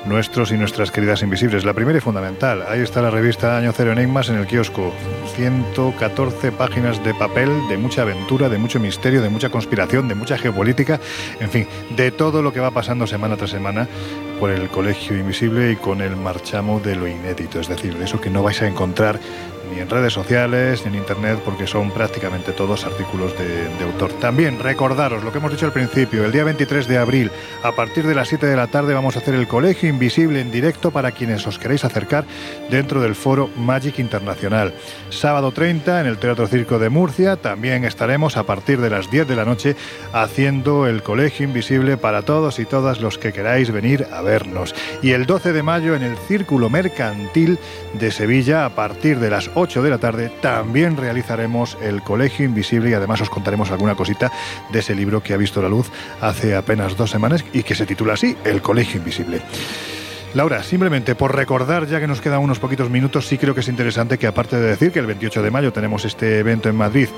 nuestros 0.07 0.51
y 0.51 0.57
nuestras 0.57 0.91
queridas 0.91 1.23
invisibles. 1.23 1.65
La 1.65 1.73
primera 1.73 1.99
y 1.99 2.01
fundamental, 2.01 2.65
ahí 2.69 2.81
está 2.81 3.01
la 3.01 3.11
revista 3.11 3.57
Año 3.57 3.71
Cero 3.73 3.93
Enigmas 3.93 4.29
en 4.29 4.39
el 4.39 4.49
kiosco. 4.49 4.93
114 5.37 6.51
páginas 6.51 7.05
de 7.05 7.15
papel, 7.15 7.49
de 7.69 7.79
mucha 7.79 8.03
aventura, 8.03 8.49
de 8.49 8.59
mucho 8.59 8.81
misterio, 8.81 9.23
de 9.23 9.29
mucha 9.29 9.51
conspiración, 9.51 10.09
de 10.09 10.17
mucha 10.17 10.37
geopolítica, 10.37 10.99
en 11.39 11.49
fin, 11.49 11.69
de 11.91 12.11
todo 12.11 12.43
lo 12.43 12.53
que 12.53 12.59
va 12.59 12.73
pasando 12.73 13.07
semana 13.07 13.37
tras 13.37 13.51
semana 13.51 13.87
por 14.41 14.51
el 14.51 14.69
Colegio 14.69 15.17
Invisible 15.17 15.71
y 15.71 15.77
con 15.77 16.01
el 16.01 16.17
marchamo 16.17 16.81
de 16.81 16.97
lo 16.97 17.07
inédito, 17.07 17.61
es 17.61 17.69
decir, 17.69 17.97
de 17.97 18.05
eso 18.05 18.21
que 18.21 18.31
no 18.31 18.43
vais 18.43 18.61
a 18.63 18.67
encontrar 18.67 19.21
ni 19.73 19.81
en 19.81 19.89
redes 19.89 20.13
sociales, 20.13 20.83
ni 20.85 20.89
en 20.89 20.95
internet, 20.97 21.41
porque 21.45 21.67
son 21.67 21.91
prácticamente 21.91 22.53
todos 22.53 22.85
artículos 22.85 23.37
de, 23.39 23.69
autor. 23.85 24.13
También 24.15 24.59
recordaros 24.59 25.25
lo 25.25 25.33
que 25.33 25.39
hemos 25.39 25.51
dicho 25.51 25.67
al 25.67 25.73
principio, 25.73 26.25
el 26.25 26.33
día 26.33 26.45
23 26.45 26.87
de 26.89 26.99
abril, 26.99 27.31
a 27.63 27.73
partir 27.73 28.07
de 28.07 28.15
las 28.15 28.29
7 28.29 28.47
de 28.47 28.57
la 28.57 28.67
tarde, 28.67 28.95
vamos 28.95 29.17
a 29.17 29.21
hacer 29.21 29.35
el 29.35 29.49
Colegio 29.49 29.89
Invisible 29.89 30.41
en 30.41 30.51
directo 30.51 30.91
para 30.91 31.13
quienes 31.13 31.47
os 31.47 31.59
queréis 31.59 31.85
acercar 31.85 32.25
dentro 32.71 33.01
del 33.01 33.15
foro 33.15 33.51
Magic 33.57 33.99
Internacional. 33.99 34.75
Sábado 35.11 35.53
30 35.53 36.01
en 36.01 36.07
el 36.07 36.19
Teatro 36.19 36.47
Circo 36.47 36.79
de 36.79 36.89
Murcia, 36.89 37.37
también 37.37 37.85
estaremos 37.85 38.37
a 38.37 38.45
partir 38.45 38.81
de 38.81 38.91
las 38.91 39.11
10 39.11 39.29
de 39.29 39.37
la 39.37 39.45
noche 39.45 39.77
haciendo 40.13 40.87
el 40.87 41.03
Colegio 41.03 41.45
Invisible 41.45 41.97
para 41.97 42.23
todos 42.23 42.59
y 42.59 42.65
todas 42.65 43.01
los 43.01 43.19
que 43.19 43.33
queráis 43.33 43.71
venir 43.71 44.07
a 44.13 44.23
vernos. 44.23 44.75
Y 45.03 45.13
el 45.13 45.27
12 45.27 45.53
de 45.53 45.63
mayo 45.63 45.95
en 45.95 46.03
el 46.03 46.17
Círculo 46.17 46.71
Mercantil 46.71 47.59
de 47.95 48.11
Sevilla, 48.11 48.65
a 48.65 48.71
partir 48.75 49.19
de 49.19 49.31
las 49.31 49.51
8 49.59 49.83
de 49.83 49.91
la 49.91 49.99
tarde, 49.99 50.31
también 50.41 50.97
realizaremos 50.97 51.77
el 51.83 52.03
Colegio 52.03 52.45
Invisible 52.45 52.91
y 52.91 52.95
además 52.95 53.21
os 53.21 53.31
contaremos 53.31 53.71
alguna 53.71 53.97
cosita 53.97 54.31
de 54.71 54.79
ese 54.79 54.95
libro 54.95 55.23
que 55.23 55.35
ha 55.35 55.37
visto 55.37 55.61
la 55.61 55.69
luz 55.69 55.91
hace 56.21 56.55
apenas 56.55 56.97
dos 56.97 57.11
semanas 57.11 57.45
y 57.53 57.65
que 57.65 57.75
se 57.75 57.85
titula 57.85 58.15
así, 58.15 58.37
El 58.45 58.63
Colegio 58.63 58.99
Invisible. 58.99 59.43
Laura, 60.35 60.63
simplemente 60.63 61.15
por 61.15 61.35
recordar, 61.35 61.87
ya 61.87 62.01
que 62.01 62.07
nos 62.07 62.21
quedan 62.21 62.41
unos 62.41 62.59
poquitos 62.59 62.91
minutos, 62.91 63.27
sí 63.27 63.39
creo 63.39 63.55
que 63.55 63.61
es 63.61 63.69
interesante 63.69 64.19
que 64.19 64.27
aparte 64.27 64.57
de 64.57 64.69
decir 64.69 64.93
que 64.93 64.99
el 64.99 65.07
28 65.07 65.43
de 65.43 65.51
mayo 65.51 65.73
tenemos 65.73 66.05
este 66.05 66.39
evento 66.39 66.69
en 66.69 66.77
Madrid 66.77 67.09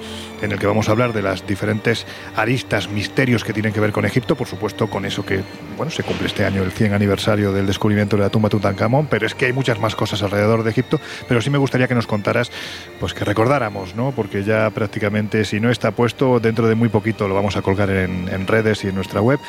en 0.41 0.53
el 0.53 0.61
que 0.61 0.67
vamos 0.67 0.89
a 0.89 0.93
hablar 0.93 1.13
de 1.13 1.21
las 1.21 1.45
diferentes 1.45 2.07
aristas, 2.37 2.89
misterios 2.89 3.43
que 3.43 3.53
tienen 3.53 3.73
que 3.73 3.81
ver 3.81 3.91
con 3.91 4.05
Egipto, 4.05 4.37
por 4.37 4.47
supuesto 4.47 4.89
con 4.89 5.05
eso 5.05 5.27
que, 5.27 5.43
bueno, 5.77 5.91
se 5.91 6.05
cumple 6.05 6.29
este 6.29 6.45
año 6.45 6.63
el 6.63 6.71
100 6.71 6.95
aniversario 6.95 7.53
del 7.53 7.67
descubrimiento 7.67 8.17
de 8.17 8.23
la 8.23 8.31
tumba 8.31 8.49
Tutankamón, 8.49 9.09
pero 9.11 9.27
es 9.27 9.35
que 9.35 9.47
hay 9.47 9.53
muchas 9.53 9.81
más 9.81 9.97
cosas 9.97 10.23
alrededor 10.23 10.63
de 10.63 10.71
Egipto, 10.71 11.01
pero 11.27 11.43
sí 11.43 11.51
me 11.51 11.59
gustaría 11.59 11.89
que 11.89 11.97
nos 11.97 12.07
contaras, 12.07 12.53
pues 13.01 13.13
que 13.13 13.25
recordáramos, 13.25 13.97
¿no? 13.97 14.13
Porque 14.13 14.45
ya 14.45 14.71
prácticamente 14.71 15.45
si 15.45 15.59
no 15.59 15.71
está 15.71 15.91
puesto, 15.91 16.39
dentro 16.39 16.69
de 16.69 16.77
muy 16.77 16.89
poquito 16.89 17.27
lo 17.27 17.35
vamos 17.35 17.57
a 17.57 17.63
colgar 17.63 17.91
en 17.91 18.47
redes 18.47 18.85
y 18.85 18.89
en 18.89 18.95
nuestra 18.95 19.21
web 19.21 19.41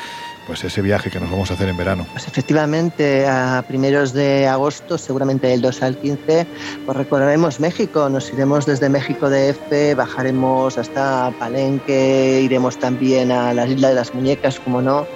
pues 0.44 0.64
ese 0.64 0.82
viaje 0.82 1.10
que 1.10 1.20
nos 1.20 1.30
vamos 1.30 1.50
a 1.50 1.54
hacer 1.54 1.68
en 1.68 1.76
verano. 1.76 2.06
Pues 2.12 2.26
efectivamente, 2.26 3.26
a 3.26 3.64
primeros 3.66 4.12
de 4.12 4.46
agosto, 4.48 4.98
seguramente 4.98 5.46
del 5.46 5.60
2 5.62 5.82
al 5.82 5.96
15, 5.98 6.48
pues 6.84 6.96
recorreremos 6.96 7.60
México. 7.60 8.08
Nos 8.08 8.32
iremos 8.32 8.66
desde 8.66 8.88
México 8.88 9.30
DF, 9.30 9.94
bajaremos 9.96 10.76
hasta 10.78 11.30
Palenque, 11.38 12.40
iremos 12.42 12.78
también 12.78 13.30
a 13.30 13.54
la 13.54 13.66
isla 13.66 13.88
de 13.90 13.94
las 13.94 14.12
muñecas, 14.14 14.58
como 14.60 14.82
no, 14.82 15.06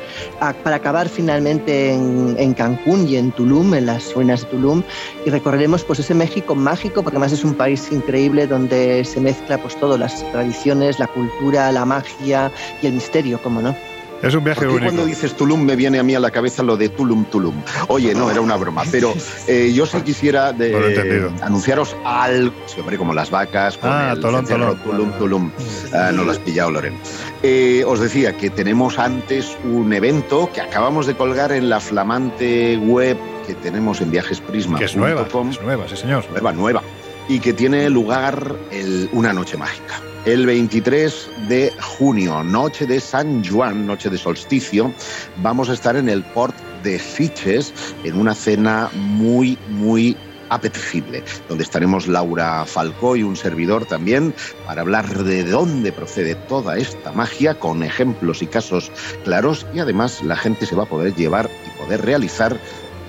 a- 0.40 0.53
para 0.53 0.77
acabar 0.77 1.09
finalmente 1.09 1.93
en, 1.93 2.36
en 2.39 2.55
Cancún 2.55 3.09
y 3.09 3.16
en 3.16 3.32
Tulum, 3.32 3.74
en 3.74 3.86
las 3.86 4.15
ruinas 4.15 4.40
de 4.43 4.47
Tulum, 4.47 4.82
y 5.24 5.31
recorreremos 5.31 5.85
pues 5.85 5.98
ese 5.98 6.15
México 6.15 6.55
mágico, 6.55 7.03
porque 7.03 7.16
además 7.16 7.32
es 7.32 7.44
un 7.44 7.55
país 7.55 7.90
increíble 7.90 8.47
donde 8.47 9.05
se 9.05 9.20
mezcla 9.20 9.59
pues 9.59 9.77
todo, 9.78 9.98
las 9.98 10.24
tradiciones, 10.32 10.98
la 10.98 11.09
cultura, 11.09 11.70
la 11.73 11.85
magia 11.85 12.51
y 12.81 12.86
el 12.86 12.93
misterio, 12.94 13.40
como 13.43 13.61
no. 13.61 13.74
Es 14.22 14.34
un 14.34 14.43
viaje 14.44 14.60
¿Por 14.60 14.68
qué 14.70 14.74
único. 14.76 14.84
cuando 14.86 15.05
dices 15.06 15.36
Tulum 15.36 15.62
me 15.62 15.76
viene 15.76 15.98
a 15.98 16.02
mí 16.02 16.14
a 16.14 16.20
la 16.20 16.30
cabeza 16.30 16.62
lo 16.62 16.76
de 16.76 16.88
Tulum 16.88 17.26
Tulum? 17.26 17.55
Oye, 17.88 18.14
no, 18.14 18.30
era 18.30 18.40
una 18.40 18.56
broma, 18.56 18.82
pero 18.90 19.14
eh, 19.47 19.72
yo 19.74 19.84
sí 19.86 20.01
quisiera 20.01 20.52
de- 20.52 21.30
No 21.30 21.44
anunciaros 21.44 21.94
algo, 22.05 22.52
sí, 22.66 22.80
hombre, 22.80 22.97
como 22.98 23.12
las 23.14 23.30
vacas, 23.30 23.76
con 23.78 23.90
Ah, 23.93 24.12
el 24.14 24.20
Tolón. 24.20 24.47
Tulum 24.47 25.12
Tulum. 25.18 25.51
Ah, 25.93 26.10
no 26.12 26.24
lo 26.24 26.32
has 26.32 26.38
pillado, 26.38 26.70
Loren. 26.70 26.94
Eh, 27.43 27.84
os 27.86 28.01
decía 28.01 28.36
que 28.36 28.51
tenemos 28.51 28.98
antes 28.98 29.56
un 29.64 29.93
evento 29.93 30.51
que 30.52 30.60
acabamos 30.60 31.06
de 31.06 31.14
colgar 31.14 31.52
en 31.52 31.68
la 31.68 31.80
flamante 31.80 32.76
web 32.78 33.16
que 33.47 33.55
tenemos 33.55 34.01
en 34.01 34.10
viajesprisma.com. 34.10 34.78
Que 34.78 34.84
es 34.86 34.97
nueva, 34.97 35.26
es 35.51 35.62
nueva, 35.62 35.88
sí 35.88 35.97
señor. 35.97 36.24
Nueva, 36.30 36.52
nueva. 36.52 36.82
Y 37.28 37.38
que 37.40 37.52
tiene 37.52 37.88
lugar 37.90 38.56
el- 38.72 39.09
una 39.12 39.32
noche 39.32 39.56
mágica. 39.56 40.01
El 40.27 40.44
23 40.44 41.31
de 41.48 41.73
junio, 41.81 42.43
noche 42.43 42.85
de 42.85 42.98
San 42.98 43.44
Juan, 43.44 43.86
noche 43.86 44.11
de 44.11 44.19
solsticio, 44.19 44.93
vamos 45.36 45.70
a 45.70 45.74
estar 45.74 45.94
en 45.94 46.09
el 46.09 46.24
port 46.24 46.57
de 46.82 46.98
Sitges 46.98 47.73
en 48.03 48.19
una 48.19 48.35
cena 48.35 48.90
muy, 48.93 49.57
muy 49.69 50.16
apetecible, 50.48 51.23
donde 51.48 51.62
estaremos 51.62 52.09
Laura 52.09 52.65
Falcó 52.66 53.15
y 53.15 53.23
un 53.23 53.36
servidor 53.36 53.86
también 53.86 54.35
para 54.66 54.81
hablar 54.81 55.07
de 55.23 55.44
dónde 55.44 55.93
procede 55.93 56.35
toda 56.35 56.77
esta 56.77 57.12
magia 57.12 57.55
con 57.61 57.85
ejemplos 57.85 58.43
y 58.43 58.48
casos 58.48 58.90
claros 59.23 59.65
y 59.74 59.78
además 59.78 60.24
la 60.24 60.35
gente 60.35 60.66
se 60.66 60.74
va 60.74 60.82
a 60.82 60.89
poder 60.89 61.15
llevar 61.15 61.48
y 61.69 61.78
poder 61.81 62.05
realizar 62.05 62.59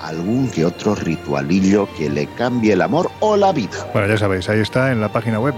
algún 0.01 0.49
que 0.51 0.65
otro 0.65 0.93
ritualillo 0.93 1.87
que 1.97 2.09
le 2.09 2.27
cambie 2.27 2.73
el 2.73 2.81
amor 2.81 3.09
o 3.19 3.35
la 3.35 3.51
vida. 3.51 3.89
Bueno, 3.91 4.07
ya 4.07 4.17
sabéis, 4.17 4.47
ahí 4.49 4.59
está 4.59 4.91
en 4.91 5.01
la 5.01 5.11
página 5.11 5.39
web 5.39 5.55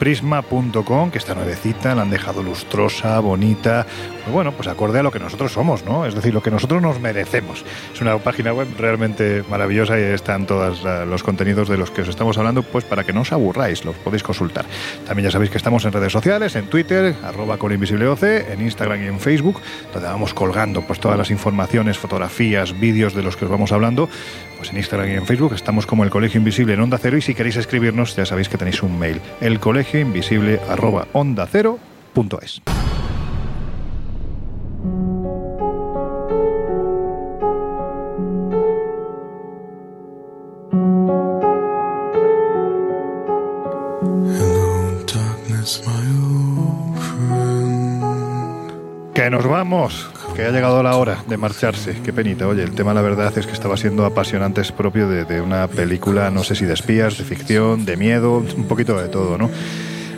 viajesprisma.com, 0.00 1.10
que 1.10 1.18
está 1.18 1.34
nuevecita, 1.34 1.94
la 1.94 2.02
han 2.02 2.10
dejado 2.10 2.42
lustrosa, 2.42 3.20
bonita, 3.20 3.86
pues 4.20 4.32
bueno, 4.32 4.52
pues 4.52 4.68
acorde 4.68 4.98
a 4.98 5.02
lo 5.02 5.10
que 5.10 5.18
nosotros 5.18 5.52
somos, 5.52 5.84
¿no? 5.84 6.06
Es 6.06 6.14
decir, 6.14 6.32
lo 6.32 6.42
que 6.42 6.50
nosotros 6.50 6.80
nos 6.80 7.00
merecemos. 7.00 7.64
Es 7.92 8.00
una 8.00 8.16
página 8.18 8.52
web 8.52 8.68
realmente 8.78 9.44
maravillosa 9.50 9.98
y 9.98 10.02
están 10.02 10.46
todos 10.46 10.82
los 11.06 11.22
contenidos 11.22 11.68
de 11.68 11.76
los 11.76 11.90
que 11.90 12.02
os 12.02 12.08
estamos 12.08 12.38
hablando, 12.38 12.62
pues 12.62 12.84
para 12.84 13.04
que 13.04 13.12
no 13.12 13.20
os 13.20 13.32
aburráis, 13.32 13.84
los 13.84 13.96
podéis 13.96 14.22
consultar. 14.22 14.64
También 15.06 15.28
ya 15.28 15.32
sabéis 15.32 15.50
que 15.50 15.58
estamos 15.58 15.84
en 15.84 15.92
redes 15.92 16.12
sociales, 16.12 16.56
en 16.56 16.66
Twitter, 16.66 17.14
arroba 17.22 17.58
con 17.58 17.72
InvisibleOC, 17.72 18.22
en 18.22 18.62
Instagram 18.62 19.02
y 19.02 19.06
en 19.06 19.20
Facebook, 19.20 19.60
donde 19.92 20.08
vamos 20.08 20.32
colgando 20.32 20.82
pues 20.82 20.98
todas 20.98 21.18
las 21.18 21.30
informaciones, 21.30 21.98
fotografías, 21.98 22.78
vídeos 22.78 23.14
de 23.14 23.22
los 23.22 23.36
que 23.36 23.44
os 23.44 23.50
vamos 23.50 23.72
hablando, 23.72 24.08
pues 24.56 24.70
en 24.70 24.76
Instagram 24.76 25.10
y 25.10 25.14
en 25.14 25.26
Facebook 25.26 25.54
estamos 25.54 25.86
como 25.86 26.04
el 26.04 26.10
Colegio 26.10 26.38
Invisible 26.38 26.74
en 26.74 26.80
Onda 26.80 26.98
Cero 26.98 27.16
y 27.16 27.22
si 27.22 27.34
queréis 27.34 27.56
escribirnos 27.56 28.14
ya 28.16 28.26
sabéis 28.26 28.48
que 28.48 28.58
tenéis 28.58 28.82
un 28.82 28.98
mail, 28.98 29.20
el 29.40 29.58
colegio 29.58 29.89
invisible 29.98 30.60
arroba 30.68 31.08
onda 31.12 31.48
cero 31.50 31.78
punto 32.12 32.38
es. 32.40 32.62
Que 49.14 49.30
nos 49.30 49.46
vamos, 49.46 50.10
que 50.34 50.44
ha 50.44 50.50
llegado 50.50 50.82
la 50.82 50.96
hora 50.96 51.24
de 51.28 51.36
marcharse. 51.36 51.96
Qué 52.04 52.12
penita, 52.12 52.46
oye, 52.46 52.62
el 52.62 52.72
tema 52.72 52.94
la 52.94 53.02
verdad 53.02 53.36
es 53.36 53.46
que 53.46 53.52
estaba 53.52 53.76
siendo 53.76 54.04
apasionante, 54.04 54.60
es 54.60 54.72
propio 54.72 55.08
de, 55.08 55.24
de 55.24 55.40
una 55.40 55.68
película, 55.68 56.30
no 56.30 56.44
sé 56.44 56.54
si 56.54 56.64
de 56.64 56.74
espías, 56.74 57.18
de 57.18 57.24
ficción, 57.24 57.84
de 57.84 57.96
miedo, 57.96 58.38
un 58.38 58.64
poquito 58.68 58.98
de 59.00 59.08
todo, 59.08 59.38
¿no? 59.38 59.50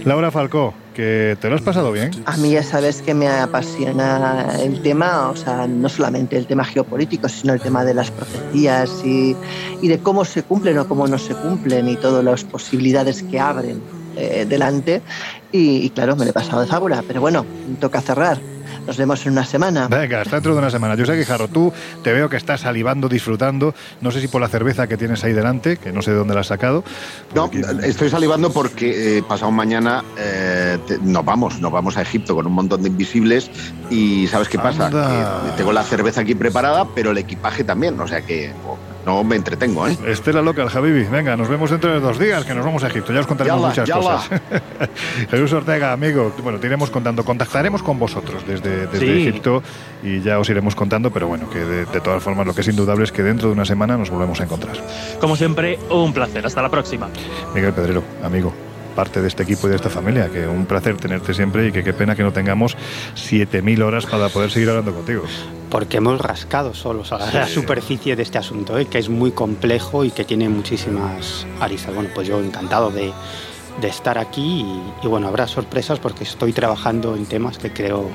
Laura 0.04 0.32
Falcó, 0.32 0.74
que 0.94 1.36
te 1.40 1.48
lo 1.48 1.54
has 1.54 1.62
pasado 1.62 1.92
bien. 1.92 2.10
A 2.26 2.36
mí 2.36 2.50
ya 2.50 2.64
sabes 2.64 3.02
que 3.02 3.14
me 3.14 3.28
apasiona 3.28 4.56
el 4.60 4.82
tema, 4.82 5.28
o 5.28 5.36
sea, 5.36 5.68
no 5.68 5.88
solamente 5.88 6.36
el 6.36 6.46
tema 6.46 6.64
geopolítico, 6.64 7.28
sino 7.28 7.52
el 7.52 7.60
tema 7.60 7.84
de 7.84 7.94
las 7.94 8.10
profecías 8.10 8.90
y, 9.04 9.36
y 9.80 9.88
de 9.88 9.98
cómo 10.00 10.24
se 10.24 10.42
cumplen 10.42 10.78
o 10.78 10.88
cómo 10.88 11.06
no 11.06 11.18
se 11.18 11.34
cumplen 11.34 11.88
y 11.88 11.96
todas 11.96 12.24
las 12.24 12.42
posibilidades 12.42 13.22
que 13.22 13.38
abren 13.38 13.80
eh, 14.16 14.44
delante. 14.48 15.02
Y, 15.52 15.86
y 15.86 15.90
claro, 15.90 16.16
me 16.16 16.24
lo 16.24 16.30
he 16.30 16.34
pasado 16.34 16.62
de 16.62 16.66
fábula, 16.66 17.04
pero 17.06 17.20
bueno, 17.20 17.46
toca 17.80 18.00
cerrar. 18.00 18.40
Nos 18.86 18.96
vemos 18.96 19.24
en 19.26 19.32
una 19.32 19.44
semana. 19.44 19.86
Venga, 19.88 20.20
hasta 20.22 20.36
dentro 20.36 20.52
de 20.54 20.58
una 20.58 20.70
semana. 20.70 20.94
Yo 20.96 21.06
sé 21.06 21.16
que 21.16 21.24
Jarro, 21.24 21.48
tú 21.48 21.72
te 22.02 22.12
veo 22.12 22.28
que 22.28 22.36
estás 22.36 22.62
salivando, 22.62 23.08
disfrutando. 23.08 23.74
No 24.00 24.10
sé 24.10 24.20
si 24.20 24.28
por 24.28 24.40
la 24.40 24.48
cerveza 24.48 24.86
que 24.88 24.96
tienes 24.96 25.22
ahí 25.24 25.32
delante, 25.32 25.76
que 25.76 25.92
no 25.92 26.02
sé 26.02 26.10
de 26.10 26.16
dónde 26.18 26.34
la 26.34 26.40
has 26.40 26.48
sacado. 26.48 26.82
No, 27.34 27.50
estoy 27.82 28.10
salivando 28.10 28.52
porque 28.52 29.18
eh, 29.18 29.22
pasado 29.22 29.50
mañana 29.52 30.02
eh, 30.18 30.78
te- 30.86 30.98
nos 30.98 31.24
vamos, 31.24 31.60
nos 31.60 31.70
vamos 31.72 31.96
a 31.96 32.02
Egipto 32.02 32.34
con 32.34 32.46
un 32.46 32.52
montón 32.52 32.82
de 32.82 32.88
invisibles 32.88 33.50
y 33.90 34.26
¿sabes 34.26 34.48
qué 34.48 34.58
pasa? 34.58 34.90
Que 34.90 35.52
tengo 35.56 35.72
la 35.72 35.84
cerveza 35.84 36.22
aquí 36.22 36.34
preparada, 36.34 36.86
pero 36.94 37.12
el 37.12 37.18
equipaje 37.18 37.64
también, 37.64 37.98
o 38.00 38.08
sea 38.08 38.22
que 38.22 38.52
oh, 38.66 38.76
no 39.06 39.24
me 39.24 39.36
entretengo, 39.36 39.86
¿eh? 39.88 39.96
Estela 40.06 40.40
Local, 40.42 40.68
Javibi. 40.68 41.04
Venga, 41.04 41.36
nos 41.36 41.48
vemos 41.48 41.70
dentro 41.70 41.92
de 41.92 42.00
dos 42.00 42.18
días, 42.18 42.44
que 42.44 42.54
nos 42.54 42.64
vamos 42.64 42.84
a 42.84 42.88
Egipto. 42.88 43.12
Ya 43.12 43.20
os 43.20 43.26
contaremos 43.26 43.58
Yala, 43.60 43.68
muchas 43.68 43.88
yala. 43.88 44.00
cosas. 44.02 44.40
Jesús 45.30 45.52
Ortega, 45.52 45.92
amigo, 45.92 46.32
bueno, 46.42 46.58
te 46.58 46.66
iremos 46.68 46.90
contando. 46.90 47.24
Contactaremos 47.24 47.82
con 47.82 47.98
vosotros 47.98 48.46
desde, 48.46 48.86
desde 48.86 48.98
Sí. 49.06 49.28
Egipto 49.28 49.62
y 50.02 50.20
ya 50.20 50.38
os 50.38 50.48
iremos 50.48 50.74
contando, 50.74 51.10
pero 51.10 51.26
bueno, 51.28 51.50
que 51.50 51.58
de, 51.60 51.84
de 51.86 52.00
todas 52.00 52.22
formas 52.22 52.46
lo 52.46 52.54
que 52.54 52.60
es 52.60 52.68
indudable 52.68 53.04
es 53.04 53.12
que 53.12 53.22
dentro 53.22 53.48
de 53.48 53.54
una 53.54 53.64
semana 53.64 53.96
nos 53.96 54.10
volvemos 54.10 54.40
a 54.40 54.44
encontrar. 54.44 54.76
Como 55.20 55.36
siempre, 55.36 55.78
un 55.90 56.12
placer. 56.12 56.46
Hasta 56.46 56.62
la 56.62 56.68
próxima. 56.68 57.08
Miguel 57.54 57.72
Pedrero, 57.72 58.02
amigo, 58.22 58.52
parte 58.92 59.20
de 59.20 59.28
este 59.28 59.42
equipo 59.42 59.66
y 59.66 59.70
de 59.70 59.76
esta 59.76 59.90
familia, 59.90 60.28
que 60.28 60.46
un 60.46 60.66
placer 60.66 60.96
tenerte 60.96 61.34
siempre 61.34 61.68
y 61.68 61.72
que 61.72 61.82
qué 61.82 61.92
pena 61.92 62.14
que 62.14 62.22
no 62.22 62.32
tengamos 62.32 62.76
7.000 63.16 63.82
horas 63.82 64.06
para 64.06 64.28
poder 64.28 64.50
seguir 64.50 64.70
hablando 64.70 64.94
contigo. 64.94 65.24
Porque 65.70 65.96
hemos 65.96 66.20
rascado 66.20 66.74
solos 66.74 67.12
a 67.12 67.18
la, 67.18 67.32
la 67.32 67.46
superficie 67.46 68.14
de 68.14 68.22
este 68.22 68.38
asunto, 68.38 68.78
¿eh? 68.78 68.86
que 68.86 68.98
es 68.98 69.08
muy 69.08 69.32
complejo 69.32 70.04
y 70.04 70.10
que 70.10 70.24
tiene 70.24 70.48
muchísimas 70.48 71.46
aristas. 71.60 71.94
Bueno, 71.94 72.10
pues 72.14 72.28
yo 72.28 72.40
encantado 72.40 72.90
de, 72.90 73.12
de 73.80 73.88
estar 73.88 74.18
aquí 74.18 74.60
y, 74.60 75.06
y 75.06 75.08
bueno, 75.08 75.28
habrá 75.28 75.48
sorpresas 75.48 75.98
porque 75.98 76.24
estoy 76.24 76.52
trabajando 76.52 77.16
en 77.16 77.26
temas 77.26 77.58
que 77.58 77.72
creo 77.72 78.10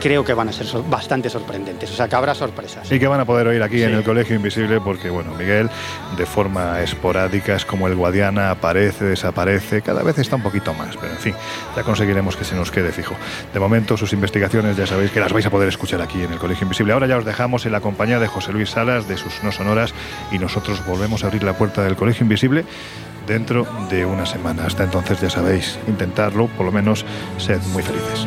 creo 0.00 0.24
que 0.24 0.34
van 0.34 0.48
a 0.48 0.52
ser 0.52 0.66
sor- 0.66 0.88
bastante 0.88 1.30
sorprendentes. 1.30 1.90
O 1.90 1.94
sea, 1.94 2.08
que 2.08 2.16
habrá 2.16 2.34
sorpresas. 2.34 2.90
Y 2.90 2.98
que 2.98 3.06
van 3.06 3.20
a 3.20 3.24
poder 3.24 3.46
oír 3.46 3.62
aquí 3.62 3.82
en 3.82 3.94
el 3.94 4.02
Colegio 4.02 4.34
Invisible 4.36 4.80
porque, 4.80 5.10
bueno, 5.10 5.32
Miguel, 5.38 5.70
de 6.16 6.26
forma 6.26 6.80
esporádica, 6.80 7.54
es 7.54 7.64
como 7.64 7.86
el 7.86 7.94
Guadiana, 7.94 8.50
aparece, 8.50 9.04
desaparece, 9.04 9.82
cada 9.82 10.02
vez 10.02 10.18
está 10.18 10.36
un 10.36 10.42
poquito 10.42 10.74
más, 10.74 10.96
pero 10.96 11.12
en 11.12 11.18
fin, 11.18 11.34
ya 11.76 11.82
conseguiremos 11.82 12.36
que 12.36 12.44
se 12.44 12.54
nos 12.56 12.70
quede 12.70 12.92
fijo. 12.92 13.14
De 13.52 13.60
momento, 13.60 13.96
sus 13.96 14.12
investigaciones 14.12 14.76
ya 14.76 14.86
sabéis 14.86 15.10
que 15.10 15.20
las 15.20 15.32
vais 15.32 15.46
a 15.46 15.50
poder 15.50 15.68
escuchar 15.68 16.00
aquí 16.00 16.22
en 16.22 16.32
el 16.32 16.38
Colegio 16.38 16.64
Invisible. 16.64 16.92
Ahora 16.92 17.06
ya 17.06 17.16
os 17.18 17.24
dejamos 17.24 17.66
en 17.66 17.72
la 17.72 17.80
compañía 17.80 18.18
de 18.18 18.26
José 18.26 18.52
Luis 18.52 18.70
Salas, 18.70 19.06
de 19.08 19.16
sus 19.16 19.42
no 19.42 19.52
sonoras, 19.52 19.92
y 20.32 20.38
nosotros 20.38 20.84
volvemos 20.86 21.22
a 21.24 21.26
abrir 21.26 21.42
la 21.44 21.52
puerta 21.52 21.82
del 21.82 21.96
Colegio 21.96 22.24
Invisible 22.24 22.64
dentro 23.26 23.66
de 23.90 24.04
una 24.06 24.26
semana. 24.26 24.64
Hasta 24.66 24.84
entonces, 24.84 25.20
ya 25.20 25.30
sabéis, 25.30 25.78
intentarlo, 25.86 26.46
por 26.48 26.66
lo 26.66 26.72
menos, 26.72 27.04
sed 27.38 27.60
muy 27.72 27.82
felices. 27.82 28.26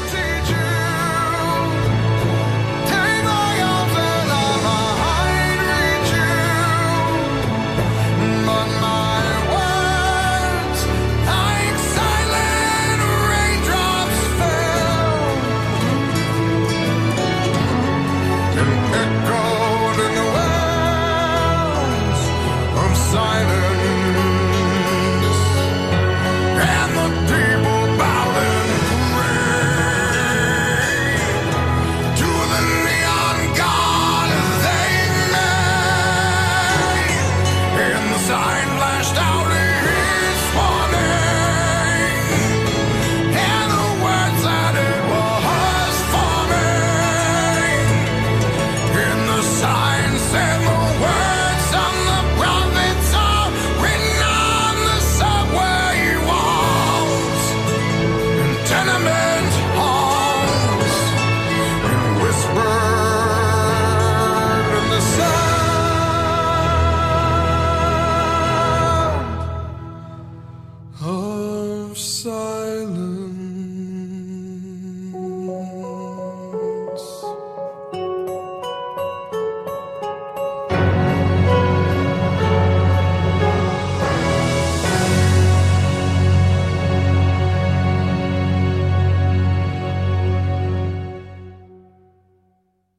And 19.01 19.25
echoed 19.25 19.50